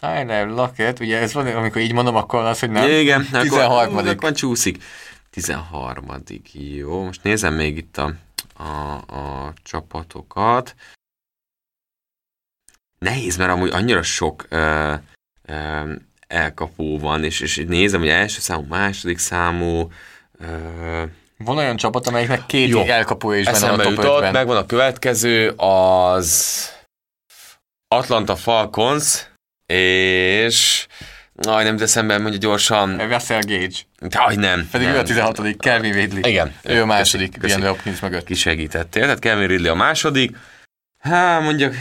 Tyler 0.00 0.48
Lockett, 0.48 1.00
ugye 1.00 1.18
ez 1.18 1.32
van, 1.32 1.46
amikor 1.46 1.82
így 1.82 1.92
mondom, 1.92 2.16
akkor 2.16 2.44
az, 2.44 2.60
hogy 2.60 2.70
nem. 2.70 2.90
Igen, 2.90 3.26
13. 3.30 3.96
Akkor, 3.96 4.08
akkor 4.08 4.32
csúszik. 4.32 4.82
13. 5.30 6.06
Jó, 6.52 7.04
most 7.04 7.22
nézem 7.22 7.54
még 7.54 7.76
itt 7.76 7.96
a, 7.96 8.14
a, 8.56 8.94
a 9.16 9.52
csapatokat. 9.62 10.74
Nehéz, 13.02 13.36
mert 13.36 13.50
amúgy 13.50 13.70
annyira 13.72 14.02
sok 14.02 14.46
ö, 14.48 14.92
ö, 15.42 15.92
elkapó 16.26 16.98
van, 16.98 17.24
és, 17.24 17.40
és 17.40 17.64
nézem, 17.66 18.00
hogy 18.00 18.08
első 18.08 18.40
számú, 18.40 18.64
második 18.68 19.18
számú, 19.18 19.88
ö, 20.38 21.02
Van 21.36 21.56
olyan 21.56 21.76
csapat, 21.76 22.06
amelyiknek 22.06 22.46
két 22.46 22.68
Jó. 22.68 22.80
elkapója 22.80 23.38
is 23.38 23.44
benne 23.44 23.56
a 23.58 23.60
eszembe 23.60 23.82
top 23.82 23.92
jutott, 23.92 24.18
5-ben. 24.18 24.32
megvan 24.32 24.56
a 24.56 24.66
következő, 24.66 25.48
az 25.56 26.68
Atlanta 27.88 28.36
Falcons, 28.36 29.30
és 29.66 30.86
Aj, 31.46 31.64
nem 31.64 31.76
teszem 31.76 32.06
be, 32.06 32.18
mondja 32.18 32.38
gyorsan. 32.38 33.08
Russell 33.08 33.40
Gage. 33.40 33.76
Aj, 34.10 34.34
nem. 34.34 34.68
Pedig 34.70 34.86
nem. 34.86 34.96
ő 34.96 34.98
a 34.98 35.02
16 35.02 35.56
Kelvin 35.56 35.92
Ridley. 35.92 36.28
Igen. 36.28 36.54
Ő 36.62 36.82
a 36.82 36.86
második. 36.86 37.36
DeAndre 37.36 37.68
Hopkins 37.68 38.00
mögött. 38.00 38.24
Kisegítettél, 38.24 39.02
tehát 39.02 39.18
Kevin 39.18 39.46
Ridley 39.46 39.72
a 39.72 39.74
második. 39.74 40.36
Hát 40.98 41.42
mondjuk, 41.42 41.74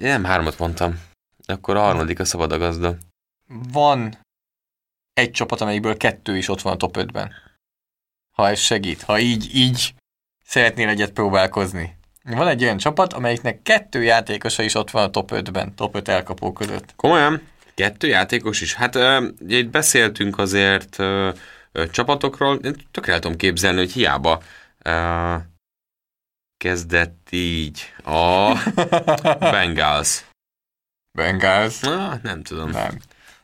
én 0.00 0.08
nem 0.08 0.24
hármat 0.24 0.58
mondtam. 0.58 1.00
Akkor 1.46 1.76
a 1.76 1.80
harmadik 1.80 2.20
a 2.20 2.24
szabad 2.24 2.52
a 2.52 2.58
gazda. 2.58 2.96
Van 3.72 4.18
egy 5.12 5.30
csapat, 5.30 5.60
amelyikből 5.60 5.96
kettő 5.96 6.36
is 6.36 6.48
ott 6.48 6.60
van 6.60 6.72
a 6.72 6.76
top 6.76 6.96
5-ben. 6.98 7.32
Ha 8.30 8.48
ez 8.48 8.58
segít. 8.58 9.02
Ha 9.02 9.18
így, 9.18 9.54
így 9.54 9.94
szeretnél 10.44 10.88
egyet 10.88 11.12
próbálkozni. 11.12 11.96
Van 12.24 12.48
egy 12.48 12.62
olyan 12.62 12.76
csapat, 12.76 13.12
amelyiknek 13.12 13.62
kettő 13.62 14.02
játékosa 14.02 14.62
is 14.62 14.74
ott 14.74 14.90
van 14.90 15.04
a 15.04 15.10
top 15.10 15.30
5-ben, 15.34 15.74
top 15.74 15.94
5 15.94 16.08
elkapó 16.08 16.52
között. 16.52 16.92
Komolyan? 16.96 17.42
Kettő 17.74 18.08
játékos 18.08 18.60
is? 18.60 18.74
Hát 18.74 18.94
ö, 18.94 19.28
itt 19.46 19.68
beszéltünk 19.68 20.38
azért 20.38 20.98
ö, 20.98 21.30
ö, 21.72 21.90
csapatokról, 21.90 22.56
én 22.56 22.74
tökre 22.90 23.12
el 23.12 23.18
tudom 23.18 23.36
képzelni, 23.36 23.78
hogy 23.78 23.92
hiába 23.92 24.42
ö, 24.82 25.34
kezdett 26.64 27.28
így 27.30 27.94
a 28.04 28.52
Bengals. 29.38 30.24
Bengals. 31.18 31.82
Ah, 31.82 32.22
nem 32.22 32.42
tudom. 32.42 32.70
Nem. 32.70 32.98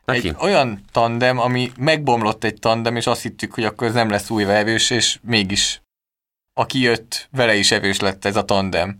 Neki? 0.04 0.28
Egy 0.28 0.34
olyan 0.38 0.84
tandem, 0.92 1.38
ami 1.38 1.72
megbomlott 1.78 2.44
egy 2.44 2.58
tandem, 2.58 2.96
és 2.96 3.06
azt 3.06 3.22
hittük, 3.22 3.54
hogy 3.54 3.64
akkor 3.64 3.86
ez 3.86 3.94
nem 3.94 4.10
lesz 4.10 4.30
újra 4.30 4.52
erős, 4.52 4.90
és 4.90 5.18
mégis 5.22 5.82
aki 6.60 6.80
jött, 6.80 7.28
vele 7.30 7.54
is 7.54 7.70
erős 7.70 8.00
lett 8.00 8.24
ez 8.24 8.36
a 8.36 8.44
tandem. 8.44 8.98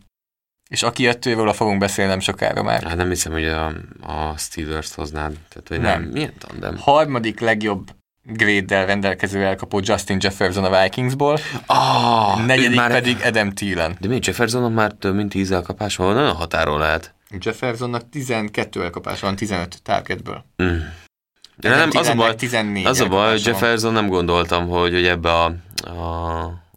És 0.71 0.83
aki 0.83 1.03
jött, 1.03 1.27
őről 1.27 1.53
fogunk 1.53 1.79
beszélni 1.79 2.11
nem 2.11 2.21
sokára 2.21 2.63
már. 2.63 2.83
Hát 2.83 2.97
nem 2.97 3.09
hiszem, 3.09 3.33
hogy 3.33 3.45
a, 3.45 3.67
a 4.01 4.37
Steelers-t 4.37 4.95
hoznád. 4.95 5.33
Tehát, 5.49 5.69
hogy 5.69 5.81
nem. 5.81 6.03
Nem. 6.03 6.11
Milyen 6.11 6.35
tandem? 6.39 6.77
Harmadik 6.77 7.41
legjobb 7.41 7.91
grade-del 8.33 8.87
rendelkező 8.87 9.45
elkapó 9.45 9.81
Justin 9.83 10.17
Jefferson 10.21 10.65
a 10.65 10.83
Vikingsból, 10.83 11.39
Ah, 11.67 12.45
negyedik 12.47 12.77
már... 12.77 12.91
pedig 12.91 13.17
Adam 13.25 13.51
Thielen. 13.53 13.97
De 14.01 14.09
mi 14.09 14.19
Jeffersonnak 14.23 14.75
már 14.75 14.93
több 14.93 15.15
mint 15.15 15.29
10 15.31 15.51
elkapás 15.51 15.97
van, 15.97 16.15
nagyon 16.15 16.35
határól 16.35 16.79
lehet. 16.79 17.15
Jeffersonnak 17.41 18.09
12 18.11 18.83
elkapás 18.83 19.21
van 19.21 19.37
15 19.37 19.83
targetből. 19.83 20.45
Mm. 20.63 20.77
De 21.57 21.69
nem, 21.77 21.91
az 21.93 22.09
a 22.09 22.15
baj, 22.15 22.35
14 22.35 22.87
az 22.87 23.01
a 23.01 23.07
baj, 23.09 23.29
van. 23.29 23.39
Jefferson 23.45 23.93
nem 23.93 24.09
gondoltam, 24.09 24.69
hogy, 24.69 24.93
hogy 24.93 25.07
ebbe 25.07 25.33
a, 25.33 25.45
a, 25.87 25.91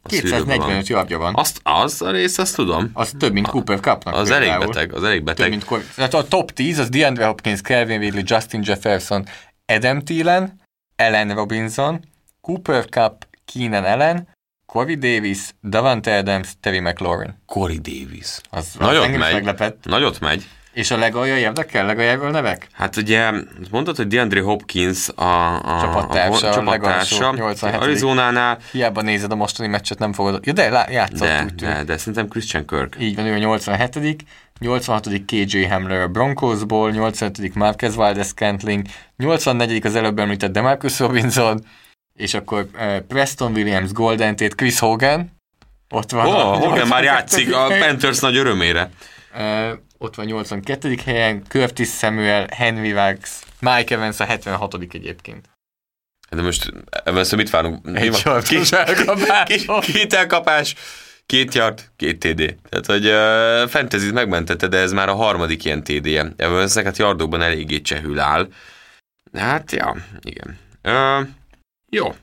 a 0.06 0.10
szűrőbe 0.10 0.38
245 0.38 0.88
yardja 0.88 1.18
van. 1.18 1.36
Azt, 1.36 1.60
az 1.64 2.02
a 2.02 2.12
rész, 2.12 2.38
azt 2.38 2.56
tudom. 2.56 2.90
Az 2.94 3.12
több, 3.20 3.34
mint 3.34 3.48
Cooper 3.48 3.80
Cupnak. 3.80 4.16
Az 4.16 4.32
elég 4.32 4.48
például. 4.50 4.66
beteg, 4.72 4.94
az 4.94 5.04
elég 5.04 5.18
Több, 5.18 5.26
beteg. 5.26 5.50
mint 5.50 5.64
Cor- 5.66 5.96
Tehát 5.96 6.14
a 6.14 6.24
top 6.28 6.52
10 6.52 6.80
az 6.80 6.90
DeAndre 6.90 7.26
Hopkins, 7.26 7.62
Calvin 7.62 8.00
Ridley, 8.00 8.24
Justin 8.26 8.62
Jefferson, 8.66 9.26
Adam 9.66 10.00
Thielen, 10.00 10.62
Allen 11.04 11.34
Robinson, 11.36 12.00
Cooper 12.42 12.86
Cup, 12.90 13.26
Keenan 13.46 13.86
Allen, 13.86 14.28
Corey 14.66 14.96
Davis, 14.96 15.54
Davante 15.62 16.18
Adams, 16.18 16.54
Terry 16.60 16.80
McLaurin. 16.80 17.38
Corey 17.46 17.78
Davis. 17.80 18.40
Az, 18.50 18.74
Nagyot 18.80 19.04
az 19.04 19.10
is 19.10 19.18
megy. 19.18 19.34
meglepett. 19.34 19.86
Nagyot 19.86 20.20
megy. 20.20 20.48
És 20.74 20.92
a 20.92 20.98
legalja 20.98 21.38
érdekel? 21.38 21.86
Legaljából 21.86 22.30
nevek? 22.30 22.68
Hát 22.72 22.96
ugye 22.96 23.32
mondtad, 23.72 23.96
hogy 23.96 24.08
DeAndre 24.08 24.42
Hopkins 24.42 25.10
a, 25.16 25.56
a 25.56 25.82
Csapattársa, 25.82 26.48
a, 26.48 26.50
a 26.50 26.54
csapattársa 26.54 27.34
87. 27.34 27.76
Arizonánál, 27.76 28.58
Hiába 28.72 29.02
nézed 29.02 29.32
a 29.32 29.36
mostani 29.36 29.70
meccset, 29.70 30.00
nem 30.00 30.14
fogod... 30.14 30.40
Ja, 30.46 30.54
de 30.54 30.88
játszott, 30.90 31.28
de, 31.28 31.44
úgy 31.44 31.56
de, 31.56 31.84
de 31.84 31.98
szerintem 31.98 32.28
Christian 32.28 32.66
Kirk. 32.66 32.96
Így 33.00 33.16
van, 33.16 33.26
ő 33.26 33.34
a 33.34 33.38
87 33.38 34.26
86 34.60 35.08
KJ 35.26 35.64
Hamler 35.64 36.02
a 36.02 36.08
Broncosból, 36.08 36.92
85 36.92 37.56
Marquez 37.56 37.96
Valdez 37.96 38.28
Scantling, 38.28 38.86
84 39.18 39.86
az 39.86 39.96
előbb 39.96 40.20
említett 40.20 40.52
Demarcus 40.52 41.00
Robinson, 41.00 41.66
és 42.14 42.34
akkor 42.34 42.68
uh, 42.74 42.98
Preston 42.98 43.52
Williams 43.52 43.92
Golden 43.92 44.36
Tate, 44.36 44.56
Chris 44.56 44.80
Hogan, 44.80 45.32
ott 45.90 46.12
van. 46.12 46.26
Ó, 46.26 46.30
a 46.30 46.34
oh, 46.34 46.58
Hogan 46.58 46.88
már 46.88 47.04
82. 47.04 47.06
játszik 47.06 47.56
a 47.56 47.68
Panthers 47.68 48.20
nagy 48.20 48.36
örömére. 48.36 48.90
Uh, 49.36 49.40
ott 50.04 50.16
van 50.16 50.26
82. 50.26 50.96
helyen, 51.06 51.44
Curtis 51.48 51.90
Samuel, 51.90 52.48
Henry 52.56 52.94
Wags, 52.94 53.40
Mike 53.60 53.96
Evans 53.96 54.20
a 54.20 54.24
76. 54.26 54.74
egyébként. 54.74 55.50
De 56.30 56.42
most 56.42 56.72
először 56.90 57.38
mit 57.38 57.50
várunk? 57.50 57.98
Egy 57.98 58.14
sarkos 58.16 58.50
Két- 58.50 58.72
elkapás. 58.74 59.48
két- 59.48 59.80
Két 59.80 60.14
elkapás, 60.14 60.76
két 61.26 61.54
yard, 61.54 61.90
két 61.96 62.20
TD. 62.20 62.56
Tehát, 62.70 62.86
hogy 62.86 63.06
uh, 63.08 63.70
fantasy 63.70 64.12
megmentette, 64.12 64.68
de 64.68 64.78
ez 64.78 64.92
már 64.92 65.10
a 65.10 65.16
harmadik 65.16 65.66
ilyen 65.66 65.84
TD-je. 65.84 66.34
Evansnek 66.38 66.86
hát 66.86 66.98
yardokban 66.98 67.42
eléggé 67.42 67.82
csehül 67.82 68.20
áll. 68.20 68.48
Hát, 69.34 69.72
ja, 69.72 69.96
igen. 70.22 70.58
Uh, 70.84 71.28
jó. 71.90 72.16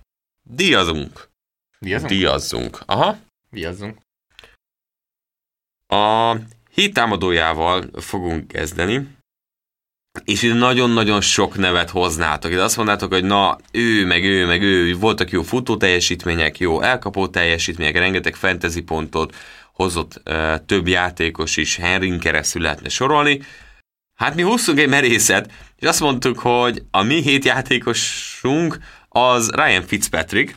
Díjazunk. 0.42 1.28
Viazunk? 1.78 2.10
Díjazzunk. 2.10 2.80
Aha. 2.86 3.18
Viazzunk. 3.50 3.98
A 5.86 6.36
hét 6.80 6.94
támadójával 6.94 7.90
fogunk 7.96 8.48
kezdeni, 8.48 9.08
és 10.24 10.42
itt 10.42 10.54
nagyon-nagyon 10.54 11.20
sok 11.20 11.56
nevet 11.56 11.90
hoznátok. 11.90 12.52
Itt 12.52 12.58
azt 12.58 12.76
mondnátok, 12.76 13.12
hogy 13.12 13.24
na, 13.24 13.58
ő, 13.72 14.06
meg 14.06 14.24
ő, 14.24 14.46
meg 14.46 14.62
ő, 14.62 14.94
voltak 14.94 15.30
jó 15.30 15.42
futó 15.42 15.76
teljesítmények, 15.76 16.58
jó 16.58 16.80
elkapó 16.80 17.28
teljesítmények, 17.28 17.96
rengeteg 17.96 18.34
fantasy 18.34 18.82
pontot 18.82 19.36
hozott 19.72 20.22
uh, 20.24 20.54
több 20.66 20.88
játékos 20.88 21.56
is, 21.56 21.76
Henryn 21.76 22.18
keresztül 22.18 22.62
lehetne 22.62 22.88
sorolni. 22.88 23.42
Hát 24.14 24.34
mi 24.34 24.42
húztunk 24.42 24.78
egy 24.78 24.88
merészet, 24.88 25.52
és 25.76 25.86
azt 25.86 26.00
mondtuk, 26.00 26.38
hogy 26.38 26.82
a 26.90 27.02
mi 27.02 27.22
hét 27.22 27.44
játékosunk 27.44 28.78
az 29.08 29.50
Ryan 29.50 29.82
Fitzpatrick, 29.82 30.56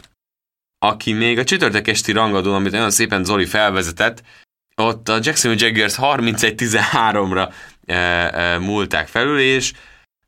aki 0.79 1.13
még 1.13 1.39
a 1.39 1.43
csütörtök 1.43 1.87
esti 1.87 2.11
rangadón, 2.11 2.55
amit 2.55 2.71
nagyon 2.71 2.91
szépen 2.91 3.23
Zoli 3.23 3.45
felvezetett, 3.45 4.23
ott 4.75 5.09
a 5.09 5.19
Jacksonville 5.21 5.67
Jaguars 5.67 5.95
31-13-ra 5.97 7.49
e, 7.85 7.93
e, 7.95 8.57
múlták 8.57 9.07
felül, 9.07 9.39
és 9.39 9.71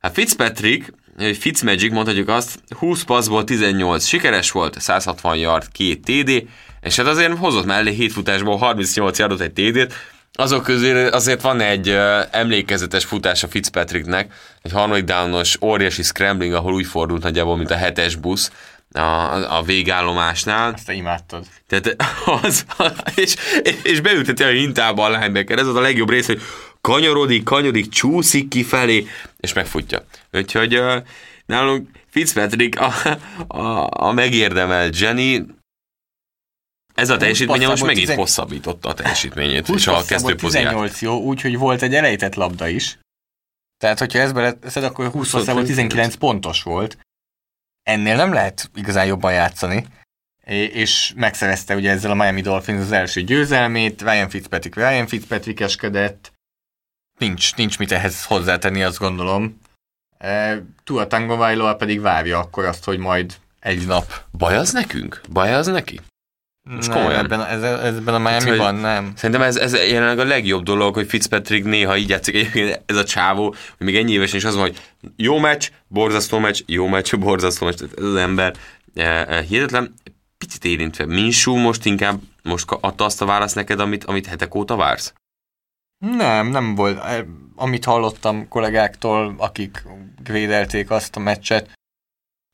hát 0.00 0.12
Fitzpatrick, 0.14 0.92
Fitzmagic, 1.38 1.92
mondhatjuk 1.92 2.28
azt, 2.28 2.58
20 2.78 3.02
passzból 3.02 3.44
18 3.44 4.04
sikeres 4.04 4.50
volt, 4.50 4.80
160 4.80 5.36
yard, 5.36 5.72
két 5.72 6.04
TD, 6.04 6.44
és 6.80 6.96
hát 6.96 7.06
azért 7.06 7.38
hozott 7.38 7.64
mellé 7.64 7.92
7 7.92 8.12
futásból 8.12 8.56
38 8.56 9.18
yardot 9.18 9.40
egy 9.40 9.52
TD-t, 9.52 9.94
azok 10.32 10.62
közül 10.62 11.06
azért 11.06 11.40
van 11.40 11.60
egy 11.60 11.88
uh, 11.88 12.20
emlékezetes 12.30 13.04
futás 13.04 13.42
a 13.42 13.48
Fitzpatricknek, 13.48 14.32
egy 14.62 14.72
harmadik 14.72 15.04
downos 15.04 15.62
óriási 15.62 16.02
scrambling, 16.02 16.52
ahol 16.52 16.72
úgy 16.72 16.86
fordult 16.86 17.22
nagyjából, 17.22 17.56
mint 17.56 17.70
a 17.70 17.76
hetes 17.76 18.14
busz 18.14 18.50
a, 18.96 19.56
a 19.58 19.62
végállomásnál. 19.62 20.72
Azt 20.72 20.86
te 20.86 20.92
imádtad. 20.92 21.46
Tehát 21.66 21.96
az, 22.42 22.64
és, 23.14 23.34
és 23.82 24.00
beülteti 24.00 24.42
a 24.42 24.48
hintába 24.48 25.04
a 25.04 25.10
linebacker. 25.10 25.58
Ez 25.58 25.66
az 25.66 25.76
a 25.76 25.80
legjobb 25.80 26.10
rész, 26.10 26.26
hogy 26.26 26.40
kanyarodik, 26.80 27.44
kanyarodik, 27.44 27.88
csúszik 27.88 28.48
kifelé, 28.48 29.06
és 29.40 29.52
megfutja. 29.52 30.04
Úgyhogy 30.32 30.82
nálunk 31.46 31.88
Fitzpatrick 32.10 32.80
a, 32.80 32.92
a, 33.46 33.88
a 33.90 34.12
megérdemelt 34.12 34.98
Jenny, 34.98 35.54
ez 36.94 37.10
a 37.10 37.16
teljesítménye 37.16 37.66
most 37.66 37.82
megint 37.82 38.00
tizen- 38.00 38.18
hosszabbította 38.18 38.88
a 38.88 38.94
teljesítményét, 38.94 39.66
20 39.66 39.80
és 39.80 39.86
a 39.86 40.04
kezdőpoziát. 40.04 40.64
18 40.64 41.02
jó, 41.02 41.20
úgyhogy 41.20 41.58
volt 41.58 41.82
egy 41.82 41.94
elejtett 41.94 42.34
labda 42.34 42.68
is. 42.68 42.98
Tehát, 43.78 43.98
hogyha 43.98 44.18
ezt 44.18 44.34
beleteszed, 44.34 44.84
akkor 44.84 45.10
20 45.10 45.30
passzából 45.30 45.64
19 45.64 46.14
pontos 46.14 46.62
volt. 46.62 46.98
Ennél 47.86 48.16
nem 48.16 48.32
lehet 48.32 48.70
igazán 48.74 49.06
jobban 49.06 49.32
játszani. 49.32 49.86
És 50.72 51.12
megszerezte 51.16 51.74
ugye 51.74 51.90
ezzel 51.90 52.10
a 52.10 52.14
Miami 52.14 52.40
Dolphins 52.40 52.80
az 52.80 52.92
első 52.92 53.22
győzelmét, 53.22 54.02
Ryan 54.02 54.28
Fitzpatrick 54.28 54.76
Ryan 54.76 55.06
Fitzpatrickeskedett. 55.06 56.32
Nincs, 57.18 57.54
nincs 57.54 57.78
mit 57.78 57.92
ehhez 57.92 58.24
hozzátenni, 58.24 58.82
azt 58.82 58.98
gondolom. 58.98 59.60
E, 60.18 60.62
Tua 60.84 61.06
Tagovailoa 61.06 61.76
pedig 61.76 62.00
várja 62.00 62.38
akkor 62.38 62.64
azt, 62.64 62.84
hogy 62.84 62.98
majd 62.98 63.34
egy 63.60 63.86
nap. 63.86 64.24
Baj 64.32 64.56
az 64.56 64.72
nekünk? 64.72 65.20
Baj 65.32 65.54
az 65.54 65.66
neki? 65.66 66.00
Most 66.70 66.88
Nem, 66.88 66.96
komolyan. 66.96 67.24
ebben, 67.24 67.40
ez, 67.44 67.62
ebben 67.62 68.14
a 68.14 68.18
Miami-ban 68.18 68.74
nem. 68.74 69.12
Szerintem 69.16 69.44
ez, 69.44 69.56
ez 69.56 69.72
jelenleg 69.72 70.18
a 70.18 70.24
legjobb 70.24 70.62
dolog, 70.62 70.94
hogy 70.94 71.08
Fitzpatrick 71.08 71.64
néha 71.64 71.96
így 71.96 72.08
játszik, 72.08 72.34
egyébként 72.34 72.82
ez 72.86 72.96
a 72.96 73.04
csávó, 73.04 73.44
hogy 73.76 73.86
még 73.86 73.96
ennyi 73.96 74.12
évesen 74.12 74.36
is 74.38 74.44
az 74.44 74.54
van, 74.54 74.62
hogy 74.62 74.80
jó 75.16 75.38
meccs, 75.38 75.70
borzasztó 75.88 76.38
meccs, 76.38 76.62
jó 76.66 76.86
meccs, 76.86 77.14
borzasztó 77.26 77.66
meccs, 77.66 77.76
Tehát 77.76 77.98
ez 77.98 78.04
az 78.04 78.14
ember 78.16 78.54
eh, 78.94 79.20
eh, 79.22 79.44
hihetetlen. 79.44 79.94
picit 80.38 80.64
érintve. 80.64 81.06
Minsú 81.06 81.54
most 81.54 81.84
inkább 81.84 82.20
most 82.42 82.70
adta 82.80 83.04
azt 83.04 83.22
a 83.22 83.26
választ 83.26 83.54
neked, 83.54 83.80
amit, 83.80 84.04
amit 84.04 84.26
hetek 84.26 84.54
óta 84.54 84.76
vársz? 84.76 85.12
Nem, 85.98 86.46
nem 86.48 86.74
volt. 86.74 87.04
Eh, 87.04 87.24
Amit 87.56 87.84
hallottam 87.84 88.48
kollégáktól, 88.48 89.34
akik 89.38 89.82
védelték 90.22 90.90
azt 90.90 91.16
a 91.16 91.20
meccset, 91.20 91.70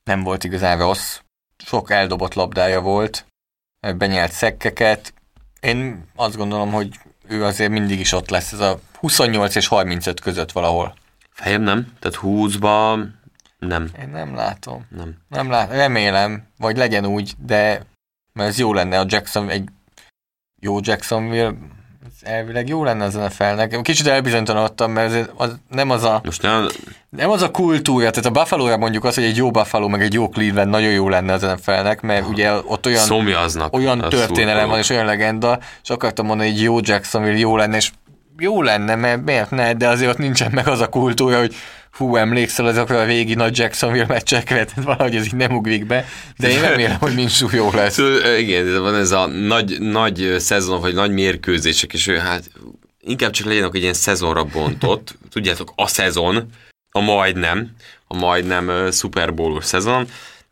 nem 0.04 0.22
volt 0.22 0.44
igazán 0.44 0.78
rossz. 0.78 1.18
Sok 1.64 1.90
eldobott 1.90 2.34
labdája 2.34 2.80
volt, 2.80 3.26
benyelt 3.90 4.32
szekkeket. 4.32 5.14
Én 5.60 6.04
azt 6.16 6.36
gondolom, 6.36 6.72
hogy 6.72 6.98
ő 7.28 7.44
azért 7.44 7.70
mindig 7.70 8.00
is 8.00 8.12
ott 8.12 8.28
lesz, 8.30 8.52
ez 8.52 8.60
a 8.60 8.80
28 8.98 9.54
és 9.54 9.66
35 9.66 10.20
között 10.20 10.52
valahol. 10.52 10.94
Fejem 11.30 11.62
nem, 11.62 11.92
tehát 11.98 12.18
20-ba 12.22 13.04
nem, 13.58 13.90
Én 14.00 14.08
nem 14.08 14.34
látom. 14.34 14.86
nem. 14.88 15.16
Nem 15.28 15.50
látom, 15.50 15.76
remélem, 15.76 16.46
vagy 16.58 16.76
legyen 16.76 17.06
úgy, 17.06 17.34
de 17.38 17.86
mert 18.32 18.48
ez 18.48 18.58
jó 18.58 18.72
lenne 18.72 19.00
a 19.00 19.04
Jackson, 19.08 19.50
egy 19.50 19.68
jó 20.60 20.78
Jacksonville, 20.80 21.54
elvileg 22.22 22.68
jó 22.68 22.84
lenne 22.84 23.04
az 23.04 23.14
NFL-nek. 23.14 23.80
Kicsit 23.82 24.06
elbizonytalanodtam, 24.06 24.92
mert 24.92 25.12
ez 25.12 25.26
az, 25.36 25.56
nem 25.68 25.90
az 25.90 26.04
a 26.04 26.20
Most 26.24 26.42
nem, 26.42 26.68
nem 27.08 27.30
az 27.30 27.42
a 27.42 27.50
kultúra, 27.50 28.10
tehát 28.10 28.36
a 28.36 28.40
buffalo 28.40 28.78
mondjuk 28.78 29.04
az, 29.04 29.14
hogy 29.14 29.24
egy 29.24 29.36
jó 29.36 29.50
Buffalo, 29.50 29.88
meg 29.88 30.02
egy 30.02 30.12
jó 30.12 30.28
Cleveland 30.28 30.70
nagyon 30.70 30.90
jó 30.90 31.08
lenne 31.08 31.32
az 31.32 31.42
NFL-nek, 31.42 32.00
mert 32.00 32.28
ugye 32.28 32.52
ott 32.64 32.86
olyan, 32.86 33.04
szomjaznak. 33.04 33.74
olyan 33.74 34.00
a 34.00 34.08
történelem 34.08 34.68
van, 34.68 34.78
és 34.78 34.90
olyan 34.90 35.04
legenda, 35.04 35.58
és 35.82 35.90
akartam 35.90 36.26
mondani, 36.26 36.50
hogy 36.50 36.62
jó 36.62 36.78
Jacksonville 36.80 37.38
jó 37.38 37.56
lenne, 37.56 37.76
és 37.76 37.90
jó 38.42 38.62
lenne, 38.62 38.94
mert 38.94 39.24
miért 39.24 39.50
ne, 39.50 39.74
de 39.74 39.88
azért 39.88 40.10
ott 40.10 40.18
nincsen 40.18 40.50
meg 40.50 40.68
az 40.68 40.80
a 40.80 40.88
kultúra, 40.88 41.38
hogy 41.38 41.54
hú, 41.92 42.16
emlékszel 42.16 42.66
azokra 42.66 43.00
a 43.00 43.04
régi 43.04 43.34
nagy 43.34 43.58
Jacksonville 43.58 44.06
meccsekre, 44.06 44.64
tehát 44.64 44.84
valahogy 44.84 45.16
ez 45.16 45.24
így 45.24 45.34
nem 45.34 45.56
ugrik 45.56 45.86
be, 45.86 46.04
de 46.36 46.48
én 46.50 46.60
remélem, 46.60 46.98
hogy 46.98 47.14
Minsú 47.14 47.48
jó 47.52 47.70
lesz. 47.72 47.98
Igen, 48.38 48.80
van 48.82 48.94
ez 48.94 49.10
a 49.10 49.26
nagy, 49.26 49.80
nagy 49.80 50.34
szezon, 50.38 50.80
vagy 50.80 50.94
nagy 50.94 51.10
mérkőzések, 51.10 51.92
és 51.92 52.06
ő, 52.06 52.16
hát 52.16 52.50
inkább 53.00 53.30
csak 53.30 53.46
legyenek 53.46 53.74
egy 53.74 53.82
ilyen 53.82 53.92
szezonra 53.92 54.44
bontott, 54.44 55.16
tudjátok, 55.30 55.72
a 55.76 55.86
szezon, 55.86 56.48
a 56.90 57.00
majdnem, 57.00 57.70
a 58.06 58.16
majdnem 58.16 58.68
uh, 58.68 58.90
Super 58.90 59.34
Bowl-os 59.34 59.64
szezon. 59.64 60.06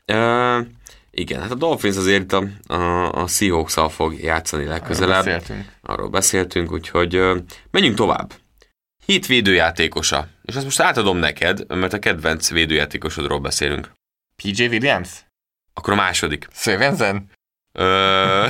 Uh, 0.06 0.66
igen, 1.10 1.40
hát 1.40 1.50
a 1.50 1.54
Dolphins 1.54 1.96
azért 1.96 2.32
a, 2.32 2.46
a, 2.66 3.12
a 3.12 3.26
seahawks 3.26 3.74
fog 3.88 4.20
játszani 4.20 4.64
legközelebb. 4.64 5.24
Beszéltünk. 5.24 5.64
Arról 5.82 6.08
beszéltünk, 6.08 6.72
úgyhogy 6.72 7.20
menjünk 7.70 7.96
tovább. 7.96 8.32
Hit 9.04 9.26
védőjátékosa. 9.26 10.28
És 10.44 10.54
ezt 10.54 10.64
most 10.64 10.80
átadom 10.80 11.16
neked, 11.16 11.76
mert 11.76 11.92
a 11.92 11.98
kedvenc 11.98 12.50
védőjátékosodról 12.50 13.38
beszélünk. 13.38 13.90
PJ 14.36 14.64
Williams? 14.64 15.08
Akkor 15.74 15.92
a 15.92 15.96
második. 15.96 16.48
Sörensen? 16.52 17.30
Ö, 17.72 18.46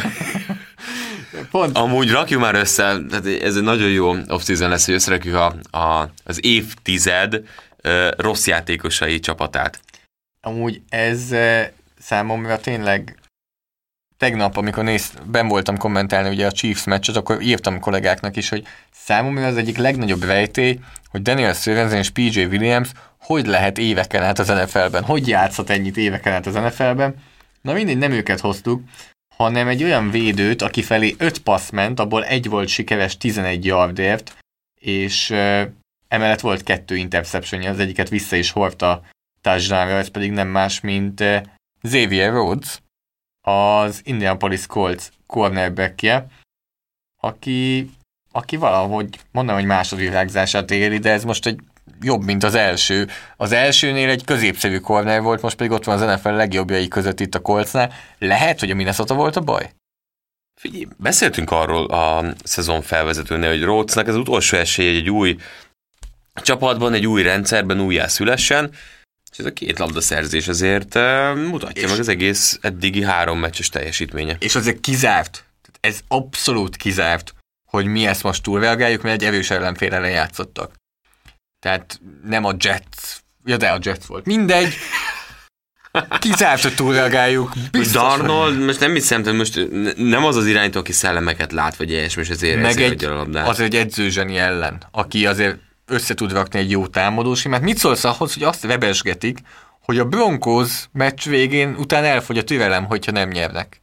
Pont 1.51 1.77
amúgy 1.77 2.11
rakjuk 2.11 2.41
már 2.41 2.55
össze, 2.55 2.99
tehát 3.09 3.27
ez 3.27 3.57
egy 3.57 3.63
nagyon 3.63 3.89
jó 3.89 4.09
off-season 4.27 4.69
lesz, 4.69 4.85
hogy 4.85 4.95
összerakjuk 4.95 5.35
a, 5.35 5.77
a, 5.79 6.11
az 6.25 6.45
évtized 6.45 7.43
ö, 7.77 8.11
rossz 8.17 8.47
játékosai 8.47 9.21
csapatát. 9.21 9.81
Amúgy 10.41 10.83
ez 10.89 11.33
számomra 12.01 12.61
tényleg 12.61 13.19
tegnap, 14.17 14.57
amikor 14.57 14.85
néz, 14.85 15.13
ben 15.27 15.49
voltam 15.49 15.77
kommentálni 15.77 16.29
ugye 16.29 16.47
a 16.47 16.53
Chiefs 16.53 16.85
meccset, 16.85 17.17
akkor 17.17 17.43
írtam 17.43 17.81
kollégáknak 17.81 18.37
is, 18.37 18.49
hogy 18.49 18.67
számomra 18.93 19.47
az 19.47 19.57
egyik 19.57 19.77
legnagyobb 19.77 20.23
rejtély, 20.23 20.81
hogy 21.11 21.23
Daniel 21.23 21.53
Sörensen 21.53 21.99
és 21.99 22.11
PJ 22.11 22.45
Williams 22.45 22.91
hogy 23.21 23.47
lehet 23.47 23.79
éveken 23.79 24.23
át 24.23 24.39
az 24.39 24.49
NFL-ben, 24.49 25.05
hogy 25.05 25.29
játszhat 25.29 25.71
ennyit 25.71 25.97
éveken 25.97 26.33
át 26.33 26.47
az 26.47 26.55
NFL-ben. 26.55 27.15
Na 27.61 27.73
mindegy, 27.73 27.99
nem 27.99 28.13
őket 28.13 28.41
hoztuk, 28.41 28.83
hanem 29.37 29.69
egy 29.69 29.85
olyan 29.85 30.11
védőt, 30.11 30.63
aki 30.63 30.83
felé 30.83 31.15
5 31.19 31.39
passz 31.39 31.71
ment, 31.71 32.01
abból 32.01 32.25
egy 32.25 32.49
volt 32.49 32.69
sikeres 32.69 33.17
11 33.17 33.65
yardért, 33.65 34.37
és 34.81 35.31
uh, 35.31 35.63
emellett 36.09 36.41
volt 36.41 36.63
kettő 36.63 36.97
interception 36.97 37.63
az 37.63 37.79
egyiket 37.79 38.09
vissza 38.09 38.37
is 38.37 38.51
hordta 38.51 39.03
touchdownra, 39.41 39.97
ez 39.97 40.09
pedig 40.09 40.31
nem 40.31 40.49
más, 40.49 40.81
mint 40.81 41.25
Xavier 41.83 42.33
Rhodes, 42.33 42.81
az 43.41 44.01
Indianapolis 44.05 44.67
Colts 44.67 45.09
cornerbackje, 45.27 46.27
aki, 47.21 47.91
aki 48.33 48.57
valahogy, 48.57 49.21
mondom, 49.31 49.55
hogy 49.55 49.65
második 49.65 50.09
virágzását 50.09 50.71
éli, 50.71 50.99
de 50.99 51.11
ez 51.11 51.25
most 51.25 51.47
egy 51.47 51.61
jobb, 52.01 52.25
mint 52.25 52.45
az 52.45 52.55
első. 52.55 53.09
Az 53.37 53.53
elsőnél 53.53 54.09
egy 54.09 54.25
középszerű 54.25 54.79
corner 54.79 55.23
volt, 55.23 55.43
most 55.43 55.57
pedig 55.57 55.73
ott 55.73 55.85
van 55.85 56.01
az 56.03 56.21
NFL 56.21 56.29
legjobbjai 56.29 56.89
között 56.89 57.21
itt 57.21 57.35
a 57.35 57.41
Coltsnál. 57.41 57.93
Lehet, 58.19 58.61
hogy 58.61 58.71
a 58.71 58.75
Minnesota 58.75 59.15
volt 59.15 59.37
a 59.37 59.41
baj? 59.41 59.73
Figyelj, 60.61 60.87
beszéltünk 60.97 61.51
arról 61.51 61.85
a 61.85 62.35
szezon 62.45 62.83
felvezetőnél, 62.83 63.51
hogy 63.51 63.63
Rhodesnak 63.63 64.09
ez 64.09 64.15
utolsó 64.15 64.57
esély 64.57 64.97
egy 64.97 65.11
új 65.11 65.37
csapatban, 66.35 66.93
egy 66.93 67.07
új 67.07 67.23
rendszerben 67.23 67.81
újjászülessen, 67.81 68.71
és 69.33 69.39
ez 69.39 69.45
a 69.45 69.53
két 69.53 69.79
labdaszerzés 69.79 70.49
azért 70.49 70.95
mutatja 71.35 71.83
És- 71.83 71.91
meg 71.91 71.99
az 71.99 72.09
egész 72.09 72.59
eddigi 72.61 73.03
három 73.03 73.39
meccses 73.39 73.69
teljesítménye. 73.69 74.37
És 74.39 74.55
azért 74.55 74.81
kizárt, 74.81 75.45
ez 75.81 76.01
abszolút 76.09 76.77
kizárt, 76.77 77.35
hogy 77.71 77.87
mi 77.87 78.07
ezt 78.07 78.23
most 78.23 78.43
túlreagáljuk, 78.43 79.03
mert 79.03 79.23
egy 79.23 79.29
erős 79.29 79.51
ellenfél 79.51 79.95
ellen 79.95 80.11
játszottak. 80.11 80.73
Tehát 81.59 82.01
nem 82.25 82.45
a 82.45 82.55
Jets, 82.59 83.17
ja 83.45 83.57
de 83.57 83.69
a 83.69 83.79
Jets 83.83 84.05
volt. 84.05 84.25
Mindegy. 84.27 84.75
Kizárt, 86.19 86.63
hogy 86.63 86.75
túlreagáljuk. 86.75 87.53
Biztos, 87.71 88.03
hogy- 88.03 88.11
Darnold, 88.19 88.59
most 88.59 88.81
nem 88.81 88.93
hiszem, 88.93 89.23
hogy 89.25 89.35
most 89.37 89.69
ne- 89.71 89.93
nem 89.97 90.25
az 90.25 90.37
az 90.37 90.47
irányító, 90.47 90.79
aki 90.79 90.93
szellemeket 90.93 91.53
lát, 91.53 91.77
vagy 91.77 91.91
ilyesmi, 91.91 92.23
és 92.23 92.29
ezért, 92.29 92.61
meg 92.63 92.81
egy, 92.81 93.05
a 93.05 93.15
labdát. 93.15 93.49
az 93.49 93.61
egy 93.61 93.77
edzőzseni 93.77 94.39
ellen, 94.39 94.83
aki 94.91 95.27
azért 95.27 95.59
össze 95.91 96.15
tud 96.15 96.33
rakni 96.33 96.59
egy 96.59 96.71
jó 96.71 96.87
támadósimát. 96.87 97.61
Mit 97.61 97.79
szólsz 97.79 98.05
ahhoz, 98.05 98.35
hogy 98.35 98.43
azt 98.43 98.65
rebesgetik, 98.65 99.39
hogy 99.85 99.99
a 99.99 100.05
Broncos 100.05 100.89
meccs 100.93 101.25
végén 101.25 101.75
utána 101.79 102.07
elfogy 102.07 102.39
a 102.39 102.45
türelem, 102.45 102.85
hogyha 102.85 103.13
nem 103.13 103.29
nyernek? 103.29 103.83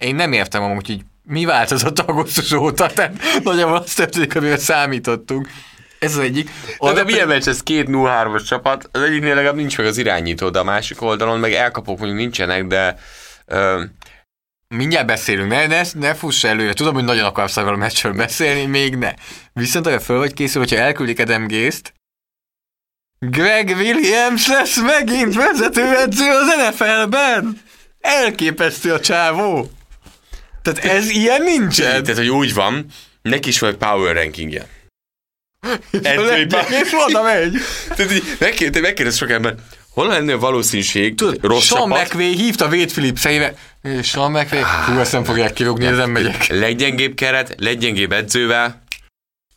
Én 0.00 0.14
nem 0.14 0.32
értem 0.32 0.62
amúgy, 0.62 0.86
hogy 0.86 1.04
mi 1.22 1.44
változott 1.44 1.98
augusztus 1.98 2.52
óta, 2.52 2.86
tehát 2.86 3.16
nagyjából 3.42 3.76
azt 3.76 3.96
történik, 3.96 4.36
amire 4.36 4.56
számítottunk. 4.56 5.48
Ez 5.98 6.16
az 6.16 6.22
egyik. 6.22 6.44
De, 6.44 6.74
Arra 6.78 6.92
de 6.92 6.98
pedig- 7.00 7.14
milyen 7.14 7.28
meccs, 7.28 7.48
ez 7.48 7.62
két 7.62 7.86
0-3-as 7.88 8.44
csapat, 8.46 8.88
az 8.92 9.02
egyiknél 9.02 9.34
legalább 9.34 9.56
nincs 9.56 9.76
meg 9.76 9.86
az 9.86 9.98
irányító, 9.98 10.50
de 10.50 10.58
a 10.58 10.64
másik 10.64 11.02
oldalon 11.02 11.38
meg 11.38 11.52
elkapok 11.52 11.98
mondjuk 11.98 12.18
nincsenek, 12.20 12.66
de 12.66 12.98
ö, 13.46 13.82
Mindjárt 14.68 15.06
beszélünk, 15.06 15.50
ne, 15.50 15.66
ne, 15.66 15.82
ne 15.92 16.14
fuss 16.14 16.44
előre. 16.44 16.72
Tudom, 16.72 16.94
hogy 16.94 17.04
nagyon 17.04 17.24
akarsz 17.24 17.56
arról 17.56 17.74
a 17.74 17.76
meccsről 17.76 18.12
beszélni, 18.12 18.66
még 18.66 18.96
ne. 18.96 19.14
Viszont 19.58 19.86
arra 19.86 20.00
föl 20.00 20.18
vagy 20.18 20.32
készül, 20.32 20.60
hogyha 20.60 20.76
elküldik 20.76 21.18
Adam 21.18 21.48
Gaze-t, 21.48 21.92
Greg 23.18 23.68
Williams 23.76 24.46
lesz 24.46 24.80
megint 24.80 25.34
vezetőedző 25.34 26.30
az 26.30 26.54
NFL-ben. 26.56 27.60
Elképesztő 28.00 28.92
a 28.92 29.00
csávó. 29.00 29.70
Tehát 30.62 30.84
ez 30.84 31.10
ilyen 31.10 31.42
nincsen. 31.42 32.02
tehát 32.02 32.16
hogy 32.16 32.28
úgy 32.28 32.54
van, 32.54 32.86
neki 33.22 33.48
is 33.48 33.58
van 33.58 33.70
egy 33.70 33.76
power 33.76 34.14
rankingje. 34.14 34.66
edzői 35.90 36.40
Edzői 36.40 36.46
és 36.82 36.92
oda 37.06 37.22
megy. 37.22 37.56
Tehát 37.88 38.12
így 38.12 38.36
megkérdez, 38.38 38.82
megkérdez 38.82 39.16
sok 39.16 39.30
ember, 39.30 39.54
hol 39.90 40.06
lenne 40.06 40.32
a 40.32 40.38
valószínűség, 40.38 41.14
Tudod, 41.14 41.38
rossz 41.42 41.66
Sean 41.66 41.88
csapat, 41.88 42.04
McVay 42.04 42.34
hívta 42.34 42.66
Wade 42.66 42.86
Phillips 42.86 43.22
helyébe. 43.22 43.54
És 43.82 44.08
Sean 44.08 44.30
McVay, 44.30 44.62
hú, 44.86 44.98
ezt 44.98 45.12
nem 45.12 45.24
fogják 45.24 45.52
kirúgni, 45.52 45.86
ezen 45.86 46.10
megyek. 46.10 46.46
leggyengébb 46.46 47.14
keret, 47.14 47.54
leggyengébb 47.58 48.12
edzővel, 48.12 48.84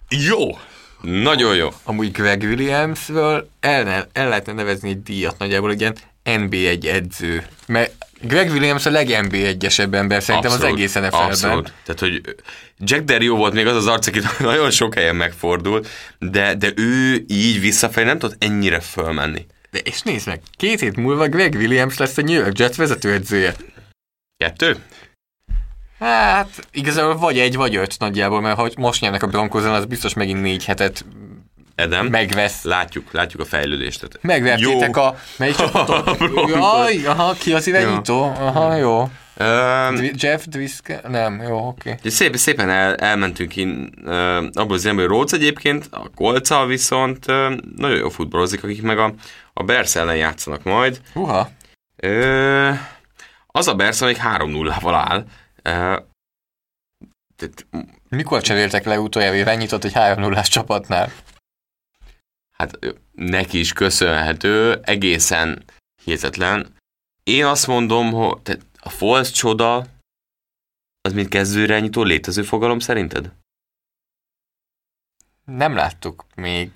jó, 0.09 0.57
nagyon 1.01 1.55
jó. 1.55 1.69
Amúgy 1.83 2.11
Greg 2.11 2.41
Williamsről 2.41 3.49
el, 3.59 4.07
el 4.11 4.29
lehetne 4.29 4.53
nevezni 4.53 4.89
egy 4.89 5.03
díjat 5.03 5.37
nagyjából, 5.37 5.71
egy 5.71 5.79
ilyen 5.79 5.95
NB1 6.25 6.85
edző. 6.85 7.45
Mert 7.67 7.91
Greg 8.21 8.51
Williams 8.51 8.85
a 8.85 8.89
leg-NB1-esebb 8.89 9.93
ember 9.93 10.23
szerintem 10.23 10.51
az 10.51 10.63
egész 10.63 10.93
NFL-ben. 10.93 11.21
Abszolút. 11.21 11.73
Tehát, 11.83 11.99
hogy 11.99 12.21
Jack 12.77 13.03
Del 13.03 13.21
jó 13.21 13.35
volt 13.35 13.53
még 13.53 13.67
az 13.67 13.75
az 13.75 13.87
arc, 13.87 14.07
aki 14.07 14.19
nagyon 14.39 14.71
sok 14.71 14.93
helyen 14.93 15.15
megfordult, 15.15 15.87
de, 16.19 16.55
de 16.55 16.71
ő 16.75 17.23
így 17.27 17.59
visszafelé 17.59 18.05
nem 18.05 18.19
tudott 18.19 18.43
ennyire 18.43 18.79
fölmenni. 18.79 19.45
De 19.71 19.79
és 19.79 20.01
nézd 20.01 20.27
meg, 20.27 20.41
két 20.57 20.79
hét 20.79 20.95
múlva 20.95 21.27
Greg 21.27 21.53
Williams 21.53 21.97
lesz 21.97 22.17
a 22.17 22.21
New 22.21 22.39
York 22.39 22.57
Jets 22.57 22.75
vezetőedzője. 22.75 23.55
Kettő? 24.37 24.77
Hát 25.99 26.49
igazából 26.71 27.17
vagy 27.17 27.39
egy, 27.39 27.55
vagy 27.55 27.75
öt 27.75 27.99
nagyjából, 27.99 28.41
mert 28.41 28.57
ha 28.57 28.69
most 28.77 29.01
nyernek 29.01 29.23
a 29.23 29.27
Broncos-on, 29.27 29.73
az 29.73 29.85
biztos 29.85 30.13
megint 30.13 30.41
négy 30.41 30.65
hetet 30.65 31.05
Edem? 31.75 32.05
megvesz. 32.07 32.63
Látjuk, 32.63 33.11
látjuk 33.11 33.41
a 33.41 33.45
fejlődést. 33.45 34.07
Megvertétek 34.21 34.95
Jó. 34.95 35.01
a... 35.03 35.15
Melyik 35.37 35.55
csapatot? 35.61 36.17
Broncos. 36.17 36.51
Jaj, 36.51 37.05
aha, 37.05 37.33
ki 37.33 37.53
az 37.53 37.67
irányító? 37.67 38.21
Aha, 38.23 38.75
jó. 38.75 39.09
Ö, 39.37 39.87
Dwi- 39.95 40.21
Jeff 40.21 40.43
Driscoll? 40.45 40.99
Nem, 41.07 41.41
jó, 41.41 41.67
oké. 41.67 41.91
Úgyhogy 41.91 42.11
szép, 42.11 42.35
szépen 42.35 42.69
el, 42.69 42.95
elmentünk 42.95 43.55
in, 43.55 43.89
uh, 44.05 44.13
abból 44.53 44.75
az 44.75 44.83
irányból, 44.83 45.05
hogy 45.07 45.13
Rhodes 45.15 45.31
egyébként, 45.39 45.87
a 45.91 46.09
Kolca 46.15 46.65
viszont 46.65 47.25
uh, 47.27 47.53
nagyon 47.77 47.97
jó 47.97 48.09
futballozik, 48.09 48.63
akik 48.63 48.81
meg 48.81 48.97
a, 48.99 49.13
a 49.53 49.63
Bears 49.63 49.95
ellen 49.95 50.15
játszanak 50.15 50.63
majd. 50.63 51.01
Uha. 51.13 51.49
Ö, 51.95 52.69
Az 53.47 53.67
a 53.67 53.73
Bears, 53.75 54.01
amelyik 54.01 54.19
3-0-val 54.37 55.03
áll, 55.09 55.17
uh, 55.17 55.23
tehát, 57.35 57.67
Mikor 58.09 58.41
cseréltek 58.41 58.85
le 58.85 58.99
utoljára 58.99 59.35
irányított 59.35 59.83
egy 59.83 59.93
3 59.93 60.21
0 60.21 60.41
csapatnál? 60.41 61.11
hát 62.59 62.79
neki 63.11 63.59
is 63.59 63.73
köszönhető, 63.73 64.79
egészen 64.83 65.63
hihetetlen. 66.03 66.75
Én 67.23 67.45
azt 67.45 67.67
mondom, 67.67 68.11
hogy 68.11 68.41
tehát 68.41 68.65
a 68.79 68.89
Falls 68.89 69.31
csoda, 69.31 69.85
az 71.01 71.13
mint 71.13 71.29
kezdőirányító 71.29 72.03
létező 72.03 72.43
fogalom 72.43 72.79
szerinted? 72.79 73.31
Nem 75.45 75.75
láttuk 75.75 76.25
még 76.35 76.71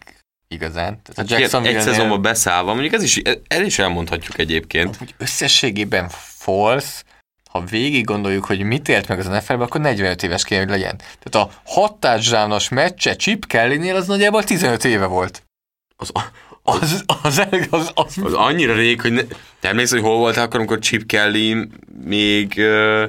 igazán. 0.47 1.01
Tehát 1.01 1.15
Hát 1.15 1.31
a 1.31 1.39
Jacksonville 1.39 1.77
egy 1.77 1.83
szezonban 1.83 2.21
beszállva, 2.21 2.73
mondjuk 2.73 2.93
ez 2.93 3.03
is, 3.03 3.17
el 3.47 3.65
is 3.65 3.79
elmondhatjuk 3.79 4.37
egyébként. 4.37 4.97
Úgy 5.01 5.15
összességében 5.17 6.09
false, 6.09 7.03
ha 7.53 7.63
végig 7.69 8.05
gondoljuk, 8.05 8.45
hogy 8.45 8.63
mit 8.63 8.89
élt 8.89 9.07
meg 9.07 9.19
az 9.19 9.27
NFL-be, 9.27 9.63
akkor 9.63 9.81
45 9.81 10.23
éves 10.23 10.43
kéne, 10.43 10.61
hogy 10.61 10.69
legyen. 10.69 10.97
Tehát 10.97 11.47
a 11.47 11.51
hat 11.65 11.95
touchdownos 11.95 12.69
meccse 12.69 13.15
Chip 13.15 13.47
Kellynél 13.47 13.95
az 13.95 14.07
nagyjából 14.07 14.43
15 14.43 14.85
éve 14.85 15.05
volt. 15.05 15.43
Az, 15.95 16.11
Az, 16.65 17.03
az, 17.23 17.47
az, 17.69 17.91
az, 17.93 18.17
az, 18.23 18.33
annyira 18.33 18.73
rég, 18.73 19.01
hogy 19.01 19.11
ne, 19.11 19.21
te 19.59 19.67
emlékszel, 19.67 19.99
hogy 19.99 20.07
hol 20.07 20.17
voltál 20.17 20.43
akkor, 20.43 20.55
amikor 20.55 20.79
Chip 20.79 21.05
Kelly 21.05 21.67
még 22.03 22.53
uh, 22.57 23.03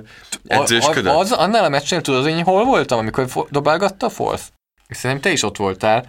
edzősködött? 0.46 1.14
az, 1.14 1.32
annál 1.32 1.64
a 1.64 1.68
meccsen 1.68 2.02
tudod, 2.02 2.22
hogy 2.22 2.32
én 2.32 2.44
hol 2.44 2.64
voltam, 2.64 2.98
amikor 2.98 3.28
dobálgatta 3.50 4.06
a? 4.06 4.34
És 4.88 4.96
szerintem 4.96 5.20
te 5.20 5.30
is 5.30 5.42
ott 5.42 5.56
voltál. 5.56 6.06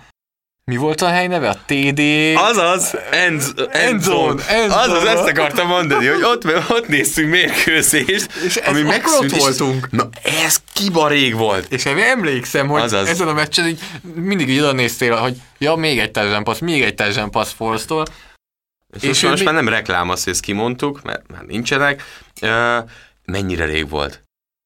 Mi 0.71 0.75
volt 0.77 1.01
a 1.01 1.07
hely 1.07 1.27
neve? 1.27 1.49
A 1.49 1.57
TD... 1.65 1.99
Azaz, 2.35 2.95
Endzone, 3.11 3.99
zone. 3.99 4.47
endzone. 4.47 4.75
Azaz, 4.81 5.03
ezt 5.05 5.27
akartam 5.27 5.67
mondani, 5.67 6.05
hogy 6.07 6.23
ott, 6.23 6.69
ott 6.69 6.87
néztünk 6.87 7.29
mérkőzést, 7.29 8.31
És 8.45 8.55
ez 8.55 8.67
ami 8.67 8.79
akkor 8.79 8.89
megszűnt. 8.91 9.23
ott 9.23 9.31
és- 9.31 9.37
voltunk. 9.37 9.91
Na, 9.91 10.09
ez 10.45 10.57
kiba 10.73 11.07
rég 11.07 11.35
volt. 11.35 11.71
És 11.71 11.85
erre 11.85 12.05
emlékszem, 12.09 12.67
hogy 12.67 12.81
Azaz. 12.81 13.07
ezen 13.07 13.27
a 13.27 13.33
meccsen 13.33 13.67
így 13.67 13.79
mindig 14.15 14.49
így 14.49 14.59
oda 14.59 14.71
néztél, 14.71 15.15
hogy 15.15 15.35
ja, 15.57 15.75
még 15.75 15.99
egy 15.99 16.11
touchdown 16.11 16.43
pass, 16.43 16.59
még 16.59 16.81
egy 16.83 16.95
touchdown 16.95 17.31
pass 17.31 17.51
Force-tól. 17.53 18.05
És, 18.95 19.01
És 19.01 19.07
most, 19.07 19.23
most 19.23 19.43
már 19.43 19.53
nem 19.53 19.69
reklám 19.69 20.09
azt, 20.09 20.23
hogy 20.23 20.33
ezt 20.33 20.41
kimondtuk, 20.41 21.01
mert 21.03 21.21
már 21.31 21.41
nincsenek. 21.41 22.03
Uh, 22.41 22.77
mennyire 23.25 23.65
rég 23.65 23.89
volt? 23.89 24.23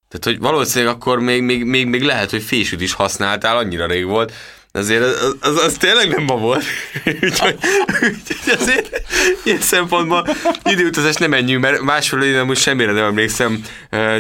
Tehát, 0.08 0.26
hogy 0.26 0.40
valószínűleg 0.40 0.94
akkor 0.96 1.20
még, 1.20 1.42
még, 1.42 1.64
még, 1.64 1.86
még 1.88 2.02
lehet, 2.02 2.30
hogy 2.30 2.44
fésűt 2.44 2.82
is 2.82 2.94
használtál, 2.94 3.58
annyira 3.58 3.86
rég 3.86 4.06
volt. 4.06 4.34
Azért 4.72 5.04
az, 5.04 5.36
az, 5.42 5.58
az 5.58 5.74
tényleg 5.78 6.10
nem 6.10 6.24
ma 6.24 6.38
volt. 6.38 6.64
úgyhogy, 7.22 7.58
úgyhogy 8.02 8.54
azért 8.60 9.02
ilyen 9.44 9.62
szempontból 9.62 10.28
időutazás 10.64 11.16
nem 11.16 11.30
menjünk, 11.30 11.62
mert 11.62 11.82
másfelől 11.82 12.26
én 12.36 12.46
most 12.46 12.62
semmire 12.62 12.92
nem 12.92 13.04
emlékszem, 13.04 13.64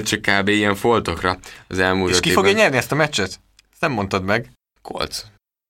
csak 0.04 0.22
kb. 0.22 0.48
ilyen 0.48 0.76
foltokra 0.76 1.40
az 1.68 1.80
elmúlt 1.80 2.12
És 2.14 2.20
ki 2.20 2.30
évben. 2.30 2.44
fogja 2.44 2.58
nyerni 2.58 2.78
ezt 2.78 2.92
a 2.92 2.96
meccset? 2.96 3.40
Ezt 3.72 3.82
nem 3.82 3.92
mondtad 3.92 4.24
meg. 4.24 4.50
Colts. 4.82 5.18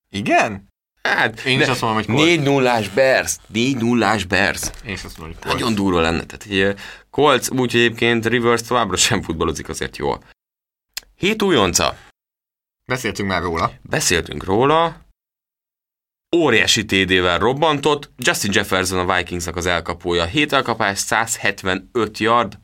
Igen? 0.10 0.68
Hát, 1.04 1.40
Én 1.40 1.60
is 1.60 1.66
de 1.66 1.72
azt 1.72 1.82
mondom, 1.82 2.00
hogy 2.04 2.16
Colts. 2.16 2.28
4 2.28 2.40
0 2.42 2.80
Bears. 2.94 3.36
4 3.48 3.78
0 3.78 4.18
Bears. 4.28 4.62
Én 4.86 4.94
is 4.94 5.04
azt 5.04 5.18
mondom, 5.18 5.36
hogy 5.36 5.46
Colts. 5.46 5.60
Nagyon 5.60 5.76
durva 5.76 6.02
lenne. 6.02 6.24
Tehát, 6.24 6.44
hogy 6.48 6.58
ö, 6.58 6.72
Colts, 7.10 7.50
úgyhogy 7.50 7.82
egyébként 7.82 8.26
Rivers 8.26 8.62
továbbra 8.62 8.98
sem 8.98 9.22
futballozik 9.22 9.70
azért 9.70 9.98
jól. 9.98 10.24
Hét 11.18 11.42
újonca. 11.42 11.96
Beszéltünk 12.90 13.30
már 13.30 13.42
róla. 13.42 13.72
Beszéltünk 13.82 14.44
róla. 14.44 15.06
Óriási 16.36 16.86
TD-vel 16.86 17.40
robbantott. 17.40 18.10
Justin 18.18 18.52
Jefferson 18.54 19.10
a 19.10 19.16
Vikingsnak 19.16 19.56
az 19.56 19.66
elkapója. 19.66 20.26
7 20.26 20.54
elkapás, 20.54 20.98
175 21.00 22.18
yard, 22.18 22.58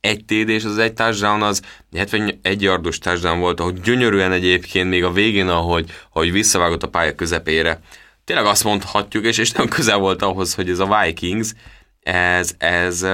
egy 0.00 0.24
TD 0.24 0.48
és 0.48 0.64
az 0.64 0.78
egy 0.78 0.92
touchdown 0.92 1.42
az 1.42 1.62
71 1.92 2.62
yardos 2.62 2.98
touchdown 2.98 3.38
volt, 3.40 3.60
ahogy 3.60 3.80
gyönyörűen 3.80 4.32
egyébként 4.32 4.88
még 4.88 5.04
a 5.04 5.12
végén, 5.12 5.48
ahogy, 5.48 5.90
ahogy 6.12 6.32
visszavágott 6.32 6.82
a 6.82 6.88
pálya 6.88 7.14
közepére. 7.14 7.80
Tényleg 8.24 8.46
azt 8.46 8.64
mondhatjuk, 8.64 9.24
és, 9.24 9.38
és 9.38 9.50
nem 9.50 9.68
közel 9.68 9.98
volt 9.98 10.22
ahhoz, 10.22 10.54
hogy 10.54 10.70
ez 10.70 10.78
a 10.78 11.02
Vikings, 11.02 11.52
ez, 12.00 12.54
ez 12.58 13.06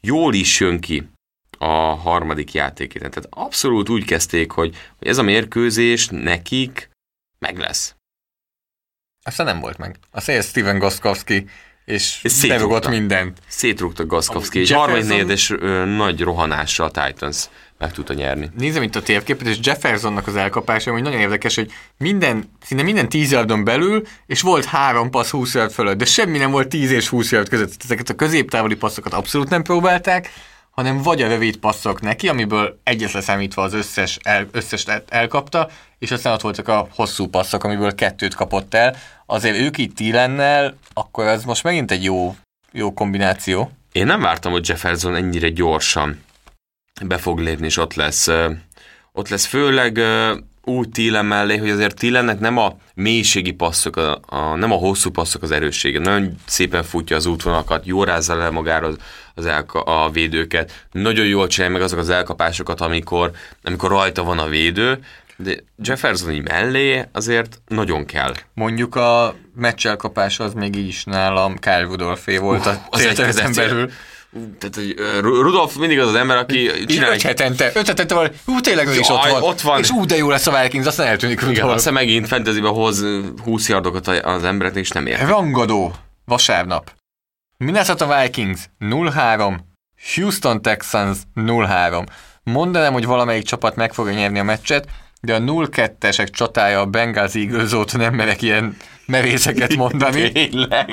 jól 0.00 0.34
is 0.34 0.60
jön 0.60 0.80
ki 0.80 1.08
a 1.62 1.94
harmadik 1.94 2.52
játékén. 2.52 3.00
Tehát 3.00 3.26
abszolút 3.30 3.88
úgy 3.88 4.04
kezdték, 4.04 4.50
hogy, 4.50 4.76
hogy 4.98 5.08
ez 5.08 5.18
a 5.18 5.22
mérkőzés 5.22 6.08
nekik 6.10 6.90
meg 7.38 7.58
lesz. 7.58 7.94
Aztán 9.22 9.46
nem 9.46 9.60
volt 9.60 9.78
meg. 9.78 9.96
A 10.10 10.20
szél 10.20 10.42
Steven 10.42 10.78
Goskowski, 10.78 11.46
és 11.84 12.20
berugott 12.48 12.88
mindent. 12.88 13.38
Szétrúgta 13.46 14.06
Gaszkowski, 14.06 14.58
A 14.58 14.60
és 14.60 14.70
Jefferson- 14.70 14.94
harmadik 14.94 15.16
negyedes 15.16 15.50
ö, 15.50 15.84
nagy 15.84 16.20
rohanással 16.20 16.90
a 16.92 17.04
Titans 17.04 17.48
meg 17.78 17.92
tudta 17.92 18.14
nyerni. 18.14 18.50
Nézem 18.56 18.82
itt 18.82 18.96
a 18.96 19.02
térképet, 19.02 19.46
és 19.46 19.58
Jeffersonnak 19.62 20.26
az 20.26 20.36
elkapása, 20.36 20.92
hogy 20.92 21.02
nagyon 21.02 21.20
érdekes, 21.20 21.54
hogy 21.54 21.72
minden, 21.98 22.50
szinte 22.62 22.82
minden 22.82 23.08
10 23.08 23.30
yardon 23.30 23.64
belül, 23.64 24.06
és 24.26 24.40
volt 24.40 24.64
három 24.64 25.10
passz 25.10 25.30
20 25.30 25.54
yard 25.54 25.72
fölött, 25.72 25.96
de 25.96 26.04
semmi 26.04 26.38
nem 26.38 26.50
volt 26.50 26.68
10 26.68 26.90
és 26.90 27.08
20 27.08 27.32
yard 27.32 27.48
között. 27.48 27.72
Ezeket 27.84 28.08
a 28.08 28.14
középtávoli 28.14 28.76
passzokat 28.76 29.12
abszolút 29.12 29.48
nem 29.48 29.62
próbálták, 29.62 30.30
hanem 30.80 31.02
vagy 31.02 31.22
a 31.22 31.28
rövid 31.28 31.56
passzok 31.56 32.00
neki, 32.00 32.28
amiből 32.28 32.80
egyet 32.82 33.12
leszámítva 33.12 33.62
az 33.62 33.72
összes, 33.72 34.18
el, 34.22 34.48
összes 34.52 34.84
elkapta, 35.08 35.68
és 35.98 36.10
aztán 36.10 36.32
ott 36.32 36.40
voltak 36.40 36.68
a 36.68 36.88
hosszú 36.94 37.26
passzok, 37.26 37.64
amiből 37.64 37.94
kettőt 37.94 38.34
kapott 38.34 38.74
el. 38.74 38.96
Azért 39.26 39.56
ők 39.56 39.78
itt 39.78 39.96
Tillennel, 39.96 40.76
akkor 40.92 41.26
ez 41.26 41.44
most 41.44 41.62
megint 41.62 41.90
egy 41.90 42.04
jó, 42.04 42.36
jó 42.72 42.92
kombináció. 42.92 43.70
Én 43.92 44.06
nem 44.06 44.20
vártam, 44.20 44.52
hogy 44.52 44.68
Jefferson 44.68 45.14
ennyire 45.14 45.48
gyorsan 45.48 46.22
be 47.02 47.18
fog 47.18 47.38
lépni, 47.38 47.66
és 47.66 47.76
ott 47.76 47.94
lesz. 47.94 48.28
Ott 49.12 49.28
lesz 49.28 49.46
főleg 49.46 50.00
úgy 50.64 50.88
Thielen 50.88 51.24
mellé, 51.26 51.56
hogy 51.56 51.70
azért 51.70 51.96
Thielennek 51.96 52.40
nem 52.40 52.56
a 52.56 52.76
mélységi 52.94 53.52
passzok, 53.52 53.96
a, 53.96 54.20
a, 54.26 54.54
nem 54.54 54.72
a 54.72 54.76
hosszú 54.76 55.10
passzok 55.10 55.42
az 55.42 55.50
erőssége. 55.50 55.98
Nagyon 55.98 56.34
szépen 56.46 56.82
futja 56.82 57.16
az 57.16 57.26
útvonalakat, 57.26 57.86
jól 57.86 58.04
rázza 58.04 58.34
le 58.34 58.50
magára 58.50 58.86
az, 58.86 58.96
az 59.34 59.46
elka, 59.46 59.80
a 59.80 60.10
védőket. 60.10 60.86
Nagyon 60.92 61.26
jól 61.26 61.46
csinálja 61.46 61.76
meg 61.76 61.84
azok 61.84 61.98
az 61.98 62.10
elkapásokat, 62.10 62.80
amikor, 62.80 63.30
amikor 63.62 63.90
rajta 63.90 64.22
van 64.22 64.38
a 64.38 64.48
védő, 64.48 64.98
de 65.36 65.56
Jefferson 65.82 66.32
így 66.32 66.42
mellé 66.42 67.04
azért 67.12 67.60
nagyon 67.66 68.06
kell. 68.06 68.34
Mondjuk 68.54 68.94
a 68.94 69.34
meccselkapás 69.54 70.40
az 70.40 70.52
még 70.52 70.76
így 70.76 70.86
is 70.86 71.04
nálam 71.04 71.58
Kyle 71.58 71.80
Rudolfé 71.80 72.36
volt 72.36 72.66
a 72.66 72.86
az 72.90 73.00
egy 73.00 73.06
célterületen 73.06 73.52
belül. 73.52 73.90
Tehát, 74.32 74.74
hogy 74.74 74.94
Rudolf 75.20 75.76
mindig 75.76 75.98
az 76.00 76.08
az 76.08 76.14
ember, 76.14 76.36
aki 76.36 76.70
csinál 76.86 77.12
öt 77.12 77.22
hetente, 77.22 77.70
öt 77.74 77.86
hetente 77.86 78.14
van, 78.14 78.30
hú, 78.44 78.60
tényleg 78.60 78.86
ő 78.86 78.98
is 78.98 79.08
ott 79.08 79.26
van. 79.26 79.42
ott 79.42 79.60
van. 79.60 79.78
És 79.78 79.90
ú, 79.90 80.04
de 80.04 80.16
jó 80.16 80.30
lesz 80.30 80.46
a 80.46 80.62
Vikings, 80.62 80.86
aztán 80.86 81.06
eltűnik 81.06 81.40
Igen, 81.40 81.54
Rudolf. 81.54 81.74
aztán 81.74 81.92
megint 81.92 82.26
fantasybe 82.26 82.68
hoz 82.68 83.04
20 83.44 83.68
yardokat 83.68 84.08
az 84.08 84.44
embereknek, 84.44 84.82
és 84.82 84.90
nem 84.90 85.06
ér. 85.06 85.26
Rangadó, 85.26 85.94
vasárnap. 86.24 86.92
Minnesota 87.56 88.20
Vikings 88.22 88.60
0-3, 88.80 89.58
Houston 90.14 90.62
Texans 90.62 91.18
0-3. 91.34 92.06
Mondanám, 92.42 92.92
hogy 92.92 93.04
valamelyik 93.06 93.44
csapat 93.44 93.76
meg 93.76 93.92
fogja 93.94 94.12
nyerni 94.12 94.38
a 94.38 94.42
meccset, 94.42 94.88
de 95.20 95.34
a 95.34 95.38
0-2-esek 95.38 96.30
csatája 96.30 96.80
a 96.80 96.86
Bengals 96.86 97.34
Eagles 97.34 97.72
óta 97.72 97.96
nem 97.96 98.14
merek 98.14 98.42
ilyen 98.42 98.76
merészeket 99.06 99.76
mondani. 99.76 100.32
Tényleg. 100.32 100.90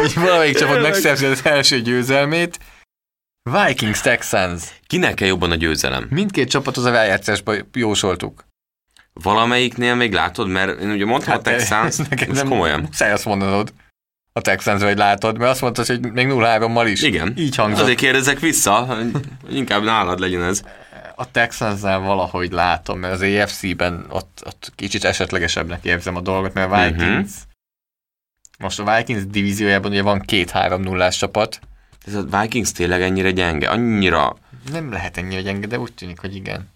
hogy 0.00 0.14
valamelyik 0.14 0.56
csapat 0.56 0.82
megszerzi 0.82 1.24
az 1.24 1.40
első 1.44 1.80
győzelmét. 1.80 2.58
Vikings 3.50 4.00
Texans. 4.00 4.62
Kinek 4.86 5.14
kell 5.14 5.28
jobban 5.28 5.50
a 5.50 5.54
győzelem? 5.54 6.06
Mindkét 6.10 6.50
csapat 6.50 6.76
az 6.76 6.84
a 6.84 6.90
rájátszásba 6.90 7.54
jósoltuk. 7.72 8.44
Valamelyiknél 9.12 9.94
még 9.94 10.12
látod, 10.12 10.48
mert 10.48 10.80
én 10.80 10.90
ugye 10.90 11.04
mondtam 11.04 11.32
hát, 11.32 11.46
a 11.46 11.50
Texans, 11.50 11.96
most 12.28 12.42
komolyan. 12.42 12.80
Muszáj 12.80 13.12
azt 13.12 13.24
mondanod. 13.24 13.72
A 14.32 14.40
Texans 14.40 14.82
vagy 14.82 14.96
látod, 14.96 15.38
mert 15.38 15.50
azt 15.50 15.60
mondtad, 15.60 15.86
hogy 15.86 16.12
még 16.12 16.26
0-3-mal 16.30 16.86
is. 16.90 17.02
Igen. 17.02 17.34
Így 17.36 17.56
hangzott. 17.56 17.82
Azért 17.82 17.98
kérdezek 17.98 18.38
vissza, 18.38 18.72
hogy 18.72 19.10
inkább 19.50 19.82
nálad 19.82 20.18
legyen 20.18 20.42
ez. 20.42 20.62
A 21.16 21.30
Texansnál 21.30 21.98
valahogy 21.98 22.50
látom, 22.52 22.98
mert 22.98 23.12
az 23.14 23.20
AFC-ben 23.22 24.06
ott, 24.08 24.42
ott 24.46 24.72
kicsit 24.74 25.04
esetlegesebbnek 25.04 25.84
érzem 25.84 26.16
a 26.16 26.20
dolgot, 26.20 26.54
mert 26.54 26.72
a 26.72 26.76
Vikings... 26.84 27.32
Mhm. 27.32 27.50
Most 28.58 28.78
a 28.78 28.96
Vikings 28.96 29.26
divíziójában 29.26 29.90
ugye 29.90 30.02
van 30.02 30.20
két 30.20 30.50
3 30.50 30.80
0 30.80 31.08
csapat. 31.10 31.60
Ez 32.06 32.14
a 32.14 32.40
Vikings 32.40 32.72
tényleg 32.72 33.02
ennyire 33.02 33.30
gyenge, 33.30 33.70
annyira, 33.70 34.36
Nem 34.70 34.90
lehet 34.92 35.16
ennyire 35.16 35.40
gyenge, 35.40 35.66
de 35.66 35.78
úgy 35.78 35.92
tűnik, 35.94 36.20
hogy 36.20 36.34
igen. 36.34 36.70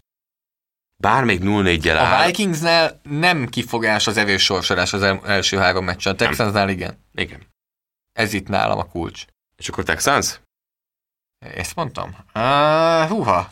bár 1.03 1.25
még 1.25 1.41
0-4-jel 1.43 1.97
A 1.97 2.05
áll. 2.05 2.27
Vikingsnál 2.27 3.01
nem 3.03 3.47
kifogás 3.49 4.07
az 4.07 4.17
erős 4.17 4.43
sorsolás 4.45 4.93
az 4.93 5.03
el- 5.03 5.27
első 5.27 5.57
három 5.57 5.85
meccsen, 5.85 6.13
a 6.13 6.17
Texansnál 6.17 6.69
igen. 6.69 6.99
Igen. 7.15 7.41
Ez 8.13 8.33
itt 8.33 8.49
nálam 8.49 8.79
a 8.79 8.85
kulcs. 8.85 9.25
És 9.57 9.69
akkor 9.69 9.85
Texans? 9.85 10.41
Ezt 11.55 11.75
mondtam? 11.75 12.17
Uh, 12.35 13.09
húha. 13.09 13.51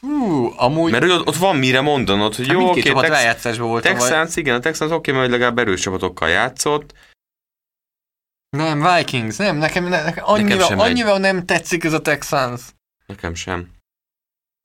Hú, 0.00 0.52
amúgy... 0.56 0.90
Mert 0.90 1.02
hogy 1.02 1.12
ott, 1.12 1.26
ott 1.26 1.36
van 1.36 1.56
mire 1.56 1.80
mondanod, 1.80 2.34
hogy 2.34 2.46
Hát 2.46 2.56
jó, 2.56 2.68
oké, 2.68 2.80
csapat 2.80 3.06
Tex- 3.06 3.56
volt. 3.56 3.82
Texans, 3.82 4.36
igen, 4.36 4.54
a 4.54 4.60
Texans 4.60 4.90
oké, 4.90 5.12
mert 5.12 5.30
legalább 5.30 5.58
erős 5.58 5.80
csapatokkal 5.80 6.28
játszott. 6.28 6.94
Nem, 8.56 8.82
Vikings, 8.96 9.36
nem, 9.36 9.56
nekem, 9.56 9.84
ne, 9.84 10.02
nekem 10.02 10.24
annyira, 10.26 10.64
sem 10.64 10.76
megy. 10.76 10.86
annyira 10.86 11.18
nem 11.18 11.44
tetszik 11.44 11.84
ez 11.84 11.92
a 11.92 12.00
Texans. 12.00 12.60
Nekem 13.06 13.34
sem. 13.34 13.68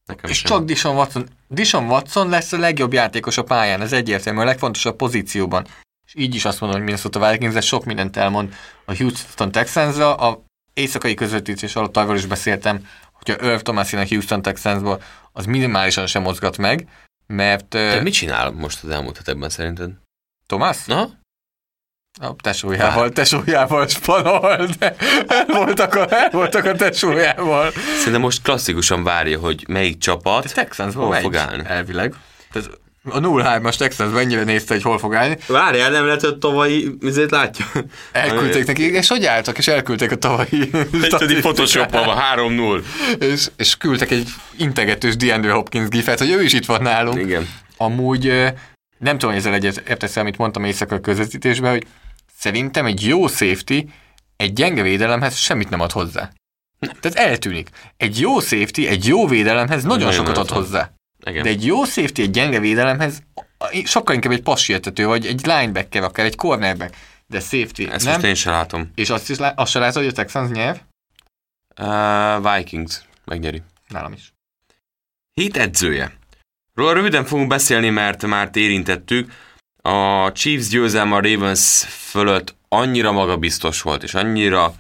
Nekem 0.05 0.29
És 0.29 0.37
sem. 0.37 0.49
csak 0.51 0.65
Dishon 0.65 0.95
Watson. 0.95 1.27
Dishon 1.47 1.85
Watson 1.85 2.29
lesz 2.29 2.51
a 2.51 2.57
legjobb 2.57 2.93
játékos 2.93 3.37
a 3.37 3.43
pályán, 3.43 3.81
ez 3.81 3.93
egyértelmű, 3.93 4.39
a 4.39 4.43
legfontosabb 4.43 4.95
pozícióban. 4.95 5.67
És 6.05 6.13
így 6.15 6.35
is 6.35 6.45
azt 6.45 6.59
mondom, 6.59 6.77
hogy 6.79 6.87
Minnesota 6.87 7.29
Vikings, 7.31 7.55
ez 7.55 7.65
sok 7.65 7.85
mindent 7.85 8.17
elmond 8.17 8.55
a 8.85 8.95
Houston 8.95 9.51
Texansra. 9.51 10.15
A 10.15 10.43
éjszakai 10.73 11.13
közvetítés 11.13 11.75
alatt 11.75 11.97
arról 11.97 12.15
is 12.15 12.25
beszéltem, 12.25 12.87
hogyha 13.11 13.45
Irv 13.45 13.59
Thomas 13.61 13.91
jön 13.91 14.01
a 14.01 14.07
Houston 14.07 14.41
Texansból, 14.41 15.01
az 15.35 15.45
minimálisan 15.45 16.07
sem 16.07 16.21
mozgat 16.21 16.57
meg, 16.57 16.87
mert 17.27 17.67
Te 17.67 18.01
mit 18.01 18.13
csinál 18.13 18.51
most 18.51 18.83
az 18.83 18.89
elmúlt 18.89 19.17
hetekben 19.17 19.49
szerinted? 19.49 19.91
Thomas 20.45 20.85
Na? 20.85 21.09
a 22.19 22.35
tesójával, 22.35 23.09
tesójával 23.09 23.87
spanol, 23.87 24.67
de 24.79 24.95
el 25.27 25.45
voltak 25.45 25.95
a, 25.95 26.15
el 26.15 26.29
voltak 26.29 26.65
a 26.65 26.75
tesójával. 26.75 27.71
Szerintem 27.71 28.21
most 28.21 28.41
klasszikusan 28.41 29.03
várja, 29.03 29.39
hogy 29.39 29.65
melyik 29.67 29.97
csapat 29.97 30.53
Texansból 30.53 31.05
hol 31.05 31.15
fog 31.15 31.35
állni. 31.35 31.63
elvileg. 31.65 32.15
Tehát 32.51 32.69
a 33.10 33.19
0-3-as 33.19 33.76
Texans 33.76 34.14
mennyire 34.14 34.44
nézte, 34.44 34.73
hogy 34.73 34.84
hol 34.84 34.98
fog 34.99 35.15
állni. 35.15 35.38
Várjál, 35.48 35.91
nem 35.91 36.06
lehet, 36.06 36.22
hogy 36.22 36.38
tavalyi 36.38 36.95
vizét 36.99 37.32
látja. 37.32 37.65
Elküldték 38.11 38.65
neki, 38.65 38.91
és 38.94 39.07
hogy 39.07 39.26
álltak, 39.26 39.57
és 39.57 39.68
elküldték 39.68 40.11
a 40.11 40.15
tavalyi 40.15 40.69
Egy 40.73 40.88
statisztikát. 41.03 41.41
photoshopolva 41.41 42.22
3-0. 42.36 42.84
és, 43.19 43.48
és 43.57 43.77
küldtek 43.77 44.11
egy 44.11 44.30
integetős 44.57 45.15
DeAndre 45.15 45.52
Hopkins 45.52 45.88
gifet, 45.90 46.19
hogy 46.19 46.30
ő 46.32 46.44
is 46.44 46.53
itt 46.53 46.65
van 46.65 46.82
nálunk. 46.82 47.18
Igen. 47.19 47.48
Amúgy 47.77 48.26
nem 48.98 49.18
tudom, 49.18 49.30
hogy 49.30 49.40
ezzel 49.40 49.53
egyet 49.53 49.84
értesz 49.88 50.15
amit 50.15 50.38
mondtam 50.38 50.64
éjszaka 50.64 50.99
közvetítésben, 50.99 51.72
hogy 51.72 51.84
szerintem 52.38 52.86
egy 52.86 53.07
jó 53.07 53.27
safety 53.27 53.73
egy 54.38 54.53
gyenge 54.53 54.82
védelemhez 54.82 55.36
semmit 55.38 55.69
nem 55.69 55.80
ad 55.80 55.91
hozzá. 55.91 56.32
Tehát 56.99 57.30
eltűnik. 57.30 57.69
Egy 57.98 58.19
jó 58.19 58.40
safety 58.40 58.86
egy 58.88 59.07
jó 59.07 59.27
védelemhez 59.27 59.84
nagyon, 59.84 59.98
Nagyon 59.98 60.14
sokat 60.14 60.38
ad. 60.38 60.49
hozzá. 60.49 60.91
Igen. 61.26 61.43
De 61.43 61.49
egy 61.49 61.65
jó 61.65 61.84
safety 61.84 62.19
egy 62.19 62.31
gyenge 62.31 62.60
védelemhez 62.60 63.23
sokkal 63.84 64.15
inkább 64.15 64.31
egy 64.31 64.41
passértető, 64.41 65.06
vagy 65.06 65.26
egy 65.26 65.45
linebacker, 65.45 66.03
akár 66.03 66.26
egy 66.26 66.35
cornerback. 66.35 66.95
De 67.27 67.39
safety 67.39 67.88
Ezt 67.89 68.06
nem. 68.06 68.14
most 68.14 68.26
én 68.26 68.35
sem 68.35 68.52
látom. 68.53 68.91
És 68.95 69.10
azt 69.10 69.30
is 69.30 69.38
lá- 69.38 69.60
azt 69.60 69.72
se 69.72 69.80
látod, 69.80 69.95
hogy 70.03 70.11
a 70.11 70.11
Texans 70.11 70.49
nyer? 70.52 70.81
Uh, 71.81 72.56
Vikings 72.56 73.02
megnyeri. 73.26 73.61
Nálam 73.88 74.14
is. 74.14 74.34
Hét 75.34 75.57
edzője. 75.57 76.11
Róla 76.73 76.93
röviden 76.93 77.26
fogunk 77.26 77.47
beszélni, 77.47 77.89
mert 77.89 78.26
már 78.26 78.49
érintettük. 78.53 79.31
A 79.81 80.31
Chiefs 80.31 80.68
győzelme 80.68 81.15
a 81.15 81.22
Ravens 81.22 81.85
fölött 81.88 82.56
annyira 82.69 83.11
magabiztos 83.11 83.81
volt, 83.81 84.03
és 84.03 84.14
annyira 84.14 84.73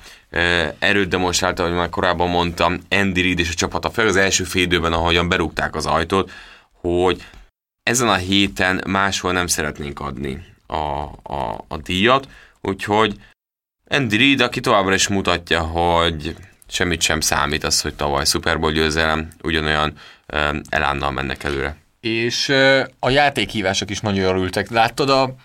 erőt 0.79 1.07
demonstrálta, 1.07 1.63
hogy 1.63 1.73
már 1.73 1.89
korábban 1.89 2.29
mondtam, 2.29 2.79
Andy 2.89 3.21
Reid 3.21 3.39
és 3.39 3.49
a 3.49 3.53
csapata 3.53 3.89
fel 3.89 4.07
az 4.07 4.15
első 4.15 4.43
fél 4.43 4.61
időben, 4.61 4.93
ahogyan 4.93 5.29
berúgták 5.29 5.75
az 5.75 5.85
ajtót, 5.85 6.31
hogy 6.71 7.23
ezen 7.83 8.07
a 8.07 8.15
héten 8.15 8.81
máshol 8.87 9.31
nem 9.31 9.47
szeretnénk 9.47 9.99
adni 9.99 10.45
a, 10.67 10.75
a, 11.33 11.65
a 11.67 11.77
díjat, 11.77 12.27
úgyhogy 12.61 13.15
Andy 13.87 14.17
Reid, 14.17 14.41
aki 14.41 14.59
továbbra 14.59 14.93
is 14.93 15.07
mutatja, 15.07 15.61
hogy 15.61 16.35
semmit 16.67 17.01
sem 17.01 17.19
számít 17.19 17.63
az, 17.63 17.81
hogy 17.81 17.93
tavaly 17.93 18.25
Super 18.25 18.59
Bowl 18.59 18.71
győzelem, 18.71 19.27
ugyanolyan 19.41 19.93
elánnal 20.69 21.11
mennek 21.11 21.43
előre. 21.43 21.77
És 21.99 22.49
a 22.99 23.09
játékhívások 23.09 23.89
is 23.89 23.99
nagyon 23.99 24.23
jól 24.23 24.43
ültek. 24.43 24.69
Láttad 24.69 25.09
a 25.09 25.35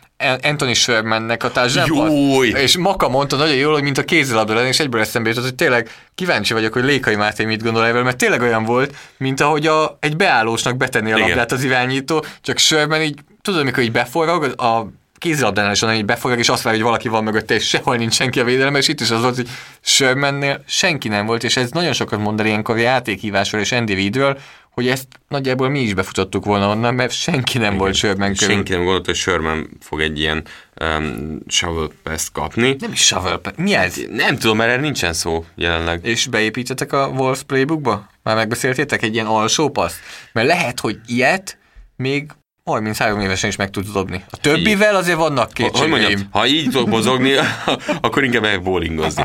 Anthony 0.42 0.74
Shermannek 0.74 1.44
a 1.44 1.51
társadalmat? 1.51 2.44
És 2.44 2.76
Maka 2.76 3.09
mondta 3.09 3.36
nagyon 3.36 3.56
jól, 3.56 3.72
hogy 3.72 3.82
mint 3.82 3.98
a 3.98 4.05
kézilabda 4.05 4.55
lenne, 4.55 4.68
és 4.68 4.80
egyből 4.80 5.01
eszembe 5.01 5.28
jutott, 5.28 5.44
hogy 5.44 5.55
tényleg 5.55 5.90
kíváncsi 6.14 6.52
vagyok, 6.52 6.72
hogy 6.72 6.84
Lékai 6.84 7.16
Máté 7.16 7.44
mit 7.44 7.62
gondol 7.62 7.86
erről, 7.86 8.02
mert 8.02 8.16
tényleg 8.16 8.40
olyan 8.40 8.64
volt, 8.64 8.94
mint 9.16 9.40
ahogy 9.40 9.66
a, 9.66 9.97
egy 10.01 10.16
beállósnak 10.16 10.76
betenni 10.76 11.12
a 11.12 11.16
Igen. 11.16 11.28
labdát 11.28 11.52
az 11.52 11.64
irányító, 11.64 12.24
csak 12.42 12.59
Sherman 12.59 13.02
így, 13.02 13.18
tudod, 13.42 13.60
amikor 13.60 13.82
így 13.82 13.92
beforog, 13.92 14.60
a 14.60 14.90
kézilabdánál 15.20 15.72
is 15.72 15.82
onnan 15.82 15.97
így 15.97 16.05
beforog, 16.05 16.38
és 16.38 16.48
azt 16.48 16.62
várja, 16.62 16.78
hogy 16.78 16.88
valaki 16.88 17.09
van 17.09 17.24
mögötte, 17.24 17.55
és 17.55 17.68
sehol 17.68 17.97
nincs 17.97 18.14
senki 18.14 18.40
a 18.40 18.44
védelemben, 18.44 18.80
és 18.80 18.88
itt 18.88 19.01
is 19.01 19.10
az 19.10 19.20
volt, 19.20 19.36
hogy 19.36 19.48
Shermannél 19.80 20.62
senki 20.66 21.09
nem 21.09 21.26
volt, 21.26 21.44
és 21.44 21.56
ez 21.56 21.70
nagyon 21.70 21.92
sokat 21.92 22.18
mond 22.18 22.40
el 22.40 22.47
ilyenkor 22.47 22.76
a 22.76 22.78
játékhívásról 22.78 23.60
és 23.60 23.72
Andy 23.72 23.94
Reidről, 23.94 24.38
hogy 24.70 24.88
ezt 24.88 25.06
nagyjából 25.28 25.68
mi 25.68 25.80
is 25.80 25.94
befutottuk 25.94 26.44
volna 26.44 26.68
onnan, 26.68 26.94
mert 26.94 27.12
senki 27.12 27.59
nem 27.59 27.76
volt 27.76 27.94
Sherman 27.94 28.34
körül. 28.34 28.55
Senki 28.55 28.72
nem 28.72 28.80
gondolta, 28.80 29.06
hogy 29.10 29.18
Sherman 29.18 29.68
fog 29.80 30.01
egy 30.01 30.18
ilyen 30.18 30.44
um, 30.80 31.38
shovel 31.47 31.88
pass 32.02 32.28
kapni. 32.32 32.76
Nem 32.78 32.92
is 32.92 33.06
shovel, 33.06 33.36
pass. 33.38 33.52
mi 33.56 33.74
ez? 33.74 33.97
Nem 34.10 34.36
tudom, 34.38 34.56
mert 34.56 34.70
erre 34.70 34.80
nincsen 34.80 35.12
szó 35.12 35.44
jelenleg. 35.55 36.01
És 36.06 36.26
beépítettek 36.26 36.92
a 36.92 37.06
Wolves 37.09 37.42
playbookba? 37.42 38.06
Már 38.22 38.36
megbeszéltétek 38.36 39.02
egy 39.02 39.14
ilyen 39.14 39.26
alsó 39.26 39.68
passz? 39.70 39.97
Mert 40.32 40.47
lehet, 40.47 40.80
hogy 40.80 40.98
ilyet 41.06 41.59
még 41.97 42.30
33 42.64 43.20
évesen 43.20 43.48
is 43.48 43.56
meg 43.56 43.70
tudsz 43.70 43.90
dobni. 43.92 44.24
A 44.30 44.36
többivel 44.36 44.97
azért 44.97 45.16
vannak 45.16 45.51
Ha- 45.59 45.62
Hogy 45.78 45.88
mondjam, 45.88 46.01
kétségeim. 46.10 46.28
ha 46.30 46.47
így 46.47 46.64
tudok 46.64 46.88
mozogni, 46.88 47.32
akkor 48.01 48.24
inkább 48.24 48.42
megyek 48.42 48.62
bowlingozni. 48.62 49.24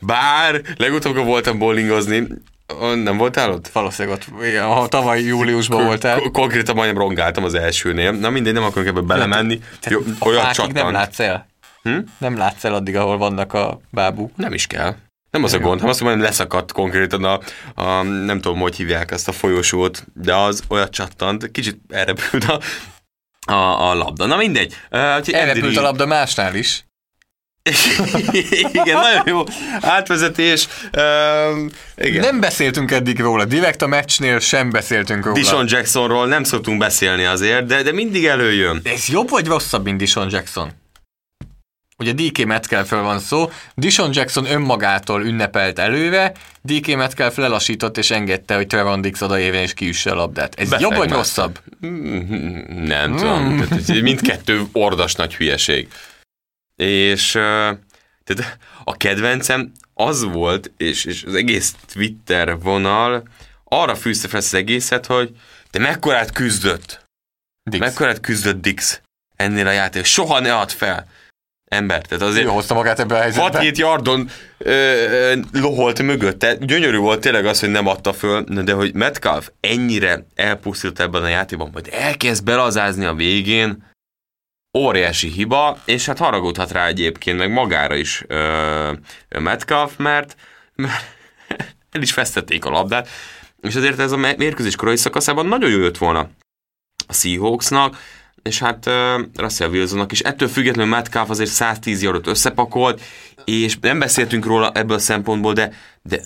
Bár 0.00 0.60
legutóbb, 0.76 1.16
voltam 1.16 1.58
bowlingozni, 1.58 2.26
nem 2.94 3.16
voltál 3.16 3.50
ott? 3.52 3.68
Valószínűleg 3.68 4.18
ott, 4.18 4.44
igen, 4.44 4.64
ha 4.64 4.88
tavaly 4.88 5.22
júliusban 5.22 5.84
voltál. 5.84 6.18
Ko- 6.18 6.32
konkrétan 6.32 6.74
majdnem 6.74 6.98
rongáltam 6.98 7.44
az 7.44 7.54
elsőnél. 7.54 8.12
Na 8.12 8.30
mindegy, 8.30 8.52
nem 8.52 8.62
akarok 8.62 8.88
ebbe 8.88 9.00
belemenni. 9.00 9.60
Jó, 9.86 10.00
olyat 10.20 10.56
fákig 10.56 10.72
nem 10.72 10.92
látsz 10.92 11.20
el? 11.20 11.46
Hm? 11.82 11.98
Nem 12.18 12.36
látsz 12.36 12.64
el 12.64 12.74
addig, 12.74 12.96
ahol 12.96 13.18
vannak 13.18 13.52
a 13.52 13.80
bábuk. 13.90 14.36
Nem 14.36 14.52
is 14.52 14.66
kell. 14.66 14.94
Nem 15.30 15.44
az 15.44 15.52
a 15.52 15.58
gond, 15.58 15.74
hanem 15.74 15.88
azt 15.88 16.00
mondom, 16.00 16.18
hogy 16.18 16.28
leszakadt 16.28 16.72
konkrétan 16.72 17.24
a, 17.24 17.40
a, 17.74 18.02
nem 18.02 18.40
tudom, 18.40 18.58
hogy 18.58 18.76
hívják 18.76 19.10
ezt 19.10 19.28
a 19.28 19.32
folyosót, 19.32 20.04
de 20.14 20.34
az 20.34 20.62
olyat 20.68 20.90
csattant, 20.90 21.50
kicsit 21.50 21.80
elrepült 21.88 22.44
a, 22.44 22.60
a, 23.52 23.90
a 23.90 23.94
labda. 23.94 24.26
Na 24.26 24.36
mindegy. 24.36 24.74
Uh, 24.90 25.00
úgyhogy 25.00 25.34
Andy 25.34 25.48
Elrepült 25.48 25.76
a 25.76 25.80
labda 25.80 26.06
másnál 26.06 26.54
is. 26.54 26.86
igen, 28.72 28.98
nagyon 29.00 29.22
jó 29.26 29.42
átvezetés. 29.80 30.68
Um, 30.96 31.70
igen. 31.96 32.20
Nem 32.20 32.40
beszéltünk 32.40 32.90
eddig 32.90 33.20
róla, 33.20 33.44
direkt 33.44 33.82
a 33.82 33.86
meccsnél 33.86 34.38
sem 34.38 34.70
beszéltünk 34.70 35.24
róla. 35.24 35.38
Dishon 35.38 35.66
Jacksonról 35.68 36.26
nem 36.26 36.44
szoktunk 36.44 36.78
beszélni 36.78 37.24
azért, 37.24 37.66
de, 37.66 37.82
de 37.82 37.92
mindig 37.92 38.26
előjön. 38.26 38.80
Ez 38.84 39.08
jobb 39.08 39.30
vagy 39.30 39.46
rosszabb, 39.46 39.84
mint 39.84 39.98
Dishon 39.98 40.28
Jackson? 40.30 40.72
Ugye 42.00 42.12
DK 42.12 42.44
Metcalfről 42.44 43.02
van 43.02 43.18
szó, 43.18 43.50
Dishon 43.74 44.10
Jackson 44.12 44.46
önmagától 44.50 45.24
ünnepelt 45.24 45.78
előre, 45.78 46.32
DK 46.62 46.96
Metcalf 46.96 47.36
lelassított 47.36 47.98
és 47.98 48.10
engedte, 48.10 48.54
hogy 48.54 48.66
Trevon 48.66 49.00
Dix 49.00 49.20
odaérjen 49.20 49.62
és 49.62 49.74
kiüsse 49.74 50.10
a 50.10 50.14
labdát. 50.14 50.54
Ez 50.60 50.80
jobb 50.80 50.96
vagy 50.96 51.10
rosszabb? 51.10 51.58
Nem 52.84 53.16
tudom. 53.16 53.66
Hogy 53.86 54.02
mindkettő 54.02 54.62
ordas 54.72 55.14
nagy 55.14 55.34
hülyeség. 55.34 55.88
És 56.82 57.30
tehát 58.24 58.58
a 58.84 58.96
kedvencem 58.96 59.72
az 59.94 60.22
volt, 60.22 60.70
és, 60.76 61.04
és 61.04 61.24
az 61.24 61.34
egész 61.34 61.74
Twitter 61.92 62.58
vonal 62.58 63.22
arra 63.64 63.94
fűzte 63.94 64.28
fel 64.28 64.38
az 64.38 64.54
egészet, 64.54 65.06
hogy 65.06 65.36
de 65.70 65.78
mekkorát 65.78 66.32
küzdött. 66.32 67.06
Dix. 67.70 67.84
Mekkorát 67.84 68.20
küzdött 68.20 68.62
Dix 68.62 69.00
ennél 69.36 69.66
a 69.66 69.70
játék. 69.70 70.04
Soha 70.04 70.40
ne 70.40 70.54
add 70.56 70.68
fel. 70.68 71.06
Ember, 71.70 72.02
tehát 72.02 72.24
azért 72.24 72.46
Ő 72.46 72.48
hozta 72.48 72.74
magát 72.74 72.98
ebbe 73.00 73.14
a 73.14 73.20
helyzetbe. 73.20 73.58
6-7 73.62 73.76
yardon 73.76 74.30
ö, 74.58 74.70
ö, 74.70 75.40
loholt 75.52 76.02
mögötte. 76.02 76.54
Gyönyörű 76.54 76.96
volt 76.96 77.20
tényleg 77.20 77.46
az, 77.46 77.60
hogy 77.60 77.70
nem 77.70 77.86
adta 77.86 78.12
föl, 78.12 78.42
de 78.42 78.72
hogy 78.72 78.94
Metcalf 78.94 79.50
ennyire 79.60 80.26
elpusztult 80.34 81.00
ebben 81.00 81.22
a 81.22 81.28
játékban, 81.28 81.70
majd 81.72 81.88
elkezd 81.92 82.44
belazázni 82.44 83.04
a 83.04 83.14
végén, 83.14 83.86
óriási 84.78 85.28
hiba, 85.28 85.78
és 85.84 86.06
hát 86.06 86.18
haragudhat 86.18 86.72
rá 86.72 86.86
egyébként, 86.86 87.38
meg 87.38 87.50
magára 87.50 87.94
is 87.94 88.24
ö, 88.26 88.92
Metcalf, 89.38 89.96
mert, 89.96 90.36
mert 90.74 91.16
el 91.92 92.02
is 92.02 92.14
vesztették 92.14 92.64
a 92.64 92.70
labdát, 92.70 93.08
és 93.60 93.74
azért 93.74 93.98
ez 93.98 94.12
a 94.12 94.16
mérkőzés 94.16 94.76
korai 94.76 94.96
szakaszában 94.96 95.46
nagyon 95.46 95.70
jó 95.70 95.78
jött 95.78 95.98
volna 95.98 96.28
a 97.06 97.12
Seahawksnak, 97.12 97.96
és 98.42 98.58
hát 98.58 98.86
uh, 98.86 99.20
Russell 99.36 99.68
Wilsonnak 99.68 100.12
is. 100.12 100.20
Ettől 100.20 100.48
függetlenül 100.48 100.90
Metcalf 100.90 101.30
azért 101.30 101.50
110 101.50 102.02
yardot 102.02 102.26
összepakolt, 102.26 103.00
és 103.44 103.78
nem 103.80 103.98
beszéltünk 103.98 104.44
róla 104.44 104.70
ebből 104.74 104.96
a 104.96 105.00
szempontból, 105.00 105.52
de, 105.52 105.72
de 106.02 106.20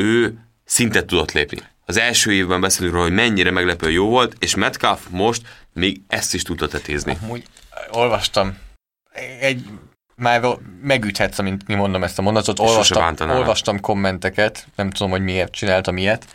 ő 0.00 0.38
szintet 0.64 1.06
tudott 1.06 1.32
lépni. 1.32 1.58
Az 1.86 1.96
első 1.96 2.32
évben 2.32 2.60
beszélünk 2.60 2.94
róla, 2.94 3.06
hogy 3.06 3.14
mennyire 3.14 3.50
meglepő 3.50 3.90
jó 3.90 4.08
volt, 4.08 4.36
és 4.38 4.54
Metcalf 4.54 5.06
most 5.10 5.42
még 5.72 6.00
ezt 6.06 6.34
is 6.34 6.42
tudta 6.42 6.68
tetézni. 6.68 7.18
Amúgy 7.22 7.44
olvastam. 7.92 8.58
Egy, 9.40 9.64
már 10.16 10.42
megüthetsz, 10.82 11.38
amint 11.38 11.66
mi 11.66 11.74
mondom 11.74 12.02
ezt 12.02 12.18
a 12.18 12.22
mondatot. 12.22 12.58
Olvastam, 12.58 13.14
olvastam 13.18 13.80
kommenteket, 13.80 14.66
nem 14.74 14.90
tudom, 14.90 15.10
hogy 15.10 15.22
miért 15.22 15.52
csináltam 15.52 15.96
ilyet, 15.96 16.26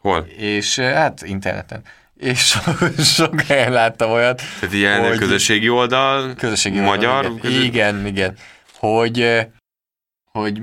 Hol? 0.00 0.26
és 0.36 0.78
eh, 0.78 0.92
hát 0.94 1.22
interneten. 1.22 1.82
És 2.16 2.46
sok, 2.46 2.90
sok 3.16 3.40
helyen 3.40 3.72
láttam 3.72 4.10
olyat, 4.10 4.42
Tehát 4.60 4.74
ilyen 4.74 5.08
Hogy- 5.08 5.18
közösségi 5.18 5.68
oldal, 5.68 6.34
közösségi 6.34 6.80
magyar, 6.80 7.24
közö- 7.40 7.44
igen. 7.44 7.62
igen, 7.64 8.06
igen, 8.06 8.36
hogy 8.78 9.20
eh, 9.20 9.46
hogy 10.32 10.62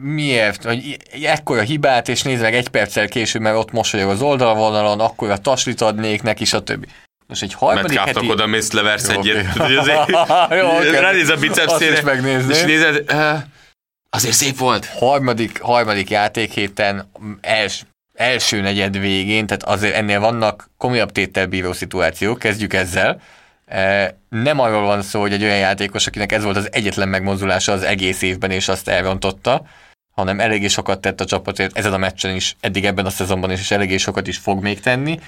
miért, 0.00 0.64
hogy 0.64 0.96
ekkora 1.22 1.62
hibát, 1.62 2.08
és 2.08 2.22
nézd 2.22 2.42
meg 2.42 2.54
egy 2.54 2.68
perccel 2.68 3.08
később, 3.08 3.42
mert 3.42 3.56
ott 3.56 3.72
mosolyog 3.72 4.10
az 4.10 4.22
oldalvonalon, 4.22 5.00
akkor 5.00 5.30
a 5.30 5.38
taslit 5.38 5.80
adnék 5.80 6.22
neki, 6.22 6.44
stb. 6.44 6.86
Most 7.32 7.42
egy 7.44 7.54
harmadik 7.54 7.96
Mert 7.96 8.16
heti... 8.16 8.30
oda 8.30 8.46
mész, 8.46 8.72
leversz 8.72 9.08
Jó, 9.12 9.20
egyet. 9.20 9.46
Jó. 10.60 10.90
Ránéz 11.00 11.28
a 11.28 11.36
bicepszére, 11.36 12.02
és 12.48 12.62
nézed, 12.62 13.02
"Ö, 13.06 13.32
azért 14.10 14.34
szép 14.34 14.58
volt. 14.58 14.86
harmadik, 14.86 15.60
harmadik 15.60 16.10
játékhéten 16.10 17.10
els, 17.40 17.82
első 18.14 18.60
negyed 18.60 18.98
végén, 18.98 19.46
tehát 19.46 19.62
azért 19.62 19.94
ennél 19.94 20.20
vannak 20.20 20.70
komolyabb 20.76 21.12
tételbíró 21.12 21.72
szituációk, 21.72 22.38
kezdjük 22.38 22.72
ezzel. 22.72 23.20
Nem 24.28 24.58
arról 24.58 24.82
van 24.86 25.02
szó, 25.02 25.20
hogy 25.20 25.32
egy 25.32 25.42
olyan 25.42 25.58
játékos, 25.58 26.06
akinek 26.06 26.32
ez 26.32 26.42
volt 26.44 26.56
az 26.56 26.68
egyetlen 26.72 27.08
megmozdulása 27.08 27.72
az 27.72 27.82
egész 27.82 28.22
évben, 28.22 28.50
és 28.50 28.68
azt 28.68 28.88
elrontotta, 28.88 29.64
hanem 30.14 30.40
eléggé 30.40 30.68
sokat 30.68 31.00
tett 31.00 31.20
a 31.20 31.24
csapatért 31.24 31.78
ezen 31.78 31.92
a 31.92 31.98
meccsen 31.98 32.34
is, 32.34 32.56
eddig 32.60 32.84
ebben 32.84 33.06
a 33.06 33.10
szezonban 33.10 33.50
is, 33.50 33.60
és 33.60 33.70
eléggé 33.70 33.96
sokat 33.96 34.26
is 34.26 34.36
fog 34.36 34.62
még 34.62 34.80
tenni. 34.80 35.20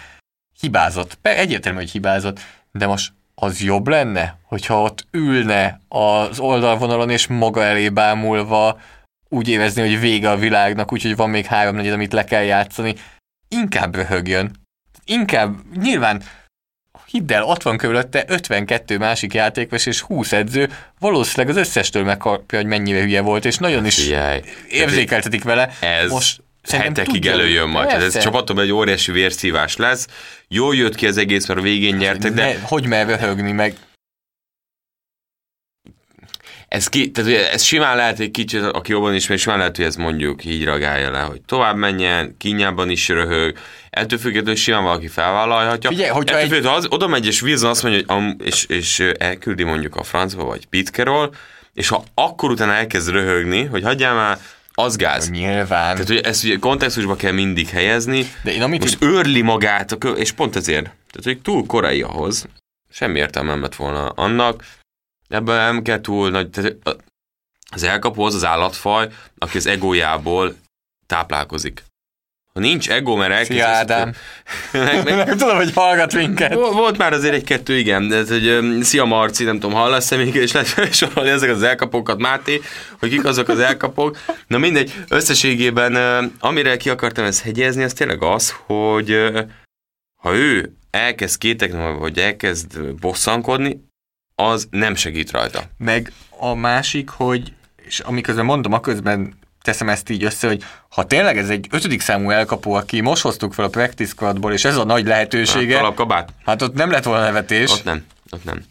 Hibázott. 0.64 1.18
Egyértelmű, 1.22 1.78
hogy 1.78 1.90
hibázott, 1.90 2.40
de 2.72 2.86
most 2.86 3.12
az 3.34 3.60
jobb 3.60 3.88
lenne, 3.88 4.38
hogyha 4.42 4.82
ott 4.82 5.06
ülne 5.10 5.80
az 5.88 6.38
oldalvonalon, 6.38 7.10
és 7.10 7.26
maga 7.26 7.64
elé 7.64 7.88
bámulva 7.88 8.80
úgy 9.28 9.48
érezni, 9.48 9.80
hogy 9.80 10.00
vége 10.00 10.30
a 10.30 10.36
világnak, 10.36 10.92
úgyhogy 10.92 11.16
van 11.16 11.30
még 11.30 11.46
három 11.46 11.74
negyed, 11.74 11.92
amit 11.92 12.12
le 12.12 12.24
kell 12.24 12.42
játszani. 12.42 12.94
Inkább 13.48 13.94
röhögjön. 13.94 14.50
Inkább, 15.04 15.54
nyilván, 15.80 16.22
hidd 17.06 17.32
el, 17.32 17.44
ott 17.44 17.62
van 17.62 17.76
körülötte 17.76 18.24
52 18.26 18.98
másik 18.98 19.34
játékos 19.34 19.86
és 19.86 20.00
20 20.00 20.32
edző, 20.32 20.70
valószínűleg 20.98 21.56
az 21.56 21.60
összestől 21.60 22.04
megkapja, 22.04 22.58
hogy 22.58 22.66
mennyire 22.66 23.00
hülye 23.00 23.20
volt, 23.20 23.44
és 23.44 23.56
nagyon 23.56 23.86
is 23.86 23.94
Figyelj, 23.94 24.40
érzékeltetik 24.68 25.44
vele. 25.44 25.70
ez 25.80 26.10
Most 26.10 26.43
szerintem 26.64 26.94
hetekig 26.94 27.12
tudja, 27.14 27.32
előjön 27.32 27.68
majd. 27.68 27.86
Tehát 27.86 28.02
ez 28.02 28.12
Persze. 28.12 28.28
csapatom 28.28 28.58
egy 28.58 28.72
óriási 28.72 29.12
vérszívás 29.12 29.76
lesz. 29.76 30.06
Jól 30.48 30.74
jött 30.76 30.94
ki 30.94 31.06
az 31.06 31.16
egész, 31.16 31.46
mert 31.46 31.60
a 31.60 31.62
végén 31.62 31.96
nyertek, 31.96 32.32
de 32.32 32.44
ne, 32.44 32.58
hogy 32.60 32.86
mer 32.86 33.06
röhögni, 33.06 33.52
meg 33.52 33.74
ez, 36.68 36.88
ki, 36.88 37.10
tehát 37.10 37.30
ez 37.52 37.62
simán 37.62 37.96
lehet 37.96 38.18
egy 38.18 38.30
kicsit, 38.30 38.62
aki 38.62 38.92
jobban 38.92 39.14
ismer, 39.14 39.38
simán 39.38 39.58
lehet, 39.58 39.76
hogy 39.76 39.84
ez 39.84 39.96
mondjuk 39.96 40.44
így 40.44 40.64
reagálja 40.64 41.10
le, 41.10 41.20
hogy 41.20 41.40
tovább 41.46 41.76
menjen, 41.76 42.34
kínjában 42.38 42.90
is 42.90 43.08
röhög, 43.08 43.56
ettől 43.90 44.18
függetlenül 44.18 44.56
simán 44.56 44.82
valaki 44.82 45.08
felvállalhatja. 45.08 45.90
Figyelj, 45.90 46.10
hogyha 46.10 46.38
ettől 46.38 46.58
egy- 46.58 46.66
az, 46.66 46.86
oda 46.90 47.06
megy, 47.06 47.26
és 47.26 47.42
Wilson 47.42 47.70
azt 47.70 47.82
mondja, 47.82 48.00
hogy 48.06 48.16
am, 48.16 48.36
és, 48.44 48.64
és 48.64 49.00
elküldi 49.18 49.62
mondjuk 49.62 49.96
a 49.96 50.02
francba, 50.02 50.44
vagy 50.44 50.66
Pitkerol, 50.66 51.34
és 51.74 51.88
ha 51.88 52.04
akkor 52.14 52.50
utána 52.50 52.72
elkezd 52.72 53.10
röhögni, 53.10 53.64
hogy 53.64 53.82
hagyjál 53.82 54.14
már, 54.14 54.38
az 54.74 54.96
gáz. 54.96 55.30
nyilván. 55.30 55.94
Tehát 55.94 56.08
ugye 56.08 56.20
ezt 56.20 56.44
ugye 56.44 56.56
kontextusba 56.58 57.16
kell 57.16 57.32
mindig 57.32 57.68
helyezni, 57.68 58.26
De 58.42 58.52
én 58.52 58.62
amit 58.62 58.80
most 58.80 59.02
őrli 59.02 59.42
magát, 59.42 59.92
a 59.92 59.98
kö- 59.98 60.18
és 60.18 60.32
pont 60.32 60.56
ezért. 60.56 60.84
Tehát, 60.84 61.22
hogy 61.22 61.40
túl 61.42 61.66
korai 61.66 62.02
ahhoz, 62.02 62.48
semmi 62.90 63.18
értelme 63.18 63.50
nem 63.50 63.60
lett 63.62 63.74
volna 63.74 64.08
annak, 64.08 64.64
ebben 65.28 65.56
nem 65.56 65.82
kell 65.82 66.00
túl 66.00 66.30
nagy, 66.30 66.50
tehát 66.50 66.76
az 67.70 67.82
elkapó 67.82 68.24
az 68.24 68.34
az 68.34 68.44
állatfaj, 68.44 69.08
aki 69.38 69.56
az 69.56 69.66
egójából 69.66 70.54
táplálkozik. 71.06 71.82
Ha 72.54 72.60
nincs 72.60 72.90
ego, 72.90 73.16
mert 73.16 73.32
elkezd... 73.32 73.52
Szia, 73.52 73.66
Ádám. 73.66 74.12
meg, 74.72 75.04
meg, 75.04 75.16
nem 75.16 75.36
tudom, 75.36 75.56
hogy 75.56 75.72
hallgat 75.74 76.14
minket. 76.14 76.54
Vol- 76.54 76.72
Volt 76.72 76.98
már 76.98 77.12
azért 77.12 77.34
egy-kettő, 77.34 77.78
igen, 77.78 78.08
de 78.08 78.16
ez, 78.16 78.30
öm, 78.30 78.82
szia 78.82 79.04
Marci, 79.04 79.44
nem 79.44 79.58
tudom, 79.58 79.76
hallasz-e 79.76 80.16
még, 80.16 80.34
és 80.34 80.52
lehet 80.52 80.68
felsorolni 80.68 81.30
ezek 81.30 81.50
az 81.50 81.62
elkapókat, 81.62 82.18
Máté, 82.18 82.60
hogy 82.98 83.08
kik 83.08 83.24
azok 83.24 83.48
az 83.48 83.58
elkapók. 83.58 84.18
Na 84.46 84.58
mindegy, 84.58 84.94
összességében, 85.08 85.94
amire 86.40 86.76
ki 86.76 86.90
akartam 86.90 87.24
ezt 87.24 87.42
hegyezni, 87.42 87.82
az 87.82 87.92
tényleg 87.92 88.22
az, 88.22 88.54
hogy 88.66 89.16
ha 90.22 90.34
ő 90.34 90.72
elkezd 90.90 91.38
kétekni, 91.38 91.98
vagy 91.98 92.18
elkezd 92.18 92.94
bosszankodni, 92.94 93.84
az 94.34 94.66
nem 94.70 94.94
segít 94.94 95.30
rajta. 95.30 95.62
Meg 95.78 96.12
a 96.30 96.54
másik, 96.54 97.08
hogy, 97.08 97.52
és 97.86 97.98
amiközben 98.00 98.44
mondom, 98.44 98.72
aközben 98.72 99.42
teszem 99.64 99.88
ezt 99.88 100.10
így 100.10 100.24
össze, 100.24 100.46
hogy 100.46 100.64
ha 100.88 101.06
tényleg 101.06 101.38
ez 101.38 101.48
egy 101.48 101.66
ötödik 101.70 102.00
számú 102.00 102.30
elkapó, 102.30 102.72
aki 102.72 103.00
most 103.00 103.22
hoztuk 103.22 103.52
fel 103.52 103.64
a 103.64 103.68
practice 103.68 104.10
squadból, 104.10 104.52
és 104.52 104.64
ez 104.64 104.76
a 104.76 104.84
nagy 104.84 105.06
lehetősége, 105.06 105.78
Alapkabát? 105.78 106.32
hát 106.44 106.62
ott 106.62 106.74
nem 106.74 106.90
lett 106.90 107.04
volna 107.04 107.22
nevetés. 107.24 107.70
Ott 107.70 107.84
nem, 107.84 108.04
ott 108.30 108.44
nem. 108.44 108.64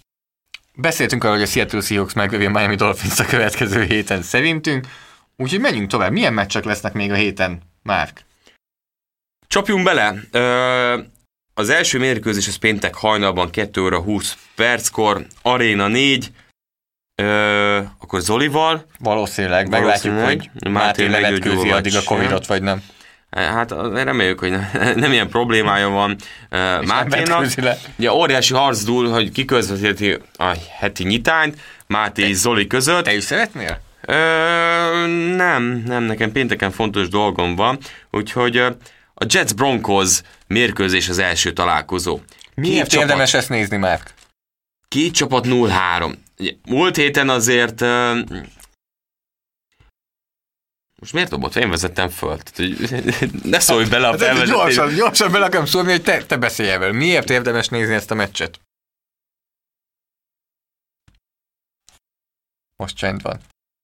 Beszéltünk 0.75 1.23
arról, 1.23 1.35
hogy 1.35 1.45
a 1.45 1.49
Seattle 1.49 1.81
Seahawks 1.81 2.13
meglövi 2.13 2.45
a 2.45 2.49
Miami 2.49 2.75
Dolphins 2.75 3.19
a 3.19 3.25
következő 3.25 3.83
héten 3.83 4.21
szerintünk, 4.21 4.87
úgyhogy 5.37 5.59
menjünk 5.59 5.89
tovább. 5.89 6.11
Milyen 6.11 6.33
meccsek 6.33 6.63
lesznek 6.63 6.93
még 6.93 7.11
a 7.11 7.15
héten, 7.15 7.61
Márk? 7.83 8.25
Csapjunk 9.47 9.83
bele! 9.83 10.15
Ö, 10.31 10.99
az 11.53 11.69
első 11.69 11.99
mérkőzés 11.99 12.47
az 12.47 12.55
péntek 12.55 12.95
hajnalban 12.95 13.49
2 13.49 13.81
óra 13.81 13.99
20 13.99 14.37
perckor, 14.55 15.25
Aréna 15.41 15.87
4, 15.87 16.31
ö, 17.15 17.77
akkor 17.99 18.21
Zolival, 18.21 18.85
Valószínűleg, 18.99 19.69
meglátjuk, 19.69 20.19
hogy 20.19 20.49
Máté 20.53 20.69
Máté 20.69 21.07
levetkőzi 21.07 21.71
addig 21.71 21.95
a 21.95 22.01
Covidot, 22.03 22.45
vagy 22.45 22.61
nem. 22.61 22.83
hát 23.31 23.71
reméljük, 23.93 24.39
hogy 24.39 24.51
ne- 24.51 24.93
nem 25.03 25.11
ilyen 25.11 25.29
problémája 25.29 25.89
van 25.89 26.15
nem 26.49 26.83
Máténak. 26.85 27.45
Ugye 27.97 28.11
óriási 28.11 28.53
harc 28.53 28.83
dúl, 28.83 29.09
hogy 29.09 29.31
ki 29.31 29.45
közvetíti 29.45 30.17
a 30.37 30.55
heti 30.79 31.03
nyitányt, 31.03 31.57
Máté 31.87 32.27
és 32.27 32.35
Zoli 32.35 32.67
között. 32.67 33.03
Te 33.03 33.15
is 33.15 33.23
szeretnél? 33.23 33.79
Ö, 34.01 34.13
nem, 35.35 35.83
nem, 35.85 36.03
nekem 36.03 36.31
pénteken 36.31 36.71
fontos 36.71 37.07
dolgom 37.07 37.55
van, 37.55 37.77
úgyhogy 38.11 38.57
a 39.13 39.25
Jets 39.27 39.53
Broncos 39.55 40.21
mérkőzés 40.47 41.09
az 41.09 41.17
első 41.17 41.51
találkozó. 41.53 42.19
Miért 42.55 42.89
csapat- 42.89 43.07
érdemes 43.07 43.33
ezt 43.33 43.49
nézni, 43.49 43.77
Márk? 43.77 44.13
Két 44.87 45.13
csapat 45.13 45.45
0-3. 45.47 46.13
Múlt 46.67 46.95
héten 46.95 47.29
azért... 47.29 47.79
Most 50.99 51.13
miért 51.13 51.29
dobott? 51.29 51.55
Én 51.55 51.69
vezettem 51.69 52.09
föl. 52.09 52.37
Ne 53.43 53.59
szólj 53.59 53.85
bele 53.87 54.07
a 54.07 54.11
Hát, 54.11 54.21
ez 54.21 54.27
felvezetésbe. 54.27 54.55
gyorsan, 54.55 54.93
gyorsan 54.95 55.31
bele 55.31 55.45
akarom 55.45 55.65
szólni, 55.65 55.91
hogy 55.91 56.03
te, 56.03 56.25
te 56.25 56.37
beszélj 56.37 56.69
ebből. 56.69 56.91
Miért 56.91 57.29
érdemes 57.29 57.67
nézni 57.67 57.93
ezt 57.93 58.11
a 58.11 58.15
meccset? 58.15 58.59
Most 62.75 62.95
csend 62.95 63.21
van. 63.21 63.39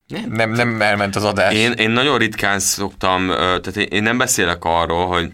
Nem. 0.07 0.31
Nem, 0.31 0.51
nem 0.51 0.81
elment 0.81 1.15
az 1.15 1.23
adás. 1.23 1.53
Én, 1.53 1.71
én 1.71 1.89
nagyon 1.89 2.17
ritkán 2.17 2.59
szoktam, 2.59 3.27
tehát 3.27 3.75
én 3.75 4.03
nem 4.03 4.17
beszélek 4.17 4.63
arról, 4.65 5.07
hogy, 5.07 5.33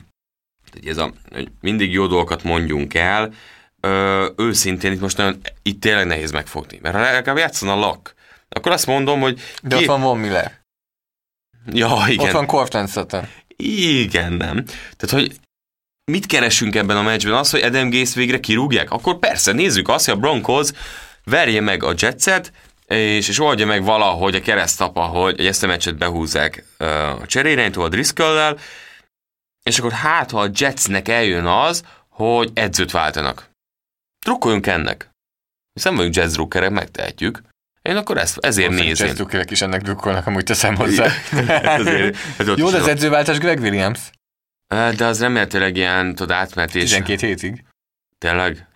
hogy 0.71 0.87
ez 0.87 0.97
a, 0.97 1.13
hogy 1.31 1.51
mindig 1.61 1.91
jó 1.91 2.07
dolgokat 2.07 2.43
mondjunk 2.43 2.93
el. 2.93 3.33
Ö, 3.85 4.27
őszintén 4.37 4.91
itt 4.91 4.99
most 4.99 5.17
nagyon, 5.17 5.41
itt 5.61 5.81
tényleg 5.81 6.05
nehéz 6.05 6.31
megfogni. 6.31 6.79
Mert 6.81 6.95
ha 6.95 7.01
legalább 7.01 7.51
a 7.61 7.75
lak, 7.75 8.13
akkor 8.49 8.71
azt 8.71 8.85
mondom, 8.85 9.19
hogy 9.19 9.41
De 9.63 9.75
ott 9.75 9.85
van 9.85 10.01
Von 10.01 10.17
Miller. 10.17 10.63
Ja, 11.71 12.03
igen. 12.07 12.25
Ott 12.25 12.31
van 12.31 12.45
Cortland 12.45 12.89
Sutton. 12.89 13.27
Igen, 13.57 14.33
nem. 14.33 14.63
Tehát, 14.97 15.09
hogy 15.09 15.35
mit 16.11 16.25
keresünk 16.25 16.75
ebben 16.75 16.97
a 16.97 17.01
meccsben? 17.01 17.33
Az, 17.33 17.49
hogy 17.49 17.61
Adam 17.61 17.89
Gase 17.89 18.19
végre 18.19 18.39
kirúgják? 18.39 18.91
Akkor 18.91 19.19
persze, 19.19 19.51
nézzük 19.51 19.87
azt, 19.87 20.05
hogy 20.05 20.13
a 20.13 20.19
Broncos 20.19 20.69
verje 21.23 21.61
meg 21.61 21.83
a 21.83 21.93
Jetset, 21.97 22.51
és, 22.87 23.29
és 23.29 23.39
oldja 23.39 23.65
meg 23.65 23.83
valahogy 23.83 24.35
a 24.35 24.41
keresztapa, 24.41 25.01
hogy, 25.01 25.45
ezt 25.45 25.63
a 25.63 25.67
meccset 25.67 25.97
behúzzák 25.97 26.65
a 27.21 27.25
cseréránytól, 27.25 27.85
a 27.85 27.89
driscoll 27.89 28.57
és 29.63 29.79
akkor 29.79 29.91
hát, 29.91 30.31
ha 30.31 30.39
a 30.39 30.49
Jetsnek 30.53 31.07
eljön 31.07 31.45
az, 31.45 31.83
hogy 32.09 32.51
edzőt 32.53 32.91
váltanak. 32.91 33.49
Drukkoljunk 34.25 34.67
ennek. 34.67 35.09
Hiszen 35.73 35.91
nem 35.91 35.95
vagyunk 35.95 36.15
jazz 36.15 36.33
drukkerek, 36.33 36.69
megtehetjük. 36.69 37.41
Én 37.81 37.95
akkor 37.95 38.17
ezt, 38.17 38.37
ezért 38.37 38.69
nézném. 38.69 39.15
Jazz 39.29 39.51
is 39.51 39.61
ennek 39.61 39.81
drukkolnak, 39.81 40.27
amúgy 40.27 40.43
teszem 40.43 40.75
hozzá. 40.81 41.05
Ezért- 41.47 42.15
hát 42.15 42.47
ott 42.47 42.57
Jó, 42.57 42.65
is 42.65 42.71
de 42.71 42.77
az 42.79 42.87
edzőváltás 42.87 43.37
Greg 43.37 43.59
Williams. 43.59 44.09
De 44.67 45.05
az 45.05 45.19
remélhetőleg 45.19 45.75
ilyen, 45.75 46.15
tudod, 46.15 46.31
átmetés. 46.31 46.89
12 46.89 47.27
hétig. 47.27 47.65
Tényleg? 48.17 48.67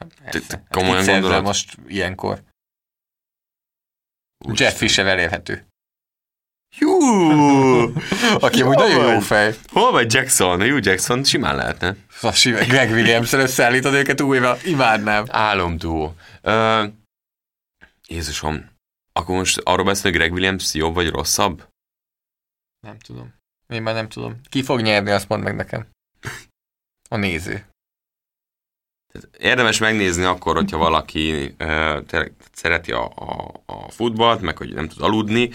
Komolyan 0.69 1.05
gondolod? 1.05 1.43
most 1.43 1.77
ilyenkor. 1.87 2.43
Jeff 4.53 4.77
Fisher 4.77 5.07
elérhető. 5.07 5.67
Jú! 6.79 7.93
Aki 8.39 8.61
amúgy 8.61 8.75
nagyon 8.75 9.13
jó 9.13 9.19
fej. 9.19 9.55
Hol 9.71 9.91
vagy 9.91 10.13
Jackson? 10.13 10.61
Hugh 10.61 10.85
Jackson 10.85 11.23
simán 11.23 11.55
lehetne. 11.55 11.95
A 12.21 12.31
sime- 12.31 12.65
Greg 12.65 12.91
Williams-el 12.91 13.39
összeállítod 13.39 13.93
őket 13.93 14.21
újra. 14.21 14.57
Imádnám. 14.65 15.25
Álomduó. 15.27 16.15
Ö, 16.41 16.85
Jézusom, 18.07 18.69
akkor 19.13 19.35
most 19.35 19.57
arról 19.63 19.85
beszélünk, 19.85 20.15
hogy 20.15 20.23
Greg 20.23 20.31
Williams 20.33 20.73
jobb 20.73 20.93
vagy 20.93 21.09
rosszabb? 21.09 21.67
Nem 22.87 22.99
tudom. 22.99 23.33
Én 23.67 23.81
már 23.81 23.93
nem 23.93 24.09
tudom. 24.09 24.39
Ki 24.49 24.63
fog 24.63 24.81
nyerni, 24.81 25.11
azt 25.11 25.27
mondd 25.29 25.43
meg 25.43 25.55
nekem. 25.55 25.87
A 27.09 27.15
néző. 27.15 27.65
Érdemes 29.37 29.77
megnézni 29.77 30.23
akkor, 30.23 30.55
hogyha 30.55 30.77
valaki 30.77 31.55
tényleg 32.07 32.33
szereti 32.51 32.91
a, 32.91 33.05
a, 33.15 33.51
a 33.65 33.91
futballt, 33.91 34.41
meg 34.41 34.57
hogy 34.57 34.73
nem 34.73 34.87
tud 34.87 35.01
aludni. 35.01 35.49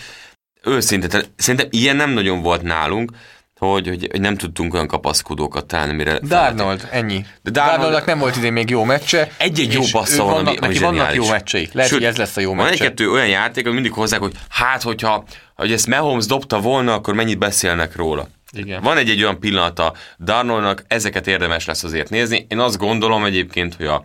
Őszinte, 0.64 1.06
tehát 1.06 1.30
szerintem 1.36 1.68
ilyen 1.70 1.96
nem 1.96 2.10
nagyon 2.10 2.42
volt 2.42 2.62
nálunk, 2.62 3.10
hogy, 3.58 3.88
hogy, 3.88 4.08
hogy 4.10 4.20
nem 4.20 4.36
tudtunk 4.36 4.74
olyan 4.74 4.86
kapaszkodókat 4.86 5.66
találni, 5.66 5.92
mire... 5.92 6.18
Darnold, 6.22 6.88
ennyi. 6.90 7.24
De 7.42 7.50
Darnold- 7.50 7.76
Darnoldnak 7.76 8.06
nem 8.06 8.18
volt 8.18 8.36
idén 8.36 8.52
még 8.52 8.70
jó 8.70 8.84
meccse. 8.84 9.30
Egy-egy 9.36 9.72
jó 9.72 9.82
passza 9.92 10.24
van, 10.24 10.46
ami- 10.46 10.56
ami 10.56 10.66
neki 10.66 10.78
vannak 10.78 11.14
jó 11.14 11.28
meccsei. 11.28 11.68
Lehet, 11.72 11.90
Sőt, 11.90 11.98
hogy 11.98 12.08
ez 12.08 12.16
lesz 12.16 12.36
a 12.36 12.40
jó 12.40 12.48
Van 12.54 12.56
meccse. 12.64 12.70
egy-kettő 12.72 13.10
olyan 13.10 13.28
játék, 13.28 13.64
hogy 13.64 13.72
mindig 13.74 13.92
hozzák, 13.92 14.20
hogy 14.20 14.32
hát, 14.48 14.82
hogyha 14.82 15.24
hogy 15.54 15.72
ezt 15.72 15.86
Mahomes 15.86 16.26
dobta 16.26 16.60
volna, 16.60 16.92
akkor 16.94 17.14
mennyit 17.14 17.38
beszélnek 17.38 17.96
róla. 17.96 18.28
Igen. 18.52 18.82
Van 18.82 18.96
egy-egy 18.96 19.22
olyan 19.22 19.38
pillanata 19.40 19.92
Darnoldnak, 20.20 20.84
ezeket 20.88 21.26
érdemes 21.26 21.64
lesz 21.66 21.84
azért 21.84 22.10
nézni. 22.10 22.46
Én 22.48 22.58
azt 22.58 22.78
gondolom 22.78 23.24
egyébként, 23.24 23.74
hogy 23.74 23.86
a... 23.86 24.04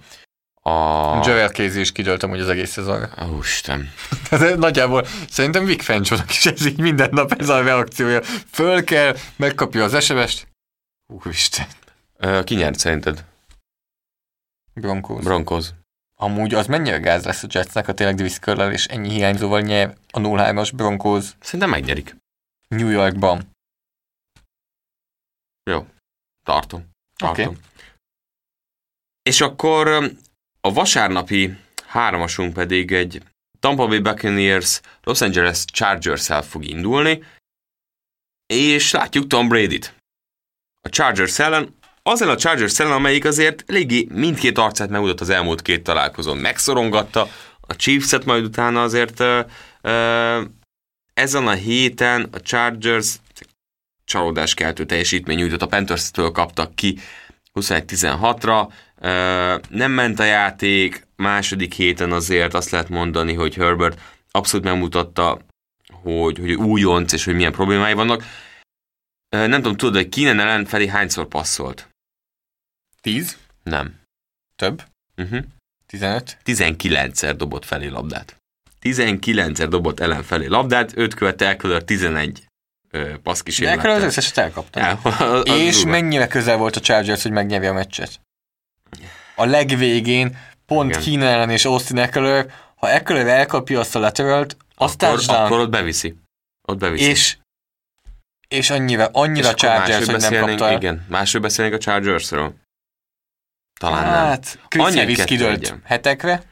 a... 0.69 1.21
Joel 1.25 1.49
Casey 1.49 1.79
is 1.79 1.91
kidőlt 1.91 2.23
amúgy 2.23 2.39
az 2.39 2.49
egész 2.49 2.71
szezonra. 2.71 3.09
Ó, 3.23 3.39
Isten. 3.39 3.91
Tehát 4.29 4.57
nagyjából 4.65 5.05
szerintem 5.29 5.65
Vic 5.65 5.83
Fencsónak 5.83 6.29
is 6.29 6.45
ez 6.45 6.65
így 6.65 6.79
minden 6.79 7.09
nap 7.11 7.31
ez 7.31 7.49
a 7.49 7.61
reakciója. 7.61 8.21
Föl 8.51 8.83
kell, 8.83 9.15
megkapja 9.35 9.83
az 9.83 10.03
SMS-t. 10.03 10.47
Úristen. 11.07 11.67
Ki 12.43 12.55
nyert 12.55 12.79
szerinted? 12.79 13.25
Broncos. 14.73 15.23
Broncos. 15.23 15.67
Amúgy 16.15 16.53
az 16.53 16.67
mennyire 16.67 16.97
gáz 16.97 17.25
lesz 17.25 17.43
a 17.43 17.47
Jetsnek, 17.49 17.85
ha 17.85 17.93
tényleg 17.93 18.29
Curl 18.29 18.61
és 18.61 18.85
ennyi 18.85 19.09
hiányzóval 19.09 19.61
nyer 19.61 19.97
a 20.11 20.19
0-3-as 20.19 20.71
Broncos 20.75 21.25
Szerintem 21.39 21.69
megnyerik. 21.69 22.15
New 22.67 22.89
Yorkban. 22.89 23.49
Jó. 25.63 25.85
Tartom. 26.45 26.89
Tartom. 27.15 27.45
Oké. 27.45 27.57
És 29.21 29.41
akkor 29.41 30.11
a 30.61 30.73
vasárnapi 30.73 31.57
hármasunk 31.87 32.53
pedig 32.53 32.91
egy 32.91 33.21
Tampa 33.59 33.87
Bay 33.87 33.99
Buccaneers 33.99 34.81
Los 35.03 35.21
Angeles 35.21 35.65
Chargers-el 35.65 36.41
fog 36.41 36.65
indulni, 36.65 37.23
és 38.53 38.91
látjuk 38.91 39.27
Tom 39.27 39.47
Brady-t. 39.47 39.93
A 40.81 40.89
Chargers 40.89 41.39
ellen, 41.39 41.75
azzal 42.03 42.29
a 42.29 42.37
Chargers 42.37 42.79
ellen, 42.79 42.91
amelyik 42.91 43.25
azért 43.25 43.63
eléggé 43.67 44.07
mindkét 44.11 44.57
arcát 44.57 44.89
megmutatott 44.89 45.21
az 45.21 45.29
elmúlt 45.29 45.61
két 45.61 45.83
találkozón. 45.83 46.37
Megszorongatta 46.37 47.27
a 47.61 47.75
Chiefs-et, 47.75 48.25
majd 48.25 48.43
utána 48.43 48.81
azért 48.81 49.19
ö, 49.19 49.41
ö, 49.81 50.41
ezen 51.13 51.47
a 51.47 51.53
héten 51.53 52.27
a 52.31 52.41
Chargers 52.41 53.15
csalódáskeltő 54.05 54.85
teljesítmény 54.85 55.37
nyújtott, 55.37 55.61
a 55.61 55.67
Panthers-től 55.67 56.31
kaptak 56.31 56.75
ki 56.75 56.99
21-16-ra, 57.53 58.67
Ö, 58.69 58.73
nem 59.69 59.91
ment 59.91 60.19
a 60.19 60.23
játék, 60.23 61.07
második 61.15 61.73
héten 61.73 62.11
azért 62.11 62.53
azt 62.53 62.69
lehet 62.69 62.89
mondani, 62.89 63.33
hogy 63.33 63.55
Herbert 63.55 64.01
abszolút 64.31 64.65
megmutatta, 64.65 65.39
hogy, 65.93 66.37
hogy 66.37 66.53
újonc 66.53 67.11
és 67.13 67.25
hogy 67.25 67.35
milyen 67.35 67.51
problémái 67.51 67.93
vannak. 67.93 68.23
Nem 69.29 69.51
tudom, 69.51 69.75
tudod, 69.77 69.95
hogy 69.95 70.09
Keenan 70.09 70.39
ellen 70.39 70.65
felé 70.65 70.87
hányszor 70.87 71.27
passzolt? 71.27 71.87
10? 73.01 73.37
Nem. 73.63 73.99
Több? 74.55 74.83
Uh-huh. 75.17 75.39
15? 75.85 76.37
19-szer 76.45 77.33
dobott 77.37 77.65
felé 77.65 77.87
labdát. 77.87 78.35
19-szer 78.81 79.67
dobott 79.69 79.99
ellen 79.99 80.23
felé 80.23 80.45
labdát, 80.45 80.97
őt 80.97 81.13
követte 81.13 81.47
Eckler 81.47 81.83
11 81.83 82.43
ö, 82.91 83.13
De 83.59 83.71
akkor 83.71 83.89
az 83.89 84.03
összeset 84.03 84.37
elkaptam. 84.37 84.83
Ja, 84.83 84.99
az- 85.03 85.19
az 85.19 85.47
És 85.47 85.75
durva. 85.75 85.89
mennyire 85.89 86.27
közel 86.27 86.57
volt 86.57 86.75
a 86.75 86.79
Chargers, 86.79 87.21
hogy 87.23 87.31
megnyerje 87.31 87.69
a 87.69 87.73
meccset? 87.73 88.19
A 89.39 89.45
legvégén 89.45 90.37
pont 90.65 90.89
Igen. 90.89 91.01
Keenan 91.01 91.27
ellen 91.27 91.49
és 91.49 91.65
Austin 91.65 91.97
Eckler, 91.97 92.51
ha 92.75 92.89
Eckler 92.89 93.27
elkapja 93.27 93.79
azt 93.79 93.95
a 93.95 93.99
lateralt, 93.99 94.57
az 94.75 94.93
akkor, 94.93 95.09
touchdown. 95.09 95.45
akkor 95.45 95.59
ott 95.59 95.69
beviszi. 95.69 96.15
Ott 96.67 96.77
beviszi. 96.77 97.09
és, 97.09 97.37
és 98.47 98.69
annyira, 98.69 99.09
annyira 99.11 99.47
És 99.47 99.53
Chargers, 99.53 100.05
hogy 100.05 100.19
nem 100.19 100.45
kapta 100.45 100.67
el. 100.67 100.75
Igen, 100.75 101.05
máshogy 101.09 101.41
beszélnénk 101.41 101.75
a 101.75 101.79
Chargersről. 101.79 102.53
Talán 103.79 104.03
nem. 104.03 104.13
Hát, 104.13 104.59
Chris 104.67 104.83
Annyi 104.83 105.15
kidőlt 105.15 105.61
legyen. 105.61 105.81
hetekre, 105.85 106.43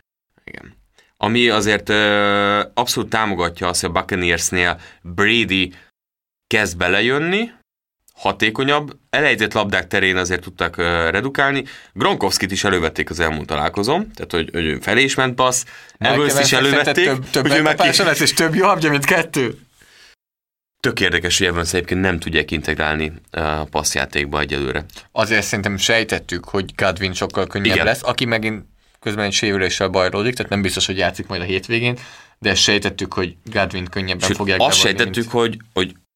Igen. 0.43 0.75
Ami 1.17 1.49
azért 1.49 1.89
ö, 1.89 2.63
abszolút 2.73 3.09
támogatja 3.09 3.67
azt, 3.67 3.81
hogy 3.81 3.89
a 3.89 3.93
Buccaneersnél 3.93 4.79
Brady 5.01 5.73
kezd 6.47 6.77
belejönni, 6.77 7.51
hatékonyabb, 8.17 8.97
elejtett 9.09 9.53
labdák 9.53 9.87
terén 9.87 10.17
azért 10.17 10.41
tudtak 10.41 10.77
redukálni. 11.11 11.63
Gronkowskit 11.93 12.51
is 12.51 12.63
elővették 12.63 13.09
az 13.09 13.19
elmúlt 13.19 13.47
találkozón, 13.47 14.11
tehát 14.15 14.31
hogy, 14.31 14.49
hogy 14.53 14.65
ő 14.65 14.79
felé 14.81 15.03
is 15.03 15.15
ment 15.15 15.35
passz, 15.35 15.65
Evans 15.97 16.39
is 16.39 16.53
elővették, 16.53 17.05
Több, 17.05 17.29
több 17.29 17.47
hogy 17.47 17.57
ő 17.57 17.61
meg 17.61 17.77
lesz, 17.79 18.19
és 18.19 18.33
több 18.33 18.55
jobbja, 18.55 18.89
mint 18.89 19.05
kettő. 19.05 19.57
tök 20.79 20.99
érdekes, 20.99 21.37
hogy 21.37 21.47
Evans 21.47 21.73
egyébként 21.73 22.01
nem 22.01 22.19
tudják 22.19 22.51
integrálni 22.51 23.13
a 23.31 23.63
passzjátékba 23.63 24.39
egyelőre. 24.39 24.85
Azért 25.11 25.45
szerintem 25.45 25.77
sejtettük, 25.77 26.45
hogy 26.45 26.75
Godwin 26.75 27.13
sokkal 27.13 27.47
könnyebb 27.47 27.73
Igen. 27.73 27.85
lesz, 27.85 28.03
aki 28.03 28.25
megint 28.25 28.65
közben 28.99 29.25
egy 29.25 29.33
sérüléssel 29.33 29.87
bajlódik, 29.87 30.35
tehát 30.35 30.51
nem 30.51 30.61
biztos, 30.61 30.85
hogy 30.85 30.97
játszik 30.97 31.27
majd 31.27 31.41
a 31.41 31.45
hétvégén, 31.45 31.97
de 32.39 32.55
sejtettük, 32.55 33.13
hogy 33.13 33.35
Godwin 33.51 33.85
könnyebben 33.85 34.27
Sőt, 34.27 34.37
fogják 34.37 34.59
azt 34.59 34.81
bevonni, 34.81 34.97
sejtettük, 34.97 35.31
hogy, 35.31 35.57
hogy 35.73 35.91
ö, 35.91 36.06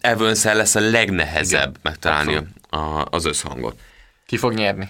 evans 0.00 0.44
lesz 0.44 0.74
a 0.74 0.80
legnehezebb 0.80 1.68
Igen, 1.68 1.80
megtalálni 1.82 2.34
abszolút. 2.34 2.66
a, 2.70 3.06
az 3.10 3.24
összhangot. 3.24 3.80
Ki 4.26 4.36
fog 4.36 4.52
nyerni? 4.52 4.88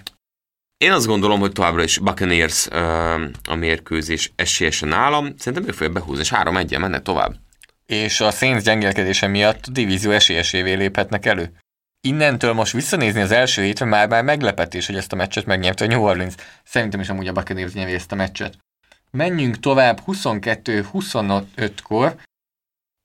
Én 0.77 0.93
azt 0.93 1.07
gondolom, 1.07 1.41
hogy 1.41 1.53
továbbra 1.53 1.83
is 1.83 1.99
Buccaneers 1.99 2.67
ö, 2.71 3.25
a 3.49 3.55
mérkőzés 3.55 4.33
esélyesen 4.37 4.89
nálam. 4.89 5.35
Szerintem 5.39 5.69
ők 5.69 5.75
fogják 5.75 5.93
behúzni, 5.93 6.23
és 6.23 6.31
három 6.31 6.57
egyen 6.57 6.81
mennek 6.81 7.03
tovább. 7.03 7.35
És 7.87 8.21
a 8.21 8.31
Saints 8.31 8.63
gyengélkedése 8.63 9.27
miatt 9.27 9.65
a 9.67 9.71
divízió 9.71 10.11
esélyesévé 10.11 10.73
léphetnek 10.73 11.27
elő. 11.27 11.53
Innentől 12.01 12.53
most 12.53 12.73
visszanézni 12.73 13.21
az 13.21 13.31
első 13.31 13.63
hétre 13.63 13.85
már 13.85 14.09
már 14.09 14.25
meglepetés, 14.25 14.87
hogy 14.87 14.97
ezt 14.97 15.13
a 15.13 15.17
meccset 15.17 15.47
megnyerte 15.47 15.85
a 15.85 15.89
New 15.89 16.03
Orleans. 16.03 16.35
Szerintem 16.65 17.01
is 17.01 17.09
amúgy 17.09 17.29
a 17.29 17.33
Buccaneers 17.33 17.73
nyeri 17.73 17.93
ezt 17.93 18.13
a 18.13 18.15
meccset. 18.15 18.59
Menjünk 19.11 19.61
tovább 19.61 20.01
22-25-kor 20.07 22.15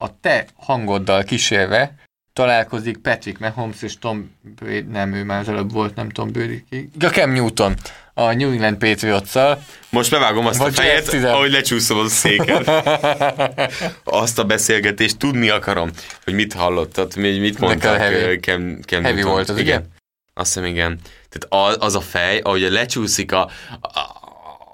a 0.02 0.20
te 0.20 0.46
hangoddal 0.56 1.24
kísérve 1.24 1.96
találkozik 2.34 2.98
Patrick 2.98 3.40
Mahomes 3.40 3.82
és 3.82 3.98
Tom 3.98 4.32
Brady, 4.56 4.82
nem, 4.82 5.14
ő 5.14 5.24
már 5.24 5.40
az 5.40 5.50
előbb 5.50 5.72
volt, 5.72 5.96
nem 5.96 6.10
Tom 6.10 6.32
Brady. 6.32 6.64
Ja, 7.00 7.10
Cam 7.10 7.32
Newton 7.32 7.76
a 8.14 8.34
New 8.34 8.52
England 8.52 8.78
Patriots-szal. 8.78 9.64
Most 9.90 10.12
bevágom 10.12 10.46
azt 10.46 10.58
Vagy 10.58 10.74
a 10.78 10.82
fejet, 10.82 10.96
Jeff 10.98 11.10
Tizen. 11.10 11.34
ahogy 11.34 11.52
lecsúszom 11.52 12.00
a 12.00 12.08
széken. 12.08 12.64
azt 14.04 14.40
a 14.40 14.44
beszélgetést 14.44 15.18
tudni 15.18 15.50
akarom, 15.50 15.90
hogy 16.24 16.34
mit 16.34 16.54
hallottad, 16.54 17.16
mit 17.16 17.40
mit 17.40 17.60
mondtak. 17.60 17.98
heavy. 17.98 18.40
Cam, 18.40 18.82
Cam 18.82 19.04
Heavy 19.04 19.16
Newton. 19.16 19.32
volt 19.32 19.50
az, 19.50 19.58
igen? 19.58 19.80
ugye? 19.80 19.88
Azt 20.34 20.54
hiszem, 20.54 20.70
igen. 20.70 21.00
Tehát 21.30 21.70
az, 21.70 21.78
az 21.86 21.96
a 21.96 22.02
fej, 22.02 22.40
ahogy 22.40 22.62
lecsúszik 22.62 23.32
a, 23.32 23.50
a, 23.82 24.19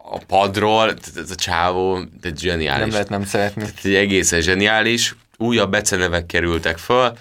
a 0.09 0.17
padról, 0.27 0.93
ez 1.15 1.31
a 1.31 1.35
csávó, 1.35 1.99
de 2.21 2.31
zseniális. 2.35 2.81
Nem 2.81 2.91
lehet 2.91 3.09
nem 3.09 3.25
szeretni. 3.25 3.61
Tehát 3.61 3.97
egészen 3.97 4.41
zseniális. 4.41 5.15
Újabb 5.37 5.71
becenevek 5.71 6.25
kerültek 6.25 6.77
föl, 6.77 7.17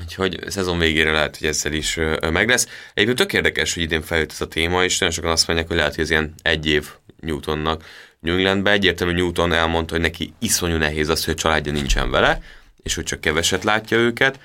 úgyhogy 0.00 0.40
szezon 0.46 0.78
végére 0.78 1.10
lehet, 1.10 1.36
hogy 1.36 1.46
ezzel 1.46 1.72
is 1.72 1.98
meg 2.32 2.48
lesz. 2.48 2.66
Egyébként 2.94 3.18
tök 3.18 3.32
érdekes, 3.32 3.74
hogy 3.74 3.82
idén 3.82 4.02
feljött 4.02 4.30
ez 4.30 4.40
a 4.40 4.48
téma, 4.48 4.84
és 4.84 4.98
nagyon 4.98 5.14
sokan 5.14 5.30
azt 5.30 5.46
mondják, 5.46 5.68
hogy 5.68 5.76
lehet, 5.76 5.94
hogy 5.94 6.04
ez 6.04 6.10
ilyen 6.10 6.34
egy 6.42 6.66
év 6.66 6.88
Newtonnak 7.20 7.84
New 8.20 8.34
Englandbe. 8.34 8.70
Egyértelmű 8.70 9.12
Newton 9.12 9.52
elmondta, 9.52 9.92
hogy 9.92 10.02
neki 10.02 10.32
iszonyú 10.38 10.76
nehéz 10.76 11.08
az, 11.08 11.24
hogy 11.24 11.34
a 11.34 11.40
családja 11.40 11.72
nincsen 11.72 12.10
vele, 12.10 12.42
és 12.82 12.94
hogy 12.94 13.04
csak 13.04 13.20
keveset 13.20 13.64
látja 13.64 13.96
őket. 13.96 14.40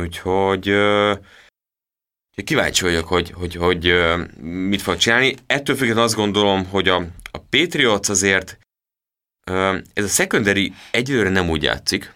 Úgyhogy 0.00 0.74
úgyhogy 2.34 2.56
kíváncsi 2.56 2.82
vagyok, 2.82 3.08
hogy, 3.08 3.30
hogy, 3.30 3.54
hogy 3.54 3.86
ö, 3.86 4.24
mit 4.42 4.82
fog 4.82 4.96
csinálni. 4.96 5.34
Ettől 5.46 5.76
függetlenül 5.76 6.08
azt 6.08 6.14
gondolom, 6.14 6.66
hogy 6.66 6.88
a, 6.88 6.96
a 7.30 7.38
Patriots 7.50 8.08
azért 8.08 8.58
Ez 9.94 10.04
a 10.04 10.08
secondary 10.08 10.72
egyelőre 10.90 11.28
nem 11.28 11.50
úgy 11.50 11.62
játszik, 11.62 12.14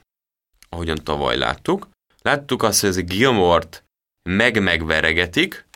ahogyan 0.68 1.04
tavaly 1.04 1.36
láttuk. 1.36 1.88
Láttuk 2.22 2.62
azt, 2.62 2.80
hogy 2.80 2.88
ez 2.88 2.96
a 2.96 3.02
Gilmort 3.02 3.84
meg-megveregetik. 4.22 5.66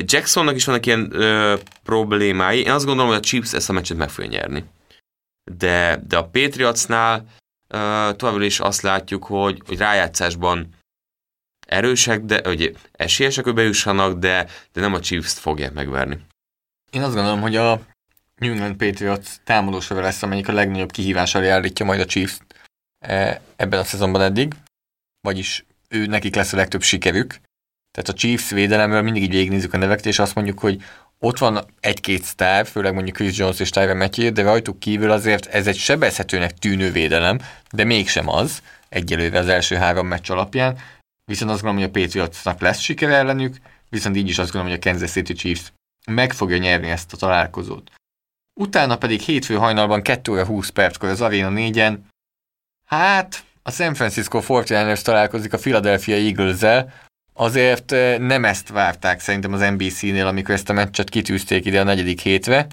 Jacksonnak 0.00 0.54
is 0.54 0.64
vannak 0.64 0.86
ilyen 0.86 1.08
ö, 1.12 1.56
problémái. 1.82 2.60
Én 2.60 2.70
azt 2.70 2.84
gondolom, 2.84 3.10
hogy 3.10 3.20
a 3.20 3.24
Chiefs 3.24 3.52
ezt 3.52 3.68
a 3.68 3.72
meccset 3.72 3.96
meg 3.96 4.10
fogja 4.10 4.30
nyerni. 4.30 4.64
De, 5.50 6.02
de 6.06 6.16
a 6.16 6.28
Patriotsnál 6.28 7.26
ö, 7.68 8.10
továbbra 8.16 8.44
is 8.44 8.60
azt 8.60 8.82
látjuk, 8.82 9.24
hogy, 9.24 9.62
hogy 9.66 9.78
rájátszásban 9.78 10.68
erősek, 11.72 12.20
de 12.20 12.40
hogy 12.44 12.76
esélyesek, 12.92 13.44
hogy 13.44 13.54
bejussanak, 13.54 14.18
de, 14.18 14.46
de 14.72 14.80
nem 14.80 14.94
a 14.94 15.00
Chiefs-t 15.00 15.38
fogják 15.38 15.72
megverni. 15.72 16.18
Én 16.90 17.02
azt 17.02 17.14
gondolom, 17.14 17.40
hogy 17.40 17.56
a 17.56 17.80
New 18.36 18.50
England 18.50 18.76
Patriots 18.76 19.28
támadósora 19.44 20.00
lesz, 20.00 20.22
amelyik 20.22 20.48
a 20.48 20.52
legnagyobb 20.52 20.90
kihívás 20.90 21.34
alá 21.34 21.54
állítja 21.54 21.84
majd 21.84 22.00
a 22.00 22.04
Chiefs 22.04 22.38
eh, 22.98 23.38
ebben 23.56 23.80
a 23.80 23.84
szezonban 23.84 24.20
eddig. 24.20 24.54
Vagyis 25.20 25.64
ő 25.88 26.06
nekik 26.06 26.34
lesz 26.34 26.52
a 26.52 26.56
legtöbb 26.56 26.82
sikerük. 26.82 27.40
Tehát 27.90 28.08
a 28.08 28.12
Chiefs 28.12 28.50
védelemről 28.50 29.02
mindig 29.02 29.22
így 29.22 29.30
végignézzük 29.30 29.74
a 29.74 29.76
neveket, 29.76 30.06
és 30.06 30.18
azt 30.18 30.34
mondjuk, 30.34 30.58
hogy 30.58 30.82
ott 31.18 31.38
van 31.38 31.64
egy-két 31.80 32.22
sztár, 32.22 32.66
főleg 32.66 32.94
mondjuk 32.94 33.16
Chris 33.16 33.38
Jones 33.38 33.60
és 33.60 33.70
Tyron 33.70 33.96
Matthew, 33.96 34.32
de 34.32 34.42
rajtuk 34.42 34.78
kívül 34.78 35.10
azért 35.10 35.46
ez 35.46 35.66
egy 35.66 35.76
sebezhetőnek 35.76 36.58
tűnő 36.58 36.90
védelem, 36.90 37.38
de 37.72 37.84
mégsem 37.84 38.28
az, 38.28 38.62
egyelőre 38.88 39.38
az 39.38 39.48
első 39.48 39.76
három 39.76 40.06
meccs 40.06 40.30
alapján, 40.30 40.78
viszont 41.24 41.50
azt 41.50 41.62
gondolom, 41.62 41.90
hogy 41.90 42.00
a 42.00 42.04
Patriotsnak 42.04 42.60
lesz 42.60 42.78
sikere 42.78 43.14
ellenük, 43.14 43.56
viszont 43.88 44.16
így 44.16 44.28
is 44.28 44.38
azt 44.38 44.52
gondolom, 44.52 44.76
hogy 44.76 44.86
a 44.86 44.90
Kansas 44.90 45.10
City 45.10 45.32
Chiefs 45.32 45.72
meg 46.06 46.32
fogja 46.32 46.56
nyerni 46.56 46.90
ezt 46.90 47.12
a 47.12 47.16
találkozót. 47.16 47.90
Utána 48.60 48.96
pedig 48.96 49.20
hétfő 49.20 49.54
hajnalban 49.54 50.02
2 50.02 50.32
óra 50.32 50.46
20 50.46 50.68
perckor 50.68 51.08
az 51.08 51.20
Arena 51.20 51.50
4-en, 51.54 51.98
hát 52.84 53.44
a 53.62 53.70
San 53.70 53.94
Francisco 53.94 54.40
49ers 54.46 55.02
találkozik 55.02 55.52
a 55.52 55.58
Philadelphia 55.58 56.16
eagles 56.16 56.84
azért 57.32 57.90
nem 58.18 58.44
ezt 58.44 58.68
várták 58.68 59.20
szerintem 59.20 59.52
az 59.52 59.60
NBC-nél, 59.60 60.26
amikor 60.26 60.54
ezt 60.54 60.68
a 60.68 60.72
meccset 60.72 61.08
kitűzték 61.08 61.64
ide 61.64 61.80
a 61.80 61.84
negyedik 61.84 62.20
hétre, 62.20 62.66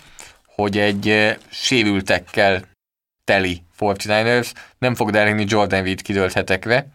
hogy 0.46 0.78
egy 0.78 1.38
sérültekkel 1.50 2.64
teli 3.24 3.64
49ers 3.80 4.52
nem 4.78 4.96
fog 4.96 5.16
elérni 5.16 5.46
Jordan 5.48 5.84
Reed 5.84 6.02
kidőlt 6.02 6.34
hetekre. 6.34 6.88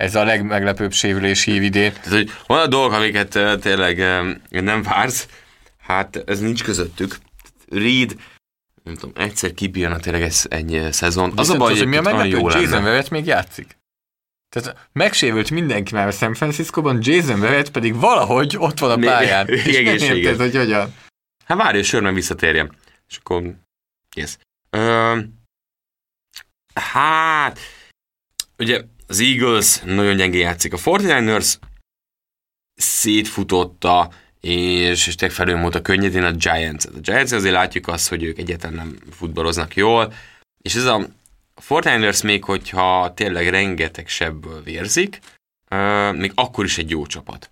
Ez 0.00 0.14
a 0.14 0.24
legmeglepőbb 0.24 0.92
sérülés 0.92 1.44
hív 1.44 1.62
idén. 1.62 1.92
Tehát, 1.92 2.08
hogy 2.08 2.30
a 2.46 2.66
dolgok, 2.66 2.92
amiket 2.92 3.60
tényleg 3.60 3.96
nem 4.48 4.82
vársz, 4.82 5.28
hát 5.78 6.22
ez 6.26 6.40
nincs 6.40 6.62
közöttük. 6.62 7.16
Reed, 7.70 8.16
nem 8.82 8.94
tudom, 8.94 9.12
egyszer 9.16 9.54
kibírna 9.54 9.98
tényleg 9.98 10.22
ez 10.22 10.46
egy 10.48 10.88
szezon. 10.90 11.32
Az 11.36 11.50
a 11.50 11.56
baj, 11.56 11.76
hogy 11.76 11.86
mi 11.86 11.96
a 11.96 12.00
meglepő, 12.00 12.38
Jason 12.38 12.82
Verrett 12.82 13.10
még 13.10 13.26
játszik. 13.26 13.78
Tehát 14.48 14.88
megsérült 14.92 15.50
mindenki 15.50 15.94
már 15.94 16.06
a 16.06 16.10
San 16.10 16.34
Francisco-ban, 16.34 16.98
Jason 17.02 17.40
Verrett 17.40 17.70
pedig 17.70 17.94
valahogy 17.94 18.56
ott 18.58 18.78
van 18.78 18.90
a 18.90 19.06
pályán. 19.06 19.46
Még, 19.64 19.86
és 19.86 20.00
nem 20.00 20.16
érted, 20.16 20.40
hogy 20.40 20.56
hogyan. 20.56 20.94
Hát 21.44 21.58
várj, 21.58 21.76
hogy 21.76 21.86
Sörmen 21.86 22.14
visszatérjem. 22.14 22.70
És 23.08 23.16
akkor, 23.16 23.42
yes. 24.14 24.36
Ö, 24.70 25.18
hát, 26.74 27.58
ugye 28.58 28.82
az 29.10 29.20
Eagles 29.20 29.78
nagyon 29.78 30.16
gyenge 30.16 30.38
játszik. 30.38 30.72
A 30.72 30.76
49ers 30.76 31.54
szétfutotta, 32.74 34.10
és, 34.40 35.06
és 35.06 35.14
tényleg 35.14 35.36
felülmúlt 35.36 35.82
könnyedén 35.82 36.24
a 36.24 36.32
Giants. 36.32 36.84
A 36.84 36.98
Giants 37.00 37.32
azért 37.32 37.54
látjuk 37.54 37.88
azt, 37.88 38.08
hogy 38.08 38.22
ők 38.22 38.38
egyáltalán 38.38 38.76
nem 38.76 38.96
futballoznak 39.12 39.76
jól, 39.76 40.12
és 40.62 40.74
ez 40.74 40.84
a 40.84 41.06
Fortiners 41.54 42.22
még, 42.22 42.44
hogyha 42.44 43.12
tényleg 43.14 43.48
rengeteg 43.48 44.08
sebből 44.08 44.62
vérzik, 44.62 45.18
uh, 45.70 46.16
még 46.16 46.32
akkor 46.34 46.64
is 46.64 46.78
egy 46.78 46.90
jó 46.90 47.06
csapat. 47.06 47.50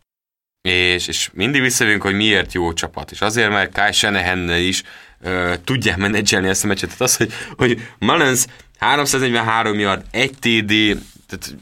És, 0.69 1.09
és 1.09 1.31
mindig 1.33 1.61
visszajövünk, 1.61 2.03
hogy 2.03 2.15
miért 2.15 2.53
jó 2.53 2.73
csapat. 2.73 3.11
És 3.11 3.21
azért, 3.21 3.51
mert 3.51 3.73
Kai 3.73 3.93
shanahan 3.93 4.51
is 4.51 4.83
uh, 5.21 5.55
tudják 5.65 5.97
menedzselni 5.97 6.49
ezt 6.49 6.65
a 6.65 6.67
meccset. 6.67 6.89
Tehát 6.89 7.01
az, 7.01 7.17
hogy, 7.17 7.33
hogy 7.57 7.89
Mullins 7.99 8.45
343 8.79 9.79
yard, 9.79 10.05
1 10.11 10.31
TD, 10.39 10.99
tehát 11.29 11.55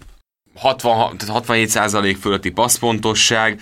60, 0.55 1.17
tehát 1.19 1.35
67 1.35 2.19
fölötti 2.19 2.51
passzpontosság, 2.51 3.61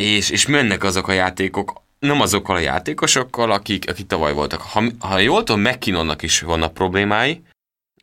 és, 0.00 0.30
és 0.30 0.46
mennek 0.46 0.84
azok 0.84 1.08
a 1.08 1.12
játékok, 1.12 1.82
nem 1.98 2.20
azokkal 2.20 2.56
a 2.56 2.60
játékosokkal, 2.60 3.50
akik, 3.52 3.90
akik 3.90 4.06
tavaly 4.06 4.32
voltak. 4.32 4.60
Ha, 4.60 4.82
ha 4.98 5.18
jól 5.18 5.42
tudom, 5.44 5.60
McKinnonnak 5.60 6.22
is 6.22 6.40
vannak 6.40 6.74
problémái, 6.74 7.42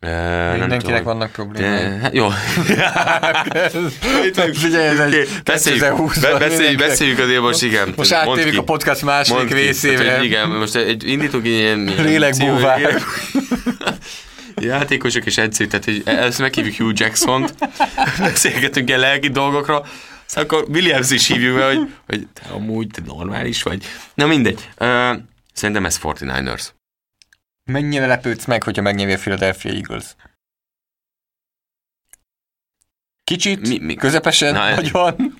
Uh, 0.06 0.58
Mindenkinek 0.58 1.02
vannak 1.02 1.32
problémái. 1.32 1.70
De, 1.70 1.98
hát 2.02 2.14
jó. 2.14 2.28
Figyelj, 4.52 4.86
ez 4.86 4.98
egy 4.98 5.28
beszéljük, 5.44 5.98
beszéljük, 6.38 6.78
beszéljük 6.78 7.18
azért 7.18 7.40
most, 7.40 7.62
igen. 7.62 7.92
Most 7.96 8.12
áttérjük 8.12 8.58
a 8.58 8.62
podcast 8.62 9.02
második 9.02 9.52
részére. 9.52 10.04
Tehát, 10.04 10.22
igen, 10.22 10.48
most 10.48 10.76
egy, 10.76 11.08
indítunk 11.08 11.46
ilyen... 11.46 11.78
Lélekbúvá. 11.78 12.78
Játékosok 14.60 15.26
és 15.26 15.38
edzők, 15.38 15.68
tehát 15.68 15.84
hogy 15.84 16.02
ezt 16.04 16.38
meghívjuk 16.38 16.76
Hugh 16.76 17.00
Jackson-t, 17.00 17.54
beszélgetünk 18.18 18.88
ilyen 18.88 19.00
lelki 19.00 19.28
dolgokra, 19.28 19.84
szóval 20.26 20.44
akkor 20.44 20.74
Williams 20.74 21.10
is 21.10 21.26
hívjuk 21.26 21.56
be, 21.56 21.66
hogy, 21.66 21.94
hogy 22.06 22.28
te 22.32 22.42
amúgy 22.48 22.86
te 22.86 23.02
normális 23.04 23.62
vagy. 23.62 23.84
Na 24.14 24.26
mindegy. 24.26 24.68
Uh, 24.78 25.16
szerintem 25.52 25.84
ez 25.84 25.98
49ers. 26.02 26.68
Mennyire 27.64 28.06
lepődsz 28.06 28.44
meg, 28.44 28.62
hogyha 28.62 28.82
megnyeri 28.82 29.12
a 29.12 29.18
Philadelphia 29.18 29.72
Eagles? 29.72 30.16
Kicsit? 33.24 33.68
Mi, 33.68 33.78
mi? 33.78 33.94
Közepesen? 33.94 34.52
Na, 34.52 34.74
nagyon? 34.74 35.34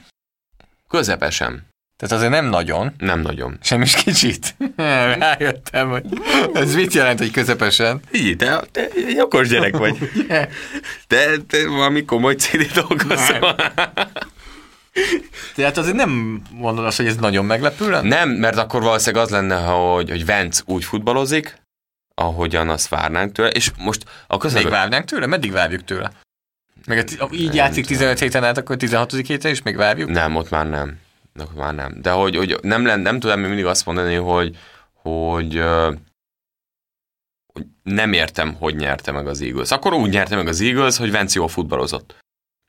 Közepesen. 0.88 1.70
Tehát 2.02 2.16
azért 2.16 2.32
nem 2.32 2.50
nagyon. 2.50 2.94
Nem 2.98 3.20
nagyon. 3.20 3.58
Sem 3.60 3.82
is 3.82 3.94
kicsit. 3.94 4.54
Rájöttem, 5.18 5.90
hogy 5.90 6.04
ez 6.52 6.74
mit 6.74 6.92
jelent, 6.92 7.18
hogy 7.18 7.30
közepesen? 7.30 8.00
Így, 8.12 8.36
te, 8.36 8.62
te 8.70 8.88
egy 9.06 9.20
okos 9.20 9.48
gyerek 9.48 9.76
vagy. 9.76 10.10
Te, 11.08 11.36
te 11.48 11.68
valami 11.68 12.04
komoly 12.04 12.34
CD 12.34 12.72
dolgozol. 12.72 13.56
Tehát 15.54 15.78
azért 15.78 15.96
nem 15.96 16.42
mondod 16.50 16.84
azt, 16.84 16.96
hogy 16.96 17.06
ez 17.06 17.16
nagyon 17.16 17.44
meglepő 17.44 17.90
lenne? 17.90 18.08
Nem, 18.08 18.30
mert 18.30 18.56
akkor 18.56 18.82
valószínűleg 18.82 19.24
az 19.24 19.30
lenne, 19.30 19.56
hogy, 19.56 20.10
hogy 20.10 20.26
Vance 20.26 20.62
úgy 20.66 20.84
futballozik, 20.84 21.62
ahogyan 22.14 22.68
azt 22.68 22.88
várnánk 22.88 23.32
tőle, 23.32 23.48
és 23.48 23.70
most 23.78 24.04
a 24.26 24.36
közelgő... 24.36 24.68
Még 24.68 24.78
várnánk 24.78 25.04
tőle? 25.04 25.26
Meddig 25.26 25.52
várjuk 25.52 25.84
tőle? 25.84 26.10
Meg 26.86 27.04
így 27.30 27.46
nem 27.46 27.54
játszik 27.54 27.86
15 27.86 28.18
héten 28.18 28.44
át, 28.44 28.58
akkor 28.58 28.76
16. 28.76 29.12
héten 29.12 29.50
is 29.50 29.62
még 29.62 29.76
várjuk? 29.76 30.10
Nem, 30.10 30.36
ott 30.36 30.50
már 30.50 30.68
nem. 30.68 30.98
Ott 31.40 31.54
már 31.54 31.74
nem. 31.74 32.00
De 32.00 32.10
hogy, 32.10 32.36
hogy 32.36 32.58
nem, 32.62 32.82
nem, 32.82 33.00
nem 33.00 33.20
tudom 33.20 33.38
még 33.38 33.48
mindig 33.48 33.66
azt 33.66 33.86
mondani, 33.86 34.14
hogy, 34.14 34.56
hogy, 34.92 35.62
hogy 37.52 37.66
nem 37.82 38.12
értem, 38.12 38.54
hogy 38.54 38.76
nyerte 38.76 39.12
meg 39.12 39.26
az 39.26 39.40
Eagles. 39.40 39.70
Akkor 39.70 39.92
úgy 39.92 40.10
nyerte 40.10 40.36
meg 40.36 40.46
az 40.46 40.60
Eagles, 40.60 40.96
hogy 40.96 41.10
Vence 41.10 41.38
jól 41.38 41.48
futballozott. 41.48 42.16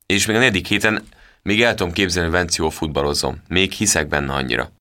És 0.05 0.25
még 0.25 0.35
a 0.35 0.39
negyedik 0.39 0.67
héten 0.67 1.03
még 1.41 1.61
el 1.61 1.75
tudom 1.75 1.93
képzelni, 1.93 2.29
hogy 2.29 2.39
Vence 2.39 2.61
jól 2.61 2.71
futballozom. 2.71 3.41
Még 3.47 3.71
hiszek 3.71 4.07
benne 4.07 4.33
annyira. 4.33 4.71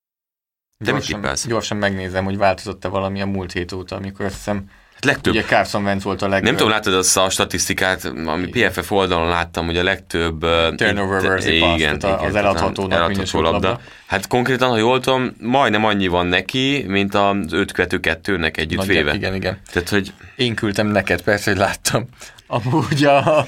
De 0.79 0.91
gyorsan, 0.91 1.21
mit 1.21 1.47
Gyorsan 1.47 1.77
megnézem, 1.77 2.25
hogy 2.25 2.37
változott-e 2.37 2.89
valami 2.89 3.21
a 3.21 3.27
múlt 3.27 3.53
hét 3.53 3.73
óta, 3.73 3.97
amikor 3.97 4.25
azt 4.25 4.35
hiszem 4.35 4.71
legtöbb. 5.05 5.33
Ugye 5.33 5.43
Carson 5.43 5.83
Wentz 5.83 6.05
volt 6.05 6.23
a 6.23 6.29
legtöbb. 6.29 6.47
Nem 6.47 6.57
tudom, 6.57 6.73
látod 6.73 6.95
azt 6.95 7.17
a 7.17 7.31
statisztikát, 7.31 8.05
ami 8.05 8.47
PFF 8.47 8.91
oldalon 8.91 9.29
láttam, 9.29 9.67
hogy 9.67 9.77
a 9.77 9.83
legtöbb... 9.83 10.41
Turnover 10.77 11.23
versus 11.23 11.51
igen, 11.51 11.75
igen, 11.75 12.01
az 12.01 12.35
eladhatónak 12.35 12.93
eladható 12.99 13.41
labda. 13.41 13.69
labda. 13.69 13.81
Hát 14.07 14.27
konkrétan, 14.27 14.69
ha 14.69 14.77
jól 14.77 15.01
tudom, 15.01 15.37
majdnem 15.41 15.85
annyi 15.85 16.07
van 16.07 16.27
neki, 16.27 16.85
mint 16.89 17.15
az 17.15 17.53
5 17.53 17.73
2 17.73 18.01
2 18.01 18.51
együtt 18.53 18.79
Nagy, 18.79 18.87
véve. 18.87 19.15
Igen, 19.15 19.35
igen. 19.35 19.61
Tehát, 19.73 19.89
hogy... 19.89 20.13
Én 20.37 20.55
küldtem 20.55 20.87
neked, 20.87 21.23
persze, 21.23 21.51
hogy 21.51 21.61
láttam. 21.61 22.07
Amúgy 22.47 23.05
a... 23.05 23.23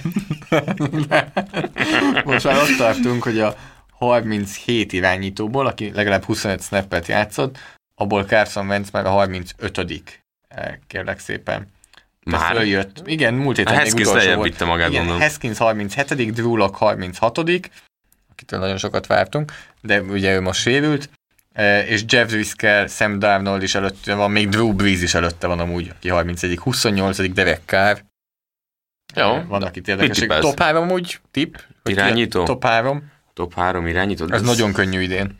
Most 2.25 2.45
már 2.45 2.57
ott 2.57 2.77
tartunk, 2.79 3.23
hogy 3.23 3.39
a 3.39 3.55
37 3.91 4.93
irányítóból, 4.93 5.67
aki 5.67 5.93
legalább 5.95 6.25
25 6.25 6.63
snappet 6.63 7.07
játszott, 7.07 7.59
abból 7.95 8.23
Carson 8.23 8.67
Wentz 8.67 8.91
már 8.91 9.07
a 9.07 9.11
35 9.11 9.79
eh, 9.79 9.85
kérlek 10.87 11.19
szépen. 11.19 11.73
Már? 12.25 12.55
Följött. 12.55 13.03
Igen, 13.05 13.35
múlt 13.35 13.57
héten 13.57 13.83
még 13.83 13.93
utolsó 13.95 14.35
volt. 14.35 14.65
magát, 14.65 14.89
Igen, 14.89 14.99
gondolom. 15.01 15.21
Haskins 15.21 15.59
37 15.59 16.33
Drew 16.33 16.57
Lock 16.57 16.77
36 16.77 17.39
akitől 17.39 18.61
nagyon 18.61 18.77
sokat 18.77 19.07
vártunk, 19.07 19.53
de 19.81 20.01
ugye 20.01 20.35
ő 20.35 20.41
most 20.41 20.61
sérült, 20.61 21.11
eh, 21.53 21.91
és 21.91 22.05
Jeff 22.09 22.29
Driscoll, 22.29 22.87
Sam 22.87 23.19
Darnold 23.19 23.63
is 23.63 23.75
előtte 23.75 24.15
van, 24.15 24.31
még 24.31 24.49
Drew 24.49 24.73
Brees 24.73 25.03
is 25.03 25.15
előtte 25.15 25.47
van 25.47 25.59
amúgy, 25.59 25.93
aki 25.97 26.09
31 26.09 26.59
28 26.59 27.33
Derek 27.33 27.61
Carr. 27.65 27.99
Jó. 29.15 29.35
Eh, 29.35 29.47
Vannak 29.47 29.77
itt 29.77 29.89
érdekesek. 29.89 30.39
Top 30.39 30.59
3 30.59 30.83
amúgy, 30.83 31.21
tip. 31.31 31.65
Irányító? 31.85 32.45
Top 32.45 32.65
3 32.65 33.13
top 33.35 33.55
3 33.55 33.87
irányító. 33.87 34.25
Ez, 34.25 34.31
ez 34.31 34.43
nagyon 34.43 34.73
könnyű 34.73 35.01
idén. 35.01 35.37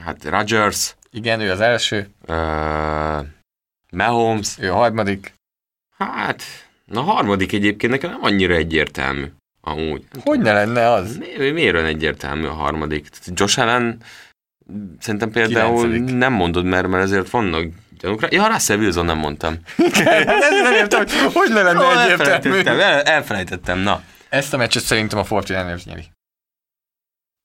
Hát 0.00 0.24
Rodgers. 0.24 0.96
Igen, 1.10 1.40
ő 1.40 1.50
az 1.50 1.60
első. 1.60 2.08
Uh, 2.26 3.26
Mahomes. 3.92 4.58
Ő 4.58 4.72
a 4.72 4.74
harmadik. 4.74 5.34
Hát, 5.98 6.42
na 6.84 7.00
harmadik 7.00 7.52
egyébként 7.52 7.92
nekem 7.92 8.10
nem 8.10 8.22
annyira 8.22 8.54
egyértelmű. 8.54 9.26
Amúgy. 9.60 10.04
Hogy 10.24 10.40
ne 10.40 10.52
lenne 10.52 10.90
az? 10.90 11.16
Mi, 11.16 11.50
miért 11.50 11.74
olyan 11.74 11.86
egyértelmű 11.86 12.46
a 12.46 12.52
harmadik? 12.52 13.08
Josh 13.26 13.58
Allen 13.58 13.98
szerintem 14.98 15.30
például 15.30 15.90
9. 15.90 16.12
nem 16.12 16.32
mondod, 16.32 16.64
mert, 16.64 16.88
mert 16.88 17.02
ezért 17.02 17.30
vannak 17.30 17.66
gyanúkra. 17.98 18.28
Ja, 18.30 18.46
Russell 18.46 18.78
Wilson 18.78 19.04
nem 19.04 19.18
mondtam. 19.18 19.58
nem 20.62 20.72
értem, 20.72 21.04
hogy 21.32 21.50
ne 21.52 21.62
lenne 21.62 21.84
oh, 21.84 22.02
egyértelmű. 22.02 22.30
Elfelejtettem, 22.30 22.80
el, 22.80 23.00
elfelejtettem, 23.00 23.78
na. 23.78 24.02
Ezt 24.28 24.54
a 24.54 24.56
meccset 24.56 24.82
szerintem 24.82 25.18
a 25.18 25.24
Fortinanders 25.24 25.84
nyeri. 25.84 26.04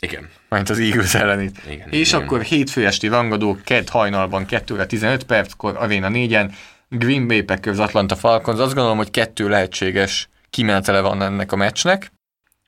Igen. 0.03 0.29
Majd 0.49 0.69
az 0.69 0.79
Eagles 0.79 1.15
ellenét. 1.15 1.61
Igen, 1.69 1.89
és 1.89 2.07
igen. 2.07 2.21
akkor 2.21 2.41
hétfő 2.41 2.85
esti 2.85 3.07
rangadó, 3.07 3.57
kedd 3.63 3.89
hajnalban 3.89 4.45
2 4.45 4.85
15 4.85 5.23
perckor, 5.23 5.75
Arena 5.77 6.09
4-en, 6.11 6.51
Green 6.89 7.27
Bay 7.27 7.41
Packers, 7.41 7.77
Atlanta 7.77 8.15
Falcons. 8.15 8.59
Azt 8.59 8.73
gondolom, 8.73 8.97
hogy 8.97 9.11
kettő 9.11 9.49
lehetséges 9.49 10.29
kimenetele 10.49 10.99
van 10.99 11.21
ennek 11.21 11.51
a 11.51 11.55
meccsnek. 11.55 12.11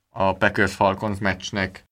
A 0.10 0.34
Packers-Falcons 0.34 1.18
meccsnek. 1.20 1.84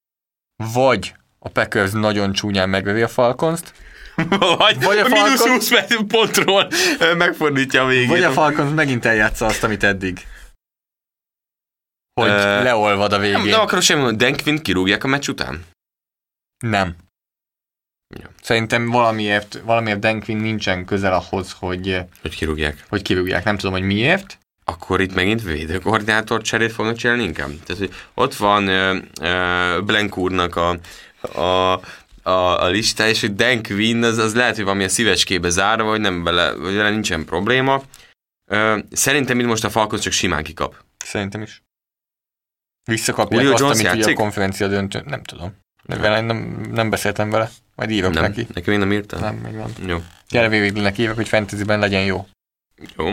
Vagy 0.74 1.14
a 1.40 1.50
Packers 1.50 1.92
nagyon 1.92 2.32
csúnyán 2.32 2.70
megövi 2.70 3.02
a 3.02 3.08
Falcons-t, 3.08 3.74
Vagy, 4.58 4.84
Vagy 4.84 4.98
a 4.98 5.08
mínusz 5.08 5.44
Falcon- 5.44 5.52
20 5.52 5.72
pontról 6.08 6.68
megfordítja 7.18 7.84
a 7.84 7.88
végét. 7.88 8.08
Vagy 8.08 8.24
a 8.24 8.32
Falcons 8.32 8.74
megint 8.76 9.06
eljátsza 9.06 9.46
azt, 9.46 9.64
amit 9.64 9.84
eddig. 9.84 10.26
Hogy 12.14 12.30
Ö, 12.30 12.64
leolvad 12.64 13.14
a 13.14 13.18
nem, 13.18 13.32
végén. 13.32 13.50
nem 13.50 13.60
akarok 13.60 13.84
semmi 13.84 14.02
mondani, 14.02 14.32
Dan 14.32 14.44
Quinn 14.44 14.58
kirúgják 14.62 15.04
a 15.04 15.08
meccs 15.08 15.28
után? 15.28 15.66
Nem. 16.66 16.96
Ja. 18.20 18.30
Szerintem 18.42 18.90
valamiért, 18.90 19.62
valamiért 19.64 20.00
Dan 20.00 20.20
Quinn 20.22 20.40
nincsen 20.42 20.86
közel 20.86 21.14
ahhoz, 21.14 21.52
hogy, 21.60 22.00
Hogy 22.22 22.36
kirúgják. 22.36 22.84
hogy 22.90 23.02
kirúgják. 23.02 23.44
Nem 23.44 23.58
tudom, 23.58 23.72
hogy 23.74 23.84
miért. 23.84 24.38
Akkor 24.66 25.02
itt 25.02 25.14
megint 25.14 25.42
védőkoordinátor 25.42 26.42
cserét 26.42 26.72
fognak 26.72 26.96
csinálni 26.96 27.24
inkább? 27.24 27.50
Tehát, 27.64 27.82
hogy 27.82 27.94
ott 28.14 28.36
van 28.36 28.68
uh, 28.68 28.96
uh, 29.22 29.82
Blank 29.86 30.18
úrnak 30.18 30.56
a, 30.56 30.78
a, 31.40 31.80
a, 32.30 32.62
a 32.64 32.68
lista, 32.68 33.08
és 33.08 33.22
hogy 33.22 33.36
Dan 33.36 33.64
Quinn, 33.64 34.04
az, 34.04 34.18
az 34.18 34.36
lehet, 34.36 34.56
hogy 34.56 34.64
valamilyen 34.64 34.90
szívecskébe 34.90 35.50
zárva, 35.50 35.90
vagy 35.90 36.00
nem 36.02 36.24
bele, 36.24 36.54
vagy 36.54 36.76
vele 36.76 36.90
nincsen 36.90 37.26
probléma. 37.26 37.84
Uh, 38.52 38.80
szerintem 38.92 39.40
itt 39.40 39.46
most 39.46 39.64
a 39.64 39.70
Falcons 39.70 40.02
csak 40.02 40.14
simán 40.14 40.44
kikap. 40.44 40.76
Szerintem 40.98 41.42
is. 41.42 41.62
Visszakapják 42.86 43.42
Julio 43.42 43.54
azt, 43.54 43.62
Jones 43.62 43.78
amit 43.78 43.88
ugye 43.92 43.96
a 43.96 43.98
játszik? 44.00 44.16
konferencia 44.16 44.68
döntő. 44.68 45.02
Nem 45.06 45.24
tudom. 45.24 45.56
De 45.84 45.98
vele 45.98 46.22
nem, 46.22 46.68
nem 46.72 46.90
beszéltem 46.90 47.30
vele. 47.30 47.50
Majd 47.76 47.90
írok 47.90 48.14
Nem, 48.14 48.24
neki. 48.24 48.48
nekem 48.54 48.74
én 48.74 48.80
nem 48.80 48.92
írtam. 48.92 49.20
Nem, 49.20 49.36
még 49.36 49.56
van. 49.56 49.72
Jó. 49.88 50.04
Gyere 50.30 50.48
Véglinek 50.48 50.98
írok, 50.98 51.16
hogy 51.16 51.28
fantasyben 51.28 51.80
legyen 51.80 52.06
jó. 52.06 52.28
Jó. 52.98 53.06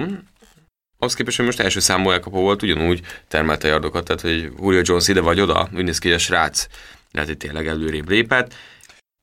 Ahhoz 0.98 1.14
képest, 1.14 1.36
hogy 1.36 1.47
most 1.47 1.60
első 1.60 1.80
számú 1.80 2.10
elkapó 2.10 2.40
volt, 2.40 2.62
ugyanúgy 2.62 3.01
termelte 3.28 3.68
yardokat, 3.68 4.05
tehát 4.05 4.20
hogy 4.20 4.52
Julio 4.59 4.80
Jones 4.84 5.09
ide 5.09 5.20
vagy 5.20 5.40
oda, 5.40 5.68
úgy 5.74 5.84
néz 5.84 5.98
ki, 5.98 6.06
hogy 6.09 6.16
a 6.16 6.20
srác 6.20 6.66
lehet, 7.10 7.28
hogy 7.28 7.38
tényleg 7.38 7.66
előrébb 7.66 8.09
lépett. 8.09 8.55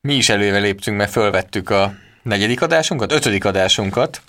Mi 0.07 0.15
is 0.15 0.30
előre 0.30 0.60
léptünk, 0.60 0.98
mert 0.98 1.11
fölvettük 1.11 1.69
a 1.69 1.94
negyedik 2.24 2.61
adásunkat, 2.61 3.11
ötödik 3.11 3.45
adásunkat, 3.45 4.22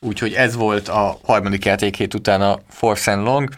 úgyhogy 0.00 0.32
ez 0.32 0.54
volt 0.54 0.88
a 0.88 1.18
harmadik 1.22 1.64
játékhét 1.64 2.14
után 2.14 2.40
a 2.42 2.58
Force 2.68 3.12
and 3.12 3.24
Long. 3.24 3.48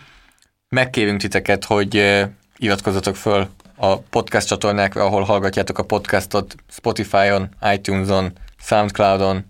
Megkérünk 0.74 1.20
titeket, 1.20 1.64
hogy 1.64 2.22
iratkozzatok 2.56 3.16
föl 3.16 3.48
a 3.76 3.98
podcast 3.98 4.46
csatornákra, 4.46 5.04
ahol 5.04 5.22
hallgatjátok 5.22 5.78
a 5.78 5.84
podcastot 5.84 6.54
Spotify-on, 6.68 7.48
iTunes-on, 7.74 8.32
Soundcloud-on. 8.58 9.44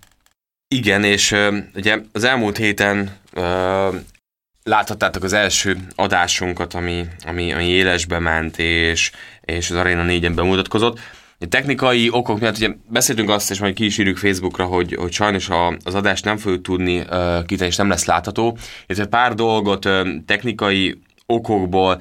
Igen, 0.68 1.04
és 1.04 1.34
ugye 1.74 1.98
az 2.12 2.24
elmúlt 2.24 2.56
héten 2.56 3.16
láthattátok 4.62 5.22
az 5.22 5.32
első 5.32 5.76
adásunkat, 5.94 6.74
ami, 6.74 7.06
ami, 7.26 7.52
ami 7.52 7.64
élesbe 7.64 8.18
ment, 8.18 8.58
és, 8.58 9.10
és 9.40 9.70
az 9.70 9.76
Arena 9.76 10.04
4-en 10.06 10.32
bemutatkozott. 10.34 10.98
Technikai 11.48 12.08
okok 12.10 12.40
miatt 12.40 12.56
ugye 12.56 12.70
beszéltünk 12.88 13.30
azt, 13.30 13.50
és 13.50 13.60
majd 13.60 13.74
ki 13.74 13.84
is 13.84 13.98
írjuk 13.98 14.16
Facebookra, 14.16 14.64
hogy, 14.64 14.94
hogy 14.94 15.12
sajnos 15.12 15.48
a, 15.48 15.76
az 15.84 15.94
adást 15.94 16.24
nem 16.24 16.36
fogjuk 16.36 16.62
tudni 16.62 16.98
uh, 16.98 17.06
kitenni, 17.44 17.70
és 17.70 17.76
nem 17.76 17.88
lesz 17.88 18.04
látható. 18.04 18.56
Illetve 18.86 19.06
pár 19.06 19.34
dolgot 19.34 19.88
technikai 20.26 21.00
okokból 21.32 22.00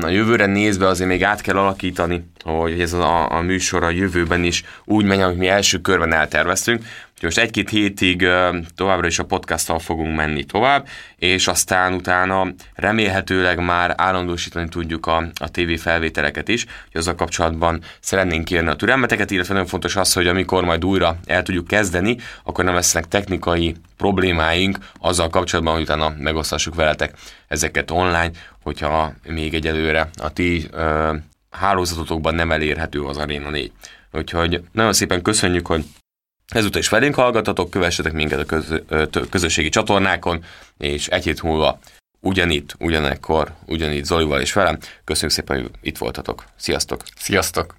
a 0.00 0.08
jövőre 0.08 0.46
nézve 0.46 0.86
azért 0.86 1.08
még 1.08 1.24
át 1.24 1.40
kell 1.40 1.56
alakítani, 1.56 2.30
hogy 2.44 2.80
ez 2.80 2.92
a, 2.92 3.32
a 3.32 3.40
műsor 3.40 3.82
a 3.82 3.90
jövőben 3.90 4.44
is 4.44 4.64
úgy 4.84 5.04
menjen, 5.04 5.26
amit 5.26 5.38
mi 5.38 5.48
első 5.48 5.80
körben 5.80 6.12
elterveztünk. 6.12 6.84
Most 7.22 7.38
egy-két 7.38 7.70
hétig 7.70 8.26
továbbra 8.74 9.06
is 9.06 9.18
a 9.18 9.24
podcasttal 9.24 9.78
fogunk 9.78 10.16
menni 10.16 10.44
tovább, 10.44 10.88
és 11.16 11.48
aztán 11.48 11.92
utána 11.92 12.46
remélhetőleg 12.74 13.58
már 13.58 13.94
állandósítani 13.96 14.68
tudjuk 14.68 15.06
a, 15.06 15.16
a 15.34 15.50
TV 15.50 15.72
felvételeket 15.78 16.48
is, 16.48 16.64
hogy 16.64 17.00
azzal 17.00 17.14
kapcsolatban 17.14 17.82
szeretnénk 18.00 18.44
kérni 18.44 18.68
a 18.68 18.76
türelmeteket, 18.76 19.30
illetve 19.30 19.52
nagyon 19.52 19.68
fontos 19.68 19.96
az, 19.96 20.12
hogy 20.12 20.26
amikor 20.26 20.64
majd 20.64 20.84
újra 20.84 21.18
el 21.26 21.42
tudjuk 21.42 21.66
kezdeni, 21.66 22.16
akkor 22.44 22.64
nem 22.64 22.74
lesznek 22.74 23.08
technikai 23.08 23.74
problémáink 23.96 24.78
azzal 24.98 25.28
kapcsolatban, 25.28 25.74
hogy 25.74 25.82
utána 25.82 26.14
megosztassuk 26.18 26.74
veletek 26.74 27.14
ezeket 27.48 27.90
online, 27.90 28.30
hogyha 28.62 29.12
még 29.26 29.54
egyelőre 29.54 30.10
a 30.22 30.32
ti 30.32 30.68
uh, 30.72 31.16
hálózatotokban 31.50 32.34
nem 32.34 32.52
elérhető 32.52 33.02
az 33.02 33.16
Arena 33.16 33.50
4. 33.50 33.72
Úgyhogy 34.12 34.62
nagyon 34.72 34.92
szépen 34.92 35.22
köszönjük, 35.22 35.66
hogy 35.66 35.84
ezúttal 36.50 36.80
is 36.80 36.88
velünk 36.88 37.14
hallgatatok, 37.14 37.70
kövessetek 37.70 38.12
minket 38.12 38.38
a 38.38 38.44
köz, 38.44 38.82
közösségi 39.30 39.68
csatornákon, 39.68 40.44
és 40.78 41.08
egy 41.08 41.24
hét 41.24 41.42
múlva 41.42 41.78
ugyanitt, 42.20 42.74
ugyanekkor, 42.78 43.52
ugyanitt 43.66 44.04
Zolival 44.04 44.40
és 44.40 44.52
velem. 44.52 44.78
Köszönjük 45.04 45.32
szépen, 45.32 45.60
hogy 45.60 45.70
itt 45.80 45.98
voltatok. 45.98 46.44
Sziasztok! 46.56 47.02
Sziasztok! 47.16 47.68